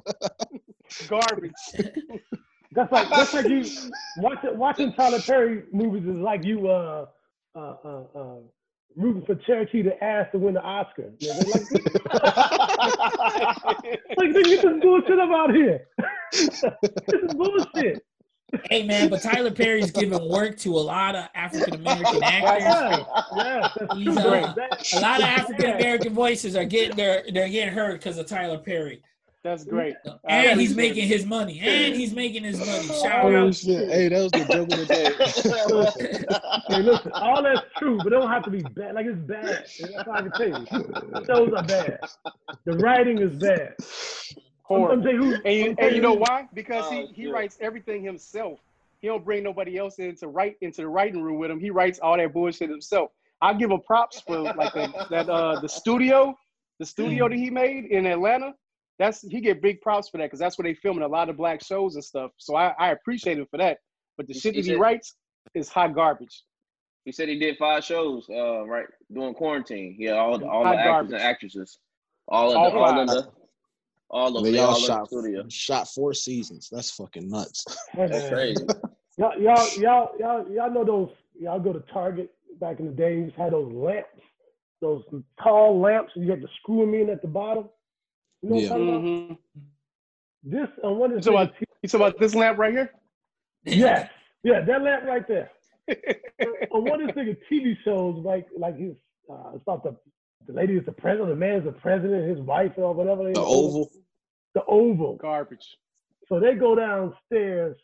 bullshit. 1.08 1.08
garbage. 1.08 1.52
That's 2.72 2.92
like 2.92 3.08
that's 3.08 3.32
like 3.34 3.48
you 3.48 3.64
watching 4.18 4.58
watching 4.58 4.92
Tyler 4.92 5.20
Perry 5.20 5.62
movies 5.72 6.04
is 6.04 6.16
like 6.16 6.44
you 6.44 6.68
uh 6.68 7.06
uh 7.54 7.74
uh, 7.84 8.02
uh 8.14 8.36
rooting 8.96 9.24
for 9.24 9.34
Cherokee 9.36 9.82
to 9.82 10.04
ask 10.04 10.32
to 10.32 10.38
win 10.38 10.54
the 10.54 10.62
Oscar. 10.62 11.12
You 11.18 11.28
know, 11.28 11.38
like, 11.38 11.70
like 14.16 14.30
nigga, 14.30 14.44
get 14.44 14.62
this 14.62 14.82
bullshit 14.82 15.18
up 15.18 15.30
out 15.30 15.54
here. 15.54 15.86
this 16.32 16.62
is 16.62 17.34
bullshit. 17.34 18.04
hey 18.64 18.86
man, 18.86 19.08
but 19.08 19.22
Tyler 19.22 19.50
Perry's 19.50 19.90
giving 19.90 20.28
work 20.28 20.58
to 20.58 20.76
a 20.76 20.80
lot 20.80 21.14
of 21.14 21.28
African 21.34 21.74
American 21.74 22.22
actors. 22.22 23.06
Yeah, 23.36 23.68
yeah, 23.80 23.94
He's, 23.94 24.16
uh, 24.16 24.54
A 24.94 25.00
lot 25.00 25.20
of 25.20 25.26
African 25.26 25.70
American 25.70 26.12
voices 26.12 26.56
are 26.56 26.64
getting 26.64 26.96
their 26.96 27.24
they're 27.32 27.48
getting 27.48 27.72
hurt 27.72 27.94
because 27.94 28.18
of 28.18 28.26
Tyler 28.26 28.58
Perry. 28.58 29.02
That's 29.44 29.64
great. 29.64 29.94
And 30.28 30.60
he's 30.60 30.74
making 30.74 31.06
his 31.06 31.24
money. 31.24 31.60
And 31.60 31.94
he's 31.94 32.12
making 32.12 32.44
his 32.44 32.58
money. 32.58 32.88
Shout 32.88 33.24
Oh, 33.32 33.46
out. 33.46 33.54
shit. 33.54 33.88
Hey, 33.88 34.08
that 34.08 34.22
was 34.22 34.32
the 34.32 34.44
joke 34.52 34.68
of 34.68 34.76
the 34.76 34.84
day. 34.86 35.14
Hey, 36.68 36.82
listen, 36.82 37.12
all 37.12 37.42
that's 37.42 37.62
true, 37.78 37.98
but 38.02 38.12
it 38.12 38.16
don't 38.16 38.28
have 38.30 38.44
to 38.44 38.50
be 38.50 38.62
bad. 38.62 38.94
Like 38.94 39.06
it's 39.06 39.18
bad. 39.20 39.64
That's 39.78 40.06
all 40.08 40.12
I 40.14 40.22
can 40.22 40.32
tell 40.32 40.48
you. 40.48 40.66
The 40.66 41.24
shows 41.26 41.52
are 41.56 41.62
bad. 41.62 42.00
The 42.66 42.76
writing 42.78 43.18
is 43.18 43.32
bad. 43.40 43.74
I'm, 43.78 43.84
Horrible. 44.64 45.02
Who, 45.16 45.34
And 45.46 45.54
you, 45.56 45.74
and 45.78 45.94
you 45.96 46.02
know 46.02 46.12
why? 46.12 46.46
Because 46.52 46.84
Oh, 46.88 46.90
he, 46.90 47.06
he 47.14 47.22
shit. 47.24 47.32
writes 47.32 47.56
everything 47.60 48.02
himself. 48.04 48.58
He 49.00 49.08
don't 49.08 49.24
bring 49.24 49.42
nobody 49.44 49.78
else 49.78 49.98
in 49.98 50.14
to 50.16 50.28
write 50.28 50.56
into 50.60 50.82
the 50.82 50.88
writing 50.88 51.22
room 51.22 51.38
with 51.38 51.50
him. 51.50 51.58
He 51.60 51.70
writes 51.70 51.98
all 52.00 52.16
that 52.18 52.34
bullshit 52.34 52.68
himself. 52.68 53.10
I 53.40 53.54
give 53.54 53.70
him 53.70 53.80
props 53.86 54.20
for 54.20 54.40
like 54.40 54.74
the, 54.74 54.92
that 55.10 55.30
uh 55.30 55.60
the 55.60 55.68
studio, 55.68 56.36
the 56.80 56.84
studio 56.86 57.28
that 57.28 57.38
he 57.38 57.48
made 57.50 57.86
in 57.86 58.04
Atlanta. 58.06 58.52
That's 58.98 59.22
he 59.22 59.40
get 59.40 59.62
big 59.62 59.80
props 59.80 60.08
for 60.08 60.18
that 60.18 60.24
because 60.24 60.40
that's 60.40 60.58
where 60.58 60.64
they 60.64 60.74
filming 60.74 61.04
a 61.04 61.08
lot 61.08 61.28
of 61.28 61.36
black 61.36 61.62
shows 61.62 61.94
and 61.94 62.04
stuff. 62.04 62.32
So 62.36 62.56
I, 62.56 62.74
I 62.78 62.90
appreciate 62.90 63.38
him 63.38 63.46
for 63.50 63.58
that. 63.58 63.78
But 64.16 64.26
the 64.26 64.32
He- 64.34 64.40
shit 64.40 64.54
that 64.54 64.64
he 64.64 64.70
said- 64.72 64.80
writes 64.80 65.14
is 65.54 65.68
hot 65.68 65.94
garbage. 65.94 66.42
He 67.04 67.12
said 67.12 67.28
he 67.28 67.38
did 67.38 67.56
five 67.56 67.84
shows, 67.84 68.26
uh, 68.28 68.66
right 68.66 68.84
during 69.12 69.32
quarantine. 69.34 69.96
Yeah, 69.98 70.12
all 70.12 70.44
all 70.44 70.64
the 70.64 70.70
actors 70.70 70.84
garbage. 70.84 71.12
and 71.12 71.22
actresses, 71.22 71.78
all 72.26 72.50
of 72.50 72.56
All 72.58 72.70
the, 72.70 72.76
all 72.78 73.00
of 73.00 73.08
five. 73.08 73.16
the, 73.16 73.30
all 74.10 74.36
of 74.36 74.44
They 74.44 74.50
they 74.52 74.58
all 74.58 74.70
all 74.70 74.74
shot 74.74 75.06
studio. 75.06 75.46
shot 75.48 75.88
four 75.88 76.12
seasons. 76.12 76.68
That's 76.70 76.90
fucking 76.90 77.28
nuts. 77.28 77.64
That's 77.94 78.28
crazy. 78.28 78.64
Y'all, 79.18 79.36
y'all, 79.40 79.68
y'all, 79.78 80.10
y'all, 80.20 80.48
y'all 80.52 80.70
know 80.72 80.84
those. 80.84 81.08
Y'all 81.40 81.58
go 81.58 81.72
to 81.72 81.80
Target 81.92 82.30
back 82.60 82.78
in 82.78 82.86
the 82.86 82.92
day. 82.92 83.16
You 83.16 83.24
just 83.26 83.36
had 83.36 83.52
those 83.52 83.72
lamps, 83.72 84.08
those 84.80 85.02
tall 85.42 85.80
lamps, 85.80 86.12
and 86.14 86.24
you 86.24 86.30
had 86.30 86.40
to 86.42 86.46
screw 86.60 86.80
them 86.84 86.94
in 86.94 87.10
at 87.10 87.20
the 87.22 87.26
bottom. 87.28 87.68
You 88.42 88.50
know 88.50 88.56
Yeah. 88.56 88.62
I'm 88.62 88.68
talking 88.68 88.88
about? 88.88 89.02
Mm-hmm. 89.04 89.34
This 90.44 90.68
on 90.84 90.98
one 90.98 91.12
of 91.12 91.24
So 91.24 91.30
the 91.30 91.34
what? 91.34 91.54
You 91.82 91.88
talking 91.88 92.06
about 92.06 92.18
this 92.20 92.34
lamp 92.34 92.58
right 92.58 92.72
here? 92.72 92.92
yes, 93.64 94.08
yeah, 94.44 94.60
that 94.64 94.82
lamp 94.82 95.04
right 95.04 95.26
there. 95.26 95.50
on 96.70 96.84
one 96.84 97.00
of 97.02 97.08
his 97.08 97.16
nigga 97.16 97.36
TV 97.50 97.76
shows, 97.84 98.22
like 98.24 98.46
like 98.56 98.76
his, 98.78 98.94
uh, 99.30 99.50
it's 99.54 99.62
about 99.62 99.82
the 99.82 99.96
the 100.46 100.52
lady 100.52 100.74
is 100.76 100.84
the 100.86 100.92
president, 100.92 101.28
the 101.30 101.36
man 101.36 101.56
is 101.56 101.64
the 101.64 101.72
president, 101.72 102.28
his 102.28 102.38
wife 102.40 102.72
or 102.76 102.94
whatever. 102.94 103.24
The. 103.32 103.40
Oval. 103.40 103.90
The 104.54 104.64
Oval. 104.66 105.16
Garbage. 105.16 105.66
So 106.28 106.38
they 106.40 106.54
go 106.54 106.74
downstairs 106.74 107.76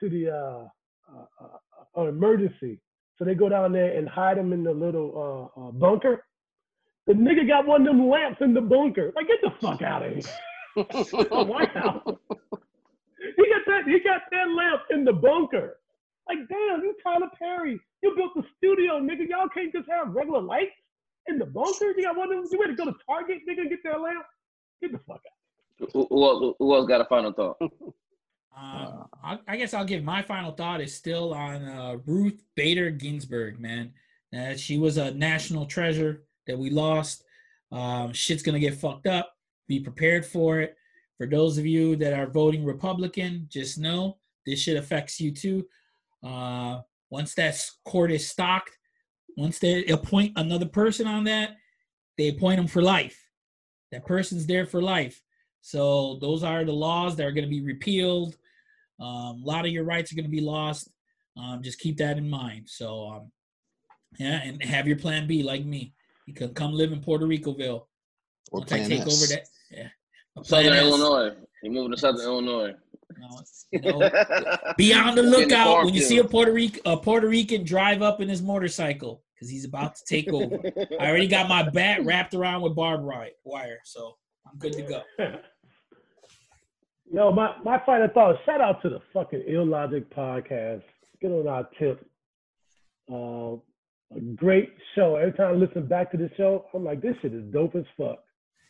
to 0.00 0.08
the 0.10 0.30
uh, 0.30 0.68
uh, 1.12 1.24
uh, 1.40 2.00
uh, 2.02 2.08
emergency. 2.08 2.80
So 3.18 3.24
they 3.24 3.34
go 3.34 3.48
down 3.48 3.72
there 3.72 3.96
and 3.96 4.08
hide 4.08 4.36
him 4.38 4.52
in 4.52 4.62
the 4.64 4.72
little 4.72 5.50
uh, 5.56 5.60
uh, 5.68 5.70
bunker. 5.72 6.24
The 7.06 7.12
nigga 7.14 7.46
got 7.46 7.66
one 7.66 7.82
of 7.82 7.86
them 7.86 8.08
lamps 8.08 8.38
in 8.40 8.52
the 8.52 8.60
bunker. 8.60 9.12
Like, 9.14 9.28
get 9.28 9.38
the 9.42 9.52
fuck 9.60 9.82
out 9.82 10.04
of 10.04 10.12
here. 10.12 10.22
The 10.76 11.44
White 11.48 11.70
House. 11.70 12.02
He 12.04 13.44
got 13.48 13.62
that. 13.66 13.84
He 13.86 13.98
got 14.00 14.22
that 14.30 14.48
lamp 14.54 14.82
in 14.90 15.04
the 15.04 15.12
bunker. 15.12 15.78
Like, 16.28 16.38
damn, 16.48 16.82
you 16.82 16.94
Tyler 17.02 17.30
Perry. 17.38 17.80
You 18.02 18.14
built 18.14 18.32
the 18.34 18.42
studio, 18.58 19.00
nigga. 19.00 19.28
Y'all 19.28 19.48
can't 19.48 19.72
just 19.72 19.88
have 19.88 20.14
regular 20.14 20.42
lights 20.42 20.72
in 21.28 21.38
the 21.38 21.46
bunker. 21.46 21.92
You 21.96 22.02
got 22.04 22.16
one 22.16 22.30
of 22.30 22.42
them. 22.42 22.48
You 22.50 22.60
ready 22.60 22.76
to 22.76 22.76
go 22.76 22.84
to 22.84 22.96
Target, 23.06 23.38
nigga, 23.48 23.60
and 23.60 23.70
get 23.70 23.78
that 23.84 24.00
lamp? 24.00 24.26
Get 24.82 24.92
the 24.92 24.98
fuck 24.98 25.22
out. 25.26 25.90
Who, 25.92 26.06
who, 26.10 26.24
else, 26.24 26.54
who 26.58 26.74
else 26.74 26.86
got 26.86 27.00
a 27.00 27.04
final 27.06 27.32
thought? 27.32 27.56
Um, 28.58 29.06
I, 29.22 29.38
I 29.46 29.56
guess 29.58 29.74
I'll 29.74 29.84
give 29.84 30.02
my 30.02 30.22
final 30.22 30.50
thought 30.50 30.80
is 30.80 30.94
still 30.94 31.34
on 31.34 31.62
uh, 31.62 31.96
Ruth 32.06 32.42
Bader 32.54 32.88
Ginsburg, 32.88 33.60
man. 33.60 33.92
Uh, 34.34 34.56
she 34.56 34.78
was 34.78 34.96
a 34.96 35.10
national 35.10 35.66
treasure 35.66 36.22
that 36.46 36.58
we 36.58 36.70
lost. 36.70 37.24
Um, 37.72 38.12
shit's 38.12 38.42
gonna 38.42 38.58
get 38.58 38.74
fucked 38.74 39.06
up. 39.06 39.32
Be 39.68 39.80
prepared 39.80 40.24
for 40.24 40.60
it. 40.60 40.76
For 41.18 41.26
those 41.26 41.58
of 41.58 41.66
you 41.66 41.96
that 41.96 42.12
are 42.12 42.26
voting 42.26 42.64
Republican, 42.64 43.46
just 43.50 43.78
know 43.78 44.18
this 44.44 44.60
shit 44.60 44.76
affects 44.76 45.20
you 45.20 45.32
too. 45.32 45.66
Uh, 46.22 46.80
once 47.10 47.34
that 47.34 47.58
court 47.84 48.10
is 48.10 48.28
stocked, 48.28 48.76
once 49.36 49.58
they 49.58 49.84
appoint 49.86 50.32
another 50.36 50.66
person 50.66 51.06
on 51.06 51.24
that, 51.24 51.56
they 52.18 52.28
appoint 52.28 52.56
them 52.56 52.66
for 52.66 52.82
life. 52.82 53.22
That 53.92 54.06
person's 54.06 54.46
there 54.46 54.66
for 54.66 54.82
life. 54.82 55.22
So 55.60 56.18
those 56.20 56.42
are 56.42 56.64
the 56.64 56.72
laws 56.72 57.16
that 57.16 57.26
are 57.26 57.32
going 57.32 57.44
to 57.44 57.50
be 57.50 57.62
repealed. 57.62 58.36
Um, 59.00 59.42
a 59.42 59.46
lot 59.46 59.66
of 59.66 59.72
your 59.72 59.84
rights 59.84 60.12
are 60.12 60.16
going 60.16 60.24
to 60.24 60.30
be 60.30 60.40
lost. 60.40 60.88
Um, 61.36 61.62
just 61.62 61.78
keep 61.80 61.98
that 61.98 62.18
in 62.18 62.28
mind. 62.28 62.68
So, 62.68 63.08
um, 63.08 63.32
yeah, 64.18 64.40
and 64.42 64.62
have 64.62 64.86
your 64.86 64.96
plan 64.96 65.26
B 65.26 65.42
like 65.42 65.64
me. 65.64 65.92
You 66.26 66.34
can 66.34 66.52
come 66.54 66.72
live 66.72 66.92
in 66.92 67.00
Puerto 67.00 67.24
Ricoville 67.26 67.86
Or 68.50 68.60
once 68.60 68.72
I 68.72 68.78
Plan 68.78 68.90
take 68.90 69.00
S. 69.00 69.06
over 69.06 69.34
that. 69.34 69.46
Yeah, 69.70 69.88
a 70.36 70.42
plan 70.42 70.64
Southern 70.64 70.72
S. 70.78 70.82
Illinois. 70.82 71.36
He 71.62 71.68
moving 71.68 71.92
to 71.92 71.96
Southern 71.96 72.24
Illinois. 72.24 72.74
No, 73.18 73.28
no. 73.72 74.10
Be 74.76 74.92
on 74.92 75.14
the 75.14 75.22
Getting 75.22 75.30
the 75.30 75.38
lookout 75.38 75.84
when 75.84 75.94
you 75.94 76.02
see 76.02 76.18
a. 76.18 76.24
Puerto 76.24 76.52
Rican 76.52 76.80
a 76.84 76.96
Puerto 76.96 77.28
Rican 77.28 77.64
drive 77.64 78.02
up 78.02 78.20
in 78.20 78.28
his 78.28 78.42
motorcycle 78.42 79.22
because 79.34 79.48
he's 79.48 79.64
about 79.64 79.94
to 79.96 80.04
take 80.04 80.28
over. 80.32 80.58
I 81.00 81.08
already 81.08 81.28
got 81.28 81.48
my 81.48 81.68
bat 81.70 82.04
wrapped 82.04 82.34
around 82.34 82.62
with 82.62 82.74
barbed 82.74 83.04
wire, 83.44 83.78
so 83.84 84.16
I'm 84.46 84.58
good 84.58 84.72
to 84.74 84.82
go. 84.82 85.02
Yo, 87.12 87.30
my, 87.30 87.54
my 87.64 87.80
final 87.86 88.08
thought, 88.08 88.36
shout 88.44 88.60
out 88.60 88.82
to 88.82 88.88
the 88.88 89.00
fucking 89.12 89.44
Illogic 89.46 90.12
podcast. 90.14 90.82
Get 91.20 91.30
on 91.30 91.46
our 91.46 91.68
tip. 91.78 92.04
Uh, 93.10 93.56
a 94.14 94.20
great 94.20 94.72
show. 94.94 95.16
Every 95.16 95.32
time 95.32 95.54
I 95.54 95.56
listen 95.56 95.86
back 95.86 96.10
to 96.12 96.16
the 96.16 96.30
show, 96.36 96.66
I'm 96.74 96.84
like, 96.84 97.02
this 97.02 97.16
shit 97.22 97.34
is 97.34 97.44
dope 97.52 97.74
as 97.74 97.84
fuck. 97.96 98.22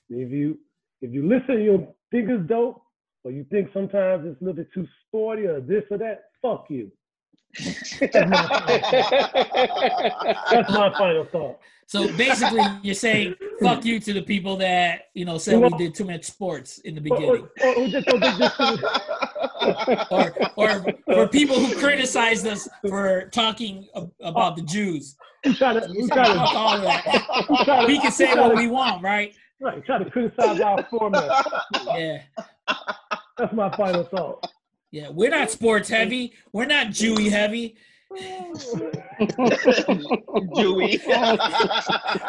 If 0.08 0.30
you 0.30 0.58
if 1.02 1.12
you 1.12 1.28
listen, 1.28 1.62
you 1.62 1.88
think 2.10 2.30
it's 2.30 2.48
dope, 2.48 2.82
or 3.24 3.30
you 3.30 3.44
think 3.50 3.68
sometimes 3.72 4.24
it's 4.26 4.40
a 4.40 4.44
little 4.44 4.56
bit 4.56 4.72
too 4.72 4.86
sporty 5.06 5.46
or 5.46 5.60
this 5.60 5.82
or 5.90 5.98
that, 5.98 6.30
fuck 6.40 6.66
you. 6.70 6.90
That's 7.58 8.14
my 10.70 10.92
final 10.96 11.24
thought. 11.26 11.58
So 11.88 12.08
basically, 12.16 12.62
you're 12.82 12.96
saying 12.96 13.36
fuck 13.62 13.84
you 13.84 14.00
to 14.00 14.12
the 14.12 14.22
people 14.22 14.56
that 14.56 15.02
you 15.14 15.24
know 15.24 15.38
said 15.38 15.60
we 15.60 15.68
did 15.78 15.94
too 15.94 16.04
much 16.04 16.24
sports 16.24 16.78
in 16.78 16.96
the 16.96 17.00
beginning, 17.00 17.46
or, 17.62 17.74
or 17.76 17.86
just 17.86 18.08
don't 18.08 18.20
think 18.20 18.38
this 18.38 18.52
shit 18.56 18.80
is- 18.80 18.84
or 20.10 20.34
or 20.56 20.84
for 21.04 21.28
people 21.28 21.56
who 21.58 21.74
criticized 21.76 22.44
us 22.46 22.68
for 22.88 23.28
talking 23.32 23.86
about 24.20 24.56
the 24.56 24.62
Jews. 24.62 25.16
who 25.44 25.54
try 25.54 25.72
to 25.74 25.80
who 25.86 26.08
try 26.08 26.24
to, 26.26 26.40
all 26.40 26.80
try 27.64 27.80
to 27.82 27.86
We 27.86 27.98
can 28.00 28.10
say 28.12 28.34
what 28.34 28.54
we 28.56 28.66
want, 28.66 29.02
right? 29.02 29.32
right, 29.60 29.84
try 29.84 29.98
to 30.02 30.10
criticize 30.10 30.60
our 30.60 30.82
format. 30.90 31.30
Yeah, 31.96 32.22
That's 33.38 33.52
my 33.54 33.70
final 33.76 34.04
thought. 34.04 34.46
Yeah. 34.90 35.08
We're 35.10 35.30
not 35.30 35.50
sports 35.50 35.88
heavy. 35.88 36.32
We're 36.52 36.66
not 36.66 36.88
Jewy 36.88 37.30
heavy. 37.30 37.76
Dewey. 40.54 41.00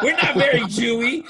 We're 0.02 0.16
not 0.16 0.34
very 0.36 0.60
Jewy. 0.66 1.24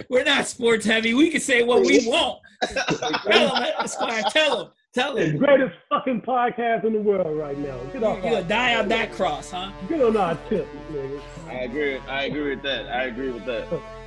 We're 0.10 0.24
not 0.24 0.46
sports 0.46 0.84
heavy. 0.84 1.14
We 1.14 1.30
can 1.30 1.40
say 1.40 1.62
what 1.62 1.82
we 1.82 2.06
want. 2.08 2.40
Tell 2.62 3.54
them, 3.54 3.64
Esquire. 3.78 4.22
Tell 4.30 4.56
them. 4.58 4.68
Tell 4.94 5.14
The 5.14 5.24
them. 5.26 5.36
greatest 5.38 5.74
fucking 5.88 6.22
podcast 6.22 6.84
in 6.84 6.92
the 6.92 7.00
world 7.00 7.36
right 7.36 7.58
now. 7.58 7.76
Get 7.92 8.00
You, 8.02 8.06
off 8.06 8.22
You're 8.22 8.32
gonna 8.34 8.44
die 8.48 8.76
on 8.76 8.88
that 8.88 9.12
cross, 9.12 9.50
huh? 9.50 9.72
get 9.88 10.00
on 10.00 10.16
our 10.16 10.36
tip, 10.48 10.68
nigga. 10.92 11.20
I 11.48 11.52
agree. 11.62 11.98
I 11.98 12.24
agree 12.24 12.50
with 12.50 12.62
that. 12.62 12.86
I 12.88 13.04
agree 13.04 13.30
with 13.30 13.44
that. 13.46 13.66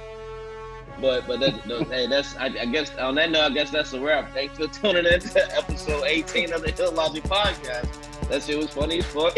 But 0.99 1.28
but 1.28 1.40
that, 1.40 1.53
hey, 1.90 2.07
that's 2.07 2.36
I, 2.38 2.45
I 2.45 2.65
guess 2.65 2.95
on 2.98 3.15
that 3.15 3.30
note, 3.30 3.44
I 3.44 3.49
guess 3.52 3.69
that's 3.69 3.94
a 3.94 3.99
wrap. 3.99 4.34
Thanks 4.34 4.57
for 4.57 4.68
tuning 4.68 5.06
in 5.06 5.19
to 5.19 5.57
episode 5.57 6.03
18 6.06 6.53
of 6.53 6.61
the 6.61 6.72
ILLLogic 6.72 7.22
Podcast. 7.24 8.30
That 8.30 8.44
shit 8.44 8.57
was 8.57 8.69
funny 8.72 8.99
as 8.99 9.06
fuck. 9.06 9.36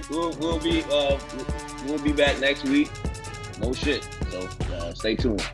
we'll, 0.10 0.32
we'll 0.38 0.58
be 0.58 0.82
uh 0.84 1.18
we'll 1.86 2.02
be 2.02 2.12
back 2.12 2.40
next 2.40 2.64
week. 2.64 2.90
No 3.60 3.72
shit. 3.72 4.08
So 4.30 4.48
uh, 4.72 4.94
stay 4.94 5.14
tuned. 5.16 5.46